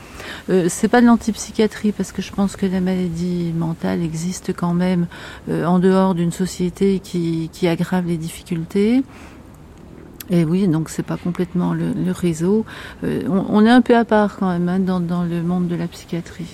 Euh, 0.50 0.66
c'est 0.68 0.88
pas 0.88 1.00
de 1.00 1.06
l'antipsychiatrie 1.06 1.92
parce 1.92 2.12
que 2.12 2.22
je 2.22 2.32
pense 2.32 2.56
que 2.56 2.66
la 2.66 2.80
maladie 2.80 3.52
mentale 3.56 4.02
existe 4.02 4.52
quand 4.54 4.74
même 4.74 5.06
euh, 5.48 5.64
en 5.64 5.78
dehors 5.78 6.14
d'une 6.14 6.32
société 6.32 7.00
qui, 7.00 7.50
qui 7.52 7.68
aggrave 7.68 8.06
les 8.06 8.16
difficultés. 8.16 9.02
Et 10.28 10.44
oui, 10.44 10.66
donc 10.66 10.88
c'est 10.88 11.04
pas 11.04 11.16
complètement 11.16 11.72
le, 11.72 11.92
le 11.92 12.12
réseau. 12.12 12.64
Euh, 13.04 13.22
on, 13.28 13.46
on, 13.48 13.64
est 13.64 13.70
un 13.70 13.80
peu 13.80 13.96
à 13.96 14.04
part 14.04 14.36
quand 14.38 14.50
même 14.50 14.68
hein, 14.68 14.80
dans, 14.80 15.00
dans 15.00 15.22
le 15.22 15.42
monde 15.42 15.68
de 15.68 15.76
la 15.76 15.86
psychiatrie. 15.86 16.48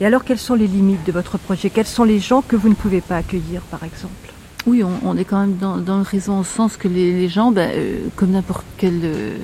Et 0.00 0.06
alors, 0.06 0.24
quelles 0.24 0.38
sont 0.38 0.54
les 0.54 0.66
limites 0.66 1.04
de 1.06 1.12
votre 1.12 1.38
projet? 1.38 1.70
Quels 1.70 1.86
sont 1.86 2.04
les 2.04 2.18
gens 2.18 2.42
que 2.42 2.56
vous 2.56 2.68
ne 2.68 2.74
pouvez 2.74 3.00
pas 3.00 3.16
accueillir, 3.16 3.60
par 3.62 3.84
exemple? 3.84 4.31
Oui, 4.66 4.84
on, 4.84 4.92
on, 5.04 5.16
est 5.16 5.24
quand 5.24 5.40
même 5.40 5.56
dans, 5.56 5.76
dans 5.78 5.96
le 5.96 6.02
réseau 6.04 6.32
en 6.32 6.44
sens 6.44 6.76
que 6.76 6.86
les, 6.86 7.12
les 7.12 7.28
gens, 7.28 7.50
ben, 7.50 7.70
euh, 7.74 8.06
comme 8.14 8.30
n'importe 8.30 8.64
quelle 8.76 9.00
euh, 9.02 9.36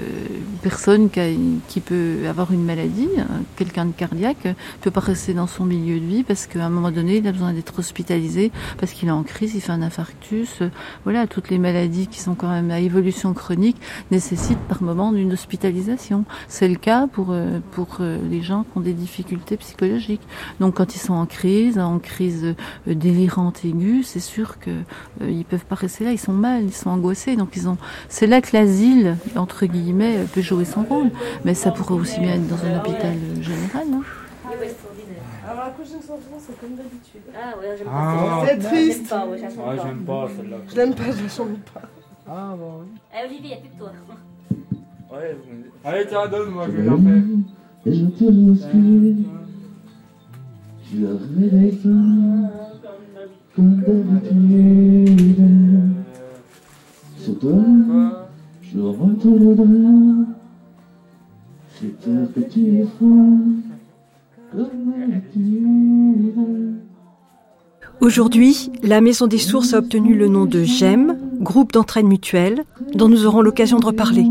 personne 0.62 1.10
qui, 1.10 1.20
a, 1.20 1.28
qui, 1.66 1.80
peut 1.80 2.18
avoir 2.28 2.52
une 2.52 2.64
maladie, 2.64 3.08
hein, 3.18 3.42
quelqu'un 3.56 3.86
de 3.86 3.92
cardiaque, 3.92 4.46
peut 4.80 4.90
pas 4.92 5.00
rester 5.00 5.34
dans 5.34 5.48
son 5.48 5.64
milieu 5.64 5.98
de 5.98 6.04
vie 6.04 6.22
parce 6.22 6.46
qu'à 6.46 6.64
un 6.64 6.68
moment 6.70 6.92
donné, 6.92 7.16
il 7.16 7.26
a 7.26 7.32
besoin 7.32 7.52
d'être 7.52 7.78
hospitalisé 7.78 8.52
parce 8.78 8.92
qu'il 8.92 9.08
est 9.08 9.12
en 9.12 9.24
crise, 9.24 9.54
il 9.54 9.60
fait 9.60 9.72
un 9.72 9.82
infarctus. 9.82 10.62
Euh, 10.62 10.68
voilà, 11.02 11.26
toutes 11.26 11.50
les 11.50 11.58
maladies 11.58 12.06
qui 12.06 12.20
sont 12.20 12.34
quand 12.34 12.50
même 12.50 12.70
à 12.70 12.78
évolution 12.78 13.34
chronique 13.34 13.76
nécessitent 14.12 14.58
par 14.68 14.82
moment 14.82 15.12
une 15.12 15.32
hospitalisation. 15.32 16.24
C'est 16.46 16.68
le 16.68 16.76
cas 16.76 17.08
pour, 17.08 17.28
euh, 17.30 17.58
pour 17.72 17.98
euh, 18.00 18.18
les 18.30 18.42
gens 18.42 18.62
qui 18.62 18.78
ont 18.78 18.82
des 18.82 18.92
difficultés 18.92 19.56
psychologiques. 19.56 20.22
Donc 20.60 20.76
quand 20.76 20.94
ils 20.94 21.00
sont 21.00 21.14
en 21.14 21.26
crise, 21.26 21.78
en 21.78 21.98
crise 21.98 22.54
délirante 22.86 23.64
aiguë, 23.64 24.04
c'est 24.04 24.20
sûr 24.20 24.58
que 24.60 24.70
euh, 24.70 24.82
ils 25.22 25.44
peuvent 25.44 25.64
pas 25.64 25.74
rester 25.74 26.04
là, 26.04 26.12
ils 26.12 26.18
sont 26.18 26.32
mal, 26.32 26.64
ils 26.64 26.74
sont 26.74 26.90
angoissés. 26.90 27.36
Donc 27.36 27.56
ils 27.56 27.68
ont. 27.68 27.76
C'est 28.08 28.26
là 28.26 28.40
que 28.40 28.48
l'asile 28.52 29.16
entre 29.36 29.66
guillemets 29.66 30.24
peut 30.32 30.42
jouer 30.42 30.64
son 30.64 30.82
rôle, 30.82 31.10
mais 31.44 31.54
ça 31.54 31.70
pourrait 31.70 31.94
aussi 31.94 32.20
bien 32.20 32.34
être 32.34 32.46
dans 32.46 32.64
un 32.64 32.78
hôpital 32.78 33.14
général, 33.40 33.88
non? 33.90 34.02
Alors 35.48 35.64
la 35.64 35.70
prochaine 35.70 36.00
chanson, 36.00 36.38
c'est 36.38 36.60
comme 36.60 36.76
d'habitude. 36.76 37.22
Ah 37.34 37.56
ouais, 37.58 37.74
j'aime 37.78 37.86
pas. 37.86 38.44
c'est 38.46 38.58
triste. 38.58 39.08
Pas, 39.08 39.26
ouais, 39.26 39.40
ah, 39.42 39.76
j'aime 39.82 40.04
pas 40.04 40.28
celle-là. 40.36 40.56
Je 40.68 40.76
l'aime 40.76 40.94
pas, 40.94 41.04
je 41.04 41.22
la 41.22 41.28
chante 41.28 41.58
pas. 41.72 41.82
Ah 42.28 42.54
bon. 42.58 42.82
oui. 42.82 42.88
Eh 43.14 43.26
Olivier, 43.26 43.50
il 43.50 43.54
a 43.54 43.56
plus 43.56 43.70
que 43.70 43.78
toi. 43.78 43.92
Ouais, 45.10 45.38
Allez, 45.84 46.06
tiens, 46.06 46.28
donne-moi, 46.28 46.66
je 46.66 46.72
vais 46.72 46.82
la 46.82 46.96
faire. 46.96 47.22
Et 47.86 47.94
je 47.94 48.04
te 48.04 48.24
respire. 48.24 49.14
Je 50.92 51.00
la 51.02 51.16
pas. 51.82 52.67
Comme 53.58 53.80
d'habitude. 53.80 55.42
Sur 57.16 57.38
toi, 57.40 58.28
je 58.62 58.78
retournerai. 58.78 60.26
J'ai 61.80 61.88
peur 61.88 62.32
que 62.32 62.40
tu 62.40 62.76
es 62.76 62.84
froid. 62.84 63.18
Aujourd'hui, 68.00 68.70
la 68.84 69.00
Maison 69.00 69.26
des 69.26 69.38
Sources 69.38 69.74
a 69.74 69.78
obtenu 69.78 70.14
le 70.14 70.28
nom 70.28 70.44
de 70.44 70.62
GEM, 70.62 71.18
groupe 71.40 71.72
d'entraide 71.72 72.06
mutuelle, 72.06 72.64
dont 72.94 73.08
nous 73.08 73.26
aurons 73.26 73.42
l'occasion 73.42 73.80
de 73.80 73.86
reparler. 73.86 74.26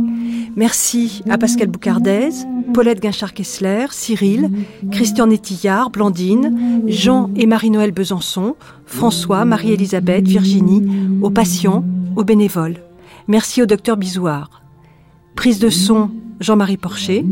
Merci 0.56 1.22
à 1.30 1.38
Pascal 1.38 1.68
Boucardez, 1.68 2.30
Paulette 2.74 3.02
Guinchard-Kessler, 3.02 3.88
Cyril, 3.92 4.50
Christian 4.92 5.28
Nétillard, 5.28 5.90
Blandine, 5.90 6.82
Jean 6.88 7.30
et 7.36 7.46
Marie-Noël 7.46 7.92
Besançon, 7.92 8.56
François, 8.86 9.44
Marie-Elisabeth, 9.44 10.26
Virginie, 10.26 10.84
aux 11.22 11.30
patients, 11.30 11.84
aux 12.16 12.24
bénévoles. 12.24 12.78
Merci 13.28 13.62
au 13.62 13.66
docteur 13.66 13.98
Bisouard. 13.98 14.62
Prise 15.36 15.60
de 15.60 15.70
son, 15.70 16.10
Jean-Marie 16.40 16.78
Porcher. 16.78 17.26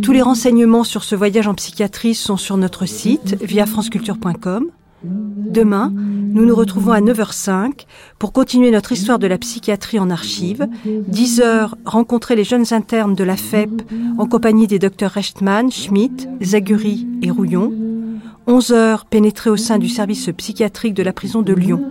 Tous 0.00 0.12
les 0.12 0.22
renseignements 0.22 0.84
sur 0.84 1.02
ce 1.02 1.16
voyage 1.16 1.48
en 1.48 1.54
psychiatrie 1.54 2.14
sont 2.14 2.36
sur 2.36 2.56
notre 2.56 2.86
site 2.86 3.36
via 3.42 3.66
franceculture.com. 3.66 4.70
Demain, 5.04 5.92
nous 5.94 6.46
nous 6.46 6.54
retrouvons 6.54 6.92
à 6.92 7.00
9h05 7.00 7.86
pour 8.18 8.32
continuer 8.32 8.70
notre 8.70 8.92
histoire 8.92 9.18
de 9.18 9.26
la 9.26 9.38
psychiatrie 9.38 9.98
en 9.98 10.10
archives. 10.10 10.66
10h, 10.86 11.72
rencontrer 11.84 12.36
les 12.36 12.44
jeunes 12.44 12.72
internes 12.72 13.14
de 13.14 13.24
la 13.24 13.36
FEP 13.36 13.82
en 14.18 14.26
compagnie 14.26 14.66
des 14.66 14.78
docteurs 14.78 15.12
Rechtmann, 15.12 15.70
Schmidt, 15.70 16.28
Zaguri 16.42 17.06
et 17.22 17.30
Rouillon. 17.30 17.72
11h, 18.46 19.02
pénétrer 19.10 19.50
au 19.50 19.56
sein 19.56 19.78
du 19.78 19.88
service 19.88 20.30
psychiatrique 20.36 20.94
de 20.94 21.02
la 21.02 21.12
prison 21.12 21.42
de 21.42 21.52
Lyon. 21.52 21.82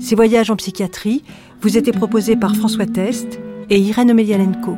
Ces 0.00 0.14
voyages 0.14 0.50
en 0.50 0.56
psychiatrie 0.56 1.22
vous 1.60 1.76
étaient 1.76 1.92
proposés 1.92 2.36
par 2.36 2.56
François 2.56 2.86
Test 2.86 3.38
et 3.70 3.78
Irène 3.78 4.10
Omelialenko. 4.10 4.72